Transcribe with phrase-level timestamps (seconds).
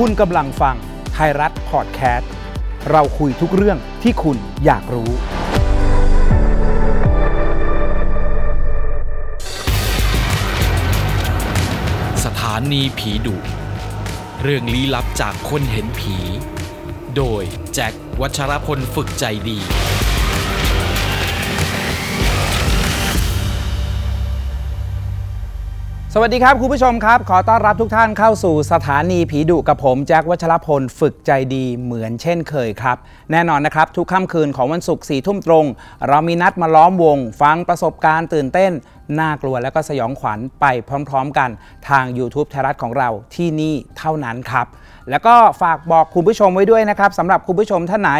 [0.00, 0.76] คุณกำลังฟัง
[1.12, 2.30] ไทยรัฐพอดแคสต์
[2.90, 5.10] เราคุยทุกเรื่องที่คุณอยากรู้
[12.24, 13.36] สถานีผีดุ
[14.42, 16.16] เรื่องลี้ลับจากคนเห็นผี
[17.16, 17.42] โดย
[17.74, 19.58] แจ็ควัชรพลฝึกใจดี
[26.16, 32.96] สวัสดีครับคุณผู้ชมครับ ขอต้อนรับทุกท่านเข้าสู่สถานีผีดุกับผมแจ็ควัชรพลฝึกใจดีเหมือนเช่นเคยครับ
[33.32, 35.66] แน่นอนนะครับ ทุกค่ำคืนของวันศุกร์สี่ทุ่มตรง
[36.08, 38.72] เรามีนัดมาล้อมวง ฟังประสบการณ์ตื่นเต้น
[39.18, 40.66] น่ากลัวและก็สยองขวัญไป
[41.08, 41.50] พร้อมๆกัน
[41.88, 44.66] ทาง YouTube ไทยรัฐของเราที่นี่เท่านั้นครับ
[45.10, 48.10] แล้วก็ฝากบอกคุณผู้ชมไว้ด้วยนะครับสำหรับคุณผู้ชมท่านไหน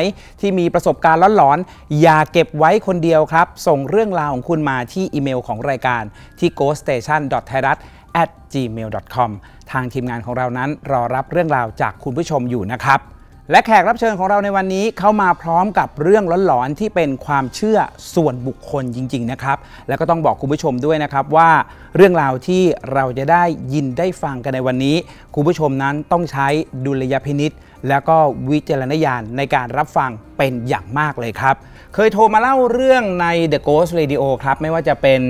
[0.41, 6.02] ที่มีประสบการณ์หลอนๆอย่าเก็บไว้คนเดียวครับ ส่งเรื่องราวของคุณมาที่อีเมลของรายการ
[6.39, 7.78] ที่ ghoststation.thairat
[8.23, 9.30] at gmail.com
[9.70, 13.14] ทางทีมงานของเรานั้นรอรับเรื่องราวจากคุณผู้ชมอยู่นะครับ
[13.50, 17.78] และแขกรับเชิญของเราในวันนี้เข้ามาพร้อมกับเรื่องหลอนๆที่เป็นความเชื่อ
[18.14, 21.50] ส่วนบุคคลจริง ๆ นะครับ แล้วก็ต้องบอกคุณผู้ชมด้วยนะครับว่า
[21.97, 24.97] เรื่องราวที่เราจะได้ยินได้ฟังกันในวันนี้
[25.34, 26.48] คุณผู้ชมนั้นต้องใช้
[26.84, 27.53] ดุลยพินิษ
[27.89, 28.17] แล้วก็
[28.50, 31.55] วิจารณญาณในการรับฟังเป็นอย่างมากเลยครับ
[31.95, 35.20] เคยโทรมาเล่าเรื่องใน The Ghost Radio ครับไม่ว่าจะเป็น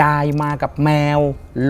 [0.00, 1.18] ยายมากับแมว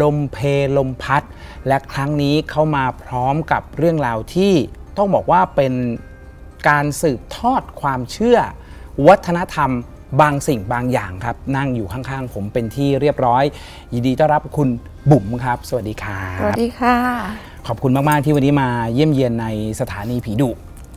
[0.00, 0.38] ลมเพ
[0.76, 1.22] ลมพัด
[1.66, 4.54] และครั้งนี้เข้ามาพร้อมกับเรื่องราวที่
[4.98, 5.72] ต้องบอกว่าเป็น
[6.68, 8.38] การสืบทอดความเชื่อ
[9.06, 9.70] วัฒนธรรม
[10.20, 13.44] บางสิ่งบางอย่างครับ นั่งอยู่ข้างๆ ผมเป็นที่เรียบร้อย
[13.92, 14.68] ยินดีต้อนรับคุณ
[15.10, 16.96] บุ๋มครับ สวัสดีครัสวับสดีค่ะ
[17.66, 19.46] ขอบคุณมากๆที่วันนี้มาเยี่ยมเยียนใน
[19.80, 20.50] สถานีผีดุ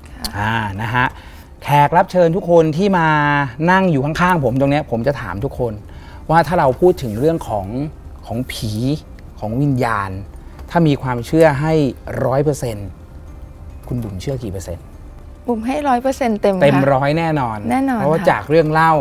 [0.10, 1.06] ค่ะอ่านะฮะ
[1.64, 3.08] แขกรับเชิญทุกคนที่มา
[3.72, 5.74] นั่งอยู่ข้างๆผมตรงเนี้ยผมจะถามทุกคน
[6.30, 7.68] ว่าถ้าเราพูดถึงเรื่องของ
[8.26, 8.72] ของผี
[9.40, 10.10] ของวิญญาณ
[10.70, 11.74] ถ้ามีความเชื่อให้
[12.26, 12.88] ร้อยเปอร์เซ็นต์
[13.92, 14.84] คุณบุ๋มเชื่อกี่เปอร์เซ็นต์
[15.48, 18.94] บุ๋มให้ร้อยเปอร์เซ็นต์เต็มเต็มค่ะ ร้อยแน่นอน แน่นอนเพราะว่าค่ะ จากเรื่องเล่า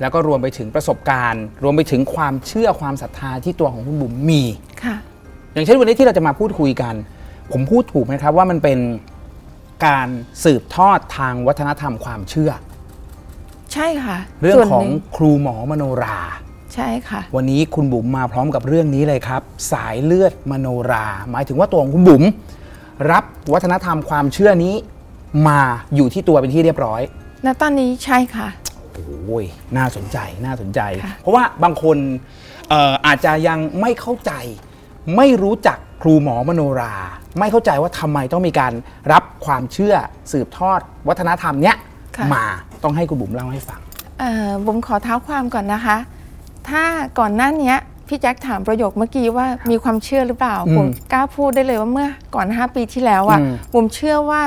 [0.00, 4.42] แล้วก็รวมไปถึงประสบการณ์ รวมไปถึงความเชื่อความศรัทธาที่ตัวของคุณบุ๋มมี
[4.84, 4.96] ค่ะ
[5.52, 6.94] อย่างเช่นวันนี้ที่เราจะมาพูดคุยกัน
[7.52, 8.78] ผมพูดถูกไหมครับว่ามันเป็น
[9.86, 10.08] การ
[10.44, 12.50] สืบทอดทางวัฒนธรรมความเชื่อ
[13.72, 16.18] ใช่ค่ะเรื่องส่วนของหนึ่ครูหมอมโนรา
[16.74, 19.42] ใช่ค่ะ วันนี้คุณบุ๋มมาพร้อมกับเรื่องนี้เลยครับ
[19.72, 22.24] สายเลือดมโนรา หมายถึงว่าตัวของคุณบุ๋ม
[23.10, 24.74] รับวัฒนธรรมความเชื่อนี้
[25.48, 25.60] มา
[25.94, 27.00] อยู่ที่ตัวเป็นที่เรียบร้อย
[27.44, 28.48] ณ ตอนนี้ใช่ค่ะ
[28.92, 29.44] โอ้ย
[29.76, 31.96] น่าสนใจ น่าสนใจค่ะเพราะว่าบางคน
[32.68, 34.32] เอ่ออาจจะยังไม่เข้าใจ
[35.16, 36.94] ไม่รู้จักครูหมอมโนรา
[37.38, 38.72] ไม่เข้าใจว่าทำไมต้องมีการ
[39.12, 39.94] รับความเชื่อ
[40.32, 41.76] สืบทอด วัฒนธรรมเนี้ย
[42.16, 42.44] ค่ะมา
[42.82, 43.80] ต้องให้คุณบุ๋มเล่าให้ฟัง
[44.20, 45.96] เอ่อบุ๋มขอเท้าความก่อนนะคะ
[46.68, 46.84] ถ้า
[47.18, 47.76] ก่อนหน้าเนี้ย
[48.08, 54.42] พี่แจ็คถามประโยคเมื่อกี้ว่ามีความเชื่อหรือเปล่าอืมผมกล้าพูดได้เลยว่าเมื่อก่อน 5 ปีที่แล้วอะอืมบุ๋มเชื่อว่า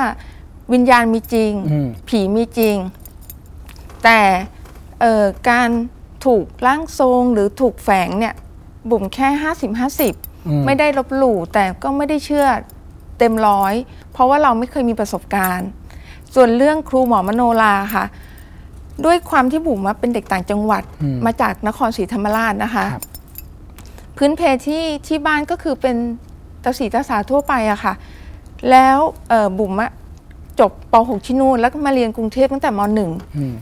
[0.72, 2.76] วิญญาณมีจริงอืมผีมีจริง
[4.04, 4.20] แต่
[5.00, 5.68] เอ่อการ
[6.24, 8.34] ถูกร่างทรงหรือถูกแฝงเนี่ย
[8.90, 9.28] บุ๋มแค่
[9.58, 12.46] 50 50อืมไม่ได้ลบหลู่แต่ก็ไม่ได้เชื่อ
[13.18, 13.74] เต็มร้อย
[14.12, 15.68] เพราะว่าเราไม่เคยมีประสบการณ์
[16.34, 18.04] ส่วนเรื่องครูหมอมโนราค่ะ
[19.04, 23.04] ด้วยความที่บุ๋มอะเป็นเด็กต่างจังหวัดอืมมาจากนครศรีธรรมราชนะคะครับ
[24.16, 25.96] พื้นเพที่ที่บ้านก็คือเป็น
[26.64, 27.94] ตาสีตาสาทั่วไปอะค่ะ
[28.70, 29.90] แล้วเอ่อบุ๋มอะ
[30.60, 32.98] จบป .6 ที่นู่นแล้วก็มาเรียนกรุงเทพตั้งแต่ม .1
[33.36, 33.54] อืม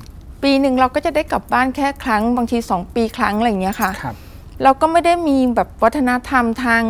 [0.42, 4.14] ปีหนึ่งเราก็จะได้กลับบ้านแค่ครั้ง บางที2ปีครั้งอะไรอย่างเงี้ยค่ะครับ
[4.62, 6.82] เราก็ไม่ได้มีแบบวัฒนธรรมทาง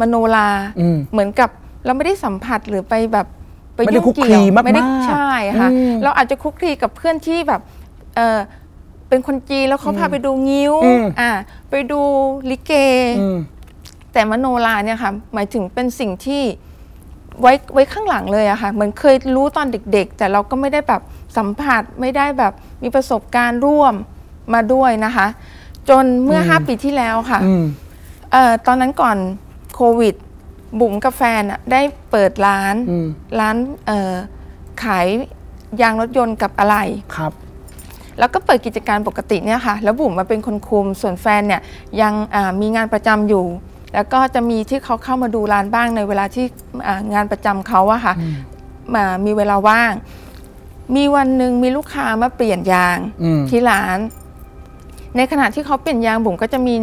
[0.00, 0.48] มโนรา
[0.80, 1.50] อืมเหมือนกับ
[1.84, 3.26] เราไม่ได้สัมผัสหรือไปแบบ
[3.74, 7.60] ไปไม่ได้ยุ่งคุกคลีเกี่ยวมากๆไม่ได้ใช่ค่ะอืมเราอาจจะคุกคลีกับเพื่อนที่แบบ
[9.06, 11.30] เออเป็นคนจีนแล้วเขาพาไปดูงิ้วอืมอ่า
[11.70, 12.00] ไปดู
[12.50, 12.72] ลิเก
[13.20, 13.38] อืม
[14.12, 16.42] แต่มโนราเนี่ยค่ะหมายถึงเป็นสิ่งที่
[17.40, 21.02] ไว้ไว้ข้างหลังเลยอะค่ะเหมือนเคยรู้ตอนเด็ก ๆ แต่เราก็ไม่ได้แบบ
[21.36, 22.52] สัมผัสไม่ได้แบบ
[22.82, 23.94] มีประสบการณ์ร่วม
[24.54, 25.26] มาด้วยนะคะ
[25.88, 27.64] จนเมื่ออืม5ปีที่แล้วค่ะอืม
[28.32, 29.16] เอ่อตอนนั้นก่อน
[29.74, 30.14] โควิด
[30.80, 31.80] บุ๋มกับแฟนอะได้
[32.10, 33.06] เปิดร้านอืม
[33.40, 34.12] ร้านเอ่อ
[34.82, 35.06] ขาย
[35.80, 36.76] ยางรถยนต์กับอะไร
[37.16, 37.32] ครับ
[38.18, 41.60] แล้วก็เปิดกิจการปกติเนี่ยค่ะ แล้วบุ๋มมาเป็นคนคุม ส่วนแฟนเนี่ย
[42.00, 43.46] ยังอ่ามีงานประจำอยู่
[43.94, 46.44] แล้วก็จะมีที่เขาเข้ามาดูร้านบ้างในเวลาที่
[46.86, 48.14] อ่างานประจำเขาอะค่ะ
[48.94, 49.92] มามีเวลาว่าง
[50.96, 53.98] มีวันหนึ่งมีลูกค้ามาเปลี่ยนยางอืมที่ร้าน
[55.16, 56.74] ในขณะที่เขาเปลี่ยนยางบุ๋มก็จะมี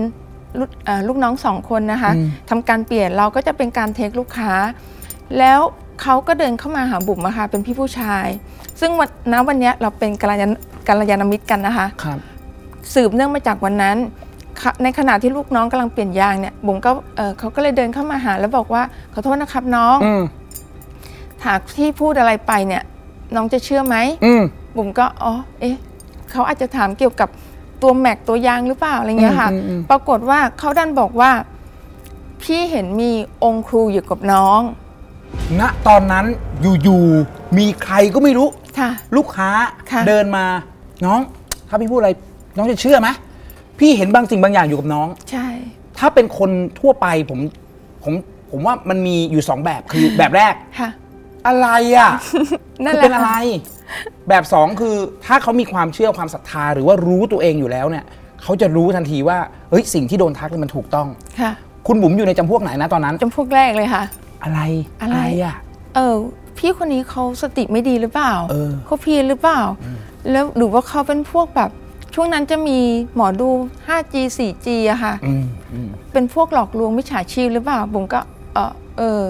[0.60, 4.52] ลูกอ่าลูกน้องสองคนนะคะอืมทำการเปลี่ยนเราก็จะเป็นการเทคลูกค้า
[5.40, 5.60] แล้ว
[6.02, 8.28] เขาก็เดินเข้ามาหาบุ๋มอะค่ะเป็นพี่ผู้ชาย
[8.80, 10.52] ซึ่งวันณวันเนี้ยเราเป็นกัลยาณ
[10.88, 12.20] กัลยาณมิตรกันนะคะครับ
[12.94, 13.98] สืบเนื่องมาจากวันนั้น
[14.62, 18.84] ค่ะในขณะที่ลูกน้องกำลังเปลี่ยนยางเนี่ยบุ๋มก็เอ่อเขาก็เลยเดินเข้ามาหา แล้วบอกว่า
[19.14, 20.24] ขอโทษนะครับน้องอืม
[21.46, 22.84] หากที่พูดอะไรไปเนี่ย
[23.36, 23.96] น้องจะเชื่อไหม
[24.26, 24.44] อืม
[24.78, 25.76] บุ๋มก็อ๋อเอ๊ะ
[26.32, 27.30] เขาอาจจะถามเกี่ยวกับ
[27.82, 31.32] ตัวแม็กตัวยางหรือเปล่าอะไรเงี้ยค่ะอืมอืมอืมปรากฏว่าเขาดันบอกว่า
[32.44, 33.12] พี่เห็นมี
[33.44, 34.62] องค์ครูอยู่กับน้อง
[35.60, 36.26] ณตอนนั้น
[36.84, 38.48] อยู่ๆมีใครก็ไม่รู้
[38.80, 39.50] ค่ะลูกค้า
[39.92, 40.46] ค่ะเดินมา
[41.06, 41.20] น้อง
[41.70, 42.12] ถ้าพี่พูดอะไร
[42.58, 43.10] น้องจะเชื่อไหม
[43.80, 45.48] พี่เห็นบางสิ่งบางอย่างอยู่กับน้อง ใช่
[46.00, 47.40] ถ้าเป็นคนทั่วไปผม
[48.04, 48.14] ผม
[48.52, 50.90] ผมว่ามันมีอยู่สองแบบคือแบบแรกค่ะ
[51.48, 51.68] อะไร
[51.98, 52.12] อะ
[52.84, 53.32] นั่นคือแหละเป็นอะไร
[53.90, 54.96] ค่ะแบบสองคือ
[55.26, 58.06] ถ้าเขามีความเชื่อความศรัทธาหรือว่ารู้ตัวเองอยู่แล้วเนี่ย
[58.44, 59.38] เขาจะรู้ทันทีว่า
[59.70, 61.08] เฮ้ยสิ่งที่โดนทักเนี่ยมันถูกต้อง
[61.42, 61.52] ค่ะ
[61.88, 64.04] คุณบุ๋มอยู่ในจำพวกไหนนะตอนนั้น จำพวกแรกเลยค่ะ
[64.44, 64.60] อะไร
[65.02, 65.56] อะไร อะ
[65.96, 66.16] เออ
[66.58, 69.62] พี่คนนี้เขาสติไม่ดีหรือเปล่าเออ เขาเพี้ยนหรือเปล่า
[70.32, 71.72] แล้วหรือว่าเขาเป็นพวกแบบ
[72.16, 72.80] ช่วงนั้นจะมี
[73.16, 73.50] หมอดู
[73.88, 75.44] 5G 4G อะค่ะ อืม
[75.74, 78.20] อืมเป็นพวกหลอกลวงมิจฉาชีพหรือเปล่าบุ๋มก็
[78.54, 79.22] เออเออ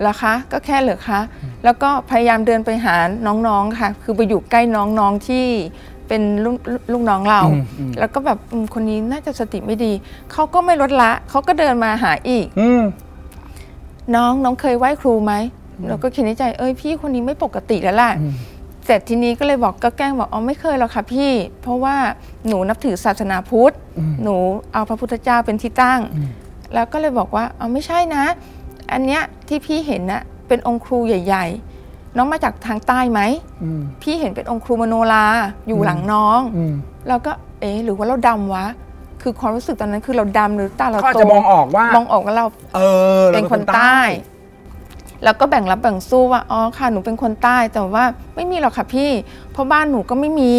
[0.00, 1.20] เหรอคะก็แค่เหรอคะ
[1.64, 2.94] แล้วก็พยายามเดินไปหา
[3.26, 5.44] น้องๆค่ะ คือไปอยู่ใกล้น้องๆที่
[6.08, 6.56] เป็นลูก
[6.92, 9.92] ลูกน้องเรา อืมอืมแล้วก็แบบอืมคนนี้น่าจะสติไม่ดี
[10.32, 12.82] เขาก็ไม่ลดละเขาก็เดินมาหาอีก อืม
[14.14, 15.32] น้องน้องเคยไหว้ครูไหม
[15.88, 18.32] เราก็คิดในใจ เอ้ยพี่คนนี้ไม่ปกติแล้วล่ะ อืม
[18.86, 21.30] เสร็จทีนี้ก็เลยบอกก็แกล้งบอกอ๋อไม่เคยหรอกค่ะพี่
[21.62, 21.96] เพราะว่า
[22.48, 23.74] หนูนับถือศาสนาพุทธ
[24.22, 24.36] หนู
[24.72, 26.00] เอาพระพุทธเจ้าเป็นที่ตั้ง
[26.74, 28.24] แล้วก็เลยบอกว่าอ๋อไม่ใช่นะ
[28.92, 31.46] อันเนี้ยที่พี่เห็นน่ะเป็นองค์ครูใหญ่
[31.82, 33.20] ๆ น้องมาจากทางใต้ไหม
[33.62, 35.26] อืมพี่เห็นเป็นองค์ครูมโนรา
[35.68, 36.74] อยู่หลังน้องอืม
[37.08, 38.66] เราก็เอ๊ะหรือว่าเราดำวะ
[39.22, 42.80] คือความรู้สึกตอนนั้นคือเราดำหรือตาเราเขาอาจโตจะมองออกว่ามองออกว่าเราเอ
[43.20, 43.98] อราเป็นคนใต้
[45.24, 48.04] แล้วก็แบ่งรับแบ่งสู้ว่าอ๋อค่ะหนูเป็นคนใต้แต่ว่า
[48.34, 49.10] ไม่มีหรอกค่ะพี่
[49.52, 50.52] เพราะบ้านหนูก็ไม่มี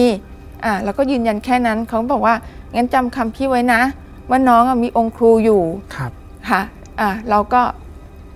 [0.66, 2.36] อ่าแล้วก็ยืนยันแค่นั้นเขาบอกว่า
[2.76, 3.82] งั้นจำคำพี่ไว้นะ
[4.30, 5.62] ว่าน้องอะมีองค์ครูอยู่
[5.96, 6.12] ครับ
[6.50, 6.62] ค่ะ
[7.00, 7.62] อ่าเราก็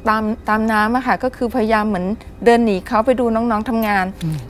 [0.07, 2.05] ตามตามน้ำอะค่ะก็คือพยายามเหมือน
[2.45, 4.05] เดินหนีเขาไปดูน้องๆทำงาน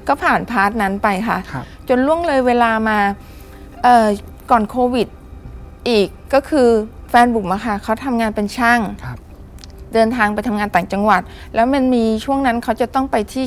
[0.08, 2.98] ก็ผ่าน part นั้นไปค่ะครับจนล่วงเลยเวลามา
[3.84, 4.08] เอ่อ
[4.52, 5.08] ก่อนโควิด
[5.90, 6.68] อีกก็คือ
[7.10, 9.18] แฟนบุ๋มอะค่ะเขาทำงานเป็นช่างครับ
[9.98, 11.22] เดินทางไปทำงานต่างจังหวัด
[11.56, 13.46] แล้วมันมีช่วงนั้นเขาจะต้องไปที่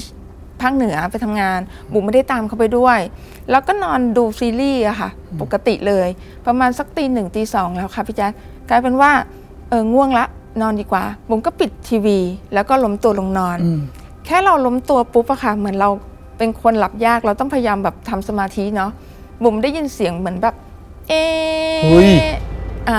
[0.61, 1.61] ภาคเหนือไปทำงาน
[1.93, 2.99] บุ๋มไม่ได้ตามเขาไปด้วย
[3.51, 5.11] แล้วก็นอนดูซีรีส์อะค่ะ
[5.41, 6.09] ปกติเลย
[6.47, 8.33] ประมาณสักตีหนึ่งตีสองแล้วค่ะพี่แจ๊ค
[8.69, 9.11] กลายเป็นว่า
[9.69, 10.27] เออง่วงละ
[10.63, 12.19] นอนดีกว่า บุ๋มก็ปิดทีวี
[12.55, 13.81] แล้วก็ล้มตัวลงนอนอืม
[14.27, 15.91] แค่เราล้มตัวปุ๊บอะค่ะ เหมือนเรา
[16.39, 18.91] เป็นคนหลับยากเราต้องพยายามแบบทำสมาธิเนาะ
[19.43, 20.55] บุ๋มได้ยินเสียงเหมือนแบบ
[21.09, 21.15] เอ
[21.85, 22.11] เฮ้ย
[22.89, 22.99] อะ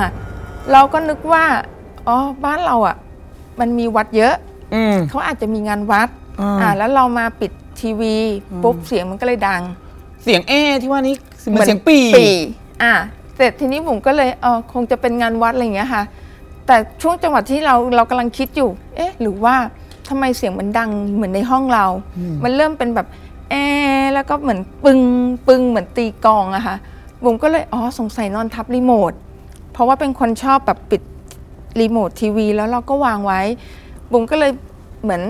[0.71, 1.44] เราก็นึกว่า
[2.07, 2.95] อ๋อบ้านเราอะ
[3.62, 4.36] มันมีวัดเยอะ
[4.74, 6.10] อืม เขาอาจจะมีงานวัด
[6.42, 8.16] อ่าอ่า แล้วเรามาปิดทีวี
[8.63, 9.62] ปุ๊บเสียงมันก็เลยดัง
[10.24, 11.16] เสียงเอที่ว่านี้
[11.50, 12.28] เหมือนเสียงปีปี
[12.84, 12.94] อะ
[13.36, 16.04] เสร็จทีนี้ผมก็เลยเออคงจะเป็นงานวัดอะไรอย่างเงี้ยค่ะ
[16.68, 19.56] แต่ช่วงจังหวะที่เราเรากำลังคิดอยู่ เอ๊ะ หรือว่า
[20.10, 21.86] ทำไมเสียงมันดังเหมือนในห้องเรา
[22.44, 23.08] มันเริ่มเป็นแบบ
[23.50, 23.56] แอ
[23.96, 25.00] ร์แล้วก็เหมือนปึง
[25.48, 26.75] ปึงเหมือนตีกลองอะค่ะ
[27.24, 29.12] บุ๋มก็เลยอ๋อสงสัยนอนทับรีโมท
[29.74, 31.02] เพราะว่าเป็นคนชอบแบบปิด
[31.80, 33.42] รีโมททีวีแล้วเราก็วางไว้
[34.12, 34.52] บุ๋มก็เลย
[35.04, 35.22] เหมือน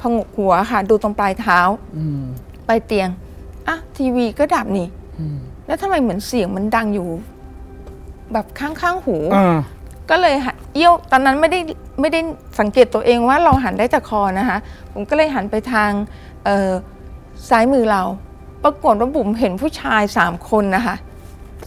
[0.00, 1.58] พงกหัวค่ะ ดูตรงปลายเท้า
[1.96, 2.22] อืม
[2.66, 3.08] ไปเตียง
[3.68, 4.88] อะทีวีก็ดับนี่
[5.18, 7.08] อืมแล้วทำไมเหมือนเสียงมันดังอยู่
[8.32, 9.58] แบบข้างๆหูอ่า
[10.10, 11.60] ก็เลยหันเอี้ยวตอนนั้นไม่ได้
[12.00, 12.20] ไม่ได้
[12.58, 14.58] สังเกตตัวเองว่าเราหันได้จากคอนะคะ
[14.92, 15.90] ผมก็เลยหันไปทาง
[16.44, 16.70] เอ่อ
[17.48, 18.02] ซ้ายมือเรา
[18.64, 20.96] ปรากฏว่าบุ๋มเห็นผู้ชายสามคนนะคะ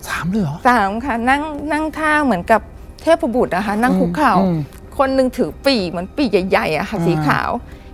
[0.08, 2.62] สามเลยเหรอสามค่ะ นั่งนั่งท่าเหมือนกับ
[3.04, 4.58] เทพบุตรนะคะนั่งคุกเข่าอืม
[4.98, 7.50] คนหนึ่งถือปีกเหมือนปีกใหญ่ๆอะค่ะอ่าสีขาว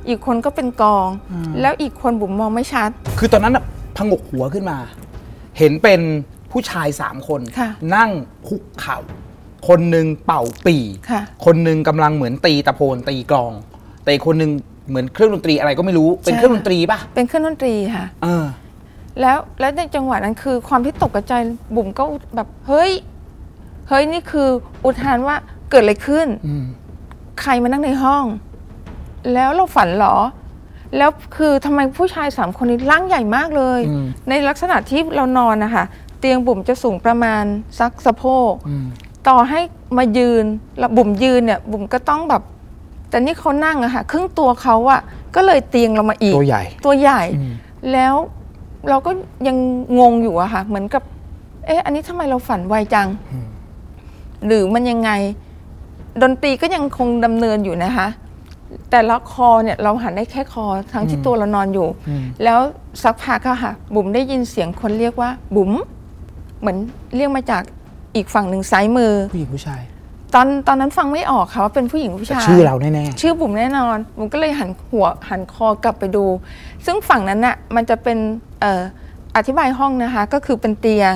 [0.07, 2.89] อีกคนก็เป็นกองอ่าแล้วอีกคนบุ๋มมองไม่ชัด
[3.19, 3.63] คือตอนนั้นน่ะ
[3.97, 4.77] พงกหัวขึ้นมา
[5.57, 6.01] เห็นเป็น
[6.51, 8.09] ผู้ชายสามคนค่ะนั่ง
[8.47, 8.97] คุกเข่า
[9.67, 10.75] คนหนึ่งเป่าปี
[11.09, 13.51] ค่ะคนหนึ่งกำลังเหมือนตีตะโพนตีกลอง
[14.03, 14.51] แต่อีกคนหนึ่ง
[14.89, 18.45] เหมือนเครื่องดนตรีอะไรก็ไม่รู้ เป็นใช่เครื่องดนตรีป่ะ เป็นเครื่องดนตรีค่ะเออ
[19.21, 21.33] แล้วแล้วในจังหวะนั้นคือความที่ตกใจ
[21.75, 22.03] บุ๋มก็
[22.35, 22.91] แบบเฮ้ย
[23.89, 24.50] เฮ้ยนี่คือ
[24.86, 25.36] อุทานว่า
[25.69, 26.65] เกิดอะไรขึ้นอืม
[27.41, 28.25] ใครมานั่งในห้อง
[29.34, 30.17] แล้วเราฝันเหรอ
[30.98, 35.84] แล้วคือทำไมผู้ชายสามคนนี้ร่างใหญ่มากเลยอืมในลักษณะที่เรานอนนะคะ
[36.19, 37.43] เตียงบุ๋มจะสูงประมาณ
[37.79, 38.86] สักสะโพกอืม
[39.27, 39.60] ต่อให้
[39.98, 40.46] มายืน
[40.79, 42.43] แล้วบุ๋มยืนเนี่ย บุ๋มก็ต้องแบบ
[43.10, 45.01] แต่นี่เขานั่งอะค่ะครึ่งตัวเขาอะ
[45.36, 47.53] ก็เลยเตียงเรามาอีกตัวใหญ่ ตัวใหญ่อืม
[47.91, 48.15] แล้ว
[48.89, 49.12] เราก็
[49.48, 49.58] ยัง
[50.00, 51.03] งงอยู่อะค่ะ เหมือนกับ
[51.65, 53.08] เอ๊ะ อันนี้ทำไมเราฝันไวจัง
[54.46, 55.12] หรือมันยังไง
[56.22, 58.08] ดนตรีก็ยังคงดำเนินอยู่นะคะ
[58.91, 62.60] แต่ละคอเนี่ยเราหันได้แค่คอทั้งที่ตัวเรานอนอยู่อืมแล้ว
[63.03, 65.72] สักพักอะค่ะ บุ๋มได้ยินเสียงคนเรียกว่า บุ๋ม
[66.60, 66.77] เหมือน
[67.15, 67.63] เรียกมาจาก
[68.15, 69.81] อีกฝั่งหนึ่งซ้ายมือผู้หญิงผู้ชาย
[70.34, 76.25] ตอนตอนนั้นฟังไม่ออกค่ะว่าเป็นผู้หญิงหรือผู้แต่ชายชื่อเราแน่ชื่อบุ๋มแน่นอนบุ๋มก็เลยหันหัวหันคอกลับไปดู
[76.86, 78.17] ซึ่งฝั่งนั้นน่ะมันจะเป็น
[78.62, 78.81] เอ่อ
[79.36, 81.13] อธิบายห้องนะคะ ก็คือเป็นเตียง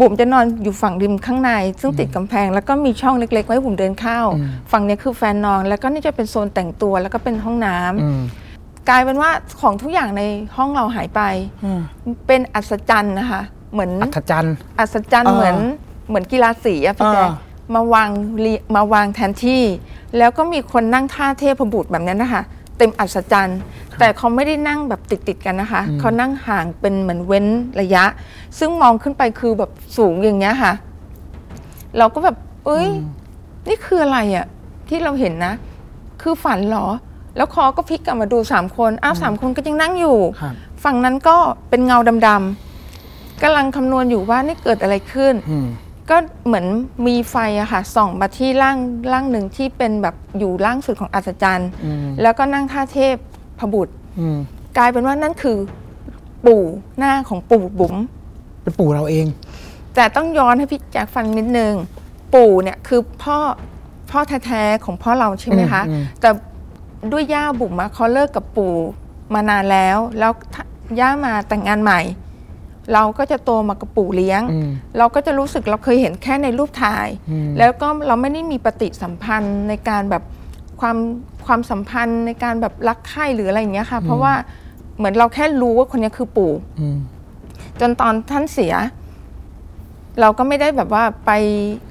[0.00, 1.50] บุ๋มจะนอนอยู่ฝั่งริมข้างใน
[1.80, 4.20] ซึ่งติดกำแพง แล้วก็มีช่องเล็ก ๆ ไว้บุ๋มเดินเข้า
[4.72, 8.20] ฝั่งเนี้ยคือแฟนนอน แล้วก็นี่จะเป็นโซนแต่งตัวแล้วก็เป็นห้องน้ำๆอืม
[8.88, 10.22] กลายเป็นว่าของทุกอย่างใน
[10.56, 11.20] ห้องเราหายไป
[11.64, 11.80] อืม
[12.26, 15.56] เป็นอัศจรรย์นะคะ เหมือนอัศจรรย์อัศจรรย์อ่าเหมือน
[16.08, 17.32] เหมือนกีฬาสีอะพี่แจ๊คอ่า
[17.74, 18.08] มาวาง
[18.40, 19.62] เรียมาวางแทนที่
[20.18, 22.42] แล้วก็มีคนนั่งท่าเทพบุตรแบบนั้นนะคะ
[22.78, 23.58] เต็มอัศจรรย์
[23.98, 27.46] แต่เขาไม่ได้นั่งแบบติดติดๆกันนะคะ เขานั่งห่างเป็นเหมือนเว้น
[27.80, 28.04] ระยะ
[28.58, 30.72] ซึ่งมองขึ้นไปคือแบบสูงอย่างเงี้ยค่ะ
[31.98, 32.36] เราก็แบบ
[32.66, 32.88] เอ้ย
[33.68, 34.46] นี่คืออะไรอะ
[34.88, 35.54] ที่เราเห็นนะ
[36.22, 36.86] คือฝันเหรอ
[37.36, 41.36] แล้วคอก็พลิกกลับมาดูสามคน อ้าวสามคนก็ยังนั่งอยู่ครับฝั่งนั้นก็
[41.68, 45.68] เป็นเงาดำๆกำลังคำนวณอยู่ว่านี่เกิดอะไรขึ้นอืม
[46.10, 46.66] ก็เหมือน
[47.06, 48.78] มีไฟอะค่ะส่องมาที่ร่าง
[49.12, 53.16] ร่างหนึ่งที่เป็นแบบอยู่ล่างสุดของอัศจรรย์อืมแล้วก็นั่งท่าเทพ
[53.58, 54.38] พบุตรอืม
[54.78, 55.58] กลายเป็นว่านั่นคือ
[56.46, 56.62] ปู่
[56.98, 57.94] หน้าของปู่บุ๋ม
[58.62, 59.26] เป็นปู่เราเอง
[59.94, 61.74] แต่ต้องย้อนให้พี่แจ็คฟังนิดนึง
[62.34, 63.38] ปู่เนี่ยคือพ่อ
[64.10, 66.30] พ่อแท้ๆของพ่อเราใช่ไหมคะอืมอืมแต่
[67.12, 68.74] ด้วยย่าบุ๋มอะเขาเลิกกับปู่
[69.34, 70.64] มานานแล้ว แล้วถ้า
[71.00, 72.00] ย่ามาแต่งงานใหม่
[72.94, 80.22] เราก็จะโตมากับปู่เลี้ยงอืมเราก็จะรู้สึกเราเคยเห็นแค่ในรูปถ่ายอืมแล้วก็เราไม่ได้มีปฏิสัมพันธ์ในการแบบ
[80.80, 80.96] ความ
[81.46, 84.32] ความสัมพันธ์ในการแบบรักใคร่หรืออะไรอย่างเงี้ยค่ะ เพราะว่า
[84.96, 86.98] เหมือนเราแค่รู้ว่าคนนี้คือปู่อืม
[87.80, 88.74] จนตอนท่านเสีย
[90.20, 91.30] เราก็ไม่ได้แบบว่าไป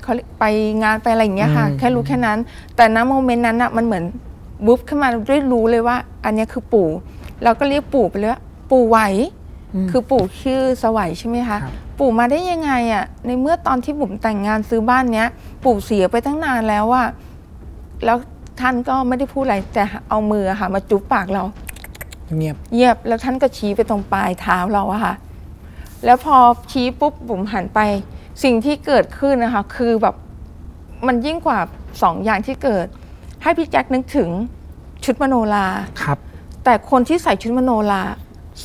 [0.02, 0.46] เขาเรียกไป
[0.84, 2.40] งานไปอะไรอย่างเงี้ยค่ะอืมแค่รู้แค่นั้น
[2.76, 4.04] แต่ณโมเมนต์นั้นอะมันเหมือน
[4.66, 6.90] บุ๊บขึ้นมาด้วยรู้เลยว่า อันเนี้ยคือปู่
[7.44, 9.00] เราก็เรียกปู่ไปเลยว่าปู่ไหว
[9.92, 15.28] คือปู่ชื่อสวัยใช่ไหมคะครับปู่มาได้ยังไงอะในเมื่อตอนที่บุ๋มแต่งงานซื้อบ้านเนี้ย
[15.64, 17.08] ปู่เสียไปตั้งนานแล้วอะ
[18.06, 18.18] แล้ว
[18.60, 21.44] ท่านก็ไม่ได้พูดอะไรแต่เอามืออะค่ะ มาจุ๊บปากเรา
[22.38, 25.14] เงียบเยียบแล้วท่านก็ชี้ไปตรงปลายเท้าเราอะค่ะ
[26.06, 26.38] แล้วพอ
[26.72, 27.80] ชี้ปุ๊บบุ๋มหันไป
[28.44, 30.16] สิ่งที่เกิดขึ้นนะคะ คือแบบ
[31.08, 31.60] มันยิ่งกว่า
[32.04, 32.88] สองอย่างที่เกิด
[33.44, 34.30] ให้พี่แจ็คนึกถึง
[35.04, 35.68] ชุดมโนรา
[36.04, 36.18] ครับ
[36.64, 38.04] แต่คนที่ใส่ชุดมโนรา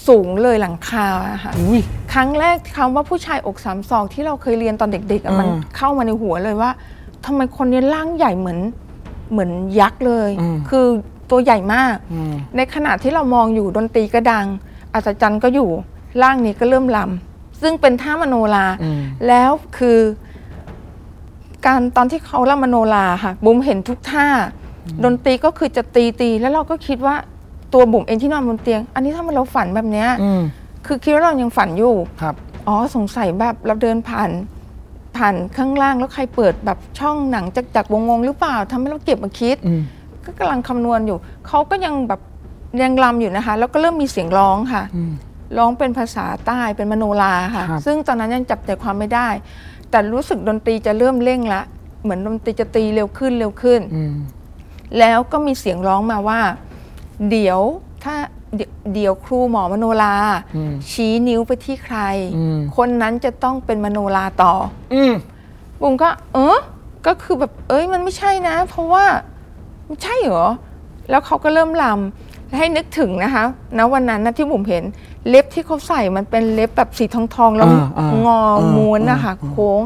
[0.07, 1.81] สูงเลยหลังคาอะค่ะอุ้ย
[2.13, 6.71] ครั้งแรกคำว่าผู้ชายอกสามศอกที่เราเคยเรียนตอนเด็กๆอะอ่ามัมันเข้ามาในหัวเลยว่า
[7.27, 8.59] ทำไมคนนี้ร่างใหญ่เหมือน
[9.31, 10.87] เหมือนยักษ์เลย อืม คือ
[11.31, 14.47] ตัวใหญ่มาก อืมในขณะที่เรามองอยู่ดนตรีก็ดัง
[14.95, 15.69] อัศจรรย์ก็อยู่
[16.23, 19.99] ร่างนี้ก็เริ่มลำซึ่งเป็นท่ามโนรา อืม แล้วคือ
[21.67, 24.27] การตอนที่เขาล่ำมโนราค่ะ บุ๋มเห็นทุกท่า
[25.05, 27.17] ดนตรีก็คือจะตีตีแล้วเราก็คิดว่า
[27.73, 30.43] ตัวบุ๋มเองที่นอนบนเตียง อันนี้ถ้ามันเราฝันแบบเนี้ย อืม
[30.87, 32.35] คือคิดว่าเรายังฝันอยู่ ครับ
[32.67, 34.31] อ๋อสงสัยแบบเราเดินผ่าน
[35.21, 39.83] ผ่านข้างล่างแล้วใครเปิดแบบช่องหนังจากจากวงวงๆหรือเปล่าทำให้เราเก็บมาคิดอืม
[40.25, 42.21] ก็กำลังคำนวณอยู่ เขาก็ยังแบบ
[42.83, 45.13] ยังลำอยู่นะคะ แล้วก็เริ่มมีเสียงร้องค่ะอืม
[45.59, 49.29] ร้องเป็นภาษาใต้เป็นมโนราค่ะครับซึ่งตอนนั้นยังจับใจความไม่ได้
[49.91, 51.63] แต่รู้สึกดนตรีจะเริ่มเร่งละ
[52.03, 54.15] เหมือนดนตรีจะตีเร็วขึ้นเร็วขึ้นอืม
[54.99, 56.41] แล้วก็มีเสียงร้องมาว่า
[57.31, 57.61] เดี๋ยว
[58.05, 58.15] ถ้า
[58.57, 60.15] เดี๋ยวเดี๋ยวครูหมอมโนรา
[60.57, 61.99] อืมชี้นิ้วไปที่ใคร
[62.37, 64.53] อืมคนนั้นจะต้องเป็นมโนราต่อ
[64.95, 65.13] อืม
[65.83, 66.59] บุ๋มก็ เออ
[67.07, 69.05] ก็คือแบบ เอ้ยมันไม่ใช่นะ เพราะว่า
[69.87, 70.47] มันใช่เหรอ
[71.11, 73.45] แล้วเขาก็เริ่มลำให้นึกถึงนะคะ
[73.79, 74.85] ณวันนั้นนะที่บุ๋มเห็น
[75.29, 79.81] เล็บที่เขาใส่มันเป็นเล็บแบบสีทองทองๆแล้วอ่าอ่างออ่าม้วนนะคะอ่าโค้ง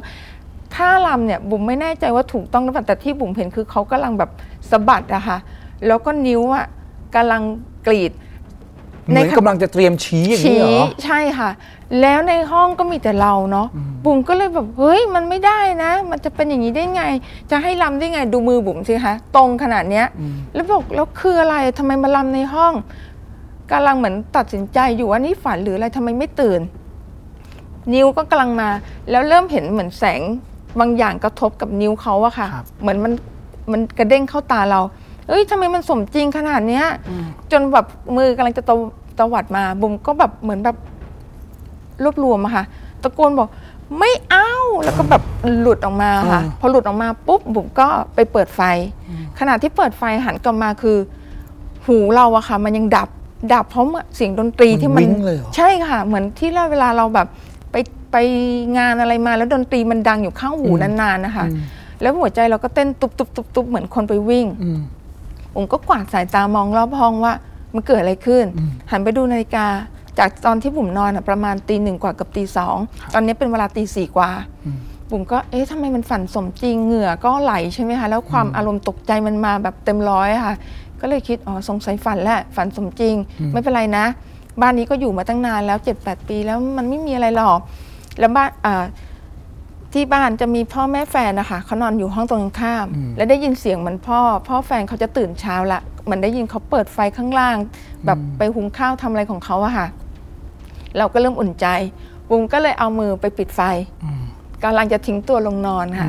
[0.74, 4.30] ท่าลำเนี่ยบุ๋มไม่แน่ใจว่าถูกต้องหรือเปล่าแต่ที่บุ๋มเห็นคือเขากำลังแบบ
[4.70, 5.38] สะบัดอะค่ะ
[5.86, 6.66] แล้วก็นิ้วอะ
[7.14, 7.42] กำลัง
[7.86, 8.12] กรีด
[9.04, 11.50] เหมือนในขณะกำลังจะเตรียมชี้อย่างนี้ชี้เหรอใช่ค่ะ
[12.00, 13.68] แล้วในห้องก็มีแต่เราเนาะ
[14.04, 17.02] บุ๋มก็เลยแบบเฮ้ยมันไม่ได้นะ มันจะเป็นอย่างนี้ได้ไง
[17.50, 20.06] จะให้ลำได้ไงดูมือบุ๋มสิคะตรงขนาดเนี้ย
[20.54, 22.72] แล้วบอกแล้วคืออะไรทำไมมาลำในห้อง
[23.70, 26.60] กำลังเหมือนตัดสินใจอยู่ว่านี่ฝันหรืออะไรทำไมไม่ตื่น
[27.92, 28.68] นิ้วก็กำลังมา
[29.10, 30.20] แล้วเริ่มเห็นเหมือนแสง
[30.80, 33.12] บางอย่างกระทบกับนิ้วเขาอะค่ะครับเหมือนมัน
[33.72, 34.80] มันกระเด้งเข้าตาเรา
[35.28, 36.84] เอ้ยทำไมมันสมจริงขนาดเนี้ย
[37.52, 38.76] จนแบบมือกำลังจะตะ
[39.18, 40.76] ตวัดมาบุ๋มก็แบบเหมือนแบบ
[42.02, 42.64] รวบรวมอะค่ะ
[43.02, 43.48] ตะโกนบอก
[43.98, 44.50] ไม่เอา
[44.84, 45.22] แล้วก็แบบ
[45.60, 48.60] หลุดออกมาค่ะอ่าพอหลุดออกมาปุ๊บบุ๋มก็ไปเปิดไฟ
[49.38, 50.96] ขณะที่เปิดไฟหันกลับมาคือ
[51.86, 53.08] หูเราอะค่ะ มันยังดับ
[53.52, 53.84] ดับเพราะ
[54.16, 57.26] เสียงดนตรีที่มันวิ่งเลยเหรอใช่ค่ะ เหมือนที่เราเวลาเราแบบ
[57.72, 57.76] ไป
[58.12, 58.16] ไป
[58.78, 61.46] งานอะไรมา แล้วดนตรีมันดังอยู่ข้างหูนานๆนะคะ
[62.00, 64.78] แล้วหัวใจเราก็เต้นตุบตุบตุบตุบเหมือนคนไปวิ่งอืม
[65.54, 67.32] ผมก็กวาดสายตามองรอบห้องว่า
[67.74, 68.44] มันเกิดอะไรขึ้น
[68.90, 69.66] หันไปดูนาฬิกา
[70.18, 72.76] จากตอนที่ผมนอนอะประมาณตีหนึ่งกว่ากับตีสอง
[73.14, 74.30] ตอนนี้เป็นเวลาตีสี่กว่า
[75.10, 80.54] บุ๋มก็เอ๊ะทำไมมันฝันสมจริงเหงื่อก็ไหลใช่ไหมคะแล้วความอารมณ์ตกใจมันมาแบบเต็มร้อยอะค่ะ
[81.00, 83.14] ก็เลยคิดอ๋อสงสัยฝันแหละฝันสมจริง
[83.52, 84.04] ไม่เป็นไรนะ
[84.60, 87.58] บ้านนี้ก็อยู่มาตั้งนานแล้วเจ็ดแปดปีแล้วมันไม่มีอะไรหรอก
[88.18, 88.84] แล้วบ้านอ่า
[89.94, 92.86] ที่บ้านจะมีพ่อแม่แฟนนะคะเขานอนอยู่ห้องตรงกันข้าม
[93.16, 97.56] แล้วได้ยินเสียงเหมือนพ่อ พ่อแฟนเขาจะตื่นเช้าละมันได้ยินเขาเปิดไฟข้างล่าง
[98.06, 99.86] แบบไปหุงข้าวทำอะไรของเขาอะค่ะ
[100.98, 101.66] เราก็เริ่มอุ่นใจ
[102.28, 103.60] บุ้มก็เลยเอามือไปปิดไฟ
[104.64, 106.08] กำลังจะทิ้งตัวลงนอนค่ะ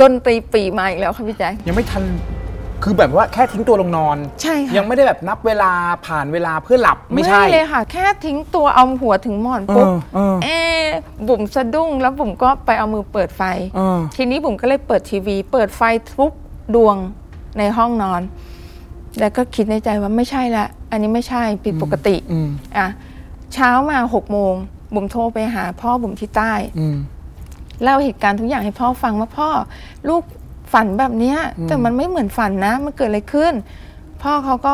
[0.00, 2.02] ดนตรีปีมาอีกแล้วค่ะพี่แจ๊คยังไม่ทัน
[2.82, 5.72] คือแบบว่าแค่ทิ้งตัวลงนอน ใช่ค่ะยังไม่ได้แบบนับเวลา
[6.06, 10.86] ผ่านเวลาเพื่อหลับไม่ใช่ เลยค่ะ แค่ทิ้งตัวเอาหัวถึงหมอนปุ๊บเออเออเอะ
[11.28, 13.42] บุ๋มสะดุ้งแล้วบุ๋มก็ไปเอามือเปิดไฟ
[13.76, 15.82] เออ ทีนี้บุ๋มก็เลยเปิดทีวี เปิดไฟ
[16.14, 16.32] ทุก
[16.74, 16.96] ดวง
[17.58, 18.20] ในห้องนอน
[19.20, 22.86] แล้วก็คิดในใจว่าไม่ใช่ละอันนี้ไม่ใช่ผิดปกติอืม อะ
[23.54, 24.54] เช้ามาหกโมง
[24.94, 26.96] บุ๋มโทรไปหา พ่อบุ๋มที่ใต้ อืม
[27.82, 29.48] เล่าเหตุการณ์ทุกอย่างให้พ่อฟังว่าพ่อ
[30.08, 30.22] ลูก
[30.72, 33.52] ฝันแบบเนี้ยแต่มันไม่เหมือนฝันนะ มันเกิดอะไรขึ้น
[34.22, 34.72] พ่อเขาก็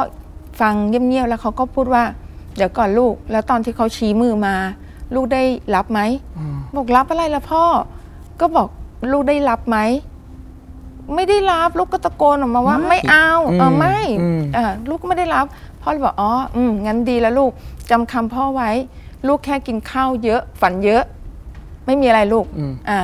[0.61, 2.05] ฟังเงียบๆแล้วเขาก็พูดว่า
[2.57, 4.55] เดี๋ยวก่อนลูก แล้วตอนที่เขาชี้มือมา
[5.15, 5.43] ลูกได้
[5.75, 6.00] รับไหม
[6.76, 7.65] บอกรับอะไรละพ่อ
[8.41, 8.69] ก็บอก
[9.12, 9.79] ลูกได้รับไหม
[11.15, 15.47] ไม่ได้รับลูกก็ตะโกนออกมาว่าไม่ไม่เอาเออไม่อืมอ่าลูกก็ไม่ได้รับ
[15.83, 17.50] พ่อเลยบอกอ๋ออืมงั้นดีแล้วลูก
[17.91, 18.71] จำคำพ่อไว้
[19.29, 21.03] ลูกแค่กินข้าวเยอะ ฝันเยอะ
[21.87, 22.99] ไม่มีอะไรลูกอืมอ่า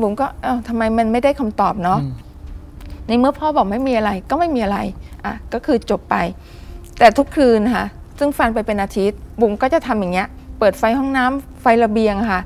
[0.00, 2.12] บุ๋มก็เอ้าทำไมมันไม่ได้คำตอบเนาะอืม
[3.06, 4.78] ในเมื่อพ่อบอกไม่มีอะไรก็ไม่มีอะไร
[5.24, 6.16] อะก็คือจบไป
[6.98, 7.84] แต่ทุกคืนค่ะ
[8.18, 10.28] ซึ่งฟันไปเป็นอาทิตย์ บุ๋มก็จะทำอย่างเงี้ย
[10.58, 12.40] เปิดไฟห้องน้ำไฟระเบียงค่ะ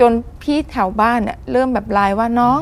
[0.00, 0.12] จน
[0.42, 2.58] พี่แถวบ้านเนี่ยเริ่มแบบไลน์ว่าน้อง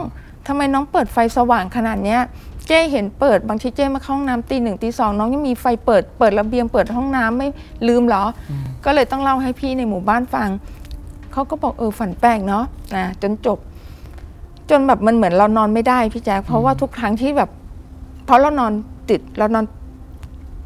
[0.47, 2.21] ทำไมน้องเปิดไฟสว่างขนาดเนี้ย
[2.67, 7.49] เจ้เห็นเปิดบางทีเจ้มาเข้าห้องน้ำตีหนึ่งตีสองน้องยังมีไฟเปิดเปิดระเบียงเปิดห้องน้ำไม่
[7.89, 8.53] ลืมเหรออ
[8.85, 10.49] ก็เลยต้องเล่าให้พี่ในหมู่บ้านฟัง
[11.33, 12.65] เขาก็บอกเออฝันแปลกเนาะ
[12.97, 13.59] นะจนจบ
[14.71, 17.51] จนแบบมันเหมือนเรานอนไม่ได้พี่แจ๊คเพราะว่าทุกครั้งที่แบบ
[18.27, 18.73] เพราะเรานอน
[19.11, 19.65] ติดเรานอน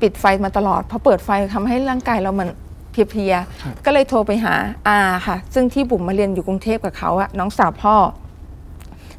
[0.01, 2.49] ปิดไฟมาตลอดพอเปิดไฟทำให้ร่างกายเรามัน
[2.91, 4.55] เพลียๆก็เลยโทรไปหา
[4.89, 7.95] อาค่ะ ซึ่งที่บุ๋มมาเรียนอยู่กรุงเทพกับเขาอะน้องสาวพ่อ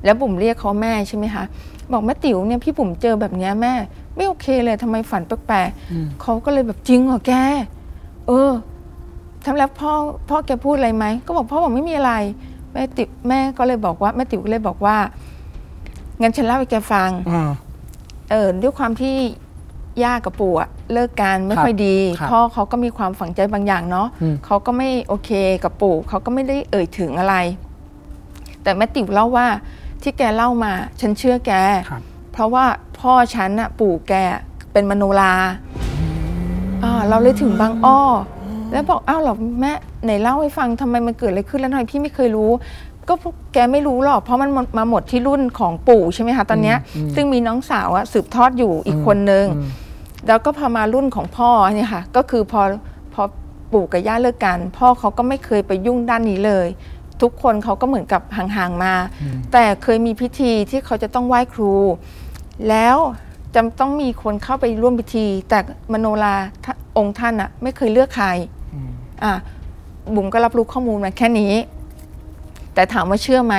[0.04, 1.44] แล้วบุ๋มเรียกเขาแม่ใช่ไหมคะ
[1.92, 3.74] บอกแม่ติ๋วเนี่ยพี่บุ๋มเจอแบบเนี้ยแม่
[4.16, 7.34] ไม่โอเคเลยทำไมฝันแปลกๆเขาก็เลยแบบจริงเหรอแก
[8.28, 8.52] เออ
[9.46, 9.92] ทำแล้วพ่อ
[10.30, 12.14] พ่อแกพูดอะไรไหมก็บอกพ่อบอกไม่มีอะไร
[12.74, 14.98] แม่ติ๋วแม่ก็เลยบอกว่าแม่ติ๋วก็เลยบอกว่า
[16.22, 17.52] งั้นฉันเล่าให้แกฟังอ่า
[18.32, 19.16] เออด้วยความที่
[20.04, 25.30] ย่ากับปู่อะเลิกกันไม่ค่อยดีครับพ่อเขาก็มีความฝังใจบางอย่างเนาะอืม เขาก็ไม่โอเค
[25.64, 27.36] กับปู่เขาก็ไม่ได้เอ่ยถึงอะไร
[28.64, 29.48] แต่แม่ติ๋วเล่าว่า
[30.02, 31.52] ที่แกเล่ามา ฉันเชื่อแก
[31.90, 32.66] ครับ เพราะว่า
[33.00, 34.14] พ่อฉันอะปู่แก
[34.72, 35.34] เป็นมโนรา
[36.84, 38.02] อ่าเราเลยถึงบางอ้อ
[38.72, 39.74] แล้วบอกอ้าวเหรอแม่
[40.06, 42.52] ไหนเล่าให้ฟังทำไมมันเกิดอะไรขึ้นแล้วทำไมพี่ไม่เคยรู้
[43.08, 46.78] ก็พวกแกไม่รู้หรอกเพราะมันหมดมาหมดที่รุ่นของปู่ใช่ไหมคะตอนเนี้ย
[47.16, 49.46] ซึ่งมีน้องสาวอะสืบทอดอยู่อีกคนนึง
[50.28, 52.62] แล้วก็พอมารุ่นของพ่อเนี่ยค่ะ ก็คือพอ
[53.14, 53.24] พอ
[53.72, 56.68] ปู่กับย่าเลิกกัน พ่อเขาก็ไม่เคยไปยุ่งด้านนี้เลย
[57.22, 58.94] ทุกคนเขาก็เหมือนกับห่างๆมา
[59.52, 61.74] แต่เคยมีพิธีที่เขาจะต้องไหว้ครู
[62.70, 62.98] แล้ว
[63.56, 65.60] จะต้องมีคนเข้าไปร่วมพิธี แต่
[65.94, 68.28] มโนราท่านองค์ท่านอะไม่เคยเลือกใคร
[69.24, 69.34] อะ
[70.16, 71.54] บุ๋มก็รับรู้ข้อมูลมาแค่นี้
[72.74, 73.56] แต่ถามว่าเชื่อไหม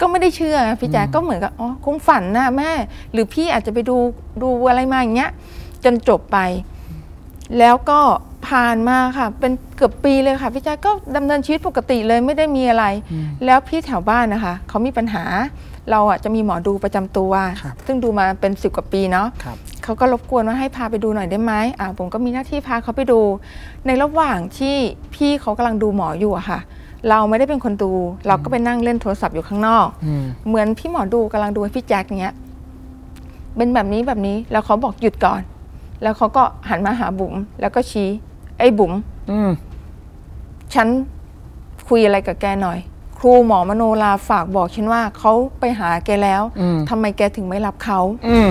[0.00, 2.70] ก็ไม่ได้เชื่อนะพี่แจ๊คก็เหมือนกับอ๋อคงฝันนะแม่
[3.12, 3.96] หรือพี่อาจจะไปดู
[4.42, 5.30] ดูอะไรมาอย่างเงี้ย
[5.84, 6.38] จนจบไป
[7.58, 8.00] แล้วก็
[8.48, 12.84] ผ่านมาค่ะ เป็นเกือบปีเลยค่ะพี่แจ๊คก็ดำเนินชีวิตปกติเลยไม่ได้มีอะไร
[13.44, 15.24] แล้วพี่แถวบ้านนะคะเขามีปัญหา
[15.90, 23.20] เราอะจะมีหมอดูประจำตัวครับซึ่งดูมาเป็นสิบกว่าปีเนาะครับเขาก็รบกวนว่าให้พาไปดูหน่อยได้ไหมอ่าผมก็มีหน้าที่พาเขาไปดู
[23.86, 24.76] ในระหว่างที่
[25.14, 26.60] พี่เขากำลังดูหมออยู่อะค่ะ
[27.08, 27.92] เราไม่ได้เป็นคนดู
[28.26, 32.34] เราก็ไปนั่งเล่นโทรศัพท์อยู่ข้างนอกอืมเหมือนพี่หมอดูกำลังดูให้พี่แจ็คเนี้ย
[33.56, 35.40] เป็นแบบนี้แบบนี้แล้วเขาบอกหยุดก่อน
[36.02, 38.08] แล้วเขาก็หันมาหาบุ๋มแล้วก็ชี้
[38.58, 38.92] ไอ้บุ๋ม
[39.30, 39.50] อืม
[40.74, 40.88] ฉัน
[41.88, 42.78] คุยอะไรกับแกหน่อย
[43.20, 48.48] ครูหมอมโนราฝากบอกฉันว่าเขาไปหาแกแล้วอืมทำไมแกถึงไม่รับเขาอืม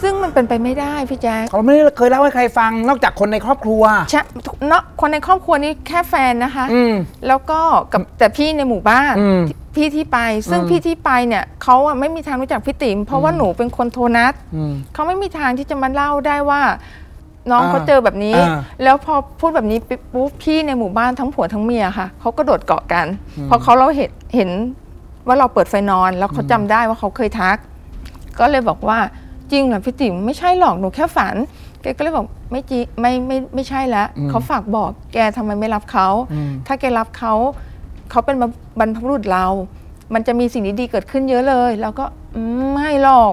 [0.00, 4.22] ซึ่งมันเป็นไปไม่ได้พี่แจ๊คเขาไม่ได้เคยเล่าให้ใครฟังนอกจากคนในครอบครัวใช่
[4.68, 6.94] เนาะคนในครอบครัวนี้แค่แฟนนะคะอืม
[7.28, 7.60] แล้วก็
[7.92, 9.40] กับแต่พี่ในหมู่บ้านอืม
[9.76, 10.18] พี่ที่ไป
[10.50, 16.60] ซึ่งอืมพี่ที่ไปเนี่ยเขาอะไม่มีทางรู้จักพี่ติ๋มเพราะว่าหนูเป็นคนโทรนัดอืมเขาไม่มีทางที่จะมาเล่าได้ว่า
[17.50, 23.06] น้องอ่าเขาเจอแบบนี้อ่าแล้วพอพูดแบบนี้ปุ๊บปุ๊บพี่ในหมู่บ้านทั้งผัวทั้งเมียค่ะเขาก็โดดเกาะกัน
[23.44, 24.50] เพราะเขาเราเห็นเห็น
[25.26, 27.56] ว่าเราเปิดไฟนอนแล้วเขาจำได้ว่าเขาเคยทัก
[28.38, 28.98] ก็เลยบอกว่า
[29.52, 31.34] จริงเหรอพี่ติ๋มไม่ใช่หรอกหนูแค่ฝัน
[31.82, 37.34] แกก็เลยบอกไม่จริงไม่ไม่ไม่ใช่แล้วเขาฝากบอกแกทำไมไม่รับเขาอืมถ้าแกรับเขา
[38.10, 38.36] เขาเป็น
[38.78, 39.46] บรรพบุรุษเรา
[40.14, 42.04] มันจะมีสิ่งดีๆเกิดขึ้นเยอะเลยเราก็
[42.34, 43.32] อืมไม่หรอก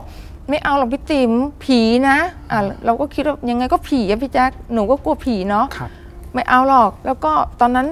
[0.51, 1.31] ไม่เอาหรอกพี่ติ๋ม
[1.63, 2.17] ผีนะ
[2.51, 5.89] อะเราก็คิดว่ายังไงก็ผีอะพี่แจ๊คหนูก็กลัวผีเนาะครับ
[6.33, 7.87] ไม่เอาหรอก แล้วก็ตอนนั้น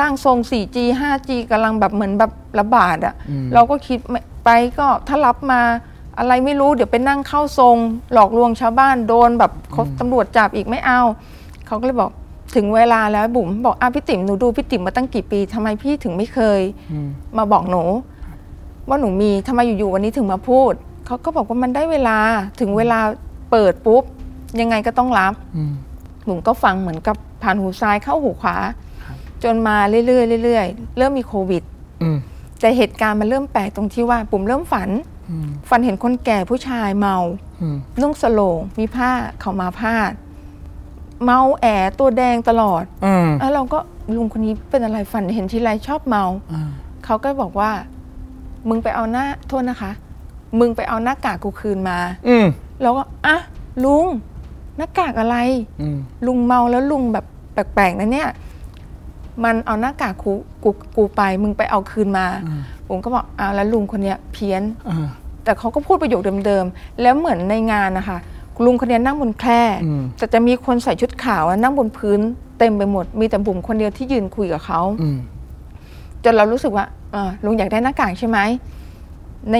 [0.00, 5.60] ร่างทรง 4G 5G กำลังแบบเหมือนแบบระบาดอะอืม เราก็คิดไม่ไปก็ถ้ารับมา
[6.18, 7.76] อะไรไม่รู้เดี๋ยวไปนั่งเข้าทรง
[8.12, 11.00] หลอกลวงชาวบ้านโดนแบบเขาตำรวจจับอีกไม่เอา
[11.66, 12.10] เขาก็เลยบอก
[12.54, 16.60] ถึงเวลาแล้วบุ๋มบอกอะพี่ติ๋มหนูดูพี่ติ๋มมาตั้งกี่ปีทำไมพี่ถึงไม่เคย
[16.92, 17.82] อืม มาบอกหนู
[18.88, 20.72] ว่าหนูมีทำไมอยู่ๆวันนี้ถึงมาพูด
[21.06, 22.18] เขาก็บอกว่ามันได้เวลา
[22.60, 23.00] ถึงเวลา
[23.50, 24.02] เปิดปุ๊บ
[24.60, 25.72] ยังไงก็ต้องรับอืม
[26.26, 28.56] หนูก็ฟังเหมือนกับผ่านหูซ้ายเข้าหูขวา
[29.04, 30.02] ครับจนมาเรื่อ
[30.40, 31.62] ยๆเรื่อยๆเริ่มมีโควิด
[32.02, 32.18] อืม
[32.60, 34.90] แต่เหตุการณ์มันเริ่มแปลกตรงที่ว่าปุ่มเริ่มฝัน
[35.30, 37.16] อืมฝันเห็นคนแก่ผู้ชายเมา
[37.60, 40.12] อืมนุ่งสโลงมีผ้าเขาวมาพาด
[41.24, 41.66] เมาแอ
[41.98, 43.78] ตัวแดงตลอดอืมแล้วเราก็
[44.16, 46.70] ลุงคนนี้เป็นอะไรฝันเห็นทีไรชอบเมาอ่า
[47.04, 47.70] เขาก็บอกว่า
[48.68, 49.92] มึงไปเอาหน้าโทษนะคะ
[50.58, 52.46] มึงไปเอาหน้ากากกูคืนมาอืม
[52.82, 53.36] เราก็อะ
[53.84, 54.06] ลุง
[54.76, 55.36] หน้ากากอะไร
[55.80, 58.28] อืมลุงเมาแล้วลุงแบบแปลกๆนะเนี่ย
[59.44, 65.08] มันเอาหน้ากากกูกูกูไป มึงไปเอาคืนมา อืมผมก็บอกอ้าวแล้วลุงคนเนี้ยเพี้ยน อ่า
[65.44, 68.18] แต่เขาก็พูดประโยคเดิมๆ แล้วเหมือนในงานนะคะ
[68.64, 72.20] ลุงคนเนี้ยนั่งบนแคร่อืม แต่จะมีคนใส่ชุดขาวอะนั่งบนพื้น
[72.58, 75.18] เต็มไปหมด มีแต่บุ๋มคนเดียวที่ยืนคุยกับเขา อืม
[76.24, 78.38] จนเรารู้สึกว่าอ่าลุงอยากได้หน้ากากใช่ไหม
[79.50, 79.56] ใน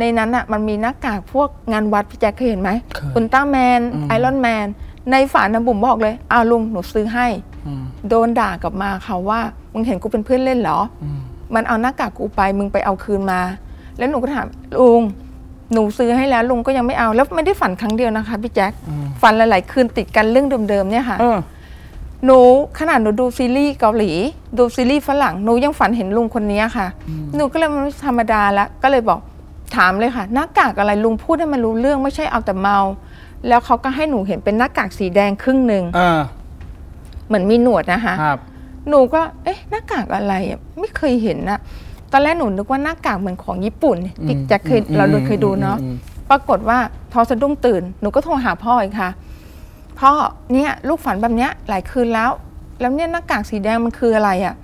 [0.00, 4.66] ในนั้นอะมันมีหน้ากากพวกงานวัดพี่แจ๊คเคยเห็นไหมเคยอุลตร้าแมนอืมไอรอนแมน
[5.10, 7.26] ในฝันนะบุ๋มบอกเลยอ้าวลุงหนูซื้อให้
[7.66, 9.40] อืมโดนด่ากลับมาค่ะว่า
[9.72, 11.18] มึงเห็นกูเป็นเพื่อนเล่นเหรออืม
[11.54, 13.40] มันเอาหน้ากากกูไปมึงไปเอาคืนมา
[13.98, 14.46] แล้วหนูก็ถาม
[14.80, 15.02] ลุง
[15.72, 21.38] หนูซื้อให้แล้วลุงก็ยังไม่เอาแล้วไม่ได้ฝันครั้งเดียวนะคะพี่แจ๊คอืมฝันหลาย ๆ คืนติดกันเรื่องเดิม ๆ เนี่ยค่ะเออ
[22.26, 22.38] หนู
[22.78, 24.12] ขนาดหนูดูซีรีส์เกาหลี
[24.58, 26.86] ดูซีรีส์ฝรั่งหนูยังฝันเห็นลุงคนนี้ค่ะ
[27.36, 29.20] หนูก็เลยมันไม่ธรรมดาละก็เลยบอก
[29.74, 32.78] ถามเลยค่ะ หน้ากากอะไรลุงพูดให้มันรู้เรื่องไม่ใช่เอาแต่เมา
[33.48, 36.20] แล้วเขาก็ให้หนูเห็นเป็นหน้ากากสีแดงครึ่งหนึ่งเออ
[37.26, 38.38] เหมือนมีหนวดนะคะครับ
[38.88, 41.58] หนูก็เอ๊ะหน้ากากอะไรอะไม่เคยเห็นนะ
[42.12, 45.96] ตอนแรกหนูนึกว่าหน้ากากเหมือนของญี่ปุ่นพี่แจ็คเคยอืมเราดูเคยดูเนาะอืม
[46.30, 46.78] ปรากฏว่า
[47.12, 49.10] พอสะดุ้งตื่นหนูก็โทรหาพ่ออีกค่ะ
[50.00, 50.12] พ่อ
[50.52, 52.30] เนี่ยลูกฝันแบบเนี้ยหลายคืนแล้ว
[52.80, 54.54] แล้วเนี่ยหน้ากากสีแดงมันคืออะไรอะ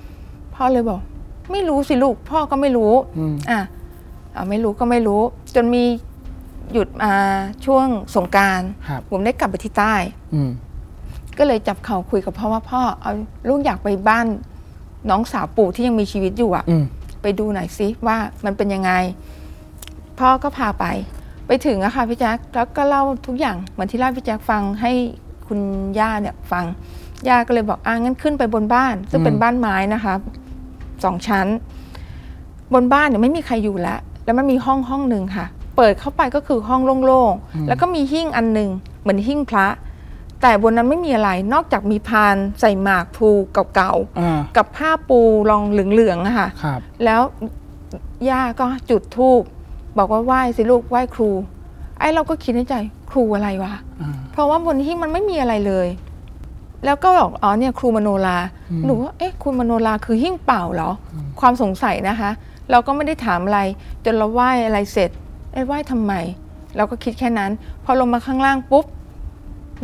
[0.55, 1.01] พ่อเลยบอก
[1.53, 3.61] ไม่รู้สิลูกพ่อก็ไม่รู้ อืม อะ
[4.35, 5.23] เอาไม่รู้ก็ไม่รู้
[5.55, 5.85] จนมี
[6.73, 7.13] หยุดมา
[7.65, 9.95] ช่วงสงกรารครับ ผมได้กลับไปที่ใต้
[10.35, 10.51] อืม
[11.39, 13.13] ก็เลยจับเข่าคุยกับพ่อว่าพ่อเอา
[13.49, 14.27] ลูกอยากไปบ้าน
[15.11, 16.85] น้องสาวปู่ที่ยังมีชีวิตอยู่อะอืม
[17.23, 18.93] ไปดูหน่อยสิว่ามันเป็นยังไง
[20.19, 20.85] พ่อก็พาไป
[21.47, 24.93] ไปถึงอะค่ะพี่แจ๊คแล้วก็เล่าทุกอย่างเหมือนที่เล่าให้พี่แจ๊คฟังให้
[25.47, 25.61] คุณ
[25.99, 26.65] ย่าเนี่ยฟัง
[27.29, 30.15] ย่าก็เลยบอกอ่างั้นขึ้นไปบนบ้าน ซึ่งเป็นบ้านไม้นะคะ
[31.05, 31.47] สองชั้น
[32.75, 39.67] บนบ้านเนี่ยไม่มีใครอยู่แล้ว แล้วมันมีห้องห้องหนึ่งค่ะ เปิดเข้าไปก็คือห้องโล่งๆแล้วก็มีหิ้งอันหนึ่งเหมือนหิ้งพระ
[40.43, 43.31] แต่บนนั้นไม่มีอะไรนอกจากมีพานใส่หมากพลู
[43.75, 47.21] เก่าอ่าๆกับผ้าปูรองเหลืองๆอะค่ะครับแล้ว
[48.29, 49.43] ย่าก็จุดธูป
[49.99, 51.31] บอกว่าไหว้สิลูกไหว้ครู
[51.99, 52.75] ไอ้เราก็คิดในใจ
[53.11, 55.89] ครูอะไรวะอ่าเพราะว่าบนที่มันไม่มีอะไรเลย
[56.85, 58.39] แล้วก็บอกอ๋อเนี่ยครูมโนรา
[58.71, 62.31] อืมหนูว่าเอ๊ะครูมโนราคือหิ้งเปล่าเหรออความสงสัยนะคะ
[62.73, 63.61] เราก็ไม่ได้ถามอะไร
[64.05, 65.11] จนเราไหว้อะไรเสร็จ
[65.53, 66.13] เอ้ไหว้ทำไม
[66.77, 67.51] เราก็คิดแค่นั้น
[67.85, 68.85] พอลงมาข้างล่างปุ๊บ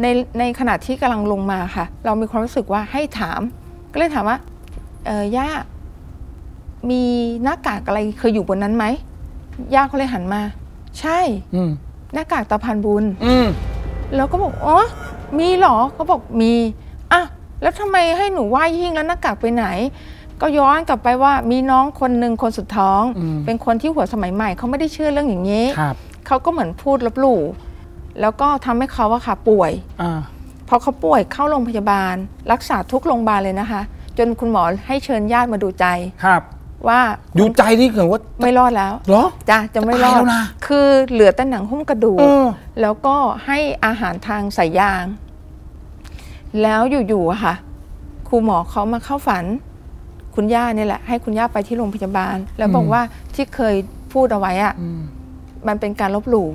[0.02, 0.06] ใน
[0.38, 3.40] ในขณะที่กำลังลงมาค่ะ เรามีความรู้สึกว่าให้ถาม
[3.92, 4.38] ก็เลยถามว่า
[5.06, 5.48] เออย่า
[6.90, 7.02] มี
[7.42, 8.84] หน้ากากอะไรเคยอยู่บนนั้นไหม
[9.74, 10.42] ย่าเขาเลยหันมา
[11.00, 11.18] ใช่
[11.54, 11.70] อืม
[12.14, 13.46] หน้ากากตาพันบุญอืม
[14.16, 14.76] แล้วก็บอกอ๋อ
[15.38, 16.52] มีเหรอเขาบอกมี
[17.12, 17.22] อะ
[17.62, 19.64] แล้วทำไมให้หนูไหว้หิ้งแล้วหน้ากากไปไหน
[20.40, 25.94] ก็ย้อนกลับไปว่ามีน้องคนหนึ่งคนสุดท้องอืมเป็นคนที่หัวสมัยใหม่เขาไม่ได้เชื่อเรื่องอย่างนี้ครับ
[26.26, 27.42] เขาก็เหมือนพูดลบหลู่
[28.20, 29.72] แล้วก็ทำให้เขาอะค่ะป่วย
[30.02, 30.20] อ่า
[30.68, 32.14] พอเขาป่วยเข้าโรงพยาบาล
[32.52, 33.80] รักษาทุกโรงพยาบาลเลยนะคะ
[34.18, 35.86] จนคุณหมอให้เชิญญาติมาดูใจ
[36.24, 36.42] ครับ
[36.88, 37.00] ว่า
[37.38, 42.46] ดูใจนี่คือว่าไม่รอดแล้วเหรอจ้ะจะไม่รอจะตายแล้ดวนะคือเหลือแต่หนังหุ้มกระดูกเออ
[42.80, 45.04] แล้วก็ให้อาหารทางสายยาง
[46.62, 47.54] แล้วอยู่ๆอะค่ะ
[48.28, 49.44] ครูหมอเขามาเข้าฝัน
[50.40, 53.00] คุณย่าเนี่ยแหละให้คุณย่าไปที่โรงพยาบาล แล้วบอกว่า
[53.34, 53.74] ที่เคย
[54.12, 55.00] พูดเอาไว้อะอืม
[55.68, 56.48] มันเป็นการลบหลู่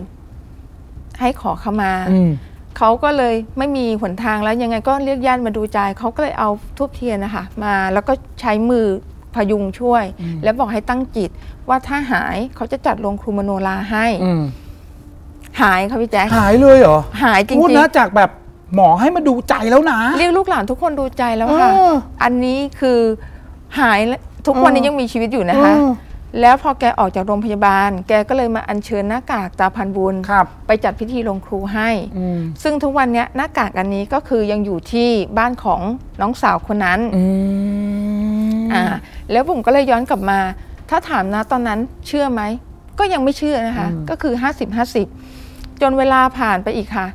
[1.19, 2.30] ให้ขอขมาอืม
[2.78, 8.86] เขาก็เลยไม่มีหนทางแล้วยังไงก็เรียกญาติมาดูใจเขาก็เลยเอาทูบเทียนนะคะมาแล้วก็ใช้มือ
[9.36, 10.04] พยุงช่วย
[10.43, 11.30] แล้วบอกให้ตั้งจิต
[11.69, 14.43] ว่าถ้าหายเขาจะจัดโรงครูมโนราให้อืม
[15.62, 18.30] หายค่ะพี่แจ๊คหายเลยเหรอหายจริงพูดๆนะจากแบบ
[18.76, 21.93] หมอให้มาดูใจแล้วนะ เรียกลูกหลานทุกคนดูใจแล้วค่ะเออ
[22.24, 23.00] อันนี้คือ
[23.79, 25.89] หายแล้วทุกวันนี้เออยังมีชีวิตอยู่นะคะเออ
[26.41, 35.81] แล้วพอแกออกจากโรงพยาบาล แกก็เลยมาอัญเชิญหน้ากากตาพันบุญครับไปจัดพิธีลงครูให้อืมซึ่งทุกวันเนี้ยหน้ากากอันนี้ก็คือยังอยู่ที่บ้านของ
[36.21, 37.23] น้องสาวคนนั้นอื
[38.63, 38.83] มอ่า
[39.31, 40.39] แล้วบุ๋มก็เลยย้อนกลับมา
[40.89, 42.41] ถ้าถามนะตอนนั้นเชื่อไหม
[42.99, 44.77] ก็ยังไม่เชื่อนะคะ ก็คือ50
[45.27, 47.07] 50จนเวลาผ่านไปอีกค่ะ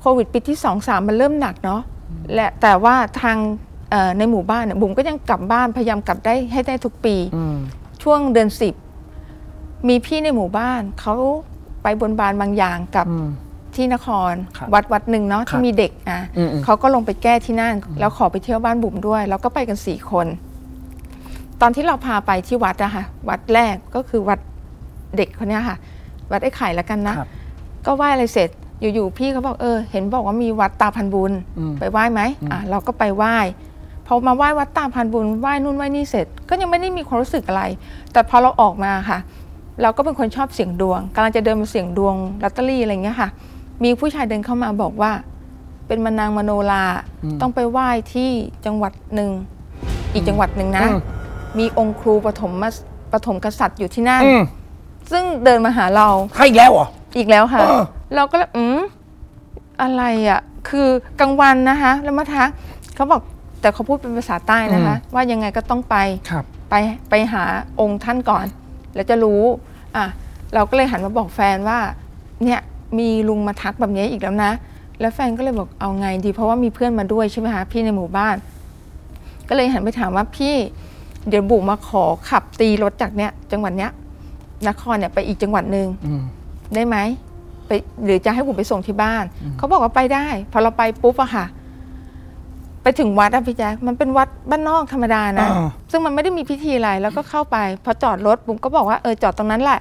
[0.00, 1.80] โควิดปีที่2 3มันเริ่มหนักเนาะ
[2.34, 3.65] และแต่ว่าทางเอ่อ
[4.18, 7.56] ในหมู่บ้านเนี่ยบุ๋มก็ยังกลับบ้านพยายามกลับได้ให้ได้ทุกปีอืม
[8.02, 8.48] ช่วงเดือน
[9.22, 11.14] 10มีพี่ในหมู่บ้านเขา
[11.82, 13.28] ไปบนบานบางอย่างกับอืม
[13.74, 20.26] ที่นครครับวัดวัดหนึ่งเนาะครับที่มีเด็กอะอืมอืมเขาก็ลงไปแก้ที่นั่นแล้วขอไปเที่ยวบ้านบุ๋มด้วย แล้วก็ไปกันสี่คน
[21.60, 24.38] ตอนที่เราพาไปที่วัดอะค่ะ วัดแรกก็คือวัด
[25.16, 25.76] เด็กคนเนี้ยค่ะ
[26.30, 27.28] วัดไอ้ไข่แล้วกันนะครับ
[27.86, 32.20] ก็ไหว้อะไรเสร็จอยู่ๆพี่เขาบอกเออ เห็นบอกว่ามีวัดตาพันบุญอืมไปไหว้ไหม
[32.52, 33.36] อะเราก็ไปไหว้
[34.06, 37.62] พอมาไหว้วัดตาพันบุญไหว้นู่นไหว้นี่เสร็จ ก็ยังไม่ได้มีความรู้สึกอะไร
[38.12, 39.18] แต่พอเราออกมาค่ะ
[39.82, 43.28] เราก็เป็นคนชอบเสี่ยงดวงกำลังจะเดินมาเสี่ยงดวงลอตเตอรี่อะไรเงี้ยค่ะ
[43.84, 45.12] มีผู้ชายเดินเข้ามาบอกว่า
[45.86, 46.84] เป็นมานางมโนรา
[47.40, 48.30] ต้องไปไหว้ที่
[48.66, 49.30] จังหวัดหนึ่ง
[50.12, 50.98] อีกจังหวัดหนึ่งนะอืม
[51.58, 52.70] มีองค์ครูปฐมมา
[53.12, 54.42] ปฐมกษัตริย์อยู่ที่นั่นอืม
[55.10, 57.82] ซึ่งเดินมาหาเราให้อีกแล้วเหรออีกแล้วค่ะเออ
[58.14, 58.80] เราก็เลยอืม
[59.82, 60.88] อะไรอะ คือ
[61.20, 62.48] กลางวันนะคะ แล้วมาทัก
[62.94, 63.22] เขาบอก
[63.60, 65.96] แต่เขาพูดเป็นภาษาใต้นะคะ ว่ายังไงก็ต้องไป
[66.30, 66.74] ครับ ไป
[67.10, 67.44] ไปหา
[67.80, 68.46] องค์ท่านก่อน
[68.94, 69.42] แล้วจะรู้
[69.96, 70.04] อะ
[70.54, 71.78] เราก็เลยหันมาบอกแฟนว่า
[72.44, 72.60] เนี่ย
[72.98, 74.52] มีลุงมาทักแบบนี้อีกแล้วนะ
[75.00, 78.36] แล้วแฟนก็เลยบอกเอาไงดี เพราะว่ามีเพื่อนมาด้วยใช่ไหมคะพี่ในหมู่บ้าน
[79.48, 80.54] ก็เลยหันไปถามว่าพี่
[81.28, 83.90] เดี๋ยวบุ๋มมาขอขับตีรถจากเนี้ยจังหวัดเนี้ย
[84.68, 86.22] นครเนี่ยไปอีกจังหวัดหนึ่งอืม
[86.74, 86.96] ได้ไหม
[87.66, 87.70] ไป
[88.04, 89.24] หรือจะให้ผมไปส่งที่บ้าน
[89.58, 91.46] เขาบอกว่าไปได้ พอเราไปปุ๊บอะค่ะ
[92.86, 99.78] ไปถึงวัดอะพี่แจ๊คมันเป็นวัดบ้านนอกธรรมดานะ อ่า ซึ่งมันไม่ได้มีพิธีอะไรแล้วก็เข้าไปพอจอดรถบุ๋มก็บอกว่าเออจอดตรงนั้นแหละ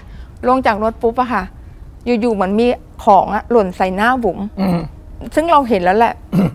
[0.47, 1.43] ลงจากรถปุ๊บอะค่ะ
[2.21, 2.67] อยู่ๆเหมือนมี
[3.03, 4.79] ของอะหล่นใส่หน้าบุ๋ม อืม
[5.35, 6.13] ซึ่งเราเห็นแล้วแหละ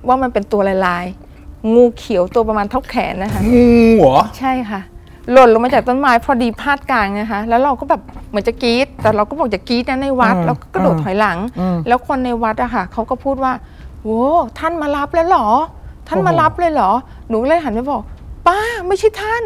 [0.09, 4.81] ว่ามันเป็นตัวลายๆ งูเขียวตัวประมาณเท่าแขนนะคะ งูเหรอ ใช่ค่ะ
[5.33, 13.53] หล่นลงมาจากต้นไม้พอดีพาดกลางนะคะ แล้วเราก็แบบเหมือนจะกรีดแต่เราก็บอกจะกรีดนะในวัด อืมแล้วก็กระโดดอืมถอยหลัง อืม แล้วคนในวัดอะค่ะเขาก็พูดว่า
[14.05, 14.25] โว้
[14.59, 15.49] ท่านมารับแล้วเหรอ
[16.11, 16.91] ท่านมาโอ้โหรับเลยเหรอ
[17.29, 18.03] หนูเลยหันไปบอก
[18.47, 19.45] ป้าไม่ใช่ท่าน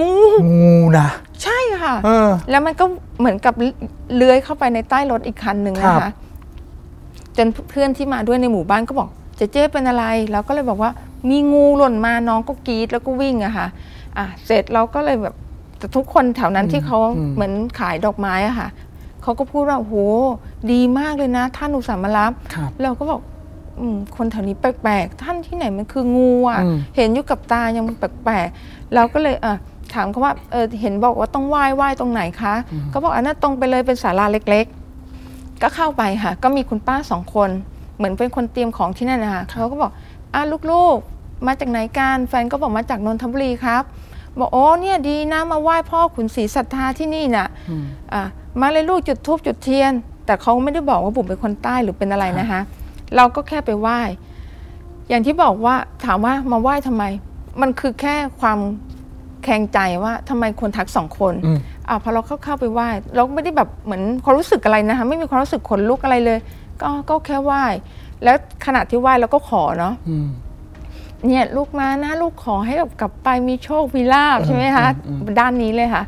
[0.00, 0.12] งู
[0.52, 1.08] งูนะ
[1.42, 2.84] ใช่ค่ะเออแล้วมันก็
[3.20, 3.54] เหมือนกับ
[4.16, 6.12] เลื้อยเข้าไปในใต้รถอีกคันหนึ่งนะครัคะบ
[7.36, 10.90] จนเพื่อนที่มาด้วยในหมู่บ้านก็บอกเจ๊เจ๊เป็นอะไรเราก็เลยบอกว่า
[11.30, 13.66] มีงูหล่นมาน้องก็กรีดแล้วก็วิ่งอะค่ะ
[14.16, 15.34] อะเสร็จเราก็เลยแบบ
[15.78, 16.98] แต่ทุกคนแถวนั้นที่เขา
[17.34, 18.68] เหมือนขายดอกไม้อะค่ะ
[19.22, 19.94] เขาก็พูดว่าโอ้โห
[20.72, 23.39] ดีมากเลยนะ ท่านอุตส่าห์มารับครับเราก็บอกอม
[24.16, 29.54] คนแถวนี้แปลกๆ ท่านที่ไหนมันคืองูอะอืมเห็นอยู่กับตายังแปลกๆ เราก็เลยอะ
[29.94, 32.54] ถามเขาว่าเออเห็นบอกว่าต้องไหว้ไหว้ตรงไหนคะ
[32.92, 34.66] ก็บอกอันนั้นตรงไปเลยเป็นศาลาเล็ก
[35.14, 37.50] ๆ ก็เข้าไปค่ะ ก็มีคุณป้าสองคน
[37.96, 39.90] เหมือนเป็นคนเตรียมของที่นั่นนะคะเขาก็บอก
[40.34, 43.82] อะลูกๆ มาจากไหนกันแฟนก็บอกมาจากนนทบุรีครับ
[44.38, 47.48] บอกโอ้เนี่ยดีนะมาไหว้พ่อขุนศรีศรัทธาที่นี่น่ะ
[48.14, 48.22] อะ
[48.60, 49.92] มาเลยลูกจุดธูปจุดเทียน
[50.26, 52.60] แต่เขาไม่ได้บอกว่าบุ๋มเป็นคนใต้หรือเป็นอะไรนะคะ
[53.16, 54.00] เราก็แค่ไปไหว้
[55.08, 57.04] อย่างที่บอกว่าถามว่ามาไหว้ทำไม
[57.60, 58.58] มันคือแค่ความ
[59.44, 66.38] แข็งใจว่าทำไมคนทักสองคนอืมอะพอเราเข้าเข้าไปไหว้เราก็ไม่ได้แบบเหมือนความรู้สึกอะไรนะคะไม่มีความรู้สึกขนลุกอะไรเลย
[66.82, 67.64] ก็ก็แค่ไหว้
[68.22, 70.28] แล้วขณะที่ไหว้เราก็ขอเนาะอืม
[71.26, 76.02] เนี่ยลูกมานะลูกขอให้แบบกลับไปมีโชคมีลาบใช่ไหมคะอืมอืมด้านนี้เลยค่ะ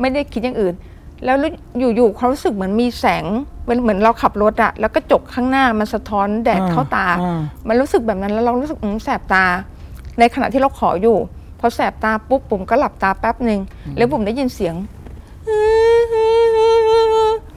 [0.00, 0.74] ไม่ได้คิดอย่างอื่น
[1.24, 1.36] แล้ว
[1.78, 3.24] อยู่ๆความรู้สึกเหมือนมีแสง
[3.64, 9.44] เหมือนเหมือนเราขับรถอะแล้วก็จกข้างหน้ามันสะท้อนแดดเข้าตาอ่ามันรู้สึกแบบนั้นแล้วเรารู้สึกอืมแสบตา
[10.18, 11.16] ในขณะที่เราขออยู่
[11.60, 13.60] พอแสบตาปุ๊บบุ๋มก็หลับตาแป๊บหนึ่ง
[13.96, 14.74] แล้วบุ๋มได้ยินเสียง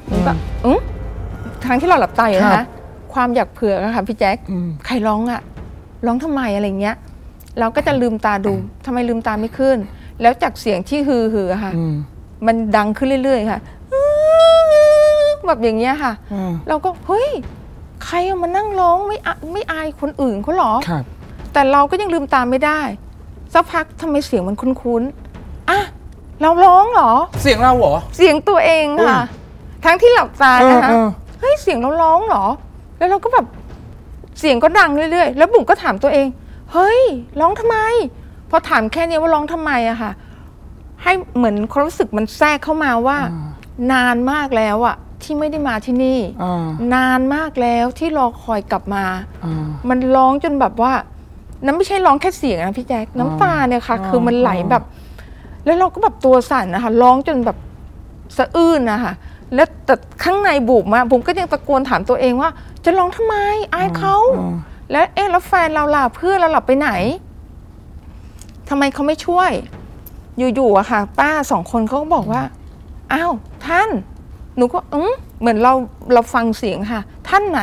[0.09, 0.33] บุ๋มก็
[0.65, 0.79] อืม
[1.65, 2.65] ทั้งที่เราหลับตาอยู่นะครัคะบ
[3.13, 5.41] ความอยากเผือกอะค่ะพี่แจ๊คอืมใครร้องอะ
[6.05, 6.95] ร้องทำไมอะไรเงี้ย
[7.59, 8.53] เราก็จะลืมตาดู
[8.85, 9.77] ทำไมลืมตาไม่ขึ้น
[10.21, 11.83] แล้วจากเสียงที่ฮือฮืออะค่ะอื
[12.43, 13.59] มมันดังขึ้นเรื่อยๆค่ะ
[15.47, 17.29] แบบอย่างเงี้ยค่ะอ่าเราก็เฮ้ย
[18.05, 21.03] ใครเอามานั่งร้องไม่อะไม่อายคนอื่นเขาหรอครับ
[21.53, 22.81] แต่เราก็ยังลืมตาไม่ได้
[23.53, 25.79] สักพักทำไมเสียงมันคุ้นๆอะ
[26.41, 29.21] เราร้องเหรอ เสียงเราเหรอ เสียงตัวเองค่ะ
[29.85, 31.07] ทั้งที่หลับตาเออนะคะเออ
[31.39, 32.45] เฮ้ยเสียงเราร้องเหรอ
[32.97, 33.45] แล้วเราก็แบบ
[34.39, 36.27] เสียงก็ดังเรื่อยๆ แล้วบุ๋มก็ถามตัวเอง
[36.73, 37.01] เฮ้ย
[37.39, 37.77] ร้องทำไม
[38.49, 40.11] พอถามแค่เนี้ยว่าร้องทำไมอะค่ะ
[41.03, 43.17] ให้เหมือนความรู้สึกมันแทรกเข้ามาว่า
[43.93, 49.05] นานมากแล้วอะที่ไม่ได้มาที่นี่อ่านานมากแล้วที่รอคอยกลับมา
[49.43, 50.93] อ่ามันร้องจนแบบว่า
[51.65, 54.83] น้ำไม่ใช่ร้องแค่เสียงนะพี่แจ๊คน้ำตาเนี่ยค่ะอ่าคือมันไหลแบบ
[55.65, 57.57] แล้วเราก็แบบตัวสั่นนะคะร้องจนแบบ
[58.37, 59.13] สะอื้นนะคะ
[59.55, 62.49] แล้วแต่ข้างในบุ๋มอะบุ๋มก็ยังตะโกนถามตัวเองว่า
[62.85, 63.35] จะร้องทำไม
[63.73, 64.55] อายเขาอืม
[64.91, 66.89] แล้วเอ๊ะแล้วแฟนเราล่ะเพื่อนเราหลับไปไหน
[68.69, 69.51] ทำไมเขาไม่ช่วย
[70.37, 72.43] อยู่ๆอะค่ะ ป้าสองคนเขาก็บอกว่า
[73.13, 73.31] อ้าว
[73.67, 73.89] ท่าน
[74.57, 75.73] หนูก็อืมเหมือนเรา
[76.13, 77.61] เราฟังเสียงค่ะ ท่านไหน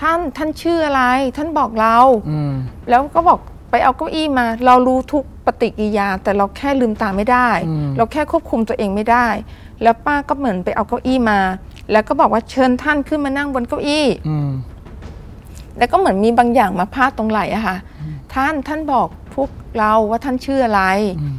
[0.00, 1.02] ท่านท่านชื่ออะไร
[1.36, 1.96] ท่านบอกเรา
[2.30, 2.52] อืม
[2.88, 3.38] แล้วก็บอก
[3.70, 9.26] ไปเอาเก้าอี้มา เรารู้ทุกปฏิกิริยา แต่เราแค่ลืมตาไม่ได้อืมเราแค่ควบคุมตัวเองไม่ได้
[9.82, 11.40] แล้วป้าก็เหมือนไปเอาเก้าอี้มา
[11.92, 14.50] แล้วก็บอกว่าเชิญท่านขึ้นมานั่งบนเก้าอี้อืม
[15.78, 17.76] แล้วก็เหมือนมีบางอย่างมาพาดตรงไหล่อะค่ะ
[18.34, 20.82] ท่านท่านบอกพวกเราว่าท่านชื่ออะไร
[21.20, 21.36] อืม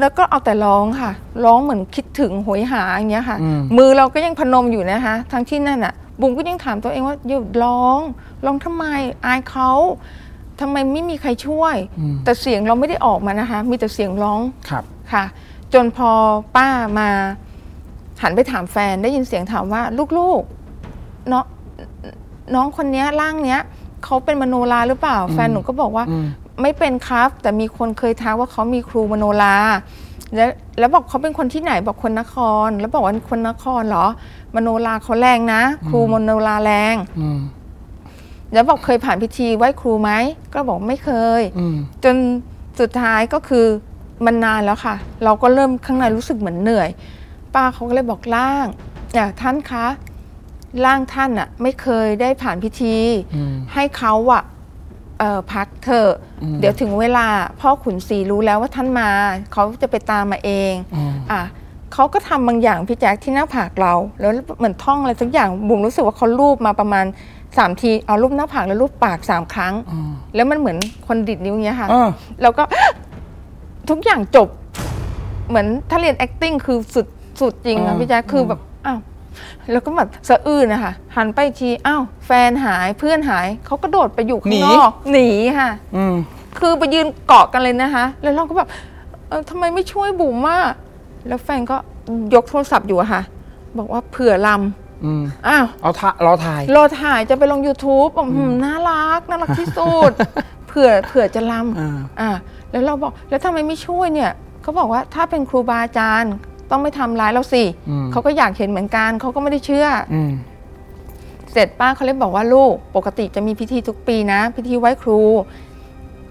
[0.00, 1.10] แล้วก็เอาแต่ร้องค่ะ
[1.44, 8.00] ร้องเหมือนคิดถึงโหยหาอย่างเงี้ยค่ะ อืม มือเราก็ยังพนมอยู่นะคะ ทั้งที่นั่นอะบุ๋มก็ยังถามตัวเองว่าอย่าร้อง
[8.44, 8.84] ร้องทำไม
[9.24, 9.70] อายเขา
[10.60, 15.24] ทำไมไม่มีใครช่วย อืมแต่เสียงเราไม่ได้ออกมานะคะ มีแต่เสียงร้อง ครับ ค่ะ
[15.72, 16.10] จนพอ
[16.56, 16.68] ป้า
[16.98, 17.08] มา
[18.22, 19.82] หันไปถามแฟนได้ยินเสียงถามว่า
[20.18, 21.44] ลูกๆน้อง
[22.54, 23.60] น้องคนเนี้ยร่างเนี้ย
[24.04, 26.26] เขาเป็นมโนราหรือเปล่า แฟนหนูก็บอกว่า อืม
[26.62, 29.56] ไม่เป็นครับ แต่มีคนเคยทักว่าเขามีครูมโนรา
[30.34, 34.06] แล้วแล้วบอกเขาเป็นคนที่ไหนบอกคนนคร แล้วบอกว่าคนนครเหรอ
[34.54, 37.40] มโนราเขาแรงนะ ครูมโนราแรงอืม
[38.52, 40.10] แล้วบอกเคยผ่านพิธีไหว้ครูไหม
[40.52, 42.16] ก็บอกไม่เคยอืมจน
[42.80, 43.66] สุดท้ายก็คือ
[44.26, 46.88] มันนานแล้วค่ะ เราก็เริ่มข้างในรู้สึกเหมือนเหนื่อย
[47.54, 48.66] ป้าเขาก็เลยบอกล่าง
[49.16, 49.86] อะท่านคะ
[50.84, 52.96] ร่างท่านอะไม่เคยได้ผ่านพิธี
[53.34, 54.42] อืมให้เขาอะ
[55.18, 56.10] เอ่อพักเถอะ
[56.42, 57.26] อืมเดี๋ยวถึงเวลา
[57.60, 59.08] พ่อขุนศรีรู้แล้วว่าท่านมา
[59.52, 61.42] เขาจะไปตามมาเองอืมอะ
[61.92, 67.06] เขาก็ทำบางอย่างพี่แจ๊คที่หน้าผากเรา แล้วเหมือนท่องอะไรสักอย่างบุ๋มรู้สึกว่าเขารูปมาประมาณ
[67.58, 70.76] สามทีเอารูปหน้าผากแล้วรูปปากสามครั้งอืมแล้วมันเหมือน
[71.06, 72.08] คนดิดนิ้วอย่างเงี้ยค่ะเออ
[72.42, 72.64] แล้วก็
[73.90, 74.48] ทุกอย่างจบ
[75.48, 77.06] เหมือนถ้าเรียน acting คือสุด
[77.40, 78.98] สุดจริงอ่าอะพี่แจ๊คคือแบบอ้าว
[79.72, 86.14] แล้วก็แบบสะอื้นนะคะหันไปอีกทีอ้าวแฟนหายเพื่อนหายเขาก็โดดไปอยู่ข้างนอกหนีค่ะ อืม
[86.58, 88.68] คือไปยืนเกาะกันเลยนะคะ แล้วเราก็แบบ
[89.28, 90.60] เออทำไมไม่ช่วยบุ๋มอะ
[91.28, 91.76] แล้วแฟนก็
[92.34, 93.22] ยกโทรศัพท์อยู่อะค่ะ
[93.78, 94.48] บอกว่าเผื่อล
[95.04, 100.10] อืมำอ้าว เอาท่าเราถ่าย รอถ่ายจะไปลง YouTube บอกหืมน่ารัก น่ารักที่สุด
[100.68, 102.30] เผื่อเผื่อจะลำอ่าอ่า
[102.70, 106.32] แล้วเราบอกแล้วทำไมไม่ช่วยเนี่ยเขาบอกว่าถ้าเป็นครูบาอาจารย์
[106.70, 110.32] ต้องไม่ทำร้ายเราสิอืมเขาก็อยากเห็นเหมือนกันเขาก็ไม่ได้เชื่ออืม
[111.52, 115.20] เสร็จป้าเขาเลยบอกว่าลูกปกติจะมีพิธีทุกปีนะ พิธีไหว้ครู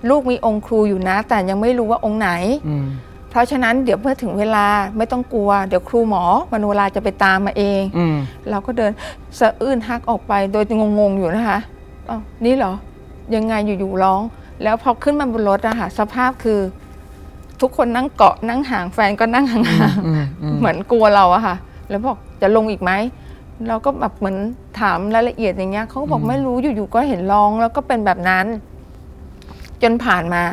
[0.10, 2.30] ลูกมีองค์ครูอยู่นะ แต่ยังไม่รู้ว่าองค์ไหน
[2.67, 2.86] อืม
[3.30, 4.65] เพราะฉะนั้นเดี๋ยวเมื่อถึงเวลา
[4.98, 8.15] ไม่ต้องกลัว เดี๋ยวครูหมอมโนราจะไปตามมาเองอืม
[8.50, 8.91] เราก็เดิน
[9.39, 10.63] สะอื้นฮักออกไปโดย
[11.00, 11.60] งงๆอยู่นะคะ
[12.10, 12.74] อ๋อนี่เหรอ
[13.36, 14.21] ยังไงอยู่ๆร้อง
[14.63, 16.60] แล้วพอขึ้นมาบนรถอะค่ะสภาพคือ
[17.62, 19.63] ทุกคนนั่งเกาะนั่งห่างแฟนก็นั่งห่าง
[20.06, 21.56] อืมอืมๆเหมือนกลัวเราอะค่ะ
[21.89, 22.91] แล้วบอกจะลงอีกไหม
[23.68, 24.38] เราก็แบบเหมือน
[24.80, 28.46] ถามรายละเอียดอย่างเงี้ยเขาก็บอกไม่รู้อยู่ๆก็เห็นร้องแล้วก็เป็นแบบนั้น
[29.82, 30.44] จนผ่านมา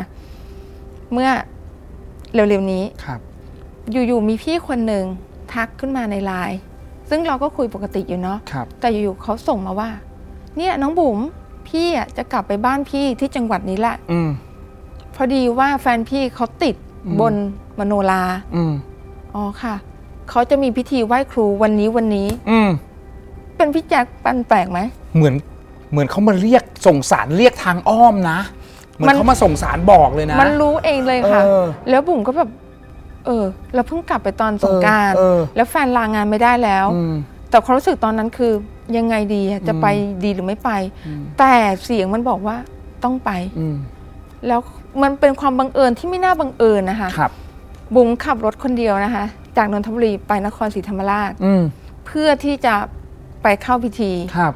[1.12, 1.30] เมื่อ
[2.34, 3.20] เร็วๆนี้ครับ
[3.90, 5.04] อยู่ๆมีพี่คนหนึ่ง
[5.52, 6.58] ทักขึ้นมาในไลน์
[7.10, 9.90] ซึ่งเราก็คุยปกติอยู่เนาะครับแต่อยู่ๆเขาส่งมาว่า
[10.56, 11.18] เนี่ยน้องบุ๋ม
[11.68, 14.30] พี่อะจะกลับไปบ้านพี่ที่จังหวัดนี้แหละอืม
[15.14, 17.34] พอดีว่าแฟนพี่เขาติดอืม บน
[17.78, 18.22] มโนรา
[18.56, 18.72] อืม
[19.34, 19.74] อ๋อค่ะ
[20.30, 22.68] เขาจะมีพิธีไหว้ครูวันนี้วันนี้ อืม
[23.56, 24.80] เป็นพี่แจ็คปันแปลกไหม
[25.16, 25.34] เหมือน
[25.90, 28.38] เหมือนเขามาเรียกส่งสารเรียกทางอ้อมนะ
[28.94, 32.50] เหมือมันนเขามาส่งสารบอกเลยนะ มันรู้เองเลยค่ะเออแล้วบุ๋มก็แบบ
[33.26, 37.14] เออ เราเพิ่งกลับไปตอนสงกรารเออเออแล้วแฟนลางานไม่ได้แล้วอืม
[37.50, 38.52] แต่ความรู้สึกตอนนั้นคือ
[38.96, 39.86] ยังไงดีอะจะไป
[40.24, 40.70] ดีหรือไม่ไป
[41.06, 41.52] อืมแต่
[41.84, 42.56] เสียงมันบอกว่า
[43.04, 43.76] ต้องไปอืม
[44.46, 44.60] แล้ว
[45.02, 47.32] มันเป็นความบังเอิญที่ไม่น่าบังเอิญนะคะครับ
[47.94, 49.24] บุ๋มขับรถคนเดียวนะคะ
[49.56, 51.62] จากนนทบุรีไปนครศรีธรรมราชอืม
[52.06, 52.74] เพื่อที่จะ
[53.42, 54.52] ไปเข้าพิธี ครับ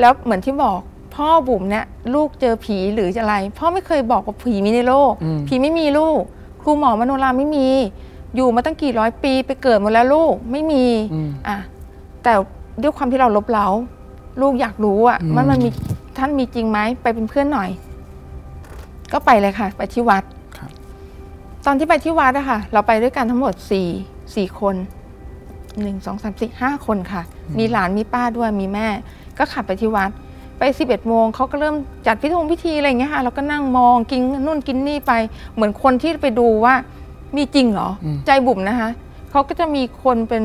[0.00, 0.78] แล้วเหมือนที่บอก
[1.14, 6.20] พ่อบุ๋มเนี่ยลูกเจอผีหรืออะไร พ่อไม่เคยบอกว่าผีมีในโลก อืม ผีไม่มีลูก
[6.62, 7.68] ครูหมอมโนราไม่มี
[8.34, 11.56] อยู่มาตั้งกี่ร้อยปีไปเกิดหมดแล้วลูกไม่มี อืม อะ
[12.22, 12.32] แต่
[12.82, 13.66] ด้วยความที่เราลบเล้า
[14.40, 15.70] ลูกอยากรู้อะอืมมันมันมี
[16.18, 17.70] ท่านมีจริงไหมไปเป็นเพื่อนหน่อย
[19.12, 20.22] ก็ไปเลยค่ะ ไปที่วัด
[20.58, 20.70] ครับ
[21.66, 23.88] ตอนที่ไปที่วัดอะค่ะ เราไปด้วยกันทั้งหมดสี่
[24.34, 24.74] สี่คน
[25.80, 27.22] หนึ่งสองสามสี่ห้าคนค่ะ
[27.58, 28.88] มีหลานมีป้าด้วยมีแม่
[29.38, 30.10] ก็ขับไปที่วัด
[30.58, 35.12] ไปสิบเอ็ดโมงเขาก็เริ่มจัดพิธงพิธีอะไรอย่างเงี้ยค่ะเราก็นั่งมองกินนู่นกินนี่ไป
[35.54, 36.74] เหมือนคนที่ไปดูว่า
[37.36, 38.90] มีจริงเหรออมใจบุ๋มนะคะ
[39.30, 40.42] เขาก็จะมีคนเป็น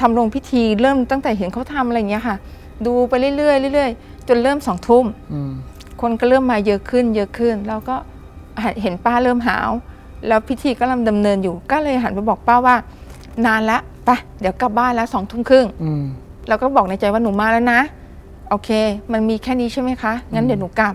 [0.00, 2.36] ทำลงพิธีเริ่มตั้งแต่เห็นเขาทำอะไรอย่างเงี้ยค่ะ
[2.86, 5.52] ดูไปเรื่อยๆเรื่อยๆจนเริ่มสองทุ่มอืม
[6.00, 7.96] คนก็เริ่มมาเยอะขึ้น เยอะขึ้น แล้วก็
[8.82, 9.70] เห็นป้าเริ่มหาว
[10.28, 12.76] แล้วพิธีก็กำลังดำเนินอยู่ ก็เลยหันไปบอกป้าว่า
[13.46, 16.02] นานละไปเดี๋ยวกลับบ้านแล้วสองทุ่มครึ่งอืม
[16.48, 17.80] แล้วก็บอกในใจว่าหนูมาแล้วนะ
[18.50, 18.70] โอเค
[19.12, 20.94] มันมีแค่นี้ใช่ไหมคะ งั้นเดี๋ยวหนูกลับ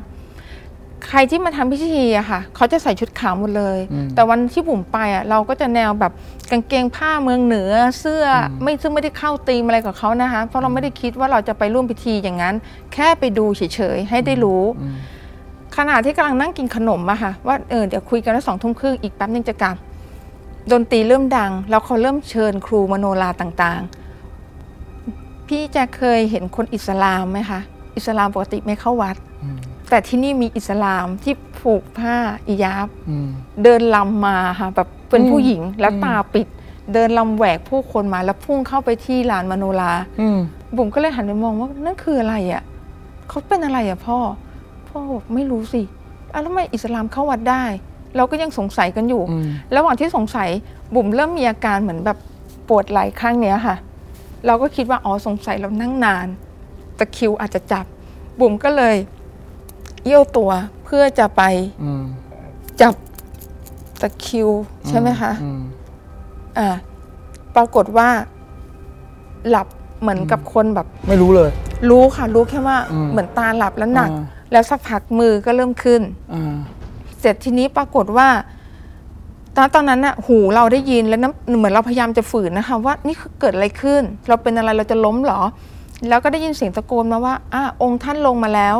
[1.08, 6.12] ใครที่มาทำพิธีอะค่ะเขาจะใส่ชุดขาวหมดเลยอืมแต่วันที่บุ๋มไปอะเราก็จะแนวแบบ
[6.52, 12.56] กางเกงผ้าเมืองเหนือเสื้ออไม่ซึ่งไม่ได้เข้าตีมอะไรกับเขานะคะ เพราะเราไม่ได้คิดว่าเราจะไปร่วมพิธีอย่างนั้น
[12.94, 13.62] แค่ไปดูเฉ
[13.96, 14.98] ยๆให้ได้รู้อืม
[15.78, 19.76] ขณะที่กำลังนั่งกินขนมอะค่ะว่าเออเดี๋ยวคุยกันแล้วสองทุ่มครึ่งอีกแป๊บนึงจะกลับ
[20.72, 27.60] ดนตรีเริ่มดัง แล้วเขาเริ่มเชิญครูมโนราต่างๆ พี่แจะเคยเห็นคนอิสลามไหมคะ
[27.96, 29.58] อิสลามปกติไม่เข้าวัดอืม
[29.94, 32.16] แต่ที่นี่มีอิสลามที่ผูกผ้า
[32.48, 33.30] อิยาบอืม
[33.64, 36.48] เดินลำมาค่ะแบบเป็นอืมผู้หญิงแล้วอืมตาปิด
[36.94, 40.40] เดินลำแหวกผู้คนมาแล้วพุ่งเข้าไปที่ลานมโนราอืม
[40.76, 42.64] บุ๋มก็เลยหันไปมองว่านั่นคืออะไรอะ่ะ
[43.30, 44.18] เขาเป็นอะไรอะ่ะพ่อ
[44.88, 45.82] พ่อบอกไม่รู้สิ
[46.34, 47.64] อะแล้วทำไมอิสลามเข้าวัดได้
[48.16, 50.50] เราก็ยังสงสัยกันอยู่อืมระหว่างที่สงสัย
[50.96, 52.18] บุ๋มเริ่มมีอาการเหมือนแบบ
[52.68, 53.76] ปวดไหล่ข้างเนี้ยค่ะ
[54.46, 56.28] เราก็คิดว่าอ๋อสงสัยเรานั่งนาน
[56.98, 57.86] ตะคริวอาจจะจับ
[58.40, 58.96] บุ๋มก็เลย
[60.04, 60.52] เอี้ยวตัว
[60.86, 61.42] เพื่อจะไป
[61.84, 62.04] อืม
[62.82, 62.96] จับ
[64.02, 64.50] ตะคริว
[64.88, 65.62] ใช่ไหมคะอืม
[66.58, 66.70] อ่า
[67.56, 68.10] ปรากฏว่า
[69.50, 69.68] หลับ
[70.02, 71.50] เหมือนกับคนแบบ ไม่รู้เลย
[71.90, 76.02] รู้ค่ะ รู้แค่ว่าอืมเหมือนตาหลับแล้วหนัก อ่า แล้วสักพักมือก็เริ่มขึ้น
[76.34, 76.56] อ่า
[77.20, 78.28] เสร็จทีนี้ปรากฏว่า
[79.56, 85.42] ตอนตอนนั้นน่ะหูเราได้ยินแล้วน้ำเหมือนเราพยายามจะฝืนนะคะ ว่านี่คือเกิดอะไรขึ้น เราเป็นอะไรเราจะล้มเหรอ
[86.10, 88.76] แล้วก็ได้ยินเสียงตะโกนมาว่าอะองค์ท่านลงมาแล้ว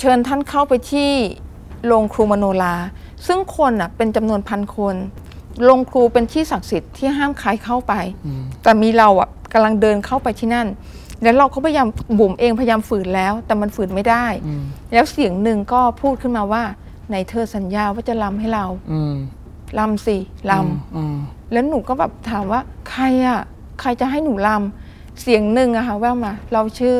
[0.00, 1.10] เชิญท่านเข้าไปที่
[1.86, 2.74] โรงครูมโนรา
[3.26, 4.96] ซึ่งคนอะเป็นจำนวนพันคน
[5.64, 7.94] โรงครูเป็นที่ศักดิ์สิทธิ์ที่ห้ามใครเข้าไป
[8.26, 10.66] อืมแต่มีเราอะกำลังเดินเข้าไปที่นั่น
[11.22, 11.88] แล้วเราก็พยายาม
[12.18, 16.62] บุ๋มเองพยายามฝืนแล้ว แต่มันฝืนไม่ได้อืมแล้วเสียงหนึ่งก็พูดขึ้นมาว่า
[17.08, 19.14] ไหนเธอสัญญาว่าจะลำให้เราอืม
[19.78, 20.16] ลำสิ
[20.50, 20.52] ล
[20.96, 23.40] อืมำแล้วหนูก็แบบถามว่าใครอะ
[23.80, 26.96] ใครจะให้หนูลำเสียงหนึ่งอะค่ะแววมา เราชื่อ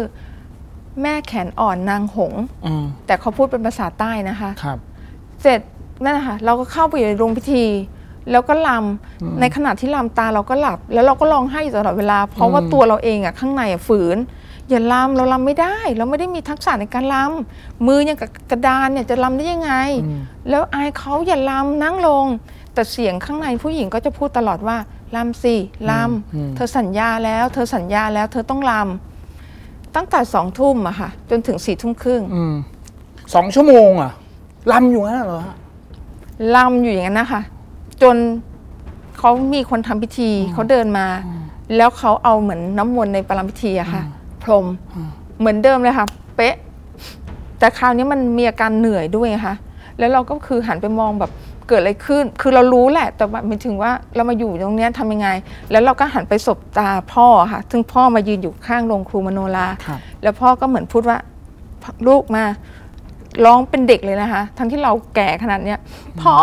[1.03, 2.33] แม่แขนอ่อนนางหง
[2.67, 4.79] อืมแต่เขาพูดเป็นภาษาใต้นะคะ ครับ
[5.43, 5.61] เสร็จ
[6.05, 7.67] นั่นนะคะเราก็เข้าไปอยู่ในโรงพิธี
[8.31, 14.19] แล้วก็ลำในขณะที่ลำตาเราก็หลับ แล้วเราก็ร้องไห้อยู่ตลอดเวลา เพราะว่าอืม ตัวเราเองอะข้างในอะฝืน
[14.69, 19.73] อย่าลำเราลำไม่ได้ เราไม่ได้มีทักษะในการลำมือยังกับกระดานเนี่ยจะลำได้ยังไง
[20.05, 20.21] อืม
[20.51, 22.27] แล้วอายเขาอย่าลำนั่งลง
[22.75, 24.77] แต่เสียงข้างในผู้หญิงก็จะพูดตลอดว่า
[25.17, 25.57] ลำสิ
[25.91, 29.10] ลอืมำเธอสัญญาแล้ว เธอสัญญาแล้ว เธอต้องลำ
[29.97, 32.55] ตั้งแต่สองทุ่มอะค่ะ จนถึงสี่ทุ่มครึ่งอืม
[33.35, 34.13] สองชั่วโมงอะ
[34.73, 35.57] ลำอยู่นั่นเหรอฮะ
[36.57, 37.41] ลำอยู่อย่างนั้นนะคะ
[38.03, 38.17] จน
[39.19, 41.07] เขามีคนทำพิธีเขาเดินมา
[41.77, 44.03] แล้วเขาเอาเหมือนน้ำมนต์ในปรำพิธีอะค่ะ
[44.43, 44.67] พรม
[45.39, 46.55] เหมือนเดิมเลยค่ะ เป๊ะ
[47.59, 49.57] แต่คราวนี้มันมีอาการเหนื่อยด้วยไงคะ
[49.99, 51.31] แล้วเราก็คือหันไปมองแบบ
[51.71, 55.29] เกิดอะไรขึ้น คือเรารู้แหละ แต่แบบหมายถึงว่าเรามาอยู่ตรงเนี้ยทำยังไง
[55.71, 61.19] แล้วเราก็หันไปสบตาพ่อค่ะ ซึ่งพ่อมายืนอยู่ข้างโรงครูมโนราครับแล้วพ่อก็เหมือนพูดว่า
[62.07, 62.45] ลูกมา
[63.45, 65.79] ร้องเป็นเด็กเลยนะคะ ทั้งที่เราแก่ขนาดเนี้ย
[66.23, 66.37] พ่อ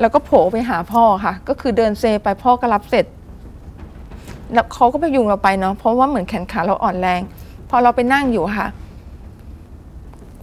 [0.00, 3.06] แล้วก็โผล่ไปหาพ่อค่ะ ก็คือเดินเซไปพ่อก็รับเสร็จ
[4.52, 7.20] แล้วเขาก็พยุงเราไปเนาะเพราะว่าเหมือนแขนขาเราอ่อนแรง
[7.70, 8.68] พอเราไปนั่งอยู่ค่ะ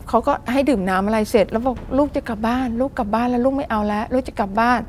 [0.09, 4.79] เขาก็ให้ดื่มน้ำอะไรเสร็จ แล้วบอกลูกจะกลับบ้าน ลูกกลับบ้านแล้วลูกไม่เอาแล้ว ลูกจะกลับบ้าน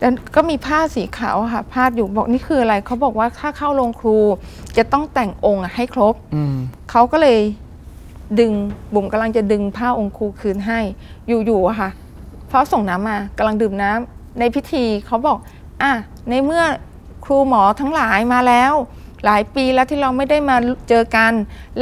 [0.00, 4.18] แล้วก็มีผ้าสีขาวอะค่ะพาดอยู่บอกนี่คืออะไรเขาบอกว่าถ้าเข้าโรงครู
[4.76, 6.56] จะต้องแต่งองค์อะให้ครบอืม
[6.90, 7.40] เขาก็เลย
[8.40, 8.52] ดึง
[8.94, 10.80] บุ๋มกำลังจะดึงผ้าองค์ครูคืนให้
[11.46, 11.90] อยู่ๆอะค่ะ
[12.48, 15.38] เพราะส่งน้ำมากำลังดื่มน้ำในพิธีเขาบอก
[15.82, 15.92] อะ
[16.28, 16.64] ในเมื่อ
[17.24, 18.72] ครูหมอทั้งหลายมาแล้ว
[19.24, 20.56] หลายปีแล้วที่เราไม่ได้มา
[20.88, 21.32] เจอกัน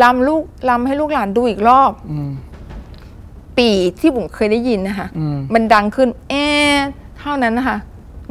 [0.03, 2.30] ลำลูกลำให้ลูกหลานดูอีกรอบอืม
[3.59, 6.76] ปีที่บุ๋มเคยได้ยินนะคะ อืม มันดังขึ้นเอ๊ะ
[7.18, 7.78] เท่านั้นนะคะ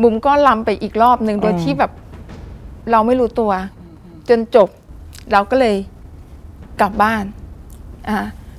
[0.01, 1.91] บุ๋มก็ลำไปอีกรอบหนึ่งโดยอืม ที่แบบ
[2.91, 3.51] เราไม่รู้ตัว
[4.29, 4.69] จนจบ
[5.31, 5.75] เราก็เลย
[6.81, 7.23] กลับบ้าน
[8.09, 8.17] อ่า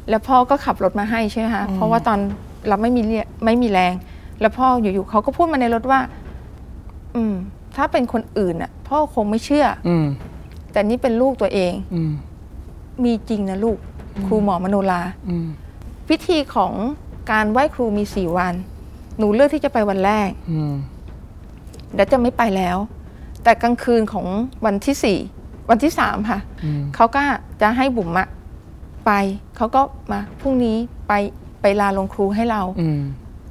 [0.08, 2.18] แล้วพ่อก็ขับรถมาให้ใช่ไหมคะเพราะว่าตอน
[2.68, 3.92] เราไม่มีเรียไม่มีแรง
[4.40, 6.00] แล้วพ่ออยู่ๆเขาก็พูดมาในรถว่า
[7.16, 7.34] อืม
[7.76, 10.06] ถ้าเป็นคนอื่นอะ พ่อคงไม่เชื่อ อืม
[10.72, 12.12] แต่นี่เป็นลูกตัวเอง อืม
[13.04, 13.78] มีจริงนะลูก
[14.26, 15.46] ครูหมอมโนรา อืม
[16.08, 16.72] พิธีของ
[17.30, 18.54] การไหว้ครูมีสี่วัน
[19.18, 20.74] หนูเลือกที่จะไปวันแรกอืม
[21.96, 22.76] แล้วจะไม่ไปแล้ว
[23.44, 24.26] แต่กลางคืนของ
[24.64, 25.18] วันที่สี่
[25.70, 27.20] วันที่สามค่ะอืมเขาก็
[27.60, 28.28] จะให้บุ๋มอะ
[29.06, 29.10] ไป
[29.56, 29.80] เขาก็
[30.10, 30.76] มาพรุ่งนี้
[31.08, 31.12] ไป
[31.60, 33.00] ไปลาลงครูให้เราอืม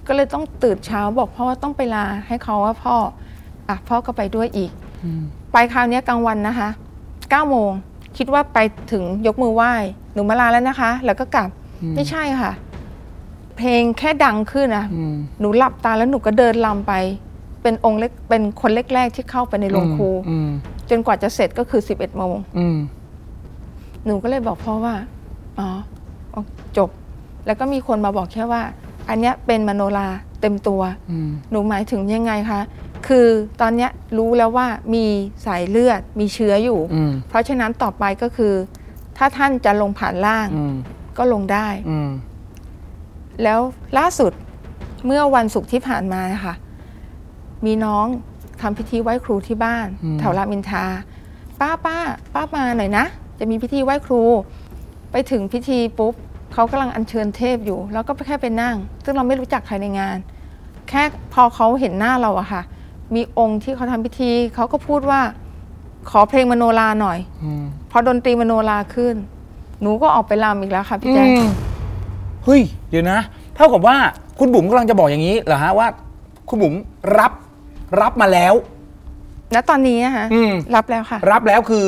[0.08, 2.95] ก็เลยต้องตื่นเช้าบอกพ่อว่าต้องไปลาให้เขาว่าพ่อ
[3.70, 4.72] อะพ่อก็ไปด้วยอีก
[5.04, 5.24] อืม
[5.54, 6.70] ไปคราวเนี้ยกลางวันนะคะ
[7.30, 7.72] เก้าโมง
[8.18, 8.58] คิดว่าไป
[8.91, 9.72] ถึงยกมือไหว้
[10.14, 11.49] หนูมาลาแล้วนะคะ แล้วก็กลับ
[11.95, 12.51] ไม่ใช่ค่ะ
[13.57, 16.93] เพลงแค่ดังขึ้นอะอืมหนูหลับตาแล้วหนูก็เดินลำไป
[17.61, 20.49] เป็นองค์เล็กเป็นคนแรกๆที่เข้าไปในโรงครูอืม
[20.89, 22.77] จนกว่าจะเสร็จก็คือ11โมงอืม
[24.05, 24.95] หนูก็เลยบอกพ่อว่า
[25.59, 25.67] อ๋อ
[26.34, 26.41] อ๋อ
[26.77, 26.89] จบ
[27.45, 28.61] แล้วก็มีคนมาบอกแค่ว่า
[29.09, 30.07] อันเนี้ยเป็นมโนรา
[30.41, 32.61] เต็มตัวอืมหนูหมายถึงยังไงคะ
[33.07, 33.27] คือ
[33.61, 35.05] ตอนเนี้ยรู้แล้วว่ามี
[35.45, 38.53] สายเลือดมีเชื้ออยู่อืมเพราะฉะนั้นต่อไปก็คือ
[39.17, 40.75] ถ้าท่านจะลงผ่านล่างอืม
[41.18, 42.09] ก็ลงได้อืม
[43.43, 43.59] แล้ว
[43.97, 44.32] ล่าสุด
[45.05, 46.55] เมื่อวันศุกร์ที่ผ่านมาค่ะ
[47.66, 48.05] มีน้อง
[48.62, 50.86] ทำพิธีไหว้ครูที่บ้านอืมแถวรามอินทรา
[51.59, 51.97] ป้าป้า
[52.34, 53.05] ป้ามาหน่อยนะ
[53.39, 54.22] จะมีพิธีไหว้ครู
[55.12, 56.14] ไปถึงพิธีปุ๊บ
[56.53, 60.18] เขากำลังอัญเชิญเทพอยู่ แล้วก็แค่ไปนั่ง ซึ่งเราไม่รู้จักใครในงาน
[60.89, 61.03] แค่
[61.34, 62.62] พอเขาเห็นหน้าเราอะค่ะ
[63.16, 65.22] มีองค์ที่เขาทำพิธีเขาก็พูดว่า
[66.09, 69.16] ขอเพลงมโนราหน่อยอืมพอดนตรีมโนราขึ้น
[69.82, 71.45] หนูก็ออกไปรำอีกแล้วค่ะพี่แจ๊คอืม
[72.45, 73.19] เฮ้ย เดี๋ยวนะ
[73.55, 73.95] เท่ากับว่า
[74.39, 75.88] คุณบุ๋มกำลังจะบอกอย่างนี้เหรอฮะว่า
[76.49, 76.75] คุณบุ๋ม
[77.19, 77.32] รับ
[78.01, 78.53] รับมาแล้ว
[79.55, 81.86] ณตอนนี้อะฮะอืม รับแล้วค่ะ รับแล้วคือ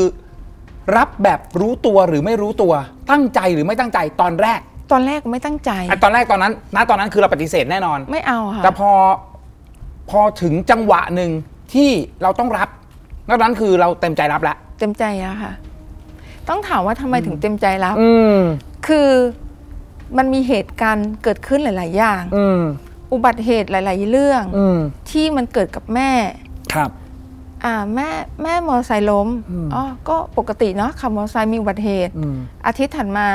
[0.97, 2.73] รับแบบรู้ตัวหรือไม่รู้ตัว
[3.11, 4.59] ตั้งใจหรือไม่ตั้งใจตอนแรก
[4.91, 8.91] ตอนแรกไม่ตั้งใจ อะตอนแรกตอนนั้นณตอนนั้นคือเราปฏิเสธแน่นอน ไม่เอาค่ะ แต่พอ
[10.09, 11.31] พอถึงจังหวะหนึ่ง
[11.73, 11.89] ที่
[12.23, 12.69] เราต้องรับ
[13.29, 15.53] นอกนั้นคือเราเต็มใจรับแล้ว เต็มใจแล้วค่ะ
[16.49, 18.37] ต้องถามว่าทำไมถึงเต็มใจรับอืม
[18.87, 19.09] คือ
[20.17, 22.61] มันมีเหตุการณ์เกิดขึ้นหลาย ๆ อย่าง อืม
[23.13, 24.79] อุบัติเหตุหลาย ๆ เรื่อง อืม
[25.11, 26.11] ที่มันเกิดกับแม่
[26.73, 26.89] ครับ
[27.63, 28.09] อ่าแม่
[28.43, 32.35] แม่มอเตอร์ไซค์ล้มอืม อ๋อก็ปกติเนาะขับมอเตอร์ไซค์มีอุบัติเหตุ อืม
[32.67, 33.27] อาทิตย์ถัดมา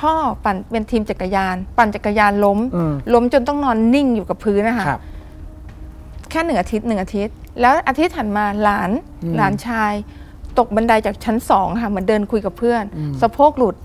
[0.00, 0.12] พ่อ
[0.44, 5.00] ปั่นเป็นทีมจักรยาน ปั่นจักรยานล้ม อืมล้มจนต้องนอนนิ่งอยู่กับพื้นนะคะ ครับ
[6.30, 8.90] แค่หนึ่งอาทิตย์หนึ่งอาทิตย์ แล้วอาทิตย์ถัดมาหลาน
[9.24, 9.92] อืม หลานชาย
[10.58, 13.76] ตกบันไดจากชั้นสองค่ะเหมือนเดินคุยกับเพื่อนอืมสะโพกหลุด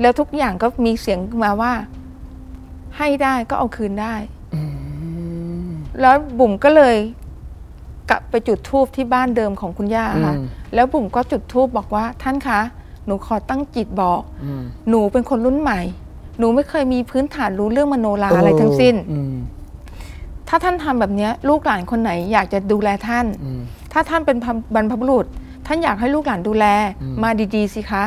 [0.00, 1.72] แล้วทุกอย่างก็มีเสียงมาว่า
[2.98, 4.14] ให้ได้ก็เอาคืนได้
[6.00, 6.96] แล้วบุ๋มก็เลย
[8.10, 12.60] กลับไปจุดทูบที่บ้านเดิมของคุณย่าค่ะอืมแล้วบุ๋มก็จุดทูบบอกว่าท่านคะ
[13.06, 15.80] หนูขอตั้งจิตบอกอืมหนูเป็นคนรุ่นใหม่
[16.38, 19.34] หนูไม่เคยมีพื้นฐานรู้เรื่องมโนราอะไรทั้งสิ้นอืม
[20.48, 23.60] ถ้าท่านทำแบบเนี้ยลูกหลานคนไหนอยากจะดูแลท่านอืม
[23.92, 24.36] ถ้าท่านเป็น
[24.74, 25.26] บรรพบุรุษ
[25.66, 26.66] ท่านอยากให้ลูกหลานดูแล
[27.02, 28.04] อืมมาดีๆสิคะ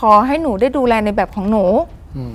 [0.00, 1.64] ขอให้หนูได้ดูแลในแบบของหนู
[2.16, 2.32] อืม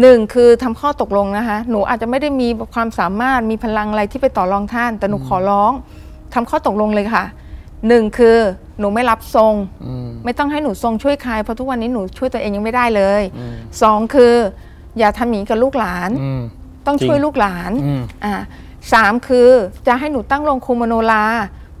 [0.00, 5.72] หนึ่งคือทำข้อตกลงนะคะ หนูอาจจะไม่ได้มีความสามารถมีพลังอะไรที่ไปต่อรองท่าน แต่หนูขอร้อง
[6.34, 7.24] ทำข้อตกลงเลยค่ะ
[7.88, 8.36] หนึ่งคือ
[8.80, 9.54] หนูไม่รับทรง
[9.86, 14.34] อืมไม่ต้องให้หนูทรงช่วยใครเพราะทุกวันนี้หนูช่วยตัวเองยังไม่ได้เลยอืมสองคือ
[14.98, 16.42] อย่าทำหนีกับลูกหลานอืม
[16.86, 18.34] ต้องจริงช่วยลูกหลานอืมอ่า
[18.92, 19.48] สามคือ
[19.86, 21.24] จะให้หนูตั้งโรงครูมโนรา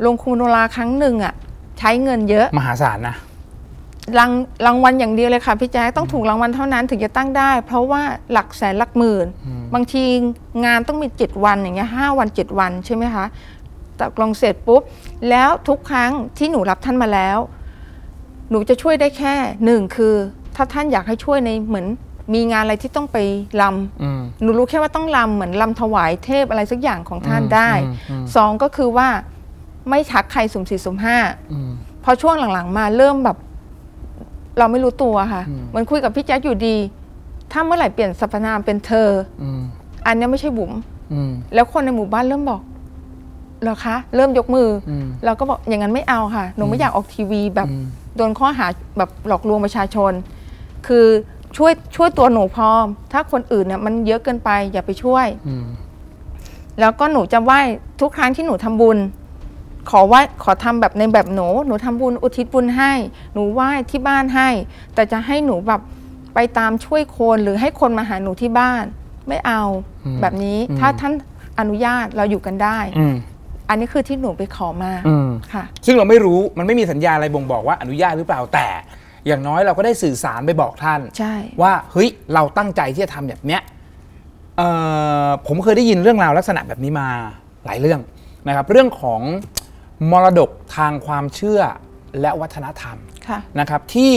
[0.02, 1.34] โรงครูมโนราครั้งหนึ่งอะ
[1.78, 3.16] ใช้เงินเยอะมหาศาลนะ
[4.18, 4.30] ราง
[4.66, 8.02] รางวัลอย่างเดียวเลยค่ะพี่แจ๊คต้องถูกรางวัลเท่านั้นถึงจะตั้งได้ เพราะว่า
[8.32, 9.26] หลักแสนหลักหมื่น
[9.74, 10.04] บางที
[10.64, 13.24] งานต้องมี7วันอย่างเงี้ยห้าวัน7วันใช่ไหมคะ
[14.00, 14.82] ตกลงเสร็จปุ๊บ
[15.30, 17.38] แล้วทุกครั้งที่หนูรับท่านมาแล้ว
[18.50, 20.14] หนูจะช่วยได้แค่หนึ่งคือ
[20.56, 21.86] ถ้าท่านอยากให้ช่วยในเหมือน
[22.34, 23.18] มีงานอะไรที่ต้องไป
[23.62, 29.08] ลำอืมหนูรู้แค่ว่าต้องลำเหมือนลำถวายเทพอะไรสักอย่างของท่านอืมได้อืมอืมสองก็คือว่า
[29.88, 31.16] ไม่ทักใครสุ่มสี่สุ่มห้า
[31.52, 31.70] อืม
[32.04, 33.36] พอช่วงหลังๆ มาเริ่มแบบ
[34.58, 36.76] เราไม่รู้ตัวค่ะอืมเหมันคุยกับพี่แจ๊คอยู่ดี
[37.52, 39.08] ถ้าเมื่อไหร่เปลี่ยนสรรพนามเป็นเธอ
[39.42, 39.60] อืม
[40.06, 40.72] อันเนี้ยไม่ใช่บุ๋ม
[41.12, 42.62] อืมแล้วคนในหมู่บ้านเริ่มบอก
[43.62, 47.84] เหรอคะเริ่มยกมืออมเราก็บอกอย่างนั้นไม่เอาค่ะหนูไม่อยากออกทีวีแบบอืม
[48.16, 48.66] โดนข้อหา
[48.98, 50.12] แบบหลอกลวงประชาชน
[50.86, 51.06] คือ
[51.56, 52.68] ช่วยช่วยตัวหนูพอ
[53.12, 55.64] ถ้าคนอื่นเนี่ยมันเยอะเกินไปอย่าไปช่วยอืม
[56.80, 57.60] แล้วก็หนูจะไหว้
[58.00, 58.98] ทุกครั้งที่หนูทำบุญ
[59.90, 62.92] ขอไหว้ขอทำแบบในแบบหนูหนูทำบุญอุทิศบุญให้
[63.34, 64.48] หนูไหว้ที่บ้านให้
[64.94, 65.80] แต่จะให้หนูแบบ
[66.34, 68.84] ไปตามช่วยคนหรือให้คนมาหาหนูที่บ้าน
[69.28, 69.62] ไม่เอา
[70.06, 71.12] อืมแบบนี้อืมถ้าท่าน
[71.60, 73.14] อนุญาตเราอยู่กันได้อืม
[73.68, 78.66] อันนี้คือที่หนูไปขอมาอืมค่ะ ซึ่งเราไม่รู้มันไม่มีสัญญาอะไรบ่งบอกว่าอนุญาตหรือเปล่าแต่
[79.26, 83.62] อย่างน้อยเราก็ได้สื่อสารไปบอกท่านใช่ว่าเฮ้ยเราตั้งใจที่จะทำแบบเนี้ย
[84.56, 84.68] เอ่
[85.26, 87.08] อผมเคยได้ยินเรื่องราวลักษณะแบบนี้มา
[87.64, 88.00] หลายเรื่อง
[88.46, 89.20] นะครับ เรื่องของ
[90.10, 91.60] มรดกทางความเชื่อ
[92.20, 92.96] และวัฒนธรรม
[93.28, 94.14] ค่ะนะครับ ที่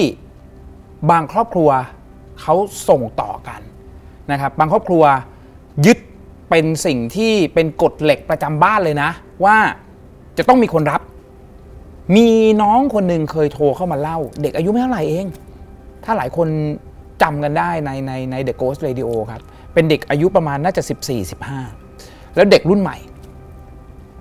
[1.12, 1.70] บางครอบครัว
[2.42, 2.56] เขา
[2.90, 3.62] ส่งต่อกัน
[4.32, 5.04] นะครับ บางครอบครัว
[5.86, 5.98] ยึด
[6.50, 9.10] เป็นสิ่งที่เป็นกฎเหล็กประจำบ้านเลยนะ
[9.46, 9.58] ว่า
[10.38, 11.02] จะต้องมีคนรับ
[12.16, 12.28] มี
[12.62, 15.28] น้องคนหนึ่งเคยโทรเข้ามาเล่า เด็กอายุไม่เท่าไหร่เอง
[16.04, 16.48] ถ้าหลายคน
[17.22, 19.42] จำกันได้ในในใน The Ghost Radio ครับ
[19.74, 22.98] เป็นเด็กอายุประมาณน่าจะ 14 15 แล้วเด็กรุ่นใหม่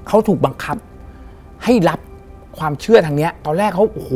[0.09, 0.77] เขาถูกบังคับ
[1.65, 2.01] ให้รับ
[2.59, 4.13] ความเชื่อทางเนี้ย ตอนแรกเขาโอ้โห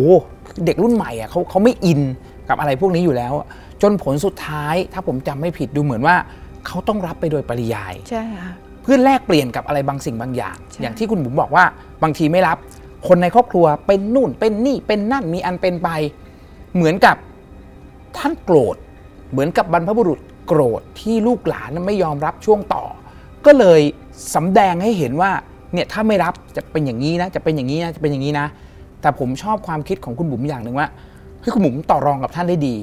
[0.66, 2.00] เด็กรุ่นใหม่อะเขาเขาไม่อิน
[2.48, 3.46] กับอะไรพวกนี้อยู่แล้วอะ
[3.82, 6.16] จนผลสุดท้ายถ้าผมจำไม่ผิดดูเหมือนว่า
[6.66, 11.64] เขาต้องรับไปโดยปริยาย ใช่ค่ะ เพื่อแลกเปลี่ยนกับอะไรบางสิ่งบางอย่าง ใช่ อย่างที่คุณบุ๋มบอกว่า
[12.02, 12.58] บางทีไม่รับ
[13.08, 15.88] คนในครอบครัวเป็นนู่นเป็นนี่เป็นนั่นมีอันเป็นไป
[16.74, 17.16] เหมือนกับ
[18.16, 18.76] ท่านโกรธ
[19.30, 22.84] เหมือนกับบรรพบุรุษโกรธที่ลูกหลานไม่ยอมรับช่วงต่อ
[23.46, 23.80] ก็เลย
[24.34, 25.30] สำแดงให้เห็นว่า
[25.72, 28.46] เนี่ยถ้าไม่รับจะเป็นอย่างนี้นะจะเป็นอย่างนี้นะจะเป็นอย่างนี้นะ
[29.00, 30.88] แต่ผมชอบความคิดของคุณบุ๋มอย่างหนึ่งว่า
[31.40, 32.76] เฮ้ยคุณบุ๋มต่อรองกับท่านได้ดี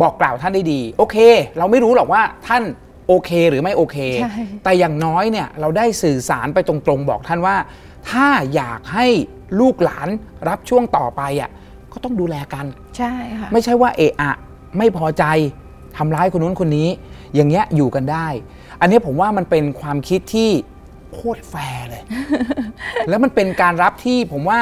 [0.00, 1.16] บอกกล่าวท่านได้ดี โอเค
[1.58, 2.62] เราไม่รู้หรอกว่าท่าน
[3.08, 7.56] โอเคหรือไม่โอเคใช่แต่อย่างน้อยเนี่ยเราได้สื่อสารไปตรงๆ บอกท่านว่า
[8.10, 9.06] ถ้าอยากให้
[9.60, 10.08] ลูกหลาน
[10.48, 11.50] รับช่วงต่อไปอะ
[11.92, 12.66] ก็ต้องดูแลกัน
[12.96, 14.32] ใช่ค่ะไม่ใช่ว่าเอะอะ
[14.78, 15.24] ไม่พอใจ
[15.96, 16.88] ทำร้ายคนนู้นคนนี้
[17.34, 18.26] อย่างเงี้ยอยู่กันได้
[18.80, 20.50] อันนี้ผมว่ามันเป็นความคิดที่
[21.14, 22.02] โคตรแฟร์เลย
[23.08, 24.60] แล้วมันเป็นการรับที่ผมว่า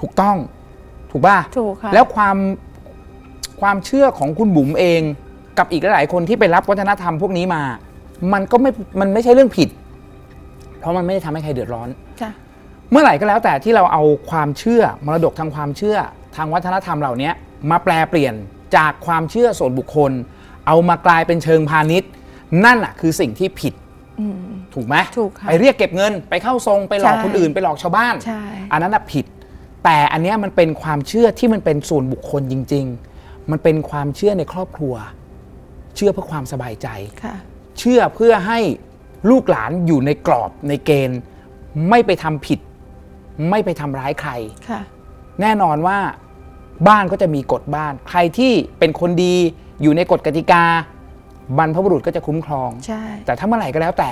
[0.00, 0.36] ถูกต้อง
[1.10, 2.36] ถูกป่ะถูกค่ะแล้วความ
[3.60, 5.02] ความเชื่อของคุณบุ๋มเอง
[5.58, 7.62] กับอีกหลายๆคนที่ไปรับวัฒนธรรมพวกนี้มา
[8.32, 8.70] มันก็ไม่
[9.00, 9.68] มันไม่ใช่เรื่องผิด
[10.78, 11.88] เพราะมันไม่ได้ทำให้ใครเดือดร้อน
[12.20, 12.30] จ้ะ
[12.90, 15.96] เมื่อไหร่ก็แล้วแต่ที่เราเอาความเชื่อมรดกทางความเชื่อ
[16.36, 17.30] ทางวัฒนธรรมเหล่านี้
[17.70, 18.34] มาแปลเปลี่ยน
[18.76, 20.12] จากความเชื่อส่วนบุคคล
[20.66, 22.10] เอามากลายเป็นเชิงพาณิชย์
[22.64, 23.89] นั่นอะคือสิ่งที่ผิดอืม
[24.74, 28.42] ถูกไหมถูกค่ะไปเรียกเก็บเงินไปเข้าทรงไปหลอกใช่คนอื่นไปหลอกชาวบ้านใช่
[28.72, 29.26] อันนั้นน่ะผิด
[29.84, 32.86] แต่อันเนี้ยมันเป็นความเชื่อที่มันเป็นส่วนบุคคลจริง
[33.18, 34.94] ๆ มันเป็นความเชื่อในครอบครัว
[35.96, 36.88] เชื่อเพื่อความสบายใจ
[37.22, 37.34] ค่ะ
[37.78, 38.58] เชื่อเพื่อให้
[39.30, 41.20] ลูกหลานอยู่ในกรอบในเกณฑ์
[41.88, 42.60] ไม่ไปทำผิด
[43.50, 44.30] ไม่ไปทำร้ายใคร
[44.68, 44.80] ค่ะ
[45.40, 45.98] แน่นอนว่า
[46.88, 49.34] บ้านก็จะมีกฎบ้าน ใครที่เป็นคนดี
[49.82, 50.64] อยู่ในกฎกติกา
[51.58, 54.10] บรรพบุรุษก็จะคุ้มครอง ใช่ แต่ถ้าเมื่อไหร่ก็แล้วแต่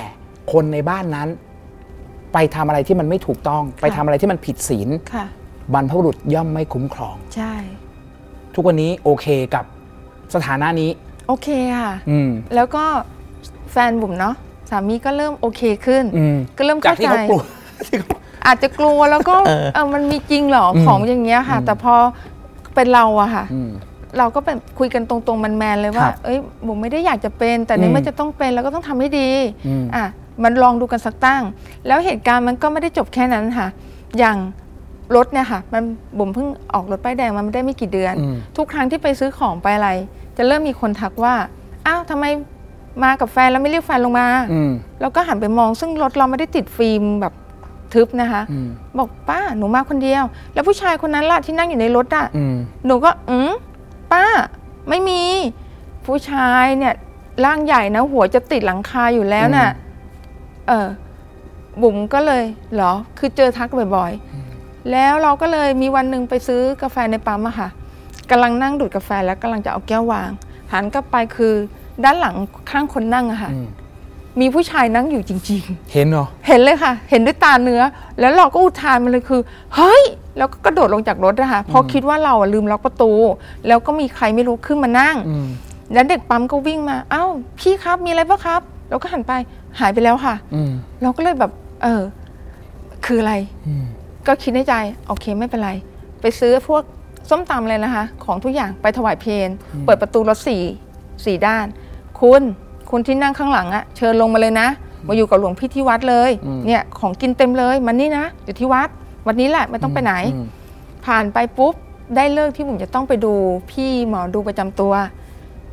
[0.53, 1.29] คนในบ้านนั้น
[2.33, 5.27] ไปทำอะไรที่มันไม่ถูกต้อง ไปทำอะไรที่มันผิดศีลค่ะ
[5.75, 7.53] บรรพบุรุษย่อมไม่คุ้มครอง ใช่
[8.55, 9.65] ทุกวันนี้โอเคกับ
[10.35, 10.91] สถานะนี้
[11.29, 12.85] โอเคค่ะ อืม แล้วก็
[13.73, 14.35] แฟนบุ๋มเนาะ
[14.71, 17.43] สามีก็เริ่มโอเคขึ้น อืมก็เริ่มจากเข้าที่ใจ เขากลัว
[17.87, 18.17] ที่เขา
[18.47, 21.95] อาจจะกลัวแล้วก็เออเออมันมีจริงเหรออืมของอย่างเงี้ยค่ะอืมแต่พอ
[22.75, 23.71] เป็นเราอะค่ะ อืม
[24.19, 29.31] เราก็เป็นคุยกันตรงๆมันแมนๆเลยว่า ครับเอ้ยบุ๋มไม่ได้อยากจะเป็น แต่ในอืมเมื่อจะต้องเป็นเราก็ต้องทำให้ดี
[29.67, 30.05] อืม อะ
[30.45, 31.43] มันลองดูกันสักตั้ง
[31.87, 33.67] แล้วเหตุการณ์มันก็ไม่ได้จบแค่นั้นค่ะ
[34.19, 34.37] อย่าง
[35.17, 35.83] รถเนี่ยค่ะ มัน
[36.19, 39.91] บุ๋มเพิ่งออกรถป้ายแดงมาไม่ได้ไม่กี่เดือน อืม ทุกครั้งที่ไปซื้อของไปอะไร
[40.37, 41.35] จะเริ่มมีคนทักว่า
[41.87, 42.25] อ้าวทำไม
[43.05, 47.35] มากับแฟนแล้วไม่เรียกแฟนลงมา อืมแล้วก็หันไปมองซึ่งรถเราไม่ได้ติดฟิล์มแบบ
[47.95, 52.57] ทึบนะคะ อืมบอกป้าหนูมาคนเดียว แล้วผู้ชายคนนั้นล่ะที่นั่งอยู่ในรถอะอืม
[52.87, 53.53] หนูก็อืม
[54.13, 54.25] ป้า
[54.89, 55.23] ไม่มี
[56.07, 56.95] ผู้ชายเนี่ย
[57.45, 59.71] ร่างใหญ่นะ หัวจะติดหลังคาอยู่แล้วน่ะ
[60.69, 60.89] เออ
[61.83, 62.45] บุ๋มก็เลย
[62.75, 67.69] เหรอ คือเจอทักบ่อยๆ แล้วเราก็เลยมีวันหนึ่งไปซื้อกาแฟในปั๊มอะค่ะ
[68.31, 70.31] กำลังนั่งดูดกาแฟแล้วกำลังจะเอาแก้ววาง
[70.73, 71.55] หันกลับไปคือ
[72.05, 72.37] ด้านหลัง
[72.71, 73.59] ข้างคนนั่งอะค่ะอื
[74.39, 77.83] มมีผู้ชายนั่งอยู่จริงๆเห็นเหรอเห็นเลยค่ะ เห็นด้วยตาเนื้อ
[78.21, 79.41] แล้วเราก็อุทานมันเลยคือ
[79.75, 80.03] เฮ้ย
[80.39, 83.13] แล้วก็กระโดดลงจากรถนะคะเพราะคิดว่าเราอะลืมล็อกประตู
[83.67, 85.47] แล้วก็มีใครไม่รู้ขึ้นมานั่ง อืม
[85.93, 87.25] แล้วเด็กปั๊มก็วิ่งมา เอ้า
[87.59, 89.33] พี่ครับ มีอะไรปะครับเราก็หันไป
[89.81, 90.71] หายไปแล้วค่ะ อืม
[91.03, 92.03] เราก็เลยแบบ เออ
[93.07, 93.35] คืออะไร
[93.67, 93.85] อืม
[94.27, 94.75] ก็คิดในใจ
[95.07, 95.71] โอเคไม่เป็นไร
[96.21, 96.83] ไปซื้อพวก
[97.31, 99.49] ส้มตำเลยนะคะ ของทุกอย่างไปถวายเพลน
[99.85, 100.63] เปิดประตูรถสี่
[101.25, 101.67] สี่ด้าน
[102.21, 102.43] คุณ
[102.91, 104.69] คุณที่นั่งข้างหลังอะเชิญลงมาเลยนะ
[105.07, 106.31] มาอยู่กับหลวงพี่ที่วัดเลย
[106.67, 108.89] เนี่ยของกินเต็มเลยมันนี่นะอยู่ที่วัด
[109.27, 110.47] วันนี้แหละไม่ต้องไปไหนอืม
[111.07, 111.75] ผ่านไปปุ๊บ
[112.17, 113.33] ได้เลิกที่ผมจะต้องไปดู
[113.71, 114.93] พี่หมอดูประจำตัว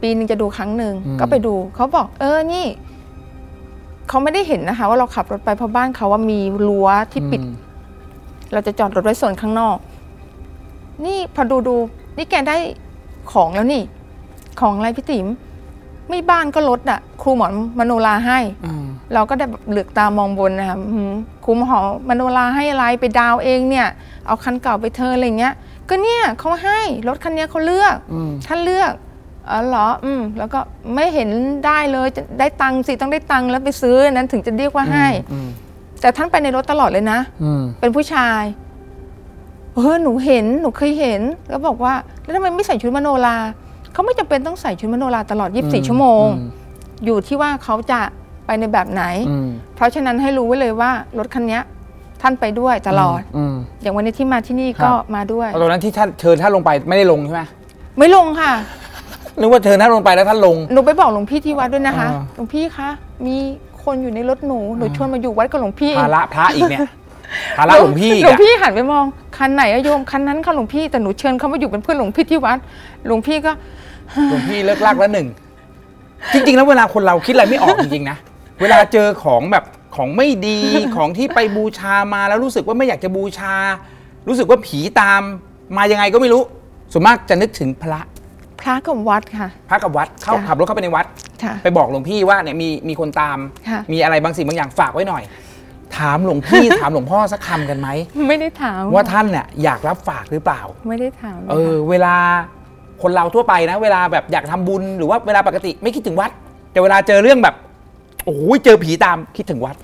[0.02, 2.66] ปีหนึ่งจะดูครั้งหนึ่งอืมก็ไปดูเขาบอก เออนี่
[4.10, 7.56] เขาไม่ได้เห็นนะคะ ว่าเราขับรถไปเพราะบ้านเขาว่ามีรั้วที่ปิดอืม
[8.54, 9.78] เราจะจอดรถไว้ส่วนข้างนอก
[11.06, 11.76] นี่พอดูดู
[12.18, 12.58] นี่แกได้
[13.32, 13.84] ของแล้วนี่
[14.60, 15.28] ของอะไรพี่ติ๋ม
[16.10, 21.14] ไม่บ้านก็รถอะครูหมอนมโนราให้อืมเราก็ได้แบบเหลือกตามองบนนะคะหืม
[21.46, 21.80] ครูหมอ
[22.10, 23.88] มโนราให้อะไรไปดาวเองเนี่ย
[24.28, 25.54] เอาคันเก่าไปเธออะไรเงี้ย
[25.90, 28.94] ก็เนี่ยเขาให้รถคันเนี้ยเขาเลือกอืมท่านเลือก
[29.50, 30.60] อ๋อเหรออืมแล้วก็
[30.96, 31.30] ไม่เห็น
[31.66, 35.48] ได้เลยจะได้ตังค์สิต้องได้ตังค์แล้วไปซื้อนั้นถึงจะเรียกว่าให้อืม
[36.02, 38.44] แต่ท่านไปในรถตลอดเลยนะอืมเป็นผู้ชาย
[39.76, 41.94] เออหนูเห็นหนูเคยเห็น แล้วบอกว่า
[42.24, 43.38] แล้วทำไมไม่ใส่ชุดมโนรา
[43.96, 46.26] เขาไม่จำเป็นต้องใส่ชุดมโนราตลอด 24 ชั่วโมง
[47.06, 48.00] อยู่ที่ว่าเขาจะ
[48.46, 51.64] ไปในแบบไหนอืมเพราะฉะนั้นให้รู้ไว้เลยว่ารถคันเนี้ย
[52.22, 57.42] ท่านไปด้วยตลอดอืมอย่างวันนี้ที่มาที่นี่ครับก็มาด้วยเอาตอนนั้นที่ท่านเชิญท่านลงไปไม่ได้ลงใช่ไหม
[58.00, 58.52] ไม่ลงค่ะ
[59.40, 62.90] นึกว่าเชิญท่านลงไปแล้วท่านลงหนูไปบอกหลวงพี่ที่วัดด้วยนะคะอ่าหลวงพี่คะ
[63.26, 63.36] มี
[63.84, 66.82] คนอยู่ในรถหนูหนูชวนมาอยู่วัดกับหลวงพี่ภาระพระอีกเนี่ย
[67.58, 69.06] ภาระหลวงพี่อีกหลวงอะพี่หันไปมอง
[69.38, 72.58] คันไหนอะโยมคันนั้นค่ะหลวงพี่แต่หนูเชิญเขามาอยู่เป็นเพื่อนหลวงพี่ที่วัด
[73.08, 73.52] หลวงพี่ก็
[74.30, 75.28] หลวงพี่เลิกลากแล้วหนึ่ง
[76.34, 78.18] จริง ๆ แล้วเวลาคนเราคิดอะไรไม่ออกจริงๆนะ
[78.62, 79.64] เวลาเจอของแบบ
[79.96, 80.60] ของไม่ดี
[80.96, 83.54] ของที่ไปบูชามาแล้วรู้สึกว่าไม่อยากจะบูชา
[84.28, 85.22] รู้สึกว่าผีตาม
[85.78, 86.42] มายังไงก็ไม่รู้
[86.92, 88.02] ส่วนมากจะนึกถึงพระ
[88.62, 91.06] พระกับวัดค่ะ พระกับวัดเข้าจ้ะขับรถเข้าไปในวัด
[91.44, 93.38] ค่ะ ไปบอกหลวงพี่ว่าเนี่ยมีมีคนตาม
[93.70, 95.24] ค่ะ มีอะไรบางสิ่งบางอย่างฝากไว้หน่อย
[95.98, 97.90] ถามหลวงพี่ ถามหลวงพ่อสักคำกันไหม
[98.28, 102.16] ไม่ได้ถามว่าท่านเนี่ยอยากรับฝากหรือเปล่า ไม่ได้ถามลยเออ ค่ะเวลา
[103.08, 106.32] คนเราทั่วไปนะ เวลาแบบอยากทำบุญหรือว่าเวลาปกติไม่คิดถึงวัด
[106.72, 107.56] แต่เวลาเจอเรื่องแบบ
[108.26, 109.76] โอ้ยเจอผีตามคิดถึงวัด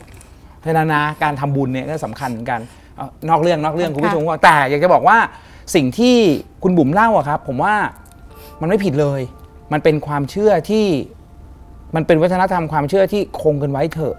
[0.59, 2.59] เพราะฉะนั้นนะการทำบุญเนี่ยก็สำคัญเหมือนกัน
[2.95, 5.17] เอานอกเรื่องนอกเรื่องคุณผู้ชมว่าแต่อยากจะบอกว่า
[5.75, 6.15] สิ่งที่
[6.63, 7.75] คุณบุ๋มเล่าอะครับ ผมว่า
[8.61, 9.21] มันไม่ผิดเลย
[9.71, 10.85] มันเป็นความเชื่อที่
[11.95, 14.15] มันเป็นวัฒนธรรมความเชื่อที่คงกันไว้เถอะ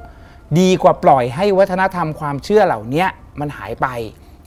[0.59, 3.07] ดีกว่าปล่อยให้วัฒนธรรมความเชื่อเหล่านี้
[3.41, 3.87] มันหายไป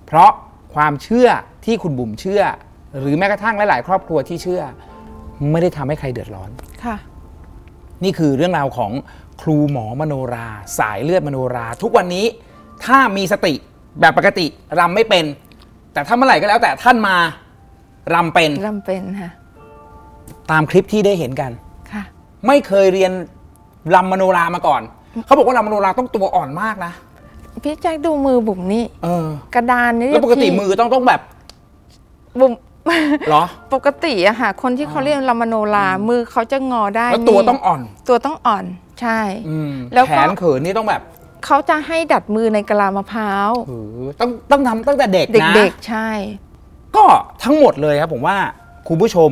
[0.06, 0.32] เพราะ
[0.76, 1.28] ความเชื่อ
[1.66, 2.42] ที่คุณบุ๋มเชื่อ
[3.00, 4.62] หรือแม้กระทั่งหลาย ๆ ครอบครัวที่เชื่อ
[5.52, 6.50] ไม่ได้ทำให้ใครเดือดร้อน
[6.84, 6.96] ค่ะ
[8.04, 8.92] นี่คือเรื่องราวของ
[9.42, 10.48] ครูหมอมโนรา
[10.80, 12.26] สายเลือดมโนรา ทุกวันนี้
[12.86, 13.54] ถ้ามีสติ
[14.00, 14.46] แบบปกติ
[14.80, 15.26] รำไม่เป็น
[15.94, 17.16] แต่ถ้าเมื่อไหร่ก็แล้วแต่ท่านมา
[18.14, 19.32] รำเป็นรำเป็นค่ะ
[20.52, 21.52] ตามคลิปที่ได้เห็นกัน
[21.92, 22.04] ค่ะ
[22.48, 23.12] ไม่เคยเรียน
[23.96, 24.82] รำมโนรามาก่อน
[25.26, 26.94] เขาบอกว่ารำมโนราต้องตัวอ่อนมากนะ
[27.64, 31.22] พี่แจ็คดูมือบุ๋มนี่เออกระดานนี่แล้วปกติพี่มือต้องต้องแบบ
[32.40, 32.52] บุ๋ม
[33.28, 38.66] เหรอ ปกติอะค่ะ คนที่เขาเรียนลามโนรามือเขาจะงอได้แล้วตัวนี่ต้องอ่อน ตัวต้องอ่อน
[39.02, 39.20] ใช่
[39.50, 41.02] อืมแล้วก็ แขนเขินนี่ต้องแบบ
[41.46, 46.10] เขาจะให้ดัดมือในกะลามะพร้าว เออต้องต้องทำตั้งแต่เด็กนะ เด็กๆใช่
[46.96, 47.06] ก็
[47.44, 48.38] ทั้งหมดเลยครับผมว่า
[48.88, 49.32] คุณผู้ชม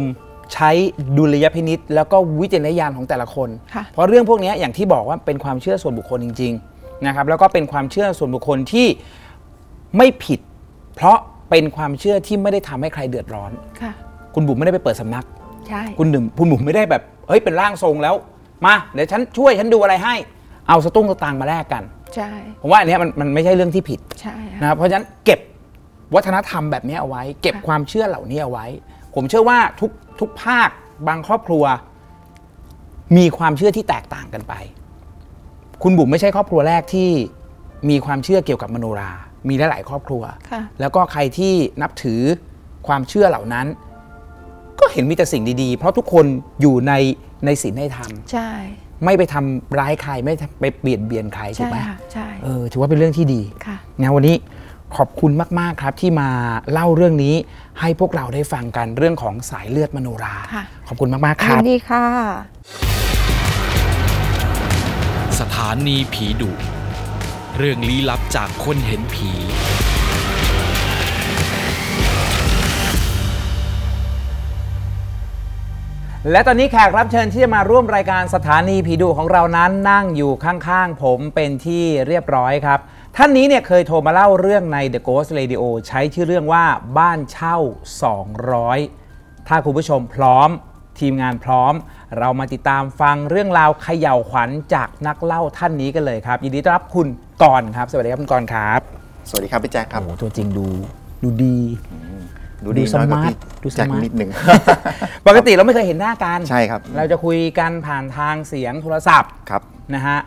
[0.53, 0.69] ใช้
[1.17, 8.87] ดุลยพินิษแล้วก็วิจารณญาณของแต่ละคน ค่ะ เพราะเรื่องพวกนี้อย่างที่บอกว่าเป็นความเชื่อส่วนบุคคลจริง ๆ นะครับ แล้วก็เป็นความเชื่อส่วนบุคคลที่
[9.97, 10.39] ไม่ผิด
[10.95, 11.17] เพราะ
[11.53, 13.51] เป็นความเชื่อที่ไม่ได้ทำให้ใครเดือดร้อน
[13.81, 13.91] ค่ะ
[14.35, 15.25] คุณบุ๋มไม่ได้ไปเปิดสำนัก
[15.67, 18.15] ใช่ คุณหนึ่งคุณบุ๋มไม่ได้แบบ เฮ้ย เป็นร่างทรงแล้ว
[18.65, 20.15] มาเดี๋ยวฉันช่วยฉันดูอะไรให้
[20.67, 21.83] เอาสตุ้งสตางค์มาแลกกัน
[22.15, 22.31] ใช่
[22.61, 25.39] ผมว่าอันเนี้ยมันมันไม่ใช่เรื่องที่ผิด ใช่ค่ะนะครับเพราะฉะนั้นเก็บ
[26.15, 28.65] วัฒนธรรมแบบนี้เอาไว้ เก็บค่ะความเชื่อเหล่านี้เอาไว้
[29.15, 30.69] ผมเชื่อว่าทุกทุกภาค
[31.07, 31.63] บางครอบครัว
[33.17, 34.53] มีความเชื่อที่แตกต่างกันไป
[35.83, 37.09] คุณบุ๋มไม่ใช่ครอบครัวแรกที่
[37.89, 39.11] มีความเชื่อเกี่ยวกับมโนรา
[39.49, 42.21] มีหลายๆครอบครัวค่ะแล้วก็ใครที่นับถือ
[42.87, 43.67] ความเชื่อเหล่านั้น
[44.79, 46.25] ก็เห็นมีแต่สิ่งดีๆ เพราะทุกคน
[46.61, 46.93] อยู่ใน
[47.45, 48.49] ในศีลในธรรมใช่
[49.05, 54.35] ไม่ไปทำร้ายใครไม่ไปเบียดเบียนใครถูใช่กไหมค่ะใช่เออถือว่าเป็นเรื่องที่ดีค่ะนะวันนี้
[54.97, 56.29] ขอบคุณมาก ๆ ครับที่มา
[56.71, 57.35] เล่าเรื่องนี้
[57.79, 62.05] ให้พวกเราได้ฟังกันเรื่องของสายเลือดมโนราค่ะขอบคุณมาก ๆคยิรับนดีค่ะ
[65.39, 66.51] สถานีผีดุ
[67.59, 69.29] เรื่องลี้ลับจากคนเห็นผี
[76.31, 82.79] และตอนนี้แขกรับเชิญที่จะมาร่วมรายการสถานีผีดุของเรานั้นนั่งอยู่ข้างๆผมเป็นที่เรียบร้อยครับ
[83.15, 86.65] ท่านนี้เนี่ยเคยโทรมาเล่าเรื่องใน The Ghost Radio ใช้ชื่อเรื่องว่า
[86.97, 87.57] บ้านเช่า
[88.33, 90.49] 200 ถ้าคุณผู้ชมพร้อม
[90.99, 91.73] ทีมงานพร้อม
[92.19, 97.07] เรามาติดตามฟังเรื่องราวเขย่าวขวัญจากนักเล่าท่านนี้กันเลยครับยินดีต้อนรับคุณ
[97.41, 98.79] กรณ์ครับ สวัสดีครับคุณกรณ์ครับ
[99.29, 100.65] สวัสดีครับพี่แจ็คครับโอ้โหตัวจริงดู
[101.23, 101.57] ดูดี
[102.65, 104.29] ดูดีดู smart น้อยกว่าสมาร์ทพี่แจ็ค นิดหนึ่ง
[105.27, 109.61] ปกติเราไม่เคยเห็นหน้ากันใช่ครับ เราจะคุยกันผ่านทางเสียงโทรศัพท์ ครับ
[109.95, 110.19] นะฮะ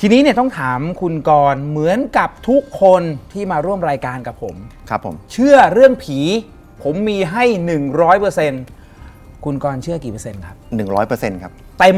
[0.00, 3.02] ทีนี้เนี่ยต้องถามคุณกรณ์เหมือนกับทุกคน
[3.32, 4.56] ที่มาร่วมรายการกับผม
[4.90, 6.18] ครับผม เชื่อเรื่องผี
[6.82, 7.44] ผมมีให้
[8.20, 8.81] 100%
[9.44, 10.56] คุณกรณ์เชื่อกี่เปอร์เซ็นต์ครับ
[10.98, 11.96] 100%ครับเต็ม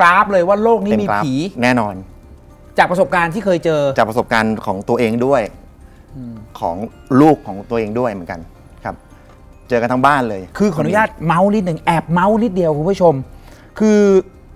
[0.00, 1.94] กราฟเลยว่าโลกนี้เต็มมีกราฟผีแน่นอน
[2.78, 5.42] จากประสบการณ์ที่เคยเจอจากประสบการณ์ของตัวเองด้วย
[6.60, 6.76] ของ
[7.20, 8.40] ลูกของตัวเองด้วยเหมือนกัน
[8.84, 8.94] ครับ
[9.68, 13.14] เจอกันทั้งบ้านเลยคือขออนุญาตเมาส์นิดหนึ่งแอบเมาส์นิดเดียวคุณผู้ชม
[13.78, 13.98] คือ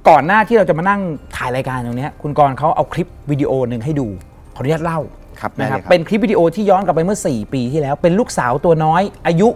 [0.09, 1.01] ก่อนหน้าที่เราจะมานั่ง
[1.37, 4.07] ถ่ายรายการตรงเนี้ยคุณกรณ์เขาเอาคลิปวิดีโอหนึ่งให้ดู
[4.55, 5.01] ขออนุญาตเล่า
[5.41, 9.49] ครับได้นะครับเลยครับ เป็นคลิปวิดีโอที่ย้อนกลับไปเมื่อ 4 ปีที่แล้ว เป็นลูกสาวตัวน้อยอายุ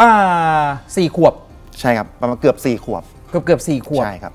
[0.00, 0.10] อ่า
[0.96, 1.34] สี่ขวบ
[1.80, 4.32] ใช่ครับประมาณเกือบ4ขวบเกือบเกือบสี่ขวบใช่ครับ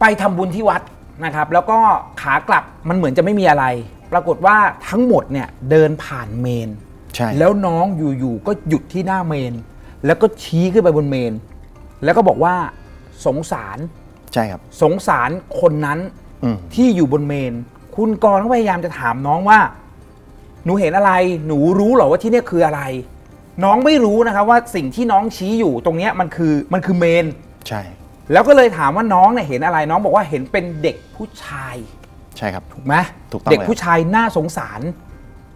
[0.00, 0.82] ไปทำบุญที่วัด
[1.24, 1.78] นะครับ แล้วก็
[2.22, 3.64] ขากลับมันเหมือนจะไม่มีอะไร
[4.12, 4.56] ปรากฏว่า
[4.88, 6.68] ทั้งหมดเนี่ยเดินผ่านเมน
[7.14, 9.52] ใช่แล้วน้องอยู่ๆก็หยุดที่หน้าเมน
[10.06, 11.32] แล้วก็ชี้ขึ้นไปบนเมน
[12.04, 12.54] แล้วก็บอกว่า
[13.26, 13.78] สงสาร
[14.32, 15.30] ใช่ครับ สงสาร
[15.60, 15.98] คนนั้น
[16.42, 17.52] อืม ที่อยู่บนเมน
[17.96, 19.58] คุณกรณ์ก็พยายามจะถามน้องว่า
[20.64, 21.12] หนูเห็นอะไร
[21.46, 22.82] หนูรู้เหรอว่าที่เนี่ยคืออะไร
[23.64, 27.26] น้องไม่รู้นะครับว่าสิ่งที่น้องชี้อยู่ตรงเนี้ยมันคือมันคือเมน
[27.68, 27.82] ใช่
[28.32, 31.76] แล้วก็เลยถามว่าน้องเนี่ยเห็นอะไรน้องบอกว่าเห็นเป็นเด็กผู้ชาย
[32.36, 32.94] ใช่ครับ ถูกไหม
[33.32, 34.80] ถูกต้องเด็กผู้ชายน่าสงสาร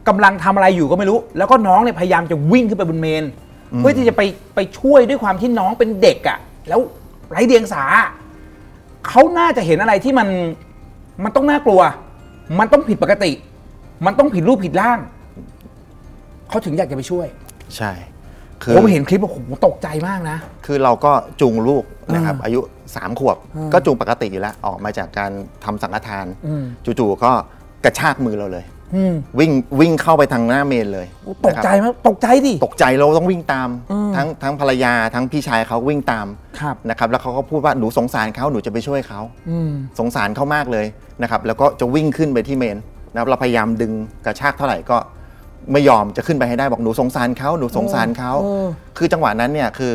[0.08, 3.24] กำลังทำอะไรอยู่ก็ไม่รู้ แล้วก็น้องเนี่ยพยายามจะวิ่งขึ้นไปบนเมน
[3.78, 4.22] เพื่อที่จะไป
[4.54, 6.38] ไปช่วยด้วยความที่น้องเป็นเด็กอะ่ะ
[6.68, 6.80] แล้ว
[7.30, 7.84] ไร้เดียงสา
[9.08, 10.28] เขาน่าจะเห็นอะไรที่มัน
[11.24, 11.80] มันต้องน่ากลัว
[12.58, 13.32] มันต้องผิดปกติ
[14.06, 14.98] มันต้องผิดรูปผิดร่าง
[16.48, 17.26] เขาถึงอยากจะไปช่วย
[17.78, 17.92] ใช่
[18.62, 22.60] คือผมเห็นคลิปโอ้โหตกใจมากนะ คือเราก็จูงลูกนะครับอ่าอายุ
[22.90, 25.30] 3ขวบอ่าก็จูงปกติอยู่แล้วออกมาจากการ
[25.64, 26.64] ทำสังฆทานอืม
[26.98, 27.32] จู่ๆก็
[27.84, 28.64] กระชากมือเราเลย
[28.96, 31.06] อืมวิ่งวิ่งเข้าไปทางหน้าเมนเลย
[31.46, 36.26] ตกใจนะครับไหมตกใจดิตกใจเราต้องวิ่งตามอืมทั้งทั้งภรรยาทั้งพี่ชายเขาวิ่งตาม
[36.60, 40.86] ครับนะครับ แล้วเขาก็พูดว่าหนูสงสารเขาหนูจะไปช่วยเขาอืมสงสารเขามากเลย
[41.22, 42.78] นะครับ แล้วก็จะวิ่งขึ้นไปที่เมน
[43.12, 43.92] นะครับเราพยายามดึง
[44.26, 44.96] กระชากเท่าไหร่ก็
[45.72, 48.66] ไม่ยอมจะขึ้นไปให้ได้บอกหนูสงสารเขาหนูสงสารเขาเออ
[48.98, 49.92] คือจังหวะนั้นเนี่ยคือ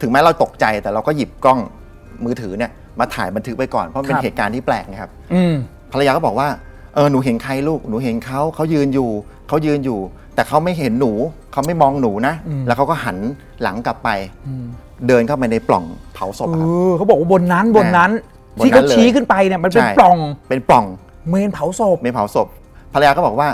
[0.00, 1.58] ถึงแม้เราตกใจแต่เราก็หยิบกล้อง
[2.24, 5.54] มือถือเนี่ยมาถ่ายบันทึกไว้ก่อนเพราะมันเป็ครันบเหตุการณ์ที่แปลกนะครับอืม
[5.92, 6.48] ภรรยาก็บอกว่า
[6.94, 9.10] เออหนูเห็นใครลูกหนูเห็นเขาเขายืนอยู่
[9.48, 9.98] เขายืนอยู่
[10.34, 11.12] แต่เขาไม่เห็นหนู
[11.52, 13.16] เขาไม่มองหนูนะอืมแล้วเขาก็หัน
[13.62, 14.08] หลังกลับไป
[14.46, 14.64] อืม
[15.08, 18.10] เดินเข้าไปในปล่องเผาศพเออะครับอเขาบอกว่าบนนั้นบนนั้น
[18.58, 20.84] บนนั้นที่เขาเลยชี้ขึ้นไปเนี่ยมันเป็นใช่ปล่องเป็นปล่อง
[21.30, 22.46] เมนเผาศพเมนเผาศพ
[22.92, 23.48] ภรรยาก็บอกว่า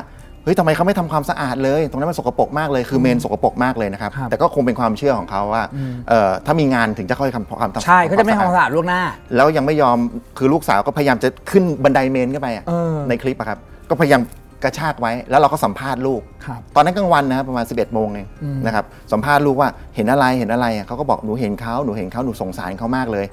[0.44, 9.02] เฮ้ยทำไมเขาไม่ทำความสะอาดเลย ตรงนั้นมันสกปรกมากเลยคือเมนสกปรกมากเลยนะครับครับแต่ก็คงเป็นความเชื่อของเขาว่าอืมเอ่อถ้ามีงานถึงจะค่อยทำความทำใช่เขาจะไม่ควทำความสะอาดล่วงหน้า
[9.36, 9.98] แล้วยังไม่ยอม
[10.38, 13.58] คือลูกสาวก็พยายามจะขึ้นบันไดเมนขึ้นไปอะเออในคลิปอะครับ
[13.90, 14.22] ก็พยายาม
[14.64, 23.26] กระชากไว้แล้วเราก็สัมภาษณ์ลูกครับตอนนั้นกลางวันนะครับประมาณ 11โมงเองอืมนะครับสัมภาษณ์ลูกว่าเห็นอะไรเห็นอะไรอะเขาก็บอกหนูเห็นเขาหนูเห็นเขาหนูสงสารเขามากเลย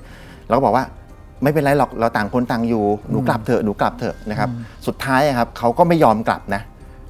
[0.48, 0.86] เราก็บอกว่า
[1.44, 4.50] ไม่เป็นไรหรอกเราต่างคนต่างอยู่หนูกลับเถอะหนูกลับเถอะนะครับ
[4.88, 6.62] สุดท้ายอะครับเขาก็ไม่ยอมกลับนะ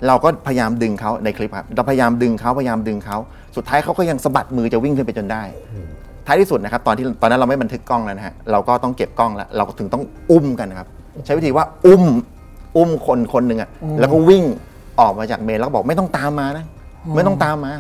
[0.08, 3.18] เราก็พยายามดึงเขาในคลิปครับเราพยายามดึงเขาพยายามดึงเขา
[3.56, 5.44] สุดท้ายเขาก็ยังสะบัดมือจะวิ่งขึ้นไปจนได้
[6.28, 10.88] ท้ายที่สุดนะครับตอนที่ตอนนั้นเราไม่บันทึกกล้องแล้วนะฮะเราก็ต้องเก็บกล้องแล้วเราก็ถึงต้องอุ้มกันนะครับ
[11.26, 12.04] ใช้วิธีว่าอุ้ม
[12.78, 14.44] อุ้มคนคนหนึ่งอะแล้วก็วิ่ง
[15.00, 16.66] ออกมาจากเมนแล้วก็บอกไม่ต้องตามมานะ
[17.16, 17.74] ไม่ต้องตามมา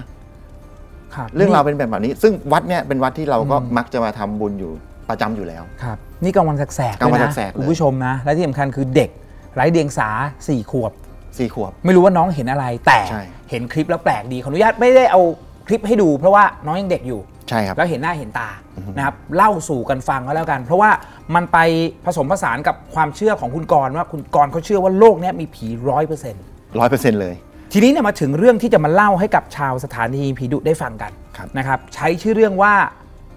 [1.16, 4.72] ครับเรื่องราวเป็นแบบนี้ ซึ่งวัดเนี่ยเป็นวัดที่เราก็มักจะมาทำบุญอยู่
[5.10, 9.10] ประจำอยู่แล้วครับ นี่กลางวันแสกๆกลางวันด้วยะแสกๆเลยคุณผู้ชมนะ และที่สำคัญคือเด็ก
[9.56, 10.10] ไร้เดียงสา
[10.48, 10.92] สี่ขวบ
[11.38, 15.22] สี่ขวบ ไม่รู้ว่าน้องเห็นอะไร แต่ใช่ เห็นคลิปแล้วแปลกดีขออนุญาตไม่ได้เอา
[15.68, 18.50] คลิปให้ดู เพราะว่าน้องยังเด็กอยู่ ใช่ครับ แล้วเห็นหน้าเห็นตา
[18.98, 20.92] นะครับเล่าสู่กันฟังก็แล้วกัน เพราะว่า
[21.36, 21.58] มันไป
[22.06, 26.44] ผสมผสานกับความเชื่อของคุณกรณ์ว่าคุณกรณ์เขาเชื่อว่าโลกเนี้ยมีผีร้อยเปอร์เซ็นต์
[26.80, 27.36] ร้อยเปอร์เซ็นต์เลย
[27.74, 32.74] ทีนี้เนี่ยมาถึงเรื่องที่จะมาเล่าให้กับชาวสถานีผีดุได้ฟังกันครับ นะครับ ใช้ชื่อเรื่องว่า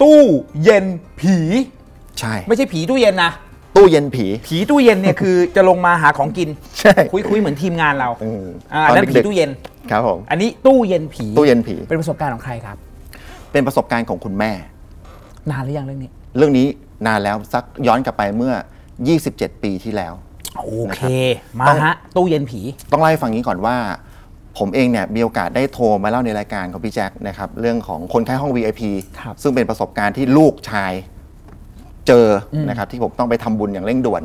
[0.03, 0.23] ตู้
[0.63, 0.85] เย็น
[1.21, 1.37] ผี
[2.19, 3.33] ใช่ ไม่ใช่ผีตู้เย็นนะ
[3.77, 6.49] ตู้เย็นผี ผีตู้เย็นเนี่ยคือจะลงมาหาของกิน
[6.81, 9.51] ใช่ คุยคุยๆเหมือนทีมงานเราอืมอ่าตอนนั่นผีดึกๆ ตู้เย็น
[9.91, 12.77] ครับผม อันนี้ตู้เย็นผีตู้เย็นผี เป็นประสบการณ์ของใครครับ
[13.53, 14.53] เป็นประสบการณ์ของคุณแม่
[15.51, 16.67] นานหรือยังเรื่องนี้ เรื่องนี้
[17.07, 18.55] นานแล้วสักย้อนกลับไปเมื่อ
[19.09, 20.13] 27 ปีที่แล้ว
[20.59, 20.67] โอ
[20.97, 21.03] เค
[21.61, 22.61] มาต้องฮะ ตู้เย็นผี
[22.93, 23.77] ต้องเล่าให้ฟังนี้ก่อนว่า
[24.59, 28.83] ผมเองเนี่ยมีโอกาสได้โทรมาเล่าในรายการของพี่แจ็คนะครับเรื่องของคนไข้ห้อง VIP
[29.21, 30.93] ครับ ซึ่งเป็นประสบการณ์ที่ลูกชาย
[32.07, 34.23] เจออนะครับที่ผมต้องไปทำบุญอย่างเร่งด่วน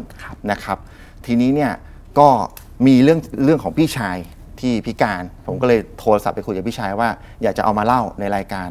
[0.51, 0.77] นะครับ
[1.25, 1.71] ทีนี้เนี่ย
[2.19, 2.27] ก็
[2.87, 4.17] มีเรื่องเรื่องของพี่ชาย
[4.59, 7.09] ที่พิการ ผมก็เลยโทรศัพท์ไปคุยกับพี่ชายว่า
[7.41, 8.69] อยากจะเอามาเล่าในรายการ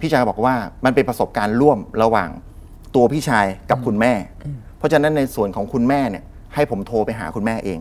[0.00, 2.30] พี่ชายบอกว่ามันเป็นประสบการณ์ร่วมระหว่าง
[2.94, 4.12] ตัวพี่ชายกับคุณแม่
[4.78, 6.24] เพราะฉะนั้นในส่วนของคุณแม่เนี่ย
[6.54, 7.78] ให้ผมโทรไปหาคุณแม่เอง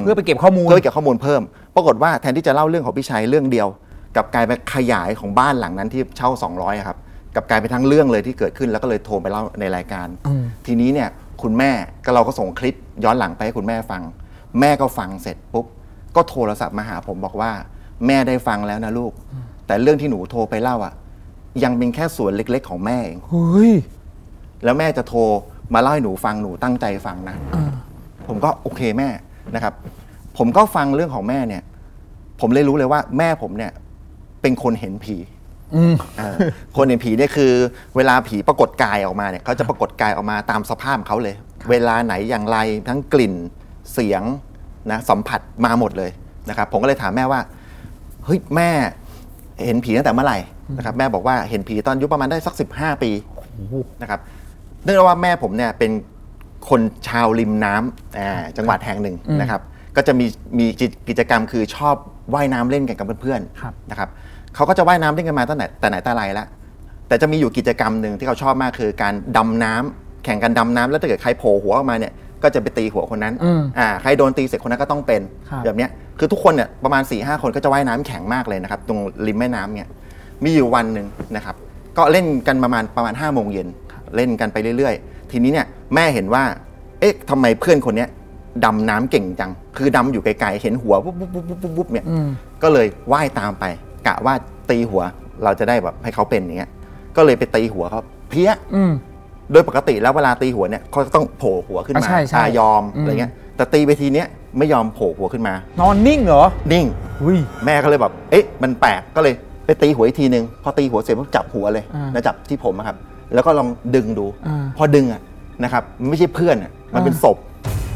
[0.00, 1.42] เพื่อไปเก็บข้อมูลเพื่อเก็บข้อมูลเพิ่ม
[1.74, 3.68] ปรากฏว่าแทนที่จะเล่าเรื่องของพี่ชัยเรื่องเดียว
[4.16, 6.98] กลับกลายไปขยายของบ้านหลังนั้นที่เช่า 200อะครับ
[7.34, 11.08] กลับกลายไปทั้งเรื่องเลยที่เกิดขึ้นแล้วก็เลยโทรไปเล่าในรายการอืมทีนี้เนี่ย
[11.42, 11.70] คุณแม่
[12.04, 12.74] ก็เราก็ส่งคลิป
[13.04, 14.02] ย้อนหลังไปให้คุณแม่ฟัง
[14.60, 15.66] แม่ก็ฟังเสร็จปุ๊บ
[16.16, 17.52] ก็โทรศัพท์มาหาผมบอกว่า
[18.06, 19.12] แม่ได้ฟังแล้วนะลูก
[19.66, 20.94] แต่เรื่องที่หนูโทรไปเล่าอะ
[21.64, 23.72] ยังเป็นแค่ส่วนเล็ก ๆ ของแม่เองเฮ้ย
[24.64, 25.20] แล้วแม่จะโทร
[25.74, 27.36] มาเล่าให้หนูฟังหนูตั้งใจฟังนะ
[28.28, 29.08] ผมก็โอเคแม่
[29.54, 29.74] นะครับ
[30.38, 31.62] ผมก็ฟังเรื่องของแม่เนี่ย
[32.40, 33.72] ผมเลยรู้เลยว่า แม่ผมเนี่ย
[34.42, 35.16] เป็นคนเห็นผี
[35.74, 36.34] อืม อ่า
[36.76, 37.52] คนเห็นผีเนี่ยคือ
[37.96, 41.34] เวลาผีปรากฏกายออกมาเนี่ยเขาจะปรากฏกายออกมาตามสภาพของเขาเลย
[41.70, 42.58] เวลาไหนอย่างไร
[42.88, 43.34] ทั้งกลิ่น
[43.92, 44.22] เสียง
[44.90, 46.10] นะสัมผัสมาหมดเลย
[46.48, 47.40] นะครับผมก็เลยถามแม่ว่า
[48.24, 48.70] เฮ้ยแม่
[49.64, 50.38] เห็นผีตั้งแต่เมื่อไหร่
[50.76, 53.10] นะครับแม่บอกว่าเห็นผีตอนอายุประมาณได้สักสิบห้าปี
[54.02, 54.20] นะครับ
[54.84, 55.90] เนื่องจากว่าแม่ผมเนี่ยเป็น
[56.68, 59.60] คนชาวริมน้ำอ่าจังหวัดแห่งหนึ่งนะครับ
[59.96, 60.26] ก็จะมี
[60.58, 61.96] มีกิจกิจกรรมคือชอบ
[62.34, 64.08] ว่ายน้ำเล่นกันกับเพื่อนครับ ๆนะครับ
[64.54, 66.46] เขาก็จะว่ายน้ำเล่นกันมาตั้งแต่แต่ไหนแต่ไรแล้ว
[67.08, 75.20] แต่จะมีอยู่กิจกรรมหนึ่งที่เขาชอบมากคือการดำน้ำแข่งกันดำน้ำแล้วถ้าเกิดใครโผล่หัวออกมาเนี่ยก็จะไปตีหัวคนนั้นอืมอ่าใครโดนตีเสร็จคนนั้นก็ต้องเป็น
[75.50, 79.88] ครับ แบบเนี้ยคือทุกคนเนี่ยประมาณ4ี่ห้าคนก็จะว่ายน้ำแข็งมากเลยนะครับตรงริมแม่น้ำเนี่ย
[80.44, 81.56] มีอยู่วันหนึ่งนะครับ
[81.96, 83.68] ก็เล่นกันประมาณประมาณ5้าโมงเย็น
[84.16, 86.44] เล่นกันไปเรื่อยๆ ทีนี้เนี่ยแม่เห็นว่า
[87.00, 88.08] เอ๊ะทำไมเพื่อนคนเนี้ย
[88.64, 92.28] ดำน้ำเก่งจัง คือดำอยู่ไกลๆเห็นหัวปุ๊บปุ๊บปุ๊บปุ๊บปุ๊บปุ๊บเนี่ย อืม
[92.62, 93.64] ก็เลยว่ายตามไป
[94.06, 94.34] กะว่า
[94.70, 95.02] ตีหัว
[95.44, 96.70] เราจะได้แบบให้เขาเป็นอย่างเงี้ย
[97.16, 98.92] ก็เลยไปตีหัวเขาเพี้ยอืม
[99.52, 104.26] โดยปกติแล้วเวลาตีหัวเนี่ยเขาจะต้องโผล่หัวขึ้นมาอะใช่ใช่ อะยอมอืมอะไรเงี้ย แต่ตีไปทีเนี้ย
[104.58, 106.86] ไม่ยอมโผล่หัวขึ้นมา นอนนิ่งเหรอนิ่ง
[107.22, 109.34] อุ้ย แม่ก็เลยแบบเอ๊ะมันแปลกก็เลย
[109.66, 112.96] ไปตีหัวอีกทีนึงพอตีหัวเสร็จปุ๊บจับหัวเลยอ่านะจับที่ผมอะครับ
[113.34, 115.20] แล้วก็ลองดึงดู อ่า พอดึงอะ
[115.64, 117.36] นะครับมันไม่ใช่เพื่อนอะมันเป็นศพ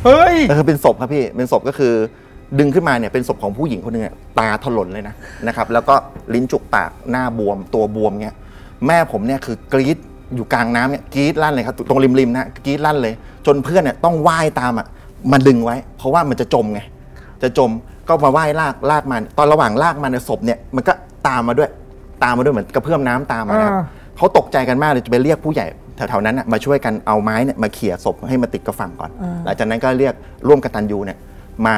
[0.04, 1.94] เฮ้ยเออเป็นศพครับพี่ เป็นศพก็คือ
[2.58, 5.14] ดึงขึ้นมาเนี่ยเป็นศพของผู้หญิงคนหนึ่งอะตาถลนเลยนะ
[5.46, 5.94] นะครับ แล้วก็
[6.34, 8.36] ลิ้นจุกปากหน้าบวมตัวบวมเงี้ย
[8.86, 9.98] แม่ผมเนี่ยคือกรี๊ด
[10.34, 13.14] อยู่กลางน้ำเนี่ยกรี๊ดลั่นเลยครับตรงริมๆนะกรี๊ดลั่นเลย
[13.46, 14.86] จนเพื่อนเนี่ยต้องว่ายตามอะ
[15.32, 16.80] มาดึงไว้ เพราะว่ามันจะจมไง
[17.42, 17.70] จะจม
[18.08, 20.92] ก็มาว่ายลากลากมัน ตอนระหว่างลากมันในยศพเนี่ยมันก็
[21.28, 21.70] ตามมาด้วย
[22.24, 23.84] ตามมาด้วยเหมือนกระเพื่อมน้ำตามมานะครับอ่า
[24.16, 29.10] เขาตกใจกันมากเลยจะไปเรียกผู้ใหญ่แถวๆนั้นน่ะมาช่วยกันเอาไม้เนี่ยมาเขี่ยศพให้มาติดกับฝั่งก่อน
[29.44, 30.14] หลังจากนั้นก็เรียก
[30.48, 31.18] ร่วมกตันยูเนี่ย
[31.66, 31.76] มา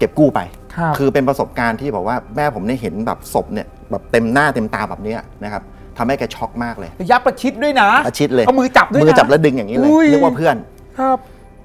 [0.00, 0.40] เก็บกู้ไป
[0.76, 5.62] ครับคือเป็นประสบการณ์ที่บอกว่าแม่ผมเนี่ยเห็นแบบศพเนี่ยแบบเต็มหน้าเต็มตาแบบเนี้ยนะครับ
[5.98, 10.56] ทำให้แกช็อกมากเลยยับประชิดด้วยนะอาชิดเลยเอามือจับด้วยนะมือจับแล้วดึงอย่างนี้เลยอุ้ยนึกว่าเพื่อน
[10.98, 11.18] ครับ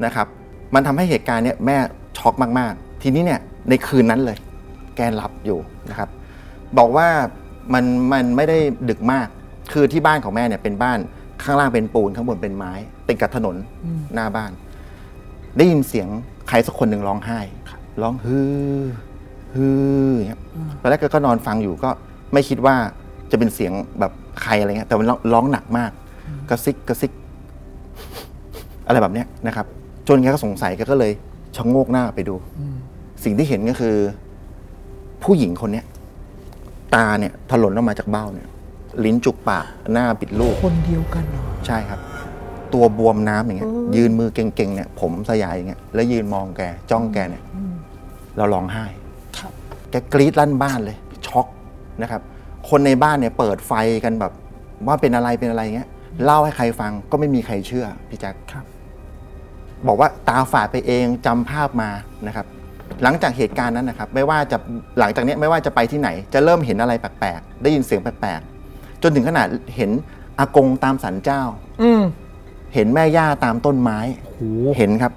[0.05, 0.27] นะครับ
[0.75, 1.77] มันทำให้เหตุการณ์เนี้ยแม่
[2.17, 4.37] ช็อกมากๆ ทีนี้เนี่ยในคืนนั้นเลย
[4.95, 5.59] แกหลับอยู่
[5.89, 6.09] นะครับ
[6.77, 7.07] บอกว่า
[7.73, 8.57] มันมันไม่ได้
[8.89, 9.27] ดึกมาก
[9.73, 10.99] คือที่บ้านของแม่เนี่ยเป็นบ้าน
[11.43, 12.71] ข้างล่างเป็นปูนข้างบนเป็นไม้
[13.07, 13.55] ติดกับถนน
[14.13, 14.51] หน้าบ้าน
[15.57, 16.07] ได้ยินเสียง
[16.47, 17.39] ใครสักคนหนึ่งร้องไห้
[18.01, 18.39] ร้องฮื
[18.79, 18.83] อ
[19.55, 19.67] ฮื
[20.07, 20.41] ออย่างเงี้ย
[20.81, 21.89] ตอนแรกก็นอนฟังอยู่ก็
[22.33, 22.75] ไม่คิดว่า
[23.31, 25.91] จะเป็นเสียงแบบใครอะไรเงี้ย แต่มันร้องร้องหนักมาก
[26.49, 27.11] กระซิกกระซิก
[28.87, 29.65] อะไรแบบเนี้ยนะครับ
[30.07, 31.11] จนแกก็สงสัยแกก็เลย
[31.55, 32.35] ชะโงกหน้าไปดู
[33.23, 33.95] สิ่งที่เห็นก็คือ
[35.23, 35.85] ผู้หญิงคนเนี้ย
[36.95, 38.47] ตาเนี่ยถลนออกมาจากเบ้าเนี่ย
[39.03, 41.99] ลิ้นจุกปากหน้าปิดลูก คนเดียวกันเหรอใช่ครับ
[42.73, 47.43] ตัวบวมน้ำอย่างเงี้ย ยืนมือเก่งๆเนี่ย ผมสยายอย่างเงี้ยแล้วยืนมองแกจ้องแกเนี่ย
[48.37, 48.85] เราร้องไห้
[49.37, 49.51] ครับ
[49.91, 51.47] แกกรี๊ดลั่นบ้านเลยช็อก
[52.01, 52.21] นะครับ
[52.69, 53.73] คนในบ้านเนี่ยเปิดไฟ
[54.03, 54.33] กันแบบ
[54.87, 55.89] ว่าเป็นอะไรเป็นอะไรเงี้ย
[56.23, 58.65] เล่าให้ใครฟังก็ไม่มีใครเชื่อพี่แจ๊คครับ
[59.87, 61.89] บอกว่าตาฝาดไปเองจำภาพมา
[62.27, 62.45] นะครับ
[63.03, 64.57] หลังจากเหตุการณ์นั้นนะครับ ไม่ว่าจะ
[64.99, 69.91] หลังจากเนี้ยไม่ว่าจะไปที่ไหน จะเริ่มเห็นอะไรแปลกๆได้ยินเสียงแปลกๆจนถึงขนาดเห็น
[70.39, 71.41] อากงตามสันเจ้า
[71.81, 72.03] อืม
[72.73, 74.37] เห็นแม่ย่าตามต้นไม้โห
[74.77, 75.13] เห็นครับ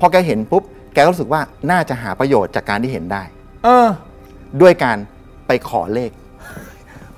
[0.00, 0.64] พอแกเห็นปุ๊บ
[0.96, 1.40] แกก็รู้สึกว่า
[1.70, 3.22] น่าจะหาประโยชน์จากการที่เห็นได้
[3.64, 3.88] เออ
[4.60, 4.96] ด้วยการ
[5.46, 6.10] ไปขอเลข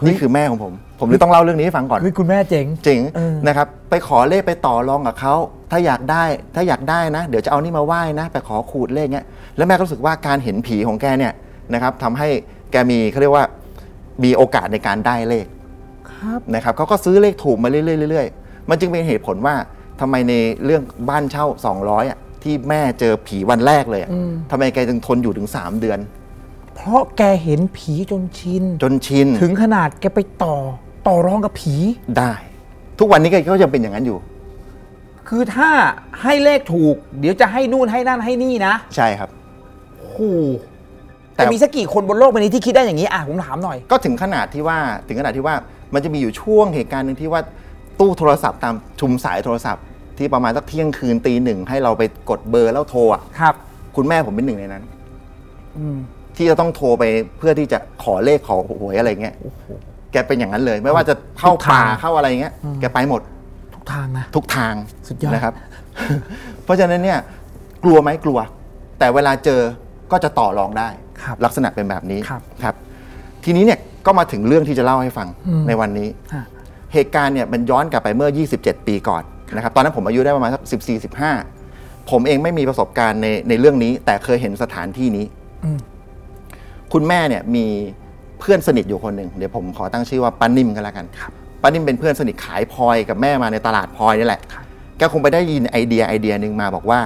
[0.06, 5.34] นี่คือแม่ของผม ผมเลยต้องเล่าเรื่องนี้ให้ฟังก่อน เฮ้ยคุณแม่เจ๋ง จริงเออ นะครับ ไปขอเลขไปต่อรองกับเขา
[5.70, 6.24] ถ้าอยากได้
[6.54, 9.26] ถ้าอยากได้นะ เดี๋ยวจะเอานี่มาไหว้นะ ไปขอขูดเลขเงี้ย
[9.56, 11.32] แล้วแม่ก็รู้สึกว่าการเห็นผีของแกเนี่ย
[11.74, 12.28] นะครับทำให้
[12.72, 13.44] แกมีเขาเรียกว่า
[14.24, 15.46] มีโอกาสในการได้เลข
[16.12, 19.54] ครับนะครับเขาก็ซื้อเลขถูกมาเรื่อยๆเรื่อยๆมันจึงเป็นเหตุผลว่า
[20.00, 21.46] ทำไมในเรื่องบ้านเช่า
[21.78, 24.10] 200อะ ที่แม่เจอผีวันแรกเลยอะ
[24.50, 25.98] ทำไมแกจึงทนอยู่ถึง3เดือน
[26.74, 30.56] เพราะแกเห็นผีจนชินจนชินถึงขนาดแกไปต่อ
[31.08, 31.74] ต่อรองกับผี
[32.18, 32.32] ได้
[32.98, 34.18] ทุกวันนี้แกก็ยังเป็นอย่างนั้นอยู่
[35.28, 35.70] คือถ้า
[36.22, 39.30] ให้เลขถูก เดี๋ยวจะให้นู่นให้นั่นให้นี่นะใช่ครับ
[39.96, 40.20] โอ้โห
[41.34, 44.78] แต่แต่มีสักกี่คนบนโลกใบนี้ที่คิดได้อย่างนี้อะผมถามหน่อย ก็ถึงขนาดที่ว่า
[45.08, 45.54] ถึงขนาดที่ว่า
[45.94, 47.40] มันจะมีอยู่ช่วงเหตุการณ์หนึ่งที่ว่า
[48.00, 49.82] ตู้โทรศัพท์ตามชุมสายโทรศัพท์
[50.18, 53.54] ที่ประมาณสักเที่ยงคืนตีหนึ่งให้เราไปกดเบอร์แล้วโทรอะครับ
[53.96, 54.82] คุณแม่ผมเป็นหนึ่งในนั้น
[55.78, 55.96] อืม
[56.36, 57.04] ที่จะต้องโทรไป
[57.38, 59.34] เพื่อที่จะขอเลขขอหวยอะไรเงี้ย
[60.12, 63.20] แกเป็นอย่างนั้นเลย ไม่ว่าจะเข้าทุกทางป่าเข้าอะไรเงี้ยแกไปหมด
[63.74, 64.74] ทุกทางนะ ทุกทาง
[65.08, 65.54] สุดยอด นะครับ
[66.64, 67.18] เพราะฉะนั้นเนี่ย
[67.84, 68.38] กลัวไหมกลัว
[68.98, 69.60] แต่เวลาเจอ
[70.12, 70.88] ก็จะต่อรองได้
[71.22, 72.74] ครับ ลักษณะเป็นแบบนี้ครับครับ
[73.44, 76.44] ทีนี้เนี่ยก็มาถึงเรื่องที่จะเล่าให้ฟังอืม ในวันนี้ ฮะ
[76.92, 79.22] เหตุการณ์เนี่ยมันย้อนกลับไปเมื่อ 27 ปีก่อน
[79.56, 81.02] นะครับตอนนั้นผมอายุได้ประมาณสัก14
[81.54, 85.24] 15ผมเองไม่มีประสบการณ์ในในเรื่องนี้ แต่เคยเห็นสถานที่นี้
[85.64, 85.78] อืม
[86.92, 87.66] คุณแม่เนี่ยมี
[88.40, 91.06] เพื่อนสนิทอยู่คนหนึ่งเดี๋ยวผมขอตั้งชื่อว่าป้านิ่มกันแล้วกัน
[91.62, 94.40] ป้านิ่มเป็นเพื่อนสนิทขายพลอยกับแม่มาในตลาดพลอยนี่แหละ
[94.96, 97.00] แกคงไปได้ยินไอเดียไอเดียหนึ่งมาบอกว่า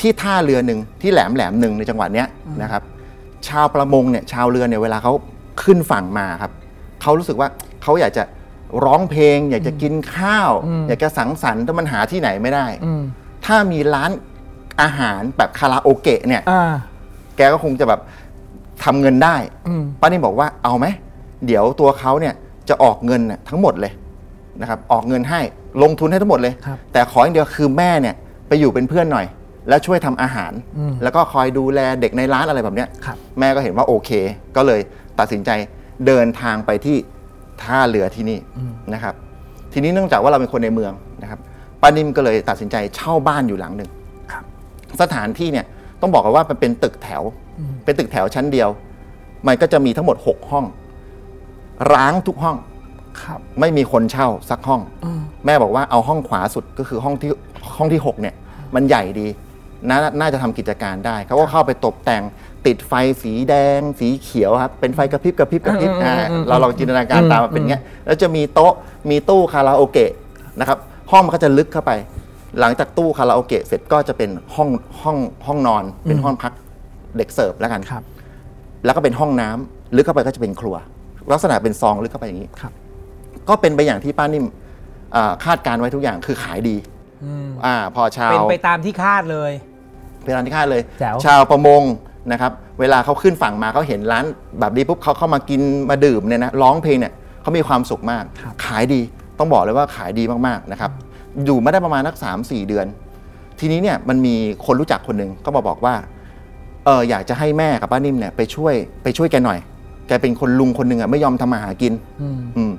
[0.00, 2.28] ที่ท่าเรือหนึ่งที่แหลมแหลมหนึ่งในจังหวัดเนี้ย
[2.62, 2.82] นะครับ
[3.48, 5.12] ชาวประมงเนี่ยชาวเรือเนี่ยเวลาเขา
[5.62, 6.52] ขึ้นฝั่งมาครับ
[7.02, 7.48] เขารู้สึกว่า
[7.82, 8.22] เขาอยากจะ
[8.84, 10.50] ร้องเพลง อยากจะกินข้าว
[10.88, 13.02] อยากจะสังสรรค์แต่มันหาที่ไหนไม่ได้อืม
[13.44, 14.10] ถ้ามีร้าน
[14.82, 16.72] อาหารแบบคาราโอเกะเนี่ยอ่า
[17.36, 18.00] แกก็คงจะแบบ
[18.84, 19.36] ทำเงินได้
[19.68, 20.86] อืมป้านิ่มบอกว่าเอาไหม
[21.46, 22.34] เดี๋ยวตัวเขาเนี่ย
[22.68, 23.92] จะออกเงินน่ะทั้งหมดเลย
[24.60, 25.40] นะครับออกเงินให้
[25.82, 28.14] ลงทุนให้ทั้งหมดเลยครับแต่ขออย่างเดียวคือแม่เนี่ย
[28.48, 29.26] ไปอยู่เป็นเพื่อนหน่อย
[29.68, 34.10] แล้วช่วยทำอาหารอืมแล้วก็คอยดูแลเด็กในร้านอะไรแบบเนี้ยครับแม่ก็เห็นว่าโอเค
[34.56, 34.80] ก็เลย
[35.18, 35.50] ตัดสินใจ
[36.06, 36.96] เดินทางไปที่
[37.62, 38.38] ท่าเรือที่นี่
[38.94, 39.14] นะครับ
[39.72, 40.92] ทีนี้เนื่องจากว่าเราเป็นคนในเมือง
[41.22, 41.40] นะครับ
[41.80, 43.90] ป้านิ่มก็เลยตัดสินใจเช่าบ้านอยู่หลังหนึ่ง
[44.32, 44.44] ครับ
[45.02, 45.66] สถานที่เนี่ย
[46.00, 47.22] ต้องบอกกันว่ามันเป็นตึกแถว
[47.84, 48.68] เป็นตึกแถวชั้นเดียว
[49.46, 50.64] มันก็จะมีทั้งหมด 6 ห้อง
[51.94, 52.56] ร้างทุกห้อง
[53.22, 54.80] ครับไม่มีคนเช่าสักห้อง
[55.46, 57.30] แม่บอกว่าเอาห้องขวาสุดก็คือห้องที่
[57.76, 58.34] ห้องที่หกเนี่ย
[58.74, 59.28] มันใหญ่ดี
[59.88, 62.22] นาน่าจะทำกิจการได้เขาก็เข้าไปตกแต่ง
[62.66, 62.92] ติดไฟ
[63.22, 68.72] สีแดง สีเขียวครับเป็นไฟกระพริบกระพริบกระพริบอืมอ่าอืมอืมเราลองจินตนาการตามมาเป็นอย่างเงี้ยแล้วจะมีโต๊ะ
[69.10, 70.12] มีตู้คาราโอเกะ
[70.60, 70.78] นะครับ
[71.10, 71.92] ห้องมันก็จะลึกเข้าไป
[72.60, 74.68] หลังจากตู้คาราโอเกะเสร็จก็จะเป็นห้อง
[75.02, 76.52] ห้องห้องนอนเป็นห้องพัก
[77.16, 78.02] เด็กเสิร์ฟแล้วกันครับ
[78.84, 80.76] แล้วก็เป็นห้องน้ำลึกเข้าไปก็จะเป็นครัว
[81.32, 82.72] ลักษณะเป็นซองลึกเข้าไปอย่างนี้ครับ
[83.48, 84.44] ก็เป็นไปอย่างที่ป้านิ่ม
[85.16, 86.76] อ่าคาดการไว้ทุกอย่างคือขายดี
[87.66, 89.52] อ่าพอชาวเป็นไปตามที่คาดเลย
[90.22, 91.82] เป็นร้านที่คาดเลยแจ๋วชาวประมง
[92.32, 94.24] นะครับเวลาเขาขึ้นฝั่งมาเขาเห็นร้าน
[94.60, 95.60] แบบนี้ปุ๊บเขาเข้ามากิน
[95.90, 97.12] มาดื่มเนี่ยนะร้องเพลงเนี่ย
[97.42, 98.24] เขามีความสุขมาก
[98.64, 99.00] ขายดี
[99.38, 100.90] ต้องบอกเลยว่าขายดีมากๆนะครับ
[101.44, 102.86] อยู่มาได้ประมาณนักสามสี่เดือน
[103.58, 104.34] ทีนี้เนี่ยมันมี
[104.66, 105.94] คนรู้จักคนหนึ่งก็มาบอกว่า
[106.84, 109.58] เอออยากจะให้แม่กับป้านิ่มเนี่ยไปช่วยไปช่วยแกหน่อย
[110.08, 111.92] แกเป็นคนลุงคนหนึ่งอะไม่ยอมทำมาหากิน
[112.56, 112.72] อืม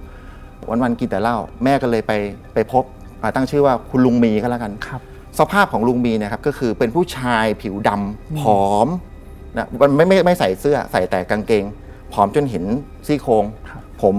[0.70, 2.12] วันๆกินแต่เหล้าแม่ก็เลยไป
[2.54, 2.84] ไปพบ
[3.22, 5.02] อ่าตั้งชื่อว่าคุณลุงมีก็แล้วกัน ครับ
[5.40, 8.88] สภาพของลุงมีเนะครับก็คือเป็นผู้ชายผิวดำผอม
[9.58, 11.64] นะมันไม่ไม่ไม่ใส่เสื้อใส่แต่กางเกง
[12.14, 12.66] ผอมจนเห็น
[13.08, 14.16] ซี่โครงครับผม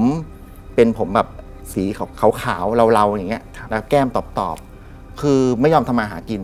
[0.74, 1.28] เป็นผมแบบ
[1.72, 1.84] สี
[2.18, 4.18] ขาวขาวๆเราๆอย่างเงี้ยครับแล้วแก้มต
[4.48, 6.40] อบๆคือไม่ยอมทำมาหากิน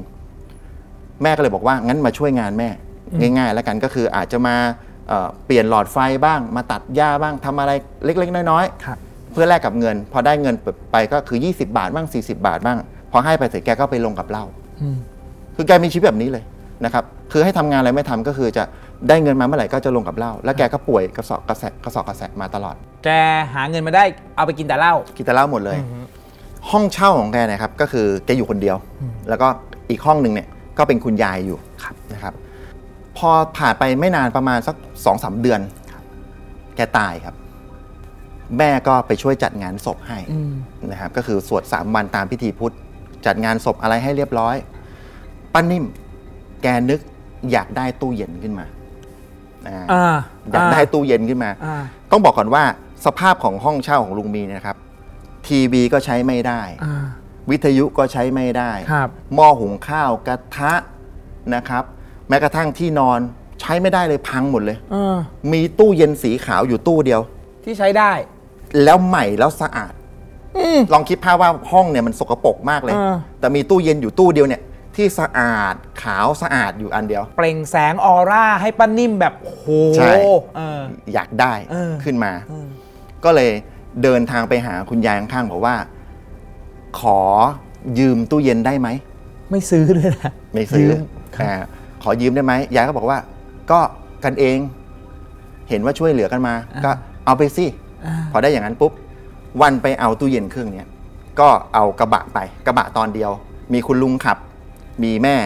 [1.22, 2.68] แม่ก็เลยบอกว่างั้นมาช่วยงานแม่
[3.36, 4.56] ง่าย ๆ แล้วกันก็คืออาจจะมา
[5.08, 7.72] เอ่อเปลี่ยนหลอดไฟบ้าง มาตัดหญ้าบ้างทำอะไร
[8.04, 8.98] เล็ก ๆ น้อยๆครับ
[9.32, 10.54] เพื่อแลกกับเงิน พอได้เงิน
[10.92, 12.76] ไปก็คือ 20 บาทบ้าง 40 บาทบ้าง
[13.12, 14.44] พอให้ไปเสร็จแกก็ไปลงกับเหล้า
[15.56, 16.44] คือแกมีชีวิตแบบนี้เลย
[16.84, 18.64] นะครับคือให้ทำงานอะไรไม่ทำก็คือจะ
[19.08, 23.08] ได้เงินมาเมื่อไหร่ก็จะลงกับเหล้าแล้วแกก็ป่วยกระสอบกระแสะกระสอบกระแสะมาตลอด แก
[23.54, 24.04] หาเงินมาได้
[24.36, 25.78] เอาไปกินแต่เหล้ากินแต่เหล้าหมดเลย
[26.70, 28.76] ห้องเช่าของแกเนะครับก็คือแกอยู่คนเดียว
[29.28, 29.48] แล้วก็
[29.90, 30.48] อีกห้องหนึ่งเนี่ย
[30.78, 31.58] ก็เป็นคุณยายอยู่
[32.14, 32.34] นะครับ
[33.16, 35.60] พอผ่านไปไม่นานประมาณสักสองสามเดือน
[36.76, 37.34] แกตายครับ
[38.58, 40.18] แม่ก็ไปช่วยจัดงานศพให้
[40.90, 42.74] นะครับ ก็คือสวดสามวันตามพิธีพุทธ
[43.26, 44.56] จัดงานศพอะไรให้เรียบร้อย
[45.52, 47.00] ป้านิ่มแกนึก
[47.52, 48.66] อยากได้ตู้เย็นขึ้นมา
[49.68, 50.16] อ่าอ่า
[50.52, 51.76] อยากได้ตู้เย็นขึ้นมาอ่า
[52.10, 52.64] ต้องบอกก่อนว่า
[53.04, 54.76] สภาพของห้องเช่าของลุงมีเนยนะครับ
[55.46, 57.06] ทีวีก็ใช้ไม่ได้อ่า
[57.50, 60.72] วิทยุก็ใช้ไม่ได้ครับหม้อหุงข้าวกระทะ
[61.54, 61.84] นะครับ
[62.28, 63.18] แม้กระทั่งที่นอน
[63.60, 65.16] ใช้ไม่ได้เลยพังหมดเลยเออ
[65.52, 67.20] มีตู้เย็นสีขาวอยู่ตู้เดียว
[67.64, 68.12] ที่ใช้ได้
[68.84, 69.92] แล้วใหม่แล้วสะอาด
[70.92, 74.62] ลองคิดภาพว่าห้องเนี่ยมันสกปรกมากเลยเออแต่มีตู้เย็นอยู่ตู้เดียวเนี่ย
[74.96, 79.66] ที่สะอาดขาวสะอาดอยู่อันเดียว เปล่งแสงออร่าให้ป้านิ่มแบบโอ้โห
[79.96, 80.12] ใช่
[80.56, 80.80] เออ
[81.14, 82.66] อยากได้เออ ขึ้นมา เออ
[83.24, 83.50] ก็เลย
[84.02, 85.76] เดินทางไปหาคุณยายข้างๆบอกว่า
[87.00, 87.20] ขอ
[87.98, 88.88] ยืมตู้เย็นได้ไหม
[89.50, 91.02] ไม่ซื้อด้วยนะ ไม่ซื้อยืม
[91.36, 91.54] ครับอ่า
[92.02, 93.18] ขอยืมได้ไหมยายก็บอกว่า
[93.70, 93.80] ก็
[94.24, 94.58] กันเอง
[95.68, 96.90] เห็นว่าช่วยเหลือกันมา ก็
[97.26, 97.66] เอาไปสิ
[98.06, 98.92] อ่าพอได้อย่างนั้นปุ๊บ
[99.60, 100.86] วันไปเอาตู้เย็นเครื่องเนี้ย
[101.40, 103.30] ก็เอากระบะไป กระบะตอนเดียว
[103.72, 104.38] มีคุณลุงขับ
[105.02, 105.36] มีแม่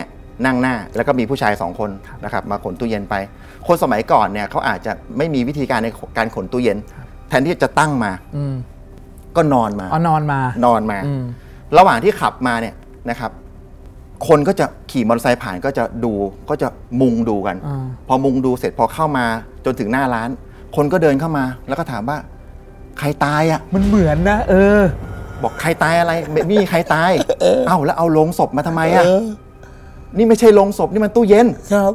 [0.46, 1.90] นั่งหน้า แล้วก็มีผู้ชายสองคน
[2.24, 3.14] นะครับมาขนตู้เย็นไป
[3.66, 5.88] คนสมัยก่อนเนี่ยเขาอาจจะไม่มีวิธีการใน
[6.18, 6.78] การขนตู้เย็น
[7.28, 8.54] แทนที่จะตั้งมาอืม
[9.36, 11.22] ก็นอนมาเอานอนมานอนมา อืม
[11.78, 12.74] ระหว่างที่ขับมาเนี่ย
[13.10, 13.30] นะครับ
[14.28, 16.12] คนก็จะขี่มอเตอร์ไซค์ผ่านก็จะดู
[16.48, 16.68] ก็จะ
[17.00, 19.26] มุงดูกัน อ่าพอมุงดูเสร็จพอเข้ามา
[19.64, 20.28] จนถึงหน้าร้าน
[20.76, 22.18] คนก็เดินเข้ามา แล้วก็ถามว่า
[22.98, 24.80] ใครตายอะมันเหมือนนะ เออ
[25.42, 27.10] บอกใครตายอะไรไม่ไม่มีใครตาย
[27.66, 29.04] เอ้าแล้วเอาโลงศพมาทำไมอะ
[30.16, 31.92] นี่ไม่ใช่โลงศพนี่มันตู้เย็นครับ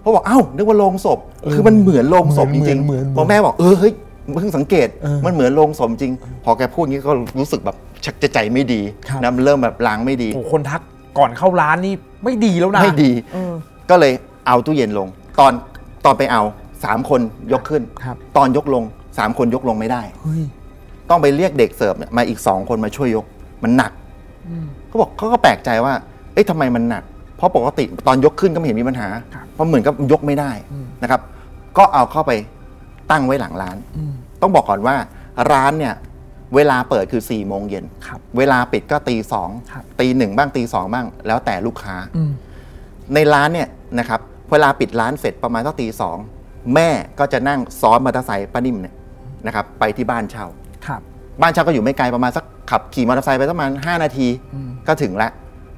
[0.00, 1.18] เขาบอกเอ้านึกว่าโลงศพ
[1.52, 3.92] คือมันเหมือนโลงศพจริงเหมือนเหมือนๆพอแม่บอกเออเฮ้ย
[4.32, 6.12] เพิ่งสังเกตเออมันเหมือนโลงศพจริง
[6.44, 10.80] พอแกพูดงี้ก็รู้สึกแบบชักจะใจไม่ดีครับ นะมันเริ่มแบบล้างไม่ดี โอ้คนทัก
[11.18, 11.94] ก่อนเข้าร้านนี่
[12.24, 13.52] ไม่ดีแล้วนะ ไม่ดี เออ
[13.90, 14.12] ก็เลย
[14.46, 15.08] เอาตู้เย็นลง
[15.40, 15.52] ตอน
[16.04, 16.42] ตอนไปเอา
[16.84, 17.20] สามคน
[17.52, 18.84] ยกขึ้น ครับ ตอนยกลง
[19.18, 20.42] สามคนยกลงไม่ได้ เฮ้ย
[21.10, 23.26] ต้องไปเรียกเด็กเสิร์ฟเนี่ยมาอีกสองคนมาช่วยยก
[23.62, 23.92] มันหนัก
[24.88, 25.94] เขาบอกเขาก็แปลกใจว่า
[26.34, 27.04] เอ๊ะทำไมมันหนัก
[27.36, 30.50] เพราะปกติตอนยกขึ้นก็ไม่เห็นมีปัญหาครับเพราะเหมือนกับยกไม่ได้
[31.02, 31.20] นะครับ
[31.78, 32.32] ก็เอาเข้าไป
[33.10, 34.12] ตั้งไว้หลังร้านอืม
[34.42, 34.96] ต้องบอกก่อนว่า
[35.52, 35.94] ร้านเนี่ย
[36.54, 42.30] เวลาเปิดคือ4ี่โมงเย็นครับเวลาปิดก็ตีสองครับตีหนึ่งบ้างตีสองบ้าง แล้วแต่ลูกค้าอืม
[43.14, 43.68] ในร้านเนี่ย
[43.98, 44.20] นะครับ
[44.50, 46.16] เวลาปิดร้านเสร็จประมาณสักตีสอง
[46.74, 48.94] แม่ก็จะนั่งซ้อนมอเตอร์ไซค์ป้านิ่มเนี่ย
[49.46, 50.46] นะครับ ไปที่บ้านเช่า
[50.86, 51.00] ครับ
[51.42, 55.30] บ้านเช่าก็อยู่ไม่ไกลประมาณสักขับขี่มอเตอร์ไซค์ไปประมาณ5นาทีอืมก็ถึงละ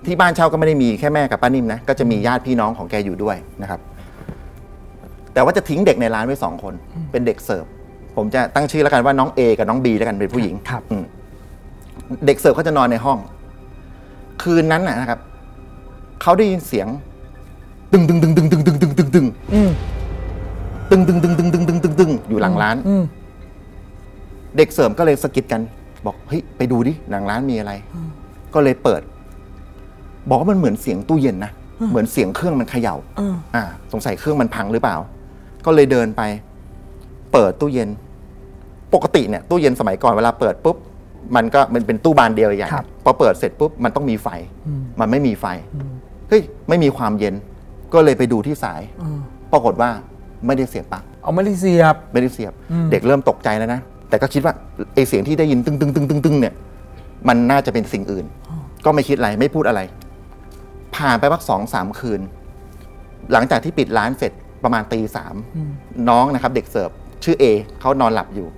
[0.07, 3.81] ที่บ้านเช่าก็ไม่ได้มีแค่แม่กับป้านิ่มนะก็จะมีญาติพี่น้องของแกอยู่ด้วยนะครับ
[5.33, 6.74] แต่ว่าจะทิ้งเด็กในร้านไว้สองคน
[7.11, 7.65] เป็นเด็กเสิร์ฟ
[8.16, 11.05] ผมจะตั้งชื่อแล้วกันว่าน้องเอกับน้องบีแล้วกันเป็นผู้หญิงครับอืม
[12.27, 13.19] เด็กเสิร์ฟเขาจะนอนในห้อง
[14.43, 15.20] คืนนั้นนะนะครับ
[16.23, 16.89] เขาได้ยินเสียง
[17.93, 19.70] ตึงตึงตึงตึงตึงตึงตึงตึงตึงอืม
[20.91, 23.03] ตึงตึงตึงตึงตึงตึงตึงตึงอยู่หลังร้านอืม
[24.57, 25.61] เด็กเสริมก็เลยสะกิดกัน
[26.07, 27.73] บอกเฮ้ยไปดูดิหลังร้านมีอะไร
[28.55, 29.03] ก็เลยเปิด
[30.28, 31.53] บอกว่ามันเหมือนเสียงตู้เย็นนะ
[31.91, 34.97] เหมือนเสียงเครื่องมันเขย่าเอออ่า สงสัยเครื่องมันพังหรือเปล่า
[35.66, 36.23] ก็เลยเดินไป
[37.33, 37.89] เปิดตู้เย็น
[38.95, 40.77] ปกติเนี่ยตู้เย็นสมัยก่อนเวลาเปิดปุ๊บ
[41.37, 44.28] มันก็มันเป็นตู้บานเดียวใหญ่ครับพอเปิดเสร็จปุ๊บมันต้องมีไฟ
[44.66, 45.47] อืมมันไม่มีไฟ
[46.28, 47.35] เฮ้ยไม่มีความเย็น
[47.95, 49.19] ก็เลยไปดูที่สายเออ
[49.53, 49.91] ปรากฏว่า
[50.47, 54.55] ไม่ได้เสียบปลั๊กเอาไม่ได้เสียบ ไม่ได้เสียบอืมเด็กเริ่มตกใจแล้วนะ แต่ก็คิดว่า
[54.95, 56.55] ไอเสียงที่ได้ยินตึงตึงตึงตึงตึงเนี่ย
[57.28, 58.27] มันน่าจะเป็นสิ่งอื่น
[58.85, 59.81] ก็ไม่คิดอะไรไม่พูดอะไร
[60.97, 62.20] ผ่านไปพักสองสามคืน
[63.33, 64.33] หลังจากที่ปิดร้านเสร็จ
[64.65, 65.35] ประมาณตีสาม
[66.09, 66.91] น้องนะครับ เด็กเสิร์ฟ
[67.24, 67.45] ชื่อเอ
[67.81, 68.49] เขานอนหลับอยู่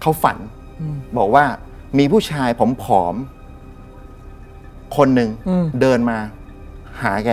[0.00, 0.38] เขาฝัน
[0.80, 1.44] อืมบอกว่า
[1.98, 2.48] มีผู้ชาย
[2.84, 6.18] ผอมๆคนหนึ่งอืมเดินมา
[7.02, 7.30] หาแก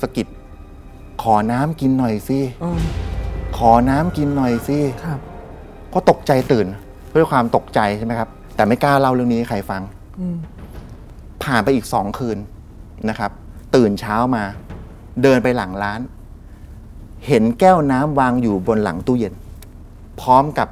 [0.00, 0.26] สะกิด
[1.22, 2.78] ขอน้ำกินหน่อยสิเออ
[3.58, 5.18] ขอน้ำกินหน่อยสิครับ
[5.94, 6.66] ก็ตกใจตื่น
[7.14, 9.82] ด้วยความตกใจใช่ไหมครับ แต่ไม่กล้าเล่าเรื่องนี้ให้ใครฟัง
[10.20, 10.36] อืม
[11.42, 12.38] ผ่านไปอีกสองคืน
[13.08, 13.30] นะครับ
[13.74, 14.44] ตื่นเช้ามา
[15.22, 16.00] เดินไปหลังร้าน
[17.26, 19.34] เห็นแก้วน้ำวางอยู่บนหลังตู้เย็น
[20.20, 20.68] พร้อมกับ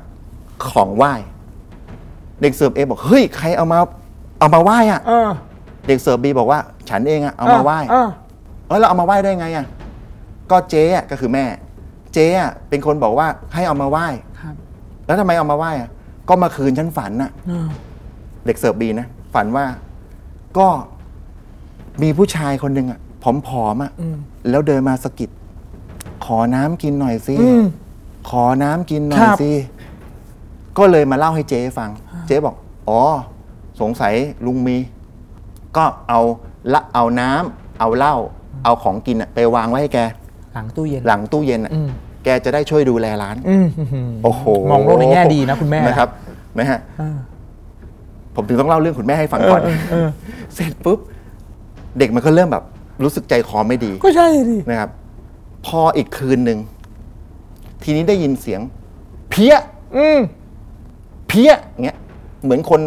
[0.71, 1.13] ของไหว้
[2.43, 3.79] เด็กเสิร์ฟเอบอกเฮ้ยใครเอามา
[4.39, 5.29] เอามาไหว้อะเออ
[5.87, 6.61] เด็กเสิร์ฟบีบอกว่า
[6.91, 8.09] ฉันเองอะเอามาไหว้ เออ
[8.67, 9.67] เออแล้วเอามาไหว้ได้ไงอะ
[10.51, 11.45] ก็เจ๊อะก็คือแม่
[12.15, 14.26] เจ๊อะเป็นคนบอกว่าให้เอามาไหว้ครับ
[15.07, 15.91] แล้วทำไมเอามาไหว้อะ
[16.29, 17.67] ก็เมาคืนฉันฝันน่ะเออ
[18.47, 19.65] เด็กเสิร์ฟบีนะฝันว่า
[20.59, 20.69] ก็
[22.03, 24.17] มีผู้ชายคนหนึ่งอะผอมๆอะอืม
[24.51, 25.31] แล้วเดินมาสะกิด
[26.25, 27.65] ขอน้ำกินหน่อยสิอืม
[28.31, 29.53] ขอน้ำกินหน่อคยรับสิ
[30.79, 31.91] ก็เลยมาเล่าให้เจ๊ฟัง
[32.27, 32.57] เจ๊บอก
[32.89, 33.01] อ๋อ
[33.81, 34.15] สงสัย
[34.47, 34.77] ลุงมี
[35.77, 36.21] ก็เอา
[36.73, 38.17] ละเอาน้ำเอาเหล้า
[38.65, 39.99] เอาของกินอะไปวางไว้ให้แก
[40.55, 41.89] หลังตู้เย็น หลังตู้เย็นอะอืม
[42.27, 43.67] แกจะได้ช่วยดูแลร้าน อืม
[44.25, 46.09] โอ้โหมองโลกในแง่ดีนะคุณแม่นะครับ
[46.59, 47.17] นะฮะเออ
[48.35, 50.09] ผมถึงต้องเล่าเรื่องคุณแม่ให้ฟังก่อนเออเออ
[50.55, 50.99] เสร็จปุ๊บ
[51.99, 52.65] เด็กมันก็เริ่มแบบ
[53.03, 54.91] รู้สึกใจคอไม่ดี ก็ใช่ดินะครับ
[55.67, 56.59] พออีกคืนหนึ่ง
[57.83, 58.61] ทีนี้ได้ยินเสียง
[59.31, 59.55] เพี้ย
[59.97, 60.19] อืม
[61.29, 61.51] เพี้ย
[61.85, 61.99] เงี้ย
[62.43, 62.81] เหมือนคน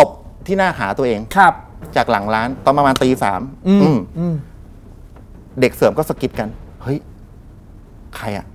[0.00, 0.10] ตบ
[0.46, 1.52] ที่หน้าขาตัวเองครับ
[1.96, 4.34] จากหลังร้าน ตอนประมาณตีสามอืมอืมอืม
[5.60, 6.48] เด็กเสริมก็สะกิดกัน
[6.82, 6.98] เฮ้ย
[8.16, 8.46] ใครอะ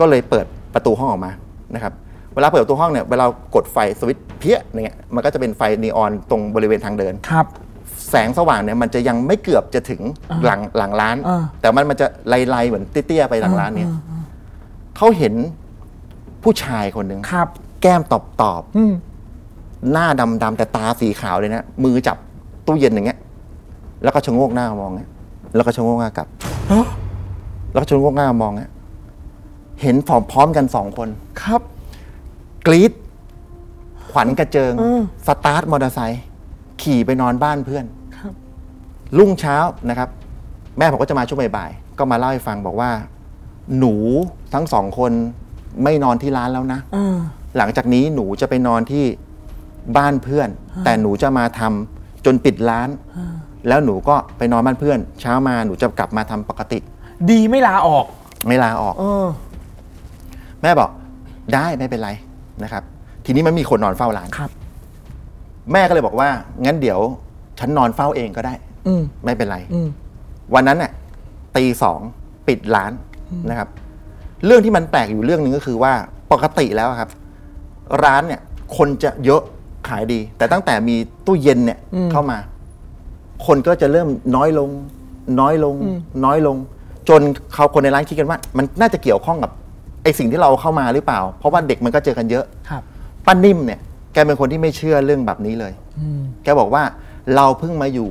[0.00, 1.32] ก็เลยเปิดประตูห้องออกมา
[1.74, 1.92] นะครับ
[2.34, 7.46] เวลาเปิดประตูห้องเนี่ยเวลากดไฟสวิตช์เพี้ยเนี่ยมันก็จะเป็นไฟนีออนตรงบริเวณทางเดินครับ
[8.10, 10.00] แสงสว่างเนี่ยมันจะยังไม่เกือบจะถึง
[10.44, 13.88] หลังหลังร้านอ่าแต่มันมันจะไล่ๆเหมือนเตี้ยๆไปหลังร้านเนี่ย
[14.96, 15.34] เขาเห็น
[16.42, 17.48] ผู้ชายคนหนึ่งครับ
[17.82, 20.06] แก้มตอบตอบอืมๆหน้า
[20.42, 22.16] ดำๆแต่ตาสีขาวเลยนะมือจับ
[22.66, 23.18] ตู้เย็นอย่างเงี้ย
[24.02, 25.10] แล้วก็ชะโงกหน้ามองเงี้ย
[25.54, 26.26] แล้วก็ชะโงกหน้ากลับ
[26.70, 26.86] ฮะ
[27.74, 28.70] แล้วก็ชะโงกหน้ามองเงี้ย
[29.82, 31.08] เห็นพร้อมพร้อมกันสองคน
[31.42, 31.60] ครับ
[32.66, 32.92] กรีด
[34.10, 36.22] ขวัญกระเจิงเออสตาร์ทมอเตอร์ไซค์
[36.82, 37.84] ขี่ไปนอนบ้านเพื่อน
[38.16, 38.32] ครับ
[39.18, 39.56] รุ่งเช้า
[39.88, 40.08] นะครับ
[40.78, 42.90] แม่ผมก็จะมาช่วงบ่ายๆ ก็มาเล่าให้ฟังบอกว่า
[43.78, 43.94] หนู
[44.54, 45.12] ทั้งสองคน
[45.84, 47.16] ไม่นอนที่ร้านแล้วนะเออ
[47.56, 49.04] หลังจากนี้หนูจะไปนอนที่
[49.96, 50.48] บ้านเพื่อน
[50.84, 52.88] แต่หนูจะมาทำจนปิดร้าน
[53.68, 56.78] แล้วหนูก็ไปนอนบ้านเพื่อน เช้ามาหนูจะกลับมาทำปกติ
[57.30, 58.06] ดีไม่ลาออก
[58.46, 59.26] ไม่ลาออก เออ
[60.62, 60.90] แม่บอก
[61.54, 62.10] ได้ไม่เป็นไร
[62.62, 62.82] นะครับ
[63.24, 64.50] ทีนี้มันมีคนนอนเฝ้าร้าน ครับ
[65.72, 66.28] แม่ก็เลยบอกว่า
[66.64, 67.00] งั้นเดี๋ยว
[67.58, 68.54] ฉันนอนเฝ้าเองก็ได้
[68.86, 69.88] อืมไม่เป็นไร อืม
[70.54, 70.92] วันนั้นเนี่ย
[71.56, 72.00] ตีสอง
[72.48, 72.92] ปิดร้าน
[73.50, 73.68] นะครับ
[74.46, 75.92] เรื่องที่มันแปลกอยู่เรื่องหนึ่งก็คือว่า
[76.32, 77.10] ปกติแล้วครับ
[78.04, 78.40] ร้านเนี่ย
[78.76, 79.42] คนจะเยอะ
[79.88, 80.96] ขายดี แต่ตั้งแต่มี
[81.26, 82.38] ตู้เย็นเนี่ยอืมเข้ามา
[83.46, 84.70] คนก็จะเริ่มน้อยลง
[85.40, 86.56] น้อยลงอืมน้อยลง
[87.08, 87.20] จน
[87.54, 89.50] เขาคนในร้านคิดกันว่า มันน่าจะเกี่ยวข้องกับ
[90.02, 92.82] ไอสิ่งที่เราเอาเข้ามาหรือเปล่า เพราะว่าเด็กมันก็เจอกันเยอะครับ
[93.26, 93.80] ป้านิ่มเนี่ย
[94.12, 96.82] แกเป็นคนที่ไม่เชื่อเรื่องแบบนี้เลยอืมแกบอกว่า
[97.36, 98.10] เราเพิ่งมาอยู่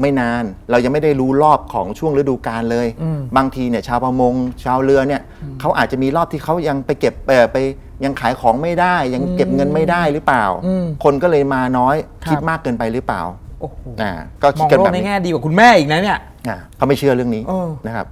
[0.00, 4.34] ไม่นาน เรายังไม่ได้รู้รอบของช่วงฤดูกาลเลยอืมบางทีเนี่ยชาวประมง
[4.64, 5.22] ชาวเรือเนี่ย
[5.60, 7.56] เขาอาจจะมีรอบที่เขายังไปเก็บเอ่อไป
[8.04, 13.22] ยังขายของไม่ได้ ยังเก็บเงินไม่ได้หรือเปล่าอืมคนก็เลยมาน้อยครับคิดมากเกินไปหรือเปล่า
[13.60, 14.12] โอ้โหอ่า
[14.42, 18.06] ก็มคิดองกันโลแบกบในนี้แง่ดีกว่าคุณแม่อีกนะเนี่ยอ่าเขาไม่เชื่อเรื่องนี้เออนะครับ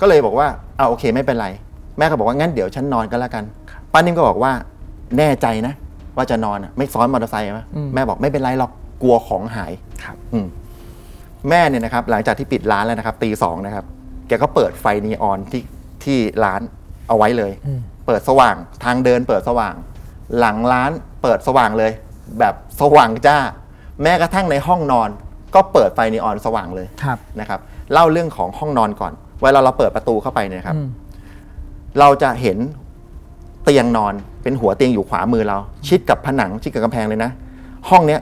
[0.00, 1.48] ก็เลยบอกว่าเอาโอเคไม่เป็นไร
[1.98, 3.44] แม่ก็บอกว่างั้นเดี๋ยวฉันนอนก็แล้วกัน
[3.92, 4.52] ป้านิ่มก็บอกว่า
[5.18, 5.74] แน่ใจนะ
[6.16, 8.72] ว่าจะนอนอะไม่ซ้อนมอเตอร์ไซค์ไหมอืมแม่บอกไม่เป็นไรหรอก
[9.02, 9.72] กลัวของหาย
[10.04, 10.46] ครับอืม
[11.48, 13.84] แม่เนี่ยนะครับ หลังจากที่ปิดร้านแล้วนะครับตีสองนะครับ
[14.28, 15.62] แกก็เปิดไฟนีออนที่
[16.04, 16.60] ที่ร้าน
[17.08, 19.74] เอาไว้เลยอืมเปิดสว่างทางเดินเปิดสว่าง
[20.38, 20.90] หลังร้าน
[21.22, 21.92] เปิดสว่างเลย
[22.38, 23.38] แบบสว่างจ้า
[24.02, 25.08] แม้กระทั่งในห้องนอน
[25.54, 27.60] ก็เปิดไฟนีออนสว่างเลยครับนะครับ
[27.92, 29.12] เล่าเรื่องของห้องนอนก่อน
[29.42, 30.88] เวลาเราเปิดประตูเข้าไปเนี่ยนะครับอืม
[31.98, 32.58] เราจะเห็น
[33.64, 35.58] เตียงนอนเป็นหัวเตียงอยู่ขวามือเรา
[35.88, 37.30] ชิดกับผนังชิดกับกำแพงเลยนะ
[37.88, 38.20] ห้องเนี้ย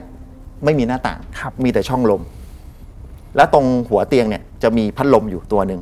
[0.65, 2.21] ไม่มีหน้าต่างครับมีแต่ช่องลม
[3.35, 5.81] แล้วตรงหัวเตียงเนี่ยจะมีพัดลมอยู่ตัวหนึ่ง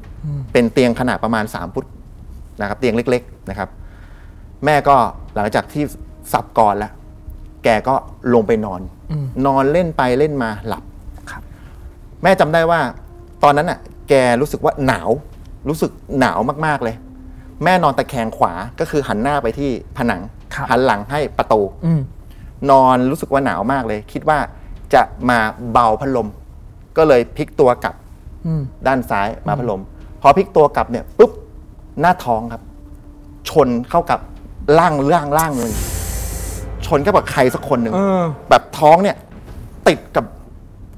[0.53, 1.85] เป็นเตียงขนาดประมาณสามฟุต
[2.59, 3.69] นะครับ เตียงเล็ก ๆนะครับ
[4.65, 4.95] แม่ก็
[5.35, 5.83] หลังจากที่
[6.33, 6.91] สับกรแล้ว
[7.63, 7.95] แกก็
[8.33, 8.81] ลงไปนอน
[9.45, 10.83] นอนเล่นไปเล่นมาหลับ
[11.31, 11.41] ครับ
[12.23, 12.79] แม่จำได้ว่า
[13.43, 13.79] ตอนนั้นน่ะ
[14.09, 15.09] แกรู้สึกว่าหนาว
[15.69, 16.95] รู้สึกหนาวมากๆเลย
[17.63, 20.21] แม่นอนตะแคงขวาก็คือหันหน้าไปที่ผนัง
[20.53, 22.01] ครับหันหลังให้ประตูอืม
[22.71, 24.39] นอนรู้สึกว่าหนาวมากเลย คิดว่า
[24.93, 25.39] จะมา
[25.71, 26.27] เบาพัดลม
[26.97, 27.95] ก็เลยพลิกตัวกลับ
[28.45, 29.81] อืม ด้านซ้ายมาพัดลม
[30.21, 31.31] พอพลิกตัวกลับเนี่ยปุ๊บ
[32.01, 32.61] หน้าท้องครับ
[33.49, 34.19] ชนเข้ากับ
[34.77, 35.73] ร่างร่างร่างหนึ่ง
[36.85, 39.17] ชนเข้ากับใครสักคนหนึ่งเออ แบบท้องเนี่ย
[39.87, 40.25] ติดกับ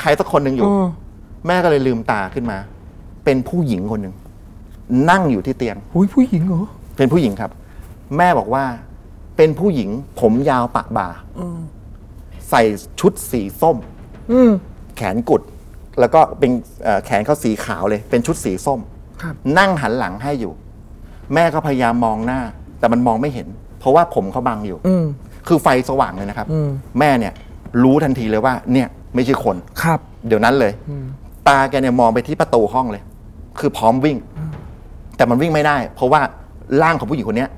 [0.01, 0.85] ใครสักคนหนึ่งอยู่ เออ
[1.47, 2.57] แม่ก็เลยลืมตาขึ้นมา
[3.23, 4.15] เป็นผู้หญิงคนหนึ่ง
[5.09, 6.65] นั่งอยู่ที่เตียงหุยผู้หญิงเหรอ
[6.97, 7.51] เป็นผู้หญิงครับ
[8.17, 8.63] แม่บอกว่า
[9.37, 9.89] เป็นผู้หญิง
[10.19, 11.09] ผมยาวปะบ่า
[12.49, 12.61] ใส่
[12.99, 13.77] ชุดสีส้ม
[14.31, 14.51] อืม
[14.97, 15.41] แขนกุด
[15.99, 16.51] แล้วก็เป็น
[16.83, 18.79] เอ่อแขนเขาสีขาวเลย เป็นชุดสีส้ม
[19.21, 20.53] ครับนั่งหันหลังให้อยู่
[21.33, 22.41] แม่ก็พยายามมองหน้า
[22.79, 23.47] แต่มันมองไม่เห็น
[23.79, 25.05] เพราะว่าผมเขาบังอยู่อืม
[25.47, 26.69] คือไฟสว่างเลยนะครับอืม
[26.99, 27.33] แม่เนี่ย
[27.83, 30.73] รู้ทันทีเลยว่า เนี่ย ไม่ใช่คนครับ เดี๋ยวนั้นเลย
[31.47, 33.03] ตาแกเนี่ยมองไปที่ประตูห้องเลย
[33.59, 34.17] คือพร้อมวิ่ง
[35.15, 36.21] แต่มันวิ่งไม่ได้ เพราะว่า
[36.81, 37.49] ร่างของผู้หญิงคนเนี้ย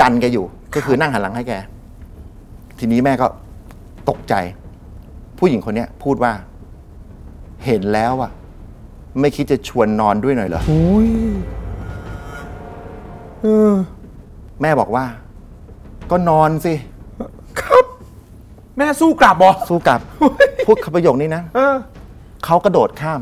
[0.00, 0.44] ดันแกอยู่
[0.74, 1.52] ก็คือนั่งหันหลังให้แก
[2.78, 3.26] ทีนี้แม่ก็
[4.08, 4.34] ตกใจ
[5.38, 6.32] ผู้หญิงคนเนี้ยพูดว่า
[7.64, 8.30] เห็นแล้วอะ
[9.20, 11.08] ไม่คิดจะชวนนอนด้วยหน่อยเหรอโอ้ย
[13.42, 13.72] เออ
[14.62, 15.04] แม่บอกว่า
[16.10, 16.74] ก็นอนสิ
[17.60, 17.84] ครับ
[18.78, 20.00] แม่สู้กลับบ่สู้กลับ
[20.66, 21.76] พูดคำประโยคนี้นะเออ
[22.44, 23.20] เขากระโดดข้าม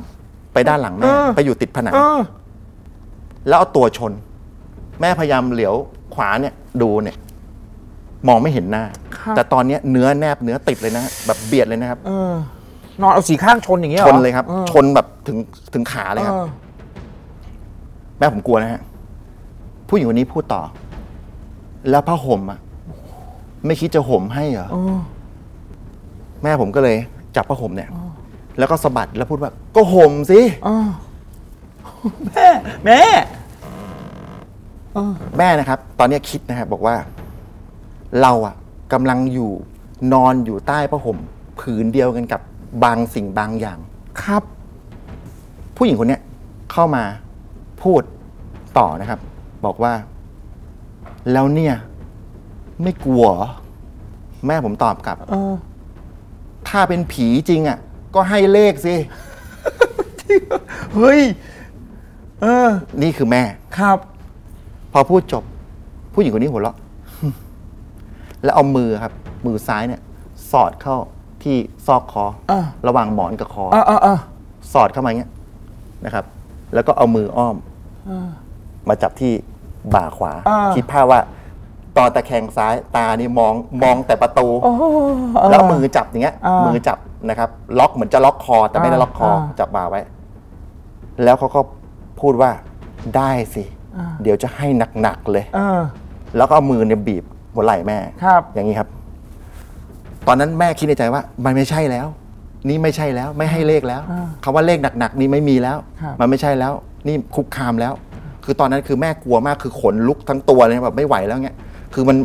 [0.53, 2.21] ไปด้านหลังแม่เออไปอยู่ติดผนังเออ
[3.49, 4.13] แล้วเอาตัวชน
[5.01, 5.75] แม่พยายามเหลียว
[6.15, 7.17] ขวาเนี่ยดูเนี่ย
[8.29, 8.85] มองไม่เห็นหน้า
[9.17, 12.33] ครับแต่ตอนเนี้ยเนื้อแนบเนื้อติดเลยนะแบบเบียดเลยนะครับเออ
[13.01, 15.37] นอนเอาสีข้างชนอย่างเงี้ยหชรอนเลยครับออชนแบบถึง
[15.75, 16.47] ถึงขาเลยครับออ
[18.19, 18.81] แม่ผมกลัวนะฮะ
[19.89, 20.63] ผู้หญิงคนนี้พูดต่อ
[21.91, 22.59] แล้วผ้าห่มอะ
[23.67, 24.97] ไม่คิดจะห่มให้เหรอเออ
[26.43, 26.97] แม่ผมก็เลย
[27.37, 27.89] จับผ้าห่มเนี่ย
[28.59, 30.89] แล้วก็สะบัดแล้วพูดว่า ก็ห่มสิเออ
[32.27, 32.49] แม่
[32.85, 33.03] แม่
[35.39, 36.97] แม่นะครับ ตอนเนี้ยคิดนะครับบอกว่า
[38.21, 38.55] เราอะ
[38.93, 39.51] กำลังอยู่
[40.13, 41.19] นอนอยู่ใต้ผ้าห่ม
[41.61, 42.41] ผืนเดียวกันกับ
[42.85, 43.79] บางสิ่งบางอย่าง
[44.23, 44.43] ครับ
[45.77, 46.23] ผู้หญิงคนเนี้ย
[46.73, 47.05] เข้ามา
[47.83, 48.03] พูด
[48.79, 49.21] ต่อนะครับ
[49.65, 49.93] บอกว่า
[51.33, 51.75] แล้วเนี่ย
[52.83, 53.49] ไม่กลัวเหรอ
[54.47, 55.55] แม่ผมตอบกลับ เออ
[56.69, 57.79] ถ้าเป็นผีจริงอะ
[58.15, 58.95] ก็ให้เลขสิ
[60.95, 61.21] เฮ้ย
[62.41, 62.69] เออ
[63.03, 63.43] นี่คือแม่
[63.79, 63.99] ครับ
[64.93, 65.45] พอพูดจบ
[66.15, 66.77] ผู้หญิงคนนี้หัวเราะ
[68.43, 69.13] แล้วเอามือครับ
[69.47, 70.01] มือซ้ายเนี่ย
[70.51, 70.97] สอดเข้า
[71.43, 71.57] ที่
[71.87, 74.19] ซอกคอ อ่าระหว่างหมอนกับคอเออเออเออ
[74.73, 75.31] สอดเข้ามาอย่างเงี้ย
[76.05, 76.25] นะครับ
[76.75, 77.57] แล้วก็เอามืออ้อม
[78.89, 79.33] มาจับที่
[79.95, 81.21] บ่าขวา อ่า คิดภาพว่า
[81.97, 84.73] ตอนตะแคงซ้ายตานี่มองมองแต่ประตู โอ้
[85.51, 86.99] แล้วมือจับอย่างเงี้ยมืมือจับ
[87.29, 90.01] นะครับ ล็อกเหมือนจะล็อกคอ แต่ไม่ได้ล็อกคออ่าจับบ่าไว้
[91.25, 91.61] แล้วเขาก็
[92.21, 92.51] พูดว่า
[93.17, 93.65] ได้สิ
[94.23, 94.67] เดี๋ยวจะให้
[95.03, 95.81] หนักๆเลย เออ
[96.37, 97.25] แล้วก็เอามือเนี่ยบีบ
[97.55, 98.89] หัวไหล่แม่ ครับ อย่างนี้ครับ
[100.27, 102.07] ตอนนั้นแม่คิดในใจว่า มันไม่ใช่แล้ว
[102.69, 106.73] นี่ไม่ใช่แล้ว ไม่ให้เลขแล้วอ่าคำว่าเลขหนักๆนี่ไม่มีแล้ว ครับ มันไม่ใช่แล้ว
[107.07, 107.93] นี่คุกคามแล้ว
[108.45, 111.57] คือตอนนั้นคือแม่กลัวมากคือขนลุกทั้งตัวเลยนะแบบไม่ไหวแล้วเงี้ย
[111.95, 112.17] คือมัน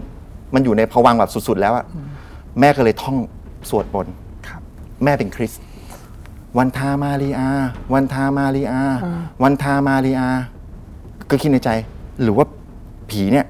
[0.53, 1.85] มันอยู่ในภวังค์แบบสุดๆแล้วอะ
[2.59, 3.17] แม่ก็เลยท่อง
[3.69, 4.26] สวดบนต์ครับ
[5.03, 5.61] แม่เป็นคริสต์
[6.57, 7.49] วันทามารีอา
[7.93, 8.83] วันทามารีอา
[9.43, 10.29] วันทามารีอา
[11.29, 11.69] ก็คิดในใจ
[12.21, 12.45] หรือว่า
[13.09, 13.45] ผีเนี่ย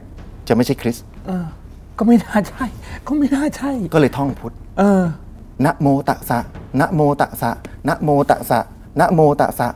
[0.47, 1.45] จะไม่ใช่คริสต์เออ
[1.97, 2.65] ก็ไม่น่าใช่
[3.07, 5.03] ก็ไม่น่าใช่ ก็เลยท่องพุทธเออ
[5.65, 6.39] นะโมตัสสะ
[6.79, 7.51] นะโมตัสสะ
[7.87, 8.59] นะโมตัสสะ
[8.99, 9.67] นะโมตัสสะ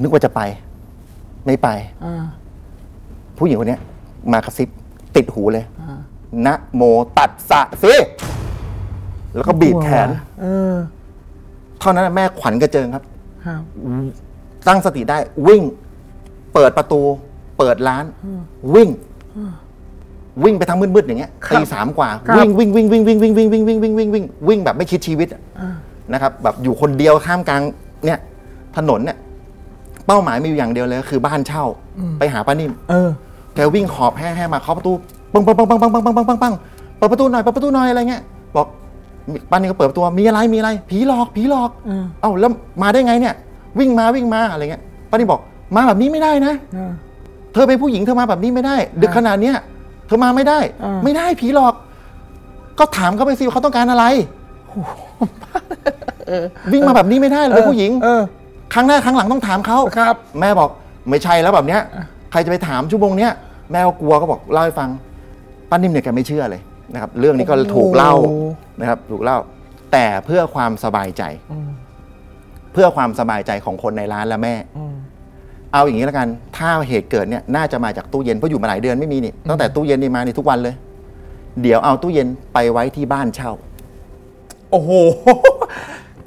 [0.00, 0.40] นึกว่าจะไป
[1.46, 1.68] ไม่ไป
[2.04, 2.24] อ่า
[3.38, 3.82] ผู้หญิงคนเนี้ย
[4.32, 4.68] มากระซิบ
[5.16, 5.64] ติดหูเลย
[6.46, 6.82] นะโม
[7.18, 7.94] ตัสสะสิ
[9.38, 10.08] แล้วก็บีบแขน
[10.40, 10.74] เออ
[11.80, 13.04] เท่านั้นแม่ขวัญกระเจิงครับ
[13.46, 13.62] ครับ
[14.68, 15.62] ตั้งสติได้วิ่ง
[16.54, 17.00] เปิดประตู
[17.58, 18.04] เปิดร้าน
[18.74, 18.88] วิ่ง
[20.44, 25.42] วิ่งไปทางมืดๆอย่างเงี้ยครับตีสามกว่าครับวิ่งวิ่งวิ่งวิ่งวิ่งวิ่งวิ่งวิ่งวิ่งวิ่งวิ่งวิ่งวิ่งแบบไม่คิดชีวิตอะ
[26.12, 27.62] นะครับ แบบอยู่คนเดียวข้ามกลาง
[28.04, 28.18] เนี่ย
[28.76, 29.16] ถนนเนี่ย
[30.06, 31.64] เป้าหมายมีอยู่อย่างเดียวเลยคือบ้านเช่า
[32.18, 33.08] ไปหาป้านิ่มเออ
[33.54, 34.92] แกวิ่งหอบแห่ๆมาเคาะประตู
[35.32, 36.54] ปังปังปังปังปังปังปังปังปังปัง
[36.96, 38.22] เปิดประตูหน่อยเปิดประตูหน่อยอะไรเงี้ย
[38.56, 38.66] บอก
[39.50, 42.50] ป้านิ่มก็เปิดประตูมีอะไรมีอะไร ผีหลอกผีหลอกอืมเอ้าแล้ว
[42.82, 43.34] มาได้ไงเนี่ย
[43.78, 45.40] วิ่งมาวิ่งมาอะไรเงี้ยป้านิ่มบอก
[45.76, 46.92] มาแบบนี้ไม่ได้นะเออ
[47.52, 49.56] เธอเป็นผู้หญิงเธอมาแบบนี้ไม่ได้ ดึกขนาดเนี้ย
[50.06, 51.74] เธอมาไม่ได้อ่าไม่ได้ผีหลอก
[52.78, 54.04] ก็ถามเขาไปสิว่าเขาต้องการอะไร
[56.72, 58.22] วิ่งมาแบบนี้ไม่ได้เลยเป็นผู้หญิงเออ
[58.74, 60.70] ครั้งหน้าครั้งหลังต้องถามเขาครับ แม่บอก
[61.10, 61.80] ไม่ใช่แล้วแบบเนี้ย
[62.30, 63.32] ใครจะไปถามชั่วโมงเนี้ย
[63.72, 64.88] แม่ก็กลัวก็บอกเล่าให้ฟัง
[65.70, 66.60] ป้านิ่มเนี่ยแกไม่เชื่อเลย
[66.92, 68.44] นะครับเรื่องนี้ก็ถูกเล่าโอ้โห
[68.80, 69.38] นะครับถูกเล่า
[69.92, 71.22] แต่เพื่อความสบายใจ
[72.72, 74.54] เพื่อความสบายใจของคนในร้านและแม่
[75.72, 80.74] เอาอย่างนี้แล้วกันถ้าเหตุเกิดเนี่ยน่าจะมาจากตู้เย็นเพราะอยู่มาหลายเดือนไม่มีนี่ตั้งแต่ตู้เย็นนี่มานี่ทุกวันเลย
[81.62, 83.52] เดี๋ยวเอาตู้เย็นไปไว้ที่บ้านเช่า
[84.70, 84.90] โอ้โห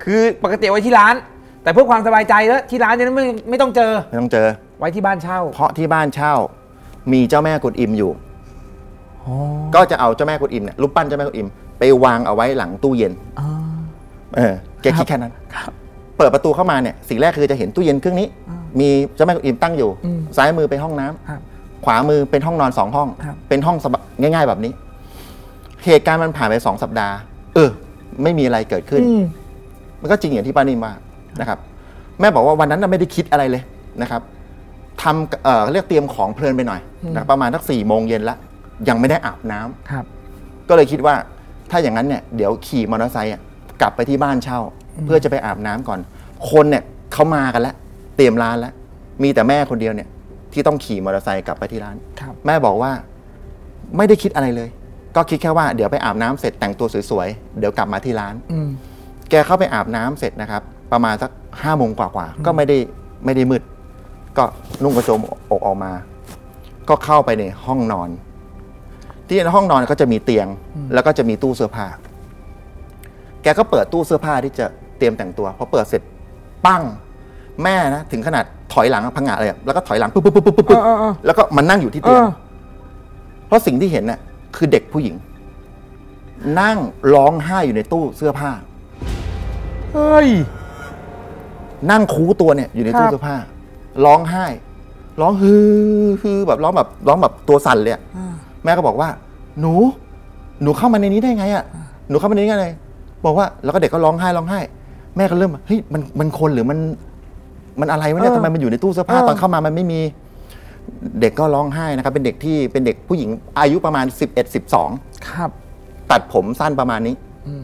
[0.04, 1.16] คือปกติไว้ที่ร้าน
[1.64, 4.48] แต่เพื่อความสบายใจแล้วที่ร้านเนี่ยไม่ไม่ต้องเจอ ไม่ต้องเจอ
[4.80, 6.34] ไว้ที่บ้านเช่า เพราะที่บ้านเช่า
[7.14, 8.12] มีเจ้าแม่กุดอิมอยู่
[9.76, 11.48] ก็จะเอาเจ้าแม่กุดอิมเนี่ยรูปปั้นเจ้าแม่กุดอิม
[11.80, 13.14] ไปวางเอาไว้หลังตู้เย็น
[14.36, 15.34] เออแกคิดแค่นั้น
[16.18, 18.28] เปิดประตูเข้ามาเนี่ยสิ่งแรกคือจะเห็นตู้เย็นเครื่องนี้
[18.80, 21.42] มีเจ้าแม่กุดอิมตั้งอยู่อืมซ้ายมือเป็นห้องน้ำครับ
[21.86, 24.72] ขวามือเป็นห้องนอนสองห้องครับเป็นห้องสบายง่าย ๆ แบบนี้
[25.86, 27.16] เหตุการณ์มันผ่านไปสองสัปดาห์
[27.56, 27.70] เออ
[28.24, 29.24] ไม่มีอะไรเกิดขึ้นอืม
[30.02, 30.94] มันก็จริงอย่างที่ป้านิ่มว่า
[31.40, 31.60] นะครับ
[32.20, 33.64] แม่บอกว่าวันนั้นน่ะไม่ได้คิดอะไรเลย
[34.02, 34.22] นะครับ
[35.02, 36.82] ทำเอ่อเรียกเตรียมของเพลินไปหน่อย
[37.16, 38.38] นะประมาณสักสี่โมงเย็นละ
[38.90, 40.06] ยังไม่ได้อาบน้ำครับ
[40.70, 41.16] ก็เลยคิดว่า
[41.72, 43.42] ถ้าอย่างนั้นเนี่ยเดี๋ยวขี่มอเตอร์ไซค์อะ
[43.82, 44.60] กลับไปที่บ้านเช่า
[45.06, 46.00] เพื่อจะไปอาบน้ำก่อน
[46.52, 46.84] คนเนี่ย
[47.14, 47.76] เขามากันแล้ว
[48.18, 48.74] เตรียมร้านแล้ว
[49.24, 50.08] มีแต่แม่คนเดียวเนี่ย
[50.54, 52.92] ที่ต้องขี่มอเตอร์ไซค์กลับไปที่ร้านครับแม่บอกว่า
[53.98, 54.70] ไม่ได้คิดอะไรเลย
[55.16, 58.70] ก็คิดแค่ว่าเดี๋ยวไปอาบน้ำเสร็จแต่งตัวสวยๆเดี๋ยวกลับมาที่ร้านอืม
[59.30, 61.32] แกเข้าไปอาบน้ำเสร็จนะครับ ประมาณสัก
[61.62, 62.78] ห้าโมงกว่าๆก็ไม่ได้
[63.26, 63.64] ไม่ได้มืด
[64.38, 64.44] ก็
[64.84, 65.20] นุ่งกระโจม
[65.52, 65.92] อกออกมา
[66.90, 68.10] ก็เข้าไปในห้องนอน
[69.32, 70.48] ที่ในห้องนอนก็จะมีเตียง
[70.94, 71.88] แล้วก็จะมีตู้เสื้อผ้า
[73.44, 74.66] แกก็เปิดตู้เสื้อผ้าที่จะ
[74.98, 76.02] เตรียมแต่งตัวพอเปิดเสร็จ
[76.66, 76.84] ปั้ง
[77.64, 82.28] แม่นะถึงขนาดถอยหลังอะพังงะเลยอะแล้วก็ถอยหลังปุ๊บปุ๊บปุ๊บปุ๊บปุ๊บเออเออเออแล้วก็มันนั่งอยู่ที่เอเตียงอ
[83.48, 84.20] เพราะสิ่งที่เห็นน่ะ
[84.56, 85.16] คือเด็กผู้หญิง
[86.62, 86.78] นั่ง
[87.14, 88.52] ร้องไห้อยู่ในตู้เสื้อผ้า
[89.94, 90.30] เฮ้ย
[91.92, 93.38] นั่งคูตัวเนี่ยอยู่ในตู้ครับเสื้อผ้า
[94.06, 94.46] ร้องไห้
[95.22, 95.54] ร้องฮื
[96.06, 98.02] อฮือแบบร้องแบบร้องแบบตัวสั่นเลยอะ
[98.64, 99.10] แม่ก็บอกว่า
[99.60, 99.74] หนู
[100.64, 101.64] หนูเข้ามาในนี้ได้ไงอะ
[102.10, 102.70] หนูเข้ามาในนี้ได้ไง
[103.26, 104.60] บอกว่าแล้วก็เด็กก็ร้องไห้ร้องไห้
[105.18, 106.80] แม่ก็เริ่มเฮ้ยมันมันคนหรือมัน
[107.80, 110.00] มันอะไรวะเนี่ยเออทำไมมันอยู่ในตู้เสื้อผ้าเออตอนเข้ามามันไม่มี
[111.22, 113.30] เด็กก็ร้องไห้นะครับ เป็นเด็กที่เป็นเด็กผู้หญิง
[113.60, 115.50] อายุประมาณ11 12ครับ
[116.12, 117.16] ตัดผมสั้นประมาณนี้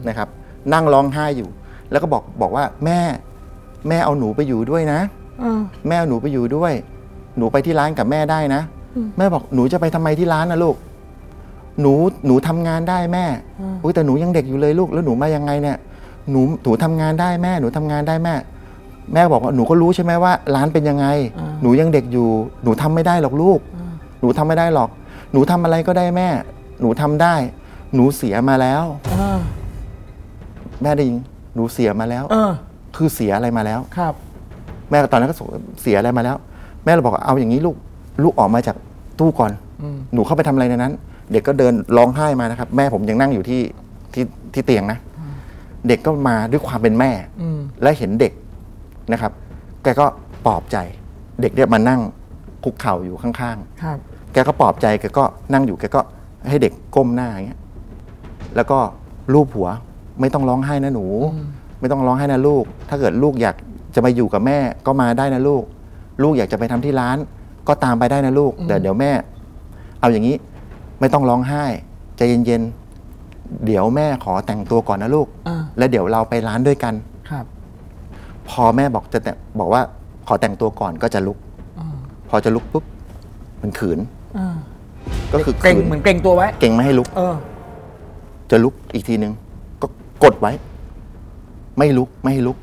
[0.08, 0.28] นะครับ
[0.72, 1.48] นั่งร้องไห้อยู่
[1.90, 3.00] แล้วก็บอกบอกว่าแม่
[3.88, 5.00] แม่เอาหนูไปอยู่ด้วยนะ
[5.40, 6.72] เออแม่เอาหนูไปอยู่ด้วย
[7.36, 8.62] หนูไปที่ร้านกับแม่ได้นะ
[9.18, 10.76] แม่บอกหนูจะไปทำไมที่ร้านนะลูก
[11.80, 11.92] หนู
[12.26, 13.24] หนูทำงานได้แม่
[13.82, 15.76] อุ้ยแต่หนูยังเด็กอยู่เลยลูกแล้วหนูมายังไงเนี่ย
[16.30, 18.34] หนูหนูทำงานได้แม่ หนูทำงานได้แม่
[19.14, 21.06] แม่บอกว่าหนูก็รู้ใช่ไหมว่า ร้านเป็นยังไง
[21.62, 22.28] หนูยังเด็กอยู่
[22.62, 23.60] หนูทำไม่ได้หรอกลูก
[24.20, 24.90] หนูทำไม่ได้หรอก
[25.32, 26.28] หนูทำอะไรก็ได้แม่
[26.80, 27.34] หนูทำได้
[27.94, 29.38] หนูเสียมาแล้วเออ
[30.82, 31.18] แม่ได้ยิน
[31.54, 32.52] หนูเสียมาแล้วเออ
[32.96, 34.14] คือเสียอะไรมาแล้วครับ
[34.90, 35.46] แม่ก็ตอนนั้นก็สง
[35.82, 36.36] เสียอะไรมาแล้ว
[36.84, 37.76] แม่เราบอกว่าเอาอย่างนี้ลูก
[38.22, 38.76] ลูกออกมาจาก
[39.18, 39.52] ตู้ก่อน
[39.82, 40.92] อืมหนูเข้าไปทำอะไรในนั้น
[41.32, 43.60] เด็กก็เดินร้องไห้มานะครับ แม่ผมยังนั่งอยู่ที่
[44.14, 44.24] ที่
[44.54, 44.98] ที่เตียงนะ
[45.88, 47.10] เด็กก็มาด้วยความเป็นแม่
[47.42, 48.32] อืมและเห็นเด็ก
[49.12, 49.32] นะครับ
[49.82, 50.06] แกก็
[50.46, 50.76] ปลอบใจ
[51.40, 52.00] เด็กเนี่ยมานั่ง
[52.64, 53.34] คุกเข่าอยู่ข้าง
[53.82, 56.00] ครับๆแกก็ปลอบใจแกก็นั่งอยู่แกก็
[56.48, 57.60] ให้เด็กก้มหน้าอย่างเงี้ย
[58.56, 58.78] แล้วก็
[59.32, 59.68] ลูบหัว
[60.20, 61.06] ไม่ต้องร้องไห้นะหนู
[61.80, 63.56] ไม่ต้องร้องไห้นะลูก ถ้าเกิดลูกอยาก
[63.94, 65.62] จะมาอยู่กับแม่ก็มาได้นะลูก
[66.22, 67.16] ลูกอยากจะไปทำที่ร้าน
[67.68, 69.12] ก็ตามไปได้นะลูก แต่เดี๋ยวแม่
[70.00, 70.36] เอาอย่างนี้
[71.00, 71.64] ไม่ต้องร้องไห้
[72.16, 76.94] ใจเย็นๆเดี๋ยวแม่ขอแต่งตัวก่อนนะลูก อ่า แล้วเดี๋ยวเราไปร้านด้วยกัน
[77.30, 77.44] ครับ
[78.48, 79.82] พอแม่บอกจะแต่บอกว่า
[80.26, 81.38] ขอแต่งตัวก่อนก็จะลุก
[81.78, 81.86] อ่า
[82.30, 82.84] พอจะลุกปุ๊บ
[83.62, 83.98] มันขืน
[84.38, 84.56] อ่า
[85.32, 87.34] ก็คือเกรงขืนเหมือนเกรงตัวไว้ เก่งไม่ให้ลุก เออ
[88.50, 89.32] จะลุกอีกทีนึง
[89.82, 89.86] ก็
[90.24, 90.52] กดไว้
[91.78, 92.56] ไม่ลุกไม่ให้ลุก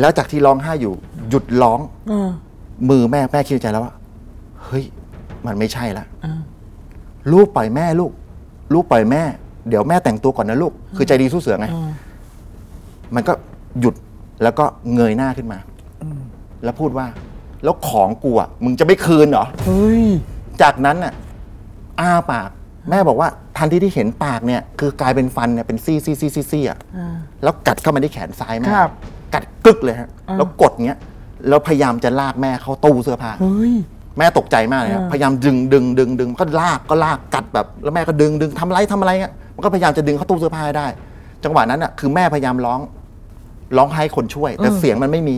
[0.00, 0.94] แล้วจากที่ร้องไห้อยู่
[1.30, 2.28] หยุดร้อง เออ
[2.90, 3.94] มือแม่แม่คิดในใจแล้วว่า
[4.64, 4.84] เฮ้ย
[5.46, 6.40] มันไม่ใช่ละอ่า
[7.32, 8.10] ลูกปล่อยแม่ลูก
[8.72, 9.22] ลูกปล่อยแม่
[9.68, 11.90] เดี๋ยวแม่แต่งตัวก่อนนะลูก คือใจดีสู้เสือไงอ่า
[13.14, 13.32] มันก็
[13.80, 13.94] หยุด
[14.42, 14.64] แล้วก็
[14.94, 15.58] เงยหน้าขึ้นมา
[16.64, 17.06] แล้วพูดว่า
[17.64, 20.04] แล้วของกูอะมึงจะไม่คืนเหรอเฮ้ย
[20.62, 21.12] จากนั้นน่ะ
[22.00, 22.50] อ้าปาก
[22.90, 28.90] แม่บอกว่าทันทีที่เห็นปากเนี่ย คือกลายเป็นฟันเนี่ยเป็นซี่ซี่ซี่ซี่ซี่อะอ่าแล้วกัดเข้ามาที่แขนซ้ายแม่ครับ
[29.34, 30.98] กัดกึกเลยฮะอ่าแล้วกดเงี้ย
[31.48, 33.74] แล้วพยายามจะลากแม่เข้าตู้เสื้อผ้าเฮ้ย
[34.18, 40.86] แม่ตกใจมากเลยครับอ่าพยายามดึงดึงดึงดึงก็ลากก็ลากกัดแบบแล้วแม่ก็ดึงดึงทำอะไรทำอะไรเงี้ยมันก็พยายามจะดึงเข้าตู้เสื้อผ้าให้ได้
[41.44, 42.80] จังหวะนั้นอะคือแม่พยายามร้อง
[43.76, 45.34] ร้องให้คนช่วย แต่เสียงมันไม่มี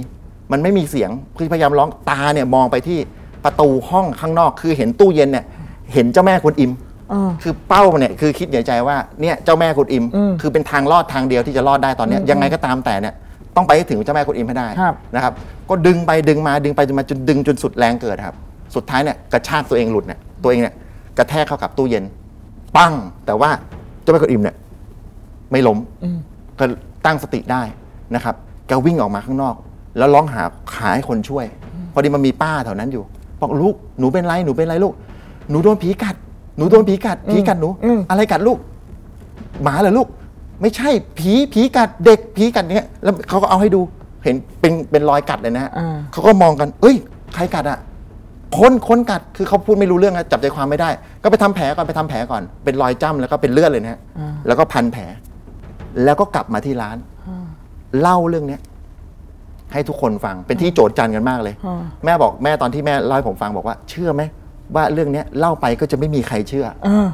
[0.53, 2.99] มันไม่มีเสียงคือพยายามร้องตาเนี่ยมองไปที่
[3.45, 5.45] ประตูห้องข้างนอก คือเห็นตู้เย็นเนี่ย
[5.93, 6.73] เห็นเจ้าแม่กวนอิม
[7.11, 13.15] เออคือเป้าเนี่ยคือคิดในใจว่าเนี่ยเจ้าแม่กุดอิมอืมคือเป็นทางรอดทางเดียวที่จะรอดได้ตอนเนี้ยยังไงก็ตามแต่เนี่ย
[13.57, 15.33] ต้องไปให้ถึงเจ้าแม่กุดอิมให้ได้ครับนะครับ
[15.71, 18.37] ก็ดึงไปดึงมาดึงไปดึงมาจนดึงจนสุดแรงเกิดครับ
[18.77, 20.75] สุดท้ายเนี่ยกระชากตัวเองหลุดเนี่ยตัวเองเนี่ย
[21.19, 22.05] กระแทกเข้ากับตู้เย็น
[22.77, 22.93] ปั้ง
[23.27, 23.51] แต่ว่า
[24.03, 24.57] เจ้าแม่กุดอิมเนี่ย
[25.53, 26.19] ไม่ล้มอืม
[26.59, 26.65] ก็
[27.07, 27.63] ตั้งสติได้
[28.15, 28.35] นะครับ
[28.69, 29.55] แกวิ่งออกมาข้างนอก
[29.99, 30.43] แล้วร้องหา
[30.77, 31.45] หาให้คนช่วย
[31.93, 33.03] พอดีมันมีป้าแถวนั้นอยู่
[33.41, 34.93] บอกลูกหนูเป็นไรหนูเป็นไรลูก
[35.51, 36.15] หนูโดนผีกัด
[36.57, 38.59] หนูโดนผีกัดผีกัดหนูอืมอะไรกัดลูก
[39.63, 40.09] หมาเหรอลูก
[40.61, 40.89] ไม่ใช่
[41.19, 43.81] ผีผีกัดเด็กผีกัดเนี่ยแล้วเขาก็เอาให้ดู
[44.25, 46.97] เห็นเป็นเป็นรอยกัดเลยนะฮะอ่าเขาก็มองกัน เอ้ย
[47.35, 47.79] ใครกัดอะ
[48.59, 50.91] คนคนกัดคือเขาพูดไม่รู้เรื่องนะจับใจความไม่ได้
[51.23, 54.01] ก็ไปทำแผลก่อนไปทำแผลก่อนเป็นรอยจ้ำแล้วก็เป็นเลือดเลยนะฮะ
[54.47, 55.03] แล้วก็พันแผล
[56.05, 56.97] แล้วก็กลับมาที่ร้าน
[58.01, 58.61] เล่าเรื่องเนี้ย
[59.73, 64.23] ให้ทุกคนฟังเป็นที่โจทย์จันกันมากเลยอ่าแม่บอกแม่ตอนที่แม่เล่าให้ผมฟังบอกว่า เชื่อไหม
[64.75, 67.09] ว่าเรื่องเนี้ยเล่าไปก็จะไม่มีใครเชื่อเออ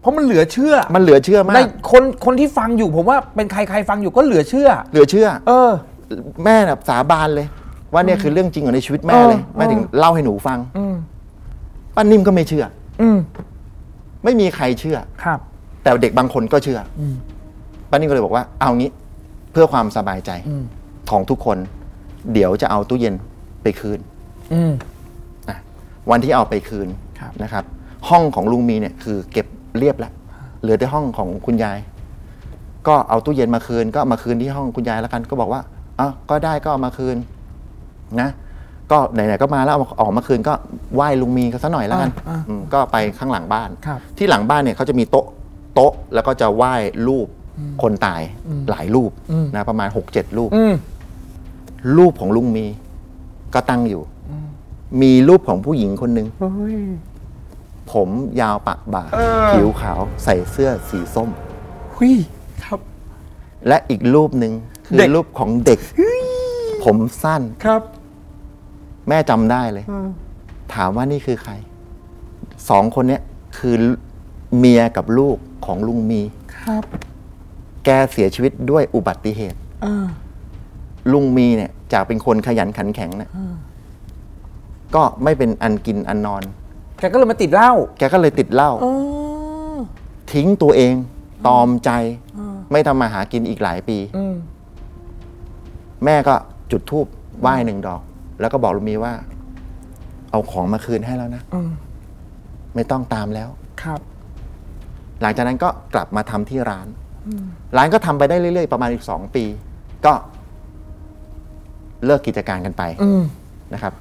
[0.00, 5.70] เพราะมันเหลือเชื่อ มันเหลือเชื่อมาในกคนคนที่ฟังอยู่ผมว่าเป็นใครใครฟังอยู่ก็เหลือเชื่อ เหลือเชื่อ เออ
[6.44, 7.46] แม่แบบสาบานเลย
[7.92, 10.94] ว่าเนี่ยคือเรื่องจริงของในชีวิตแม่เลยเออแม่ถึงเล่าให้หนูฟังอืม
[11.94, 12.64] ป้านิ่มก็ไม่เชื่อ
[13.02, 13.18] อืม
[14.24, 15.38] ไม่มีใครเชื่อครับ
[15.82, 17.14] แต่เด็กบางคนก็เชื่ออม
[17.90, 18.90] ป้านิ่มก็เลยบอกว่า เอางี้
[19.52, 20.64] เพื่อความสบายใจอืม
[21.10, 21.58] ของทุกคน
[22.32, 23.14] เดี๋ยวจะเอาตู้เย็น
[23.62, 23.98] ไปคืน
[24.52, 24.72] อืม
[25.48, 25.56] อะ
[26.10, 26.88] วันที่เอาไปคืน
[27.20, 27.64] ครับนะครับ
[28.08, 29.46] ห้องของลุงมีเนี่ยคือ เก็บ
[29.78, 30.12] เรียบแล้ว
[30.60, 31.78] เหลือแต่ห้องของคุณยาย
[32.88, 35.60] ก็เอาตู้เย็นมาคืน ก็เอามาคืนที่ห้องคุณยายแล้วกัน ก็บอกว่า
[36.00, 37.16] อะก็ได้ก็เอามาคืน
[38.20, 38.28] นะ
[38.90, 40.54] ก็ไหนๆก็มาแล้วเอาออกมาคืนก็
[40.94, 45.26] ไหว้ลุงมีก็สักหน่อยแล้วกันอ่าอ่าอืมก็ไปข้างหลังบ้าน ครับที่หลังบ้านเนี่ยเขาจะมีโต๊ะ
[45.74, 46.74] โต๊ะแล้วก็จะไหว้
[47.08, 47.26] รูป
[47.82, 48.22] คนตาย
[48.70, 50.74] หลายรูปอืม นะประมาณหกเจ็ดรูป อืม
[51.96, 52.66] รูปของลุงมี
[53.54, 54.02] ก็ตั้งอยู่
[55.02, 56.78] มีรูปของผู้หญิงคนหนึ่งเฮ้ย
[57.92, 58.08] ผม
[58.40, 61.28] ยาวปะบ่าเออ ผิวขาวใส่เสื้อสีส้ม
[61.94, 62.14] หุย
[62.64, 62.80] ครับ
[63.68, 64.52] และอีกรูปหนึ่ง
[64.86, 65.78] คือเด็กรูปของเด็ก
[66.84, 67.82] ผมสั้นครับ
[69.08, 69.84] แม่จำได้เลย
[70.74, 71.52] ถามว่านี่คือใคร
[72.70, 73.22] สองคนเนี้ย
[73.58, 73.74] คือ
[74.58, 75.36] เมียกับลูก
[75.66, 76.20] ของลุงมี
[76.56, 76.84] ครับ
[77.84, 80.06] แกเสียชีวิตด้วยอุบัติเหตุเออ
[81.12, 83.30] ลุงมีเนี่ยจากเป็นคนขยันขันแข็งเนี่ย
[84.94, 86.42] ก็ไม่เป็นอันกินอันนอน
[86.98, 88.92] แกก็เลยมาติดเหล้าแกก็เลยติดเหล้าอ๋อ
[90.32, 90.94] ทิ้งตัวเอง
[91.46, 91.90] ตอมใจ
[92.72, 94.34] ไม่ทำมาหากินอีกหลายปีอืม
[96.04, 96.34] แม่ก็
[96.70, 97.06] จุดธูป
[97.40, 98.02] ไหว้หนึ่งดอก
[98.40, 99.12] แล้วก็บอกลุงมีว่า
[100.30, 101.70] เอาของมาคืนให้แล้วนะอืม
[102.74, 103.48] ไม่ต้องตามแล้ว
[103.82, 104.00] ครับ
[105.22, 106.86] หลังจากนั้นก็กลับมาทำที่ร้าน
[107.76, 109.44] ร้านก็ทำไปได้เรื่อยๆประมาณอีกสองปี
[110.06, 110.12] ก็
[112.04, 113.22] เลิกกิจการกันไปอืม
[113.74, 113.92] นะครับ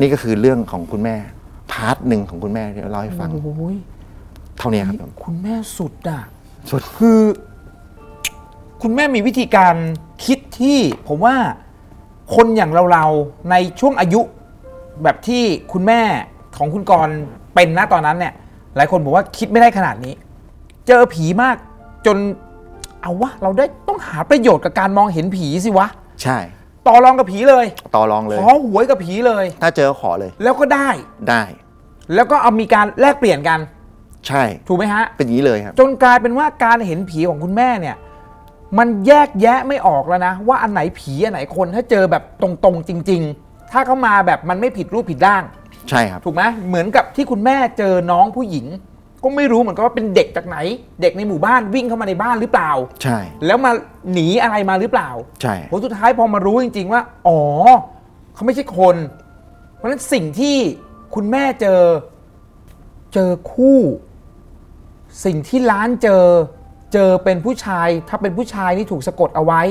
[0.00, 1.16] นี่ก็คือเรื่องของคุณแม่
[1.72, 3.76] part หนึ่งของคุณแม่ที่เราเล่าให้ฟัง โอ้ย
[4.58, 6.20] เท่านี้ครับคุณแม่สุดอะ
[6.70, 7.20] สุดคือ
[8.82, 9.74] คุณแม่มีวิธีการ
[10.24, 10.78] คิดที่
[11.08, 11.36] ผมว่า
[12.34, 14.20] คนอย่างเราๆในช่วงอายุ
[15.02, 15.42] แบบที่
[15.72, 16.02] คุณแม่
[16.56, 17.16] ของคุณกรณ์
[17.54, 18.32] เป็นนะตอนนั้นเนี่ย
[18.76, 20.14] หลายคนบอกว่าคิดไม่ได้ขนาดนี้
[20.86, 21.56] เจอผีมาก
[22.06, 22.16] จน
[23.02, 25.88] เอาวะเราได้ต้องหาประโยชน์กับการมองเห็นผีสิวะ
[26.22, 26.38] ใช่
[26.86, 27.66] ต่อรองกับผีเลย
[27.96, 30.88] ต่อรองเลย ขอหวยกับผีเลย ถ้าเจอขอเลย แล้วก็ได้
[31.28, 31.42] ได้
[32.14, 33.58] แล้วก็เอามีการแลกเปลี่ยนกัน
[34.28, 37.96] ใช่ ถูกไหมฮะ เป็นอย่างนี้เลยครับ จนกลายเป็นว่าการเห็นผีของคุณแม่เนี่ย
[38.78, 45.42] มันแยกแยะไม่ออกแล้วนะ ว่าอันไหนผีอันไหนคนถ้าเจอแบบตรงๆจริง ๆ ถ้าเขามาแบบมันไม่ผิดรูปผิดร่าง
[45.88, 48.66] ใช่ครับ ถูกไหมเหมือนกับที่คุณแม่เจอน้องผู้หญิง
[49.22, 50.58] ก็ไม่รู้เหมือนกันว่าเป็นเด็กจากไหน
[51.00, 52.70] เด็กในหมู่บ้านวิ่งเข้ามาในบ้านหรือเปล่า
[53.02, 53.70] ใช่ แล้วมา
[54.12, 55.10] หนีอะไรมาหรือเปล่า
[55.42, 57.40] ใช่ ผลสุดท้ายพอมารู้จริง ๆ ว่า อ๋อ
[58.34, 58.96] เขาไม่ใช่คน
[59.76, 60.56] เพราะฉะนั้นสิ่งที่
[61.14, 61.80] คุณแม่เจอ
[63.14, 63.78] เจอคู่
[65.24, 66.24] สิ่งที่ร้านเจอ
[66.92, 69.62] เจอเป็นผู้ชายถ้าเป็นผู้ชายนี่ถูกสะกดเอาไว้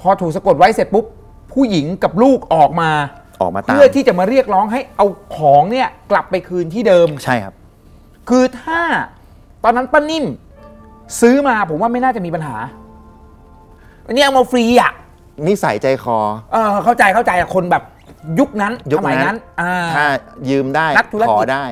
[0.00, 1.04] พอถูกสะกดไว้เสร็จปุ๊บ
[1.52, 2.90] ผู้หญิงกับลูกออกมา
[3.42, 5.06] ออกมาตามเพื่อที่จะมาเรียกร้องให้เอา
[5.36, 7.54] ของเนี่ยกลับไปคืนที่เดิม ใช่ครับ
[8.28, 8.80] คือถ้า
[9.64, 10.24] ตอนนั้นป้านิ่ม
[11.20, 12.56] ซื้อมาผมว่าไม่น่าจะมีปัญหา
[14.06, 14.92] อันนี้เอามาฟรีอะ
[15.48, 16.18] นิสัยใจคอ
[16.52, 17.82] เออเข้าใจเข้าใจอะคนแบบ
[18.38, 20.04] ยุคนั้นยุคสมัยนั้นั้นน อ่า ถ้า
[20.50, 21.64] ยืมได้นักธุรกิจ ขอได้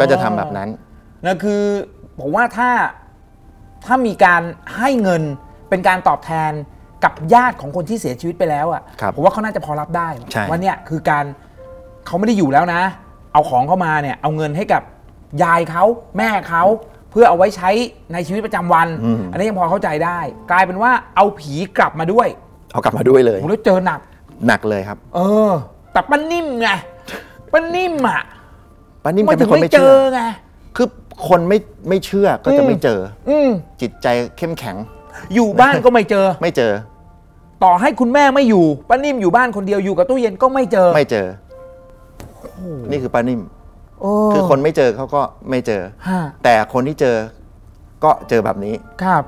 [0.00, 0.68] ก็จะอ๋อทำแบบนั้น
[1.24, 1.62] นั่นคือ
[2.20, 2.70] ผมว่าถ้า
[3.84, 4.42] ถ้ามีการ
[4.76, 5.22] ให้เงิน
[5.68, 6.52] เป็นการตอบแทน
[7.04, 11.24] กับญาติของคนที่เสียชีวิตไปแล้วอะครับผมว่าเขาน่าจะพอรับได้ใช่ ว่าเนี่ยคือการ
[12.06, 12.82] เขาไม่ได้อยู่แล้วนะ
[13.32, 14.82] เอาของเข้ามาเนี่ย เอาเงินให้กับ
[15.42, 15.84] ยายเขา
[16.16, 16.64] แม่เขา
[17.10, 17.70] เพื่อเอาไว้ใช้
[18.12, 20.18] ในชีวิตประจำวันอืมอันนี้ยังพอเข้าใจได้
[20.50, 22.28] กลายเป็นว่าเอาผีกลับมาด้วย
[22.72, 24.00] เอากลับมาด้วยเลย ผมแล้วเจอหนัก
[24.46, 25.50] หนักเลยครับเออ
[25.92, 26.68] แต่ป้านิ่มไง
[27.52, 28.22] ป้านิ่มอะ
[29.04, 30.22] ป้านิ่มไม่แกถึเป็นงคนไม่ไม่เจเชื่ออไง
[31.20, 33.48] คือคนไม่ไม่เชื่อก็จะไม่เจอ อืม
[33.80, 34.06] จิตใจ
[34.36, 34.76] เข้มแข็ง
[35.34, 36.72] อยู่บ้านก็ไม่เจอ ไม่เจอ
[37.64, 41.26] ต่อให้คุณแม่ไม่อยู่ป้านิ่มอยู่บ้านคนเดียวอยู่กับตู้เย็นก็ไม่เจอไม่เจอ
[42.90, 43.40] นี่คือป้านิ่ม
[44.00, 47.16] โอ้คือคนไม่เจอเขาก็ไม่เจอ ฮะแต่คนที่เจอ
[48.04, 49.24] ก็เจอแบบนี้ครับ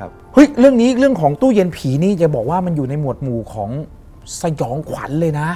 [0.00, 3.70] ครับ เฮ้ยเรื่องนี้เรื่องของตู้เย็นผีนี่จะบอกว่ามันอยู่ในหมวดหมู่ของ
[4.42, 5.48] สยองขวัญเลยนะ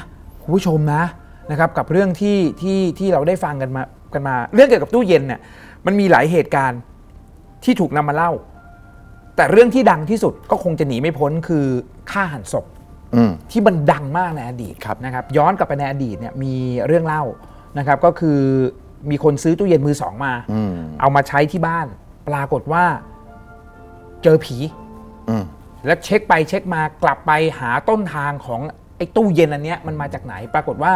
[0.43, 1.03] คุณผู้ชมนะ
[1.51, 5.41] นะครับ กับเรื่องที่ที่ที่เราได้ฟังกันมากันมา เรื่องเกี่ยวกับตู้เย็นเนี่ย
[5.87, 6.81] มันมีหลายเหตุการณ์
[7.65, 8.33] ที่ถูกนำมาเล่า
[9.37, 11.67] แต่เรื่องที่ดังที่สุดก็คงจะหนีไม่พ้นคือ
[12.11, 12.65] ฆ่าหันศพ
[13.15, 16.55] อืมที่มันดังมากในอดีตครับนะครับ ย้อนกลับไปในอดีตเนี่ยมี
[16.87, 17.25] เรื่องเล่า
[17.79, 18.39] นะครับ ก็คือ
[19.11, 21.87] มีคนซื้อตู้เย็นมือสองมาอืมเอามาใช้ที่บ้าน
[22.29, 22.85] ปรากฏว่า
[24.23, 24.57] เจอผี
[25.29, 25.45] อืม
[25.87, 28.61] แล้วเช็คไปเช็คมากลับไปหาต้นทางของ
[28.97, 30.93] ไอ้ตู้เย็นอันเนี้ยมันมาจากไหน ปรากฏว่า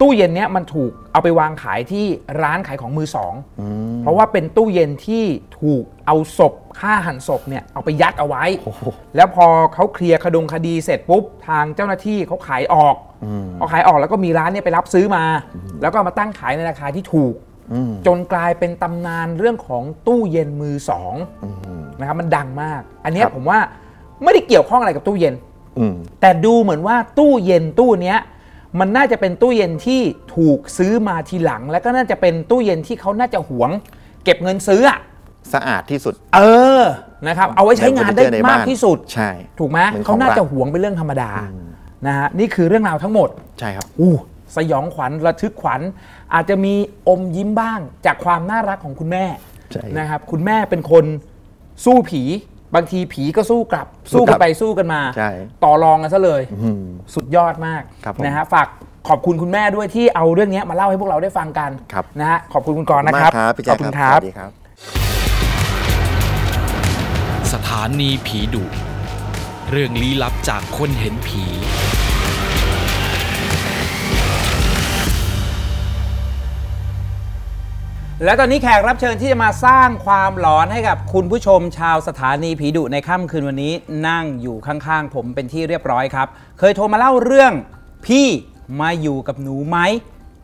[0.00, 2.06] ตู้เย็นเนี้ยมันถูกเอาไปวางขายที่
[2.42, 5.24] ร้านขายของมือสองอืมเพราะว่าเป็นตู้เย็นที่
[5.60, 8.44] ถูกเอาศพฆ่าหันศพเนี่ยเอาไปยัดเอาไว้
[9.16, 15.24] แล้วพอเขาเคลียร์คดงคดีเสร็จปุ๊บทางเจ้าหน้าที่เขาขายออกอืมพอขายออกแล้วก็มีร้านเนี่ยไปรับซื้อมา
[15.82, 17.34] แล้วก็เอามาตั้งขายในราคาที่ถูก
[17.72, 21.14] อืมจนกลายเป็นตำนานเรื่องของตู้เย็นมือสอง
[21.44, 21.48] อื
[21.80, 23.58] มนะครับมันดังมาก อันเนี้ยครับผมว่า
[24.24, 25.34] ไม่ได้เกี่ยวข้องอะไรกับตู้เย็น
[25.78, 28.18] อืมแต่ดูเหมือนว่าตู้เย็นตู้เนี้ย
[28.80, 30.00] มันน่าจะเป็นตู้เย็นที่
[30.36, 33.70] ถูกซื้อมาทีหลัง แล้วก็น่าจะเป็นตู้เย็นที่เขาน่าจะหวง
[34.24, 34.98] เก็บเงินซื้ออะ
[35.52, 36.40] สะอาดที่สุด เอ
[36.80, 36.82] อ
[37.26, 41.30] นะครับ เอาไว้ใช้งานได้เฟอร์นิเจอร์ในมากบ้านที่สุดใช่ ถูกไหมเหมือนของเขาน่าจะรักหวงเป็นเรื่องธรรมดา
[42.06, 43.28] นะฮะนี่คือเรื่องราวทั้งหมด
[43.58, 44.14] ใช่ครับ อู้
[44.56, 45.80] สยองขวัญระทึกขวัญ
[46.34, 46.74] อาจจะมี
[47.08, 49.24] อมยิ้มบ้างจากความน่ารักของคุณแม่
[49.72, 51.04] ใช่ นะครับ คุณแม่เป็นคน
[51.84, 52.22] สู้ผี
[52.74, 55.30] บางทีผีก็สู้กลับ สู้สู้กลักันบไปสู้กันมา ใช่
[55.64, 56.82] ต่อรองกันซะเลยอืม
[57.14, 58.68] สุดยอดมากครับผมนะฮะฝาก
[59.08, 64.50] ขอบคุณคุณแม่ด้วยที่เอาเรื่องนี้มาเล่าให้พวกเราได้ฟังกันครับ นะฮะขอบคุณคุณกรณ์นะครับมากครับพี่แจ๊ขคอบคุณคครัรับบสวัสดีครับ
[67.52, 68.64] สถานีผีดุ
[69.70, 71.44] เรื่องลี้ลับจากคนเห็นผี
[78.22, 83.72] และตอนนี้แขกรับเชิญที่จะมาสร้างความหลอนให้กับคุณผู้ชมชาวสถานีผีดุในค่ำคืนวันนี้
[84.08, 86.28] นั่งอยู่ข้างๆ ผมเป็นที่เรียบร้อยครับ
[86.58, 87.52] เคยโทรมาเล่าเรื่อง
[88.06, 88.26] พี่
[88.80, 89.78] มาอยู่กับหนูไหม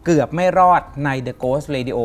[0.04, 1.98] เกือบไม่รอดใน The Ghost Radio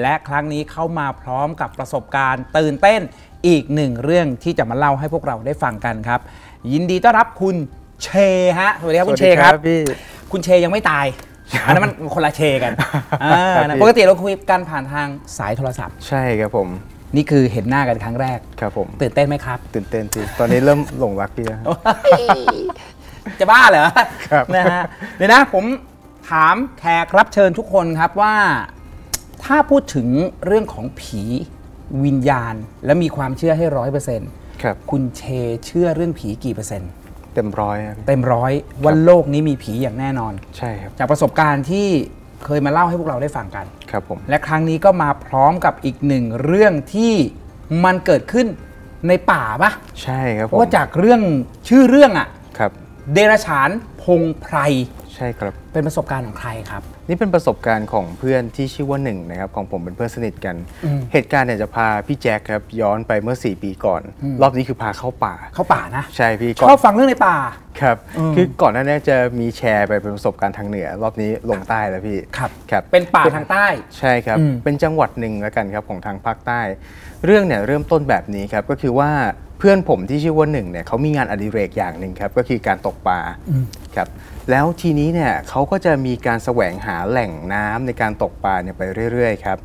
[0.00, 3.00] และครั้งนี้เข้ามาพร้อมกับประสบการณ์ตื่นเต้น
[3.46, 6.20] อีกหนึ่งเรื่องที่จะมาเล่าให้พวกเราได้ฟังกันครับ
[6.72, 7.56] ยินดีต้อนรับคุณ
[8.02, 8.08] เช
[8.58, 9.80] ฮะสวัสดีครับคุณเชครับ พี่
[10.32, 11.06] คุณเชยังไม่ตาย
[11.66, 12.72] อันนั้นมันคนละเชกัน
[13.22, 15.08] อ่านะปกติเราคุยกันผ่านทาง
[15.38, 16.68] สายโทรศัพท์ ใช่ครับผม
[17.16, 21.60] นี่คือเห็นหน้ากันครั้งแรก ครับผม ตื่นเต้นไหมครับ ตื่นเต้นพี่ตอนนี้เริ่มหลงรักพี่แล้ว
[23.40, 23.86] จะบ้าเหรอ
[24.30, 24.82] ครับนะฮะ
[25.16, 25.64] เดี๋ยวนะผม
[26.30, 28.34] ถามแขกรับเชิญทุกคนครับว่า
[29.44, 30.08] ถ้าพูดถึง
[30.46, 31.22] เรื่องของผี
[32.04, 32.54] วิญญาณ
[32.84, 34.30] และมีความเชื่อให้ร้อยเปอร์เซ็นต์
[34.62, 35.22] ครับคุณเช
[35.66, 36.90] เชื่อเรื่องผีกี่เปอร์เซ็นต์
[37.34, 38.52] เต็มร้อยครับพี่เต็มร้อย
[38.84, 41.86] ว่าโลกนี้มีผีอย่างแน่นอน ใช่ครับจากประสบการณ์ที่
[42.44, 47.14] เคยมาเล่าให้พวกเราได้ฟังกัน ครับผม และครั้งนี้ก็มาพร้อมกับอีกหนึ่งเรื่องที่
[47.84, 48.46] มันเกิดขึ้น
[49.08, 49.70] ในป่าปะ
[50.02, 51.20] ใช่ครับเพผมราะว่าจากเรื่อง
[51.68, 52.28] ชื่อเรื่องอะ
[52.58, 52.70] ครับ
[53.12, 53.70] เดรฉาน
[54.02, 54.56] พงไพร
[55.16, 64.02] ใช่ครับ เป็นประสบการณ์ของใครครับ นี่เป็นประสบการณ์ของเพื่อนที่ชื่อว่าหนึ่งนะครับของผมเป็นเพื่อนสนิทกันอืมเหตุการณ์เนี่ยจะพาพี่แจ็คครับย้อนไปเมื่อ 4 ปีก่อน
[64.42, 67.36] รอบนี้คือพาเข้าป่า เข้าป่านะ ใช่พี่ชก่ออนบฟังเรื่องในป่า
[67.80, 73.66] ครับอืมคือก่อนหน้านี้จะมีแชร์ไปเป็นประสบการณ์ทางเหนือ รอบนี้ลงใต้แล้วพี่ ครับครับ เป็นป่าทางใต้
[73.98, 76.60] ใช่ครับอืมเป็นจังหวัดหนึ่งแล้วกันครับของทางภาคใต้
[77.24, 79.10] เรื่องเนี่ยเริ่มต้นแบบนี้ครับก็คือว่า
[79.58, 83.20] เพื่อนผมที่ชื่อว่าหนึ่งเนี่ยเขามีงานอดิเรกอย่างหนึ่งครับก็คือการตกปลา
[83.96, 84.08] ครับ
[84.50, 89.58] แล้วทีนี้เนี่ยเขาก็จะมีการแสวงหาแหล่งน้ำในการตกปลาเนี่ยไปเรื่อยๆครับ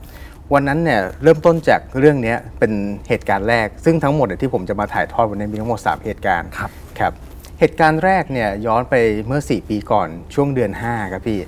[0.53, 2.71] วันนั้นเนี่ยเริ่มต้นจากเรื่องเนี้ยเป็น
[3.09, 7.13] เหตุการณ์แรก ซึ่งทั้งหมดเนี่ยที่ผมจะมาถ่ายทอดวันนี้มีทั้งหมด 3 เหตุการณ์ครับครับ
[7.59, 8.95] เหตุการณ์แรกเนี่ยย้อนไป
[9.27, 11.39] เมื่อ 4 ปีก่อนช่วงเดือน 5 ครับพี่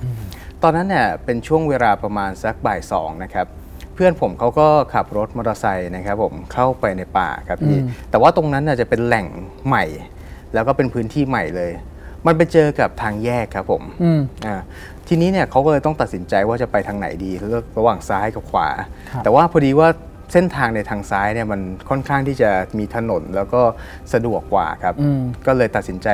[0.62, 3.46] ตอนนั้นเนี่ยเป็นช่วงเวลาประมาณสักบ่ายสองนะครับ
[3.94, 7.78] เพื่อนผมเขาก็ขับรถมอเตอร์ไซค์นะครับผมเข้าไปในป่าครับพี่
[8.10, 9.26] แต่ว่าตรงนั้นน่ะจะเป็นแหล่ง
[9.66, 9.84] ใหม่
[10.54, 11.72] แล้วก็เป็นพื้นที่ใหม่เลย
[12.26, 14.56] มันไปเจอกับทางแยกครับผมอืมอ่า
[15.08, 18.68] ทีนี้เนี่ยเขาก็เลยต้องตัดสินใจว่าจะไปทางไหนดีเลือกระหว่างซ้ายกับขวา
[19.10, 19.88] ครับแต่ว่าพอดีว่า
[20.32, 23.62] เส้นทางในทางซ้ายเนี่ยมันค่อนข้างที่จะมีถนนแล้วก็
[24.12, 26.08] สะดวกกว่าครับอืมก็เลยตัดสินใจ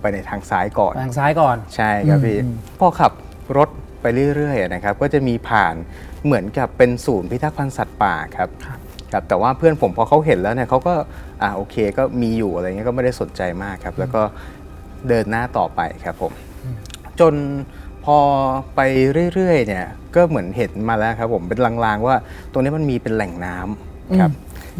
[0.00, 3.12] ไปในทางซ้ายก่อนทางซ้ายก่อนใช่ครับพี่อืมพอขับ
[3.56, 3.68] รถ
[4.02, 4.06] ไป
[4.36, 5.74] เรื่อยๆอะนะครับ ก็จะมีผ่าน
[6.24, 8.48] เหมือนกับเป็นศูนย์พิทักษ์พันธุ์สัตว์ป่าครับ
[9.12, 10.94] ครับแต่ว่าเพื่อนผมพอเขาเห็นแล้วเนี่ยเขาก็
[11.42, 14.22] อ่าโอเคก็มีอยู่อะไรเงี้ยก็ไม่ได้สนใจมากครับ แล้วก็
[15.08, 16.32] เดินหน้าต่อไปครับผม
[17.20, 17.34] จน
[18.04, 18.20] พอพอ
[18.76, 18.80] ไป
[19.34, 22.16] เรื่อยๆเนี่ยก็เหมือนเห็นมาแล้วครับผมเป็นลางๆว่า
[22.52, 24.30] ตรงนี้มันมีเป็นแหล่งน้ำครับ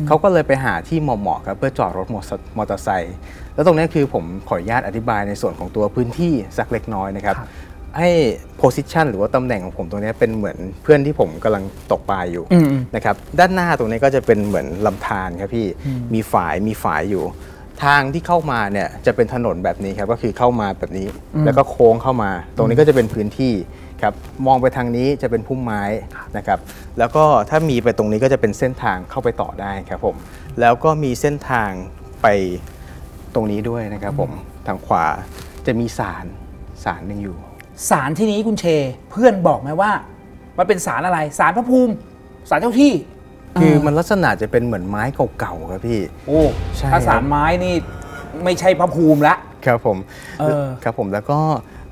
[0.07, 3.17] เขาก็เลยไปหาที่เหมาะๆครับเพื่อจอดรถมอเตอร์มอเตอร์ไซค์
[3.55, 7.37] แล้วตรงนี้คือผมขออนุญาตอธิบายในส่วนของตัวพื้นที่สักเล็กน้อยนะครับ
[7.99, 8.11] ให้
[8.61, 15.67] position หรือว่าตำแหน่งของผมตรงนี้เป็นเหมือนเพื่อนที่ผมกำลังตกปลาอยู่อืมนะครับด้านหน้าตรงนี้ก็จะเป็นเหมือนลำธารครับพี่
[16.15, 17.25] มีฝายมีฝายอยู่
[17.85, 21.07] ทางที่เข้ามาเนี่ยจะเป็นถนนแบบนี้ครับก็คือเข้ามาแบบนี้
[21.45, 23.55] แล้วก็โค้งเข้ามา ตรงนี้ก็จะเป็นพื้นที่
[24.03, 24.15] ครับ
[24.47, 25.83] มองไปทางนี้จะเป็นพุ่มไม้
[26.37, 26.59] นะครับ
[26.99, 30.17] แล้วก็ถ้ามีไปตรงนี้ก็จะเป็นเส้นทางเข้าไปต่อได้ครับผม
[30.61, 31.71] แล้วก็มีเส้นทาง
[32.23, 32.27] ไป
[33.35, 34.31] ตรงนี้ด้วยนะครับผม
[34.67, 35.07] ทางขวา
[35.67, 36.25] จะมีศาล
[36.85, 37.37] ศาลหนึ่งอยู่
[37.91, 38.65] สารที่นี้คุณเช
[39.11, 39.93] เพื่อนบอกไหมว่า
[40.59, 41.95] มันเป็นสารอะไรสารพระภูมิ
[42.49, 42.93] สารเจ้าที่
[43.61, 45.03] คือมันลักษณะจะเป็นเหมือนไม้
[45.39, 46.41] เก่าๆครับพี่ โอ้
[46.77, 47.75] ใช่ถ้าคสารับรไม้นี่
[48.45, 49.35] ไม่ใช่พระภูมิละ
[49.67, 49.97] ครับผม
[50.41, 51.39] เออครับผมแล้วก็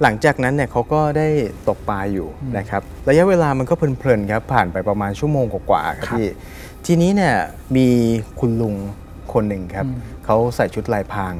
[0.02, 1.28] หลังจากนั้นเนี่ยเขาก็ได้
[1.68, 2.28] ตกปลาอยู่
[2.58, 6.26] นะครับระยะเวลามันก็เพลินๆครับผ่านไปประมาณชั่วโมงกว่าๆครับพี่
[6.86, 7.34] ทีนี้เนี่ย
[7.76, 7.88] มี
[8.40, 8.74] คุณลุง
[9.32, 9.86] คนหนึ่งครับ
[10.24, 11.34] เขาใส่ชุดลายพราง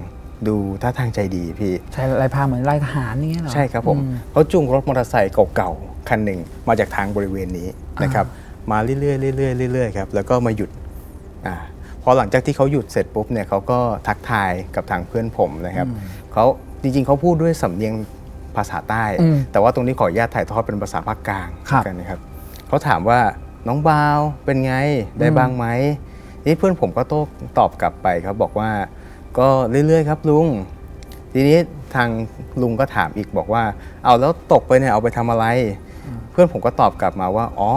[0.48, 6.38] ดูท่าทางใจดีพี่ใช่ลายพรางเหมือนลายทหารนี่เหรอใช่ครับผมอืเขาจูงรถมอเตอร์ไซค์เก่าๆคันหนึ่ง
[6.68, 7.68] มาจากทางบริเวณนี้
[8.02, 8.26] นะครับ
[8.70, 8.96] มาเรื่อ
[9.32, 10.70] ยๆเรื่อยๆเรื่อยๆครับแล้วก็มาหยุด
[11.46, 11.54] อ่า
[12.02, 15.88] พอหลังจากที่เขาหยุดเสร็จปุ๊บเนี่ยเขาก็ทักทายกับทางเพื่อนผมนะครับ
[16.32, 16.44] เขา
[16.82, 17.94] จริงๆเขาพูดด้วยสำเนียง
[18.56, 22.20] ภาษาใต้อืมแต่ว่าตรงนี้ขออนุญาตถ่ายทอดเป็นภาษาภาคกลางครับกันนะครับ
[22.68, 23.20] เขาถามว่า
[23.68, 24.74] น้องบาวเป็นไง
[25.20, 25.66] ได้บ้างไหม
[26.46, 27.22] นี่เพื่อนผมก็โต้
[27.58, 28.70] ตอบกลับไปครับบอกว่า
[29.38, 29.48] ก็
[29.86, 30.46] เรื่อยๆครับลุง
[31.32, 31.58] ทีนี้
[31.94, 32.08] ทาง
[32.62, 33.62] ลุงก็ถามอีกบอกว่า
[34.04, 35.46] เอาแล้วตกไปเนี่ยเอาไปทำอะไร
[35.85, 37.70] เพื่อนผมก็ตอบกลับมาว่าอ๋อ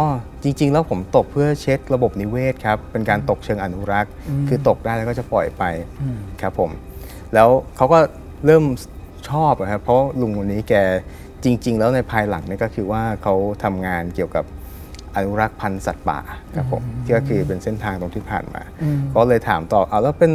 [0.43, 4.11] จริง ๆ แล้วผมตกเพื่อเช็คระบบนิเวศครับเป็นการตกเชิงอนุรักษ์
[4.47, 5.63] คือตกได้แล้วก็จะปล่อยไป
[6.41, 6.71] ครับผม
[7.33, 7.99] แล้วเขาก็
[8.45, 8.63] เริ่ม
[9.29, 10.73] ชอบอะครับเพราะลุงคนนี้แก
[11.43, 14.45] จริง ๆ แล้วในภายหลังเนี่ยก็คือว่าเขาทำงานเกี่ยวกับ
[15.15, 16.19] อนุรักษ์พันธุ์สัตว์ป่า
[16.55, 18.61] ครับผมที่ก็คือเป็นเส้นทางตรงที่ผ่านมา
[19.15, 20.31] ก็เลยถามต่อเอาแล้วเป็น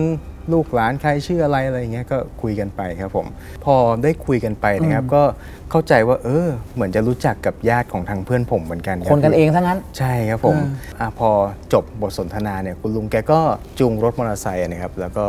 [0.53, 3.27] ลูกหลานใครชื่ออะไรอะไรอย่างเงี้ยก็คุยกันไปครับผม
[3.65, 5.23] พอได้คุยกันไปนะครับ ก็
[5.71, 10.57] เข้าใจว่า เออ เหมือนจะรู้จักกับญาติของทางเพื่อนผมเหมือนกันรับคนกันพี่เองทั้งนั้น ใช่ครับผม
[11.01, 11.31] อะพอ
[11.73, 13.41] จบบทสนทนาเนี่ยคุณลุงแกก็
[13.79, 15.27] จูงรถมอเตอร์ไซค์นะครับ แล้วก็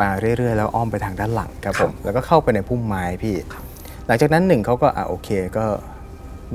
[0.00, 3.36] มาเรื่อยๆ แล้วอ้อมไปทางด้านหลังครับผมแล้วก็เข้าไปในพุ่มไม้พี่
[4.06, 5.64] หลังจากนั้นหนึ่งเขาก็อะโอเคก็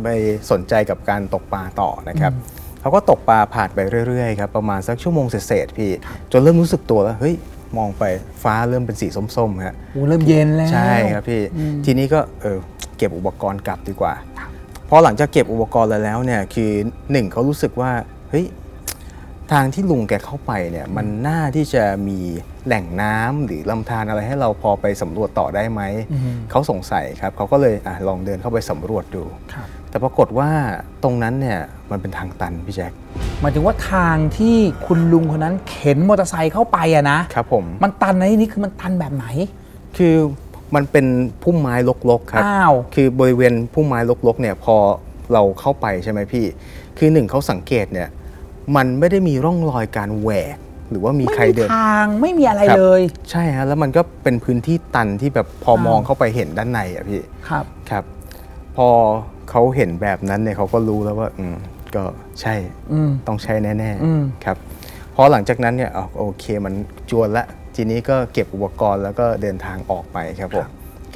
[0.03, 0.07] ไป
[0.51, 2.33] สนใจกับการตกปลาต่อนะครับ
[2.81, 5.91] เขาก็ตกปลาผ่านไปเรื่อยๆครับประมาณสักชั่วโมงเศษๆพี่
[6.31, 7.35] จนเริ่มรู้สึกตัวแล้วเฮ้ย
[7.77, 8.03] มองไป
[8.43, 11.41] ฟ้าเริ่มเป็นสีส้มๆฮะโอ้เริ่มเย็นแล้วใช่ครับพี่
[11.85, 12.57] ทีนี้ก็เออ
[12.97, 14.13] เก็บอุปกรณ์กลับดีกว่า
[14.89, 16.71] พอหลังจากเก็บอุปกรณ์แล้วเนี่ยคือ
[17.11, 17.91] หนึ่งเขารู้สึกว่า
[18.29, 18.45] เฮ้ย
[19.51, 22.19] ทางที่ลุงแกเข้าไปเนี่ยมันน่าที่จะมี
[22.65, 25.81] แหล่งน้ำหรือลำธารอะไรให้เราพอไปสำรวจต่อได้ไหม
[26.51, 29.23] เขาสงสัยครับเขาก็เลยอะลองเดินเข้าไปสำรวจดู
[29.53, 30.49] ครับ แต่ปรากฏว่า
[31.03, 31.59] ตรงนั้นเนี่ย
[31.91, 32.91] มันเป็นทางตันพี่แจ็ค
[33.41, 34.55] หมายถึงว่าทางที่
[34.85, 39.25] คุณลุงคนนั้นเข็นมอเตอร์ไซค์เข้าไปอะนะครับผมมันตันในที่นี้คือมันตันแบบไหน
[39.97, 40.15] คือ
[40.75, 41.05] มันเป็น
[41.43, 41.73] พุ่มไม้
[42.09, 44.75] รกๆครับอ้าว คือบริเวณพุ่มไม้รกๆเนี่ยพอ
[45.33, 46.45] เราเข้าไปใช่ไหมพี่
[46.97, 48.09] คือหนึ่งเขาสังเกตเนี่ย
[48.75, 50.57] มันไม่ได้มีร่องรอยการแหวก
[50.89, 58.03] หรือว่ามีไม่ใครมีเดิน ทางไม่มีอะไรครับ เลย ใช่ฮะแล้วมันก็เป็นพื้นที่ตันที่แบบพออ้าวมองเข้าไปเห็นด้านในอะพี่ ครับ ครับ
[58.77, 58.87] พอ
[59.51, 61.55] เขาเห็นแบบนั้นเนี่ยเขาก็รู้แล้วว่า อืม
[61.95, 62.03] ก็
[62.41, 62.55] ใช่
[62.93, 64.57] อืมต้องใช่แน่อืมๆครับ
[65.15, 66.73] พอหลังจากนั้นเนี่ยอะโอเคมัน
[67.11, 67.45] จวนละ
[67.75, 70.67] ทีนี้ก็เก็บอุปกรณ์แล้วก็เดินทางออกไปครับผม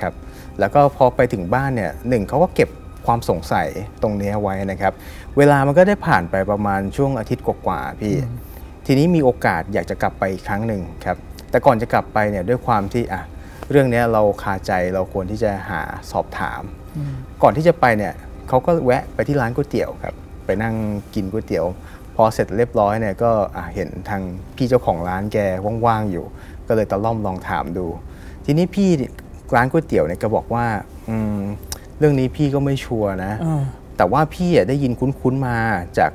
[0.02, 0.14] ครับ
[0.60, 2.70] แล้วก็พอไปถึงบ้านเนี่ยหนึ่งเขาก็เก็บ
[3.06, 3.68] ความสงสัย
[4.02, 4.94] ตรงเนี้ยไว้นะครับ
[5.38, 8.16] เวลามันก็ได้ผ่านไปประมาณช่วงอาทิตย์กว่าๆพี่
[8.86, 11.18] ทีนี้มีโอกาสอยากจะกลับไปอีกครั้งหนึ่งครับ
[11.52, 13.22] แต่ก่อนจะกลับไปเนี่ยด้วยความที่อะ
[13.72, 15.82] เรื่องเนี้ยเราคาใจเราควรที่จะหา
[16.12, 16.62] สอบถาม
[17.44, 18.14] ก่อนที่จะไปเนี่ย
[18.48, 20.16] เขาก็แวะไปที่ร้านก๋วยเตี๋ยวครับ
[20.46, 20.76] ไปนั่ง
[21.16, 21.66] กินก๋วยเตี๋ยว
[22.16, 24.22] พอเสร็จเรียบร้อยเนี่ยก็อะเห็นทาง
[24.56, 25.38] พี่เจ้าของร้านแก
[25.86, 26.26] ว่างๆอยู่
[26.68, 27.86] ก็เลยตะล่อมลองถามดู
[28.46, 28.90] ทีนี้พี่
[29.56, 30.66] ร้านก๋วยเตี๋ยวเนี่ยก็บอกว่า
[31.10, 31.40] อืม
[32.00, 33.64] เรื่องนี้พี่ก็ไม่ชัวร์นะอ่า
[33.98, 35.58] แต่ว่าพี่อะได้ยินคุ้นๆมา
[35.98, 36.12] จาก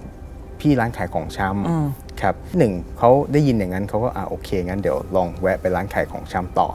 [0.61, 1.49] พี่ร้านขายของชอื
[1.85, 6.69] มำครับหนึ่งเขาได้ยินอย่างนั้นเขาก็อ่าโอเคงั้นเดี๋ยวลองแวะไปร้านขายของชำต่อ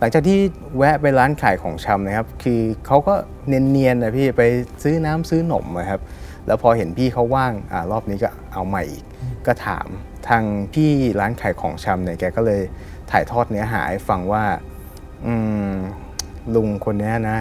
[0.00, 0.38] หลังจากที่
[0.76, 3.14] แวะไปร้านขายของชำนะครับ คือเขาก็
[3.46, 4.42] เนียนๆนะพี่ไป
[4.82, 6.00] ซื้อน้ำซื้อหนมนะครับ
[6.46, 9.04] แล้วพอเห็นพี่เขาว่างอ่ารอบนี้ก็เอาใหม่อีก
[9.46, 9.86] ก็ถาม
[10.28, 10.90] ทางพี่
[11.20, 12.62] ร้านขายของชำเนี่ยแกก็เลย
[13.10, 14.44] ถ่ายทอดเนื้อหาให้ฟังว่า
[15.26, 15.34] อื
[15.70, 15.72] ม
[16.54, 17.38] ลุงคนเนี้ยนะ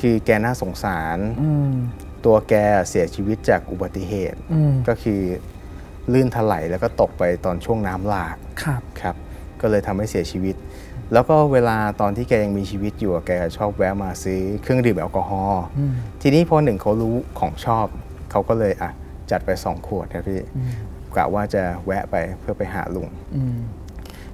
[0.00, 1.72] คือแกน่าสงสารอืม
[2.24, 2.54] ตัวแก
[2.88, 5.20] เสียชีวิตจากอุบัติเหตุอืมก็คือ
[6.12, 9.16] ลื่นถลายแล้วก็ตกไปตอนช่วงน้ำหลากครับครับ
[9.60, 10.56] ก็เลยทำให้เสียชีวิต
[11.12, 15.64] แล้วก็เวลาตอนที่แกยังมีชีวิตอยู่อะแกชอบแวะมาซื้อเครื่องดื่มแอลกอฮอล์
[16.22, 17.86] ทีนี้พอหนึ่งเขารู้ของชอบ
[18.30, 18.90] เขาก็เลยอะ
[19.30, 20.40] จัดไปสองขวดครับพี่
[21.16, 23.56] กะว่าจะแวะไปเพื่อไปหาลุงอืม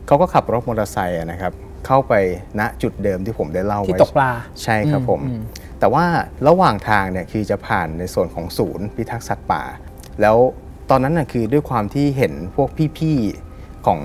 [0.06, 1.52] เขาก็ขับรถมอเตอร์ไซค์อะนะครับ
[1.86, 2.14] เข้าไป
[2.60, 4.30] ณจุดเดิมที่ผมได้เล่าที่ไว้ตกปลา
[4.62, 5.42] ใช่ครับผมอืม
[5.80, 6.04] แต่ว่า
[6.48, 9.62] ระหว่างทางเนี่ยคือจะผ่านในส่วนของศูนย์พิทักษ์สัตว์ป่า
[10.20, 10.36] แล้ว
[10.90, 12.68] ตอนนั้นน่ะคือด้วยความที่เห็นพวก
[12.98, 14.00] พี่ๆของ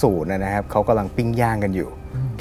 [0.00, 1.88] ศูนย์นะนะครับเขากำลังปิ้งย่างกันอยู่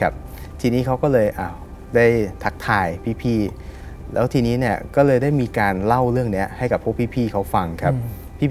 [0.01, 0.13] ครับ
[0.61, 1.55] ทีนี้เขาก็เลยอ้าว
[1.95, 2.05] ได้
[2.43, 2.87] ทักทาย
[3.21, 7.93] พี่ๆแล้วทีนี้เนี่ยก็เลยได้มีการเล่าเรื่องเนี้ยให้กับพวกพี่ๆเขาฟังครับ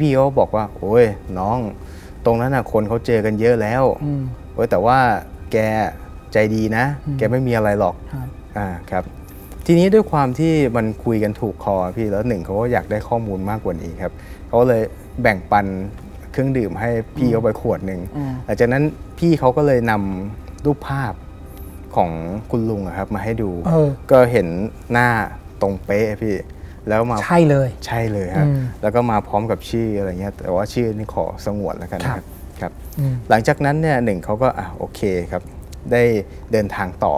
[0.02, 1.04] พี่ๆเขาบอกว่า โอ้ย
[1.38, 1.58] น้อง
[2.24, 4.22] ตรงนั้นน่ะคนเขาเจอกันเยอะแล้วอืม
[4.52, 4.98] โอ้ยแต่ว่า
[5.52, 5.56] แก
[6.32, 6.84] ใจดีนะ
[7.18, 8.28] แกไม่มีอะไรหรอกครับ
[8.58, 9.04] อ่าครับ
[9.66, 14.12] ทีนี้ด้วยความที่มันคุยกันถูกคอพี่แล้วหนึ่งเขาก็อยากได้ข้อมูลมากกว่านี้ครับ
[14.48, 14.82] เขาเลย
[15.22, 15.66] แบ่งปัน
[16.32, 18.84] เครื่องดื่มให้พี่เขาไปขวดหนึ่งอืมหลังจากนั้น
[19.18, 21.12] พี่เขาก็เลยนำรูปภาพ
[21.96, 22.10] ของ
[22.50, 24.46] คุณลุงอะครับ มาให้ดูเออก็เห็น
[24.92, 25.08] หน้า
[25.60, 26.36] ตรงเป๊ะพี่
[26.88, 32.26] แล้วมาใช่เลย ใช่เลยครับอืมแล้วก็มาพร้อมกับชื่ออะไรเงี้ย แต่ว่าชื่อนี่ขอสงวนแล้วกันนะครับ
[32.60, 35.00] ครับอืมหลังจากนั้นเนี่ยหนึ่งเขาก็อะโอเค
[35.30, 35.42] ครับ
[35.92, 36.02] ได้
[36.52, 37.14] เดินทางต่อ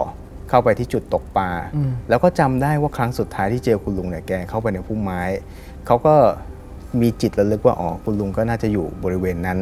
[0.49, 5.21] เข้าไปที่จุดตกปลาอืมแล้วก็จำได้ว่าครั้งสุดท้ายที่เจอคุณลุงเนี่ยแกเข้าไปในพุ่มไม้
[5.85, 6.15] เขาก็
[7.01, 9.59] มีจิตระลึกว่าอ๋อคุณลุงก็น่าจะอยู่บริเวณนั้น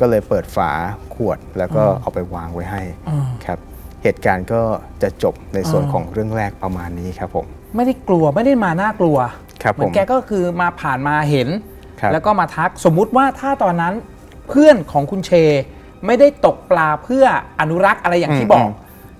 [0.00, 0.70] ก็เลยเปิดฝา
[1.14, 3.58] ขวดแล้วก็เอาไปวางไว้ให้อ่าครับ
[4.02, 4.60] เหตุการณ์ก็
[5.02, 7.46] จะจบในส่วนอ่าของเรื่องแรกประมาณนี้ครับผม
[7.76, 9.18] ไม่ได้กลัวไม่ได้มาน่ากลัว
[9.62, 11.48] ครับเหมือผมนแกก็คือมาผ่านมาเห็น
[12.00, 13.94] ครับแล้วก็มาทักสมมุติว่าถ้าตอนนั้น
[14.48, 15.30] เพื่อนของคุณเช
[16.06, 17.24] ไม่ได้ตกปลาเพื่อ
[17.60, 18.66] อนุรักษ์อะไรอย่างที่บอก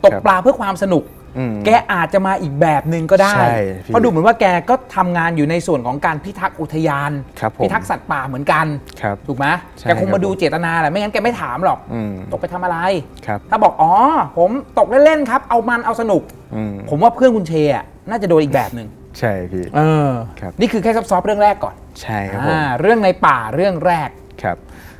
[0.04, 1.17] ตกปลาเพื่อความสนุกอืม
[1.66, 7.10] แกอาจจะมาอีกแบบหนึ่งก็ได้ใช่พี่เพราะดูเหมือนว่าแกก็ทำงานอยู่ในส่วนของการพิทักษ์อุทยาน
[7.40, 8.66] ครับผมพิทักษ์สัตว์ป่าเหมือนกัน
[9.02, 9.46] ครับถูกไหม
[9.78, 12.78] ใช่แกคงครัมาบดูเจตนาแหละไม่งั้นแกไม่ถามหรอกอืมตกไปทำอะไร
[13.26, 13.92] ครับถ้าบอกอ๋อ
[14.38, 16.22] ผมตกเล่นๆครับ เอามันเอาสนุก
[16.54, 18.88] อืมผมว่าเพื่อนคุณเชอะน่าจะโดนอีกแบบหนึ่ง
[19.18, 20.10] ใช่พี่เออ
[20.40, 24.08] ครับนี่คือแค่ซอฟต์ๆเรื่องแรกก่อน ใช่ครับผมอ่าเรื่องในป่าเรื่องแรก
[24.42, 24.56] ครับ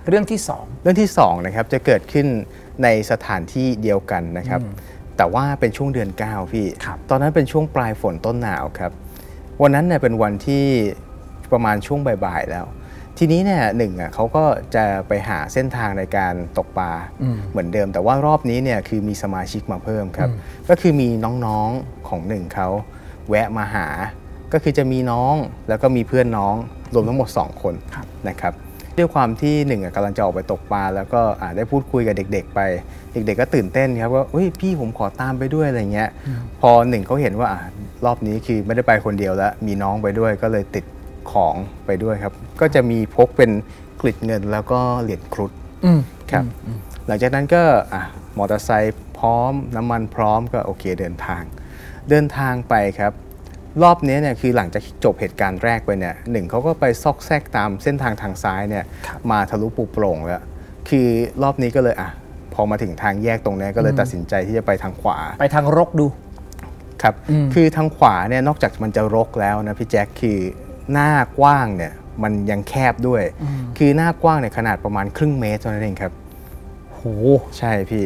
[0.08, 2.26] เรื่องที่สองเรื่องที่2นะครับจะเกิดขึ้น
[2.82, 4.60] ในสถานที่เดียวกันนะครับ
[5.18, 8.92] แต่ว่าเป็นช่วงเดือน 9 พี่ครับตอนนั้นเป็นช่วงปลายฝนต้นหนาวครับ
[9.62, 10.64] วันนั้นเนี่ยเป็นวันที่
[11.52, 12.66] ประมาณช่วงบ่ายๆแล้ว
[13.18, 16.92] ทีนี้เนี่ยหนึ่งอะเขาก็จะไปหาเส้นทางในการตกปลา
[17.22, 20.30] อืมเหมือนเดิม แต่ว่ารอบนี้เนี่ยคือมีสมาชิกมาเพิ่มครับ
[20.68, 21.08] ก็คือมี
[21.46, 22.68] น้องๆของหนึ่งเขา
[23.28, 23.86] แวะมาหา
[24.52, 25.34] ก็คือจะมีน้อง
[25.68, 26.54] แล้วก็มีเพื่อนน้อง
[26.94, 28.54] รวมทั้งหมด 2 คนครับนะครับ
[28.98, 32.60] ด้วยความที่หนึ่งอะกำลังจะออกไปตกปลาแล้วก็อ่าได้พูดคุยกับเด็ก ๆ ไป
[33.12, 36.10] เด็ก ๆ ก็ตื่นเต้นครับว่าเฮ้ยพี่ผมขอตามไปด้วยอะไรเงี้ย
[36.60, 37.60] พอหนึ่งเขาเห็นว่าอ่า
[38.04, 40.84] รอบนี้คือไม่ได้ไปคนเดียวแล้ว มีน้องไปด้วยก็เลยติด
[41.32, 41.54] ของ
[41.86, 43.50] ไปด้วยครับ ก็จะมีพกเป็น
[44.00, 45.52] กลิดเงินแล้วก็เหรียญครุฑ
[45.84, 46.00] อืม
[46.30, 46.44] ครับ
[47.06, 47.62] หลังจากนั้นก็
[47.92, 48.02] อะ
[48.38, 51.42] มอเตอร์ไซค์พร้อมน้ำมันพร้อมก็โอเคเดินทาง
[52.10, 53.12] เดินทางไปครับ
[53.82, 58.84] รอบนี้เนี่ยคือหลังจากจบเหตุการณ์แรกไปเนี่ยหนึ่งเขาก็ไปซอกแซกตามเส้นทางทางซ้ายเนี่ย
[59.30, 60.42] มาทะลุปูโปร่งแล้ว
[60.88, 61.08] คือ
[61.42, 62.10] รอบนี้ก็เลยอะ
[62.54, 66.06] พอมาถึงทางแยกตรงเนี้ยก็เลยตัดสินใจที่จะไปทางขวา ไปทางรกดู
[67.02, 70.38] ครับอืมคือทางขวาเนี่ยนอกจากมันจะรกแล้วนะพี่แจ็คคือ
[70.92, 71.92] หน้ากว้างเนี่ย
[72.22, 73.22] มันยังแคบด้วย
[73.78, 76.12] คือหน้ากว้างเนี่ยขนาดประมาณครึ่งเมตรเท่านั้นเองครับ
[76.94, 77.02] โห
[77.58, 78.04] ใช่พี่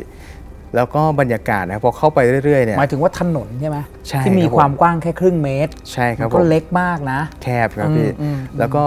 [0.77, 3.79] แล้วก็บรรยากาศนะครับพอเข้าไปเรื่อยๆเนี่ยหมายถึงว่าถนนใช่ไหม
[4.09, 8.85] ใช่ที่มีครับผมความกว้างแค่ครึ่งเมตร ใช่ครับมันก็ผมเล็กมากนะ แคบครับพี่อืมอืมแล้วก็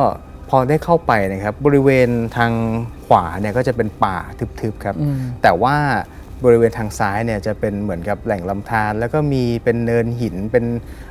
[0.49, 2.51] พอได้เข้าไปนะครับ บริเวณทาง
[3.05, 4.17] ขวาเนี่ยก็จะเป็นป่า
[4.61, 5.75] ทึบๆครับอืมแต่ว่า
[6.45, 10.65] บริเวณทางซ้ายเนี่ยจะเป็นเหมือนกับแหล่งลำธารแล้วก็มีเป็นเนินหินเป็น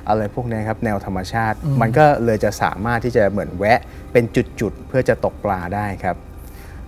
[0.09, 3.81] อะไรพวกเนี้ยครับแนวธรรมชาติ มันก็เลยจะสามารถที่จะเหมือนแวะ
[4.13, 4.25] เป็น
[4.61, 6.17] จุดๆเพื่อจะตกปลาได้ครับ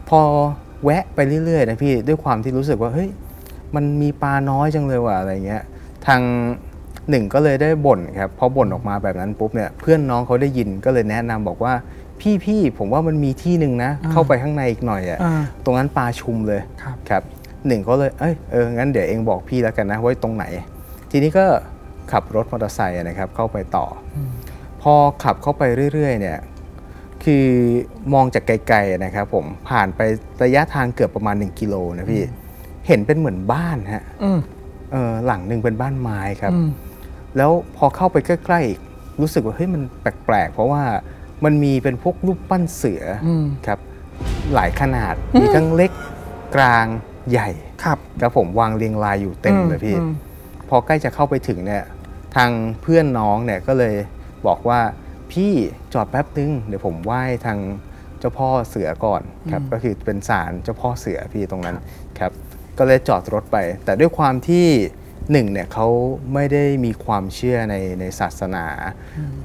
[0.08, 0.20] พอ
[0.84, 3.08] แวะไปเรื่อยๆนะพี่ด้วยความที่รู้สึกว่าเฮ้ย
[3.76, 5.62] มันมีปลาน้อยจังเลยว่ะอะไรเงี้ย
[6.06, 6.22] ทาง
[7.10, 11.74] หนึ่งก็เลยได้บ่นครับพอบ่นออกมาแบบนั้นปุ๊บเนี่ยเพื่อนน้องเขาได้ยินก็เลยแนะนำบอกว่า
[12.20, 17.22] พี่พี่ผมว่ามันมีที่หนึ่งนะ เข้าไปข้างในอีกหน่อยอะอ่าตรงนั้นปลาชุมเลยครับครับ
[17.66, 20.44] หนึ่งก็เลยเอ้ยเอองั้นเดี๋ยวเองบอกพี่แล้วกันนะว่าตรงไหน
[21.10, 21.46] ทีนี้ก็
[22.12, 23.86] ขับรถมอเตอร์ไซค์อะนะครับ เข้าไปต่อ
[24.16, 24.18] อ
[24.82, 24.94] พอ
[25.24, 25.62] ขับเข้าไป
[25.92, 26.38] เรื่อย ๆ เนี่ย
[27.24, 27.46] คือ
[28.14, 30.00] มองจากไกลๆนะครับ ผมผ่านไป
[30.42, 32.22] ระยะทางเกือบประมาณ 1 กิโลนะพี่
[32.86, 34.40] เห็นเป็นเหมือนบ้านฮะอืม
[34.92, 36.68] เออหลังหนึ่งเป็นบ้านไม้ครับอืม
[37.36, 38.80] แล้วพอเข้าไปใกล้ๆอีก
[39.20, 40.82] รู้สึกว่าเฮ้ยมันแปลกๆ เพราะว่า
[41.44, 43.78] มันมีเป็นพวกรูปปั้นเสืออมครับ
[44.54, 45.92] หลายขนาดมีทั้งเล็ก
[46.56, 46.86] กลาง
[47.30, 47.50] ใหญ่
[47.84, 50.12] ครับครับผมวางเรียงรายอยู่เต็มเลยพี่อืม
[50.68, 51.84] พอใกล้จะเข้าไปถึงเนี่ย
[52.36, 52.50] ทาง
[52.82, 53.94] เพื่อนน้องเนี่ยก็เลย
[54.46, 54.80] บอกว่า
[55.32, 55.52] พี่
[55.92, 57.58] จอดแป๊บนึงเดี๋ยวผมไหว้ทาง
[58.18, 61.76] เจ้าพ่อเสือก่อนครับ ก็คือเป็นศาลเจ้าพ่อเสือพี่ตรงนั้น
[62.18, 62.32] ครับ
[62.78, 64.66] ก็เลยจอดรถไป แต่ด้วยความที่
[65.32, 65.86] หนึ่งเนี่ยเขา
[66.34, 68.64] ไม่ได้มีความเชื่อในในศาสนา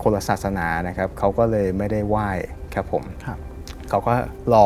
[0.01, 2.29] คนละศาสนานะครับเขาก็เลยไม่ได้ไหว้
[2.73, 3.37] ครับผมครับ
[3.89, 4.13] เขาก็
[4.53, 4.65] รอ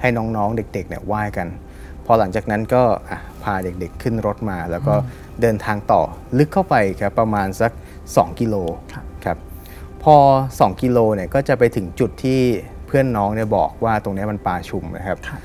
[0.00, 1.48] ให้น้องๆเด็กๆเนี่ยไหว้กัน
[2.06, 4.94] พอหลังจากนั้นก็อะพาเด็กๆขึ้นรถมา แล้วก็
[5.40, 6.02] เดินทางต่อ
[6.38, 7.72] ลึกเข้าไปครับประมาณสัก
[8.04, 8.54] 2 กิโล
[8.92, 9.38] ครับครับ
[10.02, 10.16] พอ
[10.52, 12.40] 2 กิโลเนี่ยก็จะไปถึงจุดที่
[12.86, 15.40] เพื่อนน้องเนี่ยบอกว่าตรงเนี้ยมันป่าชุมนะครับครับ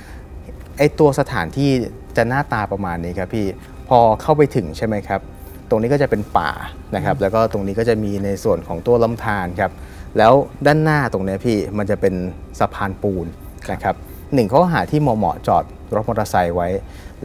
[0.79, 1.69] ไอตัวสถานที่
[2.17, 3.47] จะหน้าตาประมาณนี้ครับพี่
[3.89, 5.21] พอเข้าไปถึงใช่ไหมครับ
[5.69, 6.51] ตรงนี้ก็จะเป็นป่า
[6.95, 9.71] นะครับ แล้วก็ตรงนี้ก็จะมีในส่วนของตัวลำธารครับ
[10.17, 10.33] แล้ว
[10.65, 12.13] ด้านหน้าตรงเนี้ยพี่มันจะเป็น
[12.59, 13.25] สะพานปูน
[13.71, 13.95] นะครับ
[14.33, 15.63] หนึ่งเขาหาที่เหมาะๆจอด
[15.95, 16.69] รถมอเตอร์ไซค์ไว้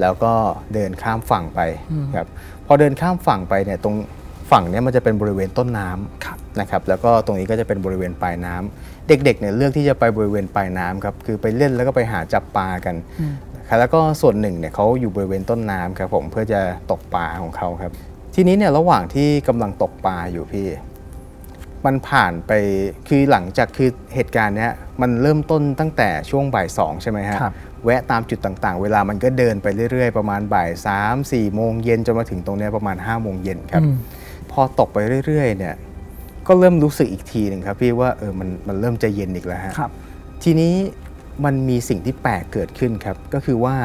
[0.01, 0.33] แล้วก็
[0.75, 1.61] เดินข้ามฝั่งไป
[2.17, 2.27] ครับ
[2.67, 3.97] พอเดินข้ามฝั่งไปเนี่ยตรง
[4.51, 12.95] ฝั่งเนี้ยมันจะเป็นบริเวณต้นน้ำครับนะครับ แล้วก็ตรงนี้ก็จะเป็นบริเวณปลายน้ำ เด็กๆเนี่ยเลือกที่จะไปบริเวณปลายน้ำครับคือไปเล่นแล้วก็ไปหาจับปลากัน
[13.57, 16.61] นะครับแล้วก็ส่วนหนึ่งเนี่ยเขาอยู่บริเวณต้นน้ำครับผมเพื่อจะ
[16.91, 17.93] ตกปลาของเขาครับ
[18.35, 20.69] ทีนี้เนี่ยระหว่างที่กำลังตกปลาอยู่พี่
[21.87, 22.53] มันผ่านไป
[23.09, 27.55] คือหลังจากคือเหตุการณ์เนี้ยมันเริ่มต้นตั้งแต่ช่วงบ่ายสองใช่ไหมฮะครับ
[27.85, 33.95] แวะตามจุดต่างๆ เวลามันก็เดินไปเรื่อยๆ ประมาณบ่ายสามสี่โมงเย็นจนมาถึงตรงเนี้ยประมาณ5้าโมงเย็นครับอืม
[34.53, 35.75] พอตกไปเรื่อยๆเนี่ย
[36.49, 39.91] ก็เริ่มรู้สึกอีกทีหนึ่งครับพี่ว่าเออมันมันเริ่มจะเย็นอีกแล้วฮะครับ
[40.43, 40.75] ทีนี้
[41.45, 43.77] มันมีสิ่งที่แปลกเกิดขึ้นครับ ก็คือว่า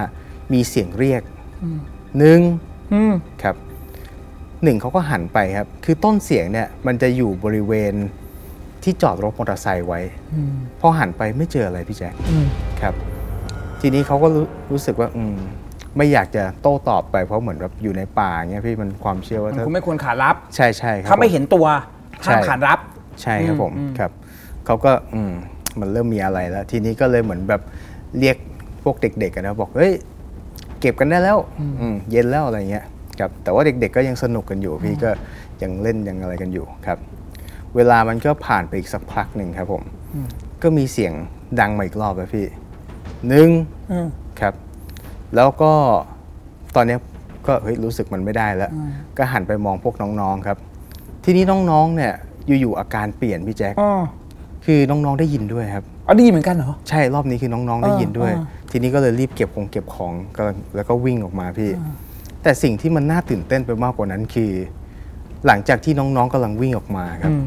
[0.53, 1.21] มีเสียงเรียก
[2.17, 2.41] หนึ่ง
[2.93, 3.13] อืม
[3.43, 3.55] ครับ
[4.63, 7.93] หนึ่งเขาก็หันไปครับ คือต้นเสียงเนี่ย มันจะอยู่บริเวณ
[8.83, 10.01] ที่จอดรถมอเตอร์ไซค์ไว้
[10.33, 12.47] อืมพอหันไปไม่เจออะไรพี่แจ๊คอืม
[12.81, 12.93] ครับ
[13.81, 15.35] ทีนี้เขาก็รู้รู้สึกว่า อืม
[15.97, 21.65] ไม่อยากจะโต้ตอบไปเพราะเหมือนแบบอยู่ในป่าเงี้ยพี่มันความเชื่อว่ามันถ้าคุณไม่ควรขารับ ใช่ใช่ครับถ้าไม่ผเห็นตัว
[22.25, 22.79] ห้ามใช่ขานรับ
[23.21, 24.11] ใช่ครับผมอืมครับ
[24.65, 25.33] เขาก็อืม
[25.79, 27.61] มันเริ่มมีอะไรแล้ว ทีนี้ก็เลยเหมือนแบบ
[28.19, 28.37] เรียก
[28.83, 29.91] พวกเด็กๆกันนะบอกเฮ้ย
[30.79, 31.37] เก็บกันได้แล้ว
[31.81, 32.85] อืมเย็นแล้วอะไรเงี้ย
[33.19, 35.09] ครับแต่ว่าเด็กๆก็ยังสนุกกันอยู่พี่ก็
[35.61, 36.97] ยังเล่นยังอะไรกันอยู่ครับ
[37.75, 39.83] เวลามันก็ผ่านไปอีกสักพักหนึ่งครับผม
[40.63, 41.13] ก็มีเสียง
[41.59, 42.45] ดังมาอีกรอบแล้วพี่
[43.27, 43.49] หนึ่ง
[43.91, 44.07] อืม
[44.39, 44.53] ครับ
[45.35, 45.71] แล้วก็
[46.75, 46.99] ตอนเนี้ย
[47.47, 48.71] ก็เฮ้ยรู้สึกมันไม่ได้แล้ว
[49.17, 50.57] ก็หันไปมองพวกน้องๆครับ
[51.29, 52.13] ทีนี้น้องๆเนี่ย
[52.59, 53.91] อยู่ๆอาการเปลี่ยนพี่แจ๊คอ๋อ
[54.65, 60.43] คือน้องๆได้ยินด้วยครับอ๋อดีเหมือนกันเหรอ ใช่รอบนี้คือน้องๆได้ยินด้วยเออทีนี้ก็เลยรีบเก็บของเก็บของก็
[60.75, 61.71] แล้วก็วิ่งออกมาพี่
[62.43, 64.51] แต่สิ่งที่มันน่าตื่นเต้นไปมากกว่านั้นคือ
[65.45, 67.43] หลังจากที่น้องๆกำลังวิ่งออกมาครับอืม